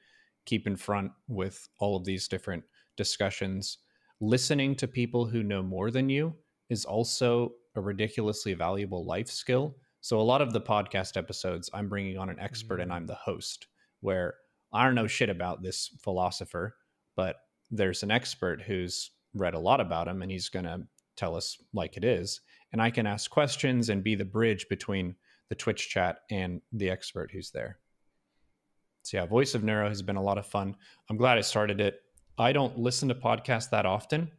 keep 0.45 0.67
in 0.67 0.75
front 0.75 1.11
with 1.27 1.69
all 1.79 1.95
of 1.95 2.03
these 2.03 2.27
different 2.27 2.63
discussions. 3.01 3.79
Listening 4.19 4.75
to 4.75 4.87
people 4.87 5.25
who 5.25 5.41
know 5.41 5.63
more 5.63 5.89
than 5.89 6.07
you 6.07 6.35
is 6.69 6.85
also 6.85 7.53
a 7.75 7.81
ridiculously 7.81 8.53
valuable 8.53 9.03
life 9.05 9.27
skill. 9.27 9.75
So, 10.01 10.19
a 10.19 10.29
lot 10.31 10.43
of 10.43 10.53
the 10.53 10.61
podcast 10.61 11.17
episodes, 11.17 11.67
I'm 11.73 11.89
bringing 11.89 12.19
on 12.19 12.29
an 12.29 12.39
expert 12.39 12.75
mm-hmm. 12.75 12.83
and 12.83 12.93
I'm 12.93 13.07
the 13.07 13.15
host, 13.15 13.65
where 14.01 14.35
I 14.71 14.85
don't 14.85 14.93
know 14.93 15.07
shit 15.07 15.29
about 15.29 15.63
this 15.63 15.89
philosopher, 16.03 16.75
but 17.15 17.37
there's 17.71 18.03
an 18.03 18.11
expert 18.11 18.61
who's 18.61 19.09
read 19.33 19.55
a 19.55 19.59
lot 19.59 19.81
about 19.81 20.07
him 20.07 20.21
and 20.21 20.29
he's 20.29 20.49
going 20.49 20.65
to 20.65 20.81
tell 21.15 21.35
us 21.35 21.57
like 21.73 21.97
it 21.97 22.03
is. 22.03 22.41
And 22.71 22.81
I 22.81 22.91
can 22.91 23.07
ask 23.07 23.31
questions 23.31 23.89
and 23.89 24.03
be 24.03 24.13
the 24.13 24.25
bridge 24.25 24.67
between 24.69 25.15
the 25.49 25.55
Twitch 25.55 25.89
chat 25.89 26.19
and 26.29 26.61
the 26.71 26.91
expert 26.91 27.31
who's 27.31 27.49
there. 27.49 27.79
So, 29.03 29.17
yeah, 29.17 29.25
Voice 29.25 29.55
of 29.55 29.63
Neuro 29.63 29.89
has 29.89 30.03
been 30.03 30.15
a 30.15 30.23
lot 30.23 30.37
of 30.37 30.45
fun. 30.45 30.75
I'm 31.09 31.17
glad 31.17 31.39
I 31.39 31.41
started 31.41 31.81
it. 31.81 32.01
I 32.41 32.51
don't 32.51 32.77
listen 32.77 33.07
to 33.09 33.15
podcasts 33.15 33.69
that 33.69 33.85
often. 33.85 34.31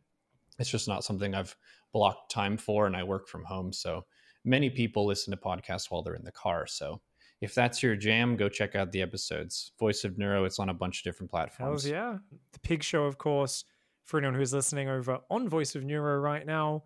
It's 0.58 0.70
just 0.70 0.88
not 0.88 1.04
something 1.04 1.34
I've 1.34 1.56
blocked 1.92 2.30
time 2.30 2.56
for, 2.56 2.86
and 2.86 2.96
I 2.96 3.04
work 3.04 3.28
from 3.28 3.44
home. 3.44 3.72
So, 3.72 4.04
many 4.44 4.70
people 4.70 5.06
listen 5.06 5.30
to 5.30 5.36
podcasts 5.36 5.90
while 5.90 6.02
they're 6.02 6.14
in 6.14 6.24
the 6.24 6.32
car. 6.32 6.66
So, 6.66 7.00
if 7.40 7.54
that's 7.54 7.82
your 7.82 7.96
jam, 7.96 8.36
go 8.36 8.48
check 8.48 8.74
out 8.74 8.92
the 8.92 9.02
episodes. 9.02 9.72
Voice 9.78 10.04
of 10.04 10.18
Neuro, 10.18 10.44
it's 10.44 10.58
on 10.58 10.68
a 10.68 10.74
bunch 10.74 10.98
of 10.98 11.04
different 11.04 11.30
platforms. 11.30 11.84
Hells 11.84 11.86
yeah. 11.86 12.18
The 12.52 12.60
Pig 12.60 12.82
Show, 12.82 13.04
of 13.04 13.18
course, 13.18 13.64
for 14.04 14.18
anyone 14.18 14.34
who's 14.34 14.52
listening 14.52 14.88
over 14.88 15.18
on 15.30 15.48
Voice 15.48 15.74
of 15.74 15.84
Neuro 15.84 16.18
right 16.18 16.46
now, 16.46 16.84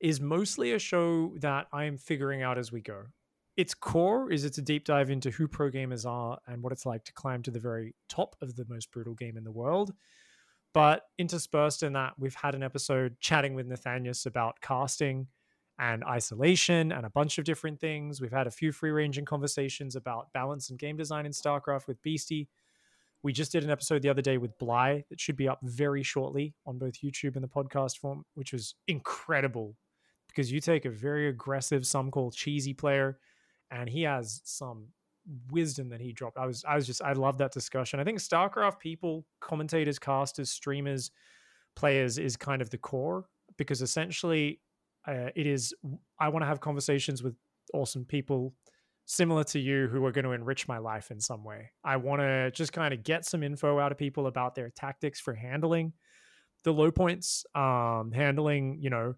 is 0.00 0.20
mostly 0.20 0.72
a 0.72 0.78
show 0.78 1.34
that 1.40 1.66
I 1.72 1.84
am 1.84 1.96
figuring 1.96 2.42
out 2.42 2.58
as 2.58 2.72
we 2.72 2.80
go. 2.80 3.04
Its 3.56 3.72
core 3.72 4.32
is 4.32 4.44
it's 4.44 4.58
a 4.58 4.62
deep 4.62 4.84
dive 4.84 5.10
into 5.10 5.30
who 5.30 5.46
pro 5.46 5.70
gamers 5.70 6.04
are 6.04 6.38
and 6.46 6.62
what 6.62 6.72
it's 6.72 6.84
like 6.84 7.04
to 7.04 7.12
climb 7.12 7.42
to 7.42 7.50
the 7.50 7.60
very 7.60 7.94
top 8.08 8.34
of 8.42 8.56
the 8.56 8.66
most 8.68 8.90
brutal 8.90 9.14
game 9.14 9.36
in 9.36 9.44
the 9.44 9.52
world. 9.52 9.94
But 10.74 11.04
interspersed 11.18 11.84
in 11.84 11.92
that, 11.92 12.14
we've 12.18 12.34
had 12.34 12.56
an 12.56 12.64
episode 12.64 13.16
chatting 13.20 13.54
with 13.54 13.68
Nathanias 13.68 14.26
about 14.26 14.60
casting 14.60 15.28
and 15.78 16.04
isolation 16.04 16.92
and 16.92 17.06
a 17.06 17.10
bunch 17.10 17.38
of 17.38 17.44
different 17.44 17.80
things. 17.80 18.20
We've 18.20 18.32
had 18.32 18.48
a 18.48 18.50
few 18.50 18.72
free 18.72 18.90
ranging 18.90 19.24
conversations 19.24 19.94
about 19.94 20.32
balance 20.32 20.70
and 20.70 20.78
game 20.78 20.96
design 20.96 21.26
in 21.26 21.32
StarCraft 21.32 21.86
with 21.86 22.02
Beastie. 22.02 22.48
We 23.22 23.32
just 23.32 23.52
did 23.52 23.64
an 23.64 23.70
episode 23.70 24.02
the 24.02 24.08
other 24.08 24.20
day 24.20 24.36
with 24.36 24.58
Bly 24.58 25.04
that 25.10 25.20
should 25.20 25.36
be 25.36 25.48
up 25.48 25.60
very 25.62 26.02
shortly 26.02 26.54
on 26.66 26.78
both 26.78 27.00
YouTube 27.02 27.36
and 27.36 27.44
the 27.44 27.48
podcast 27.48 27.98
form, 27.98 28.24
which 28.34 28.52
was 28.52 28.74
incredible 28.88 29.76
because 30.28 30.50
you 30.50 30.60
take 30.60 30.84
a 30.84 30.90
very 30.90 31.28
aggressive, 31.28 31.86
some 31.86 32.10
call 32.10 32.32
cheesy 32.32 32.74
player, 32.74 33.18
and 33.70 33.88
he 33.88 34.02
has 34.02 34.40
some 34.44 34.88
wisdom 35.50 35.88
that 35.90 36.00
he 36.00 36.12
dropped. 36.12 36.38
I 36.38 36.46
was 36.46 36.64
I 36.66 36.74
was 36.74 36.86
just 36.86 37.02
I 37.02 37.12
love 37.12 37.38
that 37.38 37.52
discussion. 37.52 38.00
I 38.00 38.04
think 38.04 38.18
StarCraft 38.18 38.78
people, 38.78 39.26
commentators, 39.40 39.98
casters, 39.98 40.50
streamers, 40.50 41.10
players 41.76 42.18
is 42.18 42.36
kind 42.36 42.62
of 42.62 42.70
the 42.70 42.78
core 42.78 43.26
because 43.56 43.82
essentially 43.82 44.60
uh, 45.06 45.30
it 45.34 45.46
is 45.46 45.74
I 46.18 46.28
want 46.28 46.42
to 46.42 46.46
have 46.46 46.60
conversations 46.60 47.22
with 47.22 47.34
awesome 47.72 48.04
people 48.04 48.54
similar 49.06 49.44
to 49.44 49.58
you 49.58 49.86
who 49.88 50.04
are 50.04 50.12
going 50.12 50.24
to 50.24 50.32
enrich 50.32 50.66
my 50.66 50.78
life 50.78 51.10
in 51.10 51.20
some 51.20 51.44
way. 51.44 51.70
I 51.84 51.96
want 51.96 52.20
to 52.20 52.50
just 52.52 52.72
kind 52.72 52.94
of 52.94 53.02
get 53.02 53.24
some 53.24 53.42
info 53.42 53.78
out 53.78 53.92
of 53.92 53.98
people 53.98 54.26
about 54.26 54.54
their 54.54 54.70
tactics 54.70 55.20
for 55.20 55.34
handling 55.34 55.92
the 56.64 56.72
low 56.72 56.90
points, 56.90 57.44
um, 57.54 58.10
handling, 58.14 58.78
you 58.80 58.88
know, 58.88 59.14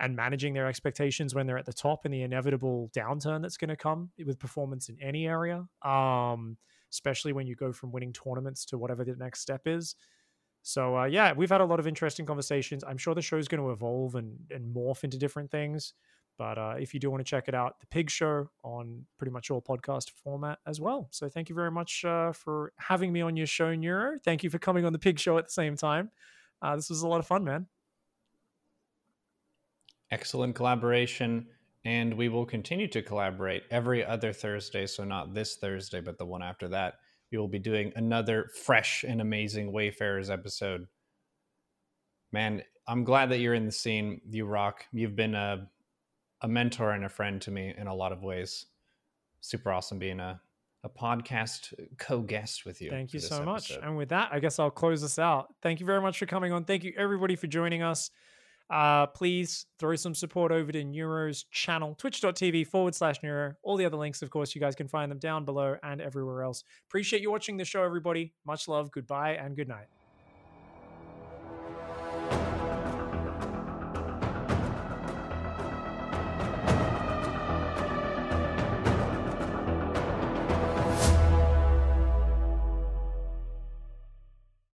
and 0.00 0.16
managing 0.16 0.54
their 0.54 0.66
expectations 0.66 1.34
when 1.34 1.46
they're 1.46 1.58
at 1.58 1.66
the 1.66 1.72
top 1.72 2.04
and 2.04 2.12
the 2.12 2.22
inevitable 2.22 2.90
downturn 2.96 3.42
that's 3.42 3.56
going 3.56 3.68
to 3.68 3.76
come 3.76 4.10
with 4.24 4.38
performance 4.38 4.88
in 4.88 4.96
any 5.00 5.26
area, 5.26 5.66
um, 5.82 6.56
especially 6.90 7.32
when 7.32 7.46
you 7.46 7.54
go 7.54 7.72
from 7.72 7.92
winning 7.92 8.12
tournaments 8.12 8.64
to 8.66 8.78
whatever 8.78 9.04
the 9.04 9.14
next 9.16 9.40
step 9.40 9.62
is. 9.66 9.94
So 10.62 10.96
uh, 10.96 11.04
yeah, 11.04 11.32
we've 11.32 11.50
had 11.50 11.60
a 11.60 11.64
lot 11.64 11.78
of 11.78 11.86
interesting 11.86 12.26
conversations. 12.26 12.82
I'm 12.82 12.96
sure 12.96 13.14
the 13.14 13.22
show's 13.22 13.48
going 13.48 13.62
to 13.62 13.70
evolve 13.70 14.14
and, 14.14 14.36
and 14.50 14.74
morph 14.74 15.04
into 15.04 15.18
different 15.18 15.50
things. 15.50 15.92
But 16.36 16.58
uh, 16.58 16.74
if 16.78 16.92
you 16.92 16.98
do 16.98 17.10
want 17.10 17.20
to 17.20 17.30
check 17.30 17.46
it 17.46 17.54
out, 17.54 17.78
the 17.80 17.86
Pig 17.86 18.10
Show 18.10 18.48
on 18.64 19.06
pretty 19.18 19.30
much 19.30 19.50
all 19.50 19.62
podcast 19.62 20.10
format 20.10 20.58
as 20.66 20.80
well. 20.80 21.06
So 21.12 21.28
thank 21.28 21.48
you 21.48 21.54
very 21.54 21.70
much 21.70 22.04
uh, 22.04 22.32
for 22.32 22.72
having 22.76 23.12
me 23.12 23.20
on 23.20 23.36
your 23.36 23.46
show, 23.46 23.72
Neuro. 23.74 24.18
Thank 24.24 24.42
you 24.42 24.50
for 24.50 24.58
coming 24.58 24.84
on 24.84 24.92
the 24.92 24.98
Pig 24.98 25.20
Show 25.20 25.38
at 25.38 25.44
the 25.44 25.52
same 25.52 25.76
time. 25.76 26.10
Uh, 26.60 26.74
this 26.74 26.90
was 26.90 27.02
a 27.02 27.08
lot 27.08 27.20
of 27.20 27.26
fun, 27.26 27.44
man. 27.44 27.66
Excellent 30.10 30.54
collaboration. 30.54 31.46
And 31.84 32.14
we 32.14 32.28
will 32.28 32.46
continue 32.46 32.88
to 32.88 33.02
collaborate 33.02 33.64
every 33.70 34.04
other 34.04 34.32
Thursday. 34.32 34.86
So, 34.86 35.04
not 35.04 35.34
this 35.34 35.56
Thursday, 35.56 36.00
but 36.00 36.16
the 36.16 36.24
one 36.24 36.42
after 36.42 36.68
that. 36.68 36.94
We 37.30 37.38
will 37.38 37.48
be 37.48 37.58
doing 37.58 37.92
another 37.96 38.48
fresh 38.64 39.04
and 39.06 39.20
amazing 39.20 39.72
Wayfarers 39.72 40.30
episode. 40.30 40.86
Man, 42.32 42.62
I'm 42.86 43.04
glad 43.04 43.30
that 43.30 43.38
you're 43.38 43.54
in 43.54 43.66
the 43.66 43.72
scene. 43.72 44.20
You 44.30 44.46
rock. 44.46 44.86
You've 44.92 45.16
been 45.16 45.34
a 45.34 45.68
a 46.40 46.48
mentor 46.48 46.92
and 46.92 47.04
a 47.04 47.08
friend 47.08 47.40
to 47.42 47.50
me 47.50 47.74
in 47.76 47.86
a 47.86 47.94
lot 47.94 48.12
of 48.12 48.22
ways. 48.22 48.66
Super 49.40 49.72
awesome 49.72 49.98
being 49.98 50.20
a 50.20 50.40
a 50.84 50.88
podcast 50.88 51.72
co-guest 51.96 52.66
with 52.66 52.82
you. 52.82 52.90
Thank 52.90 53.14
you 53.14 53.20
so 53.20 53.36
episode. 53.36 53.44
much. 53.46 53.70
And 53.82 53.96
with 53.96 54.10
that, 54.10 54.28
I 54.30 54.38
guess 54.38 54.58
I'll 54.58 54.70
close 54.70 55.00
this 55.00 55.18
out. 55.18 55.54
Thank 55.62 55.80
you 55.80 55.86
very 55.86 56.02
much 56.02 56.18
for 56.18 56.26
coming 56.26 56.52
on. 56.52 56.64
Thank 56.64 56.84
you 56.84 56.92
everybody 56.96 57.36
for 57.36 57.46
joining 57.46 57.82
us. 57.82 58.10
Uh, 58.70 59.06
please 59.06 59.66
throw 59.78 59.94
some 59.94 60.14
support 60.14 60.50
over 60.50 60.72
to 60.72 60.82
Neuro's 60.82 61.44
channel, 61.50 61.94
twitch.tv 61.96 62.66
forward 62.66 62.94
slash 62.94 63.22
Neuro. 63.22 63.54
All 63.62 63.76
the 63.76 63.84
other 63.84 63.96
links, 63.96 64.22
of 64.22 64.30
course, 64.30 64.54
you 64.54 64.60
guys 64.60 64.74
can 64.74 64.88
find 64.88 65.10
them 65.10 65.18
down 65.18 65.44
below 65.44 65.76
and 65.82 66.00
everywhere 66.00 66.42
else. 66.42 66.64
Appreciate 66.88 67.22
you 67.22 67.30
watching 67.30 67.56
the 67.56 67.64
show, 67.64 67.82
everybody. 67.82 68.32
Much 68.46 68.66
love, 68.68 68.90
goodbye, 68.90 69.32
and 69.32 69.54
good 69.54 69.68
night. 69.68 69.86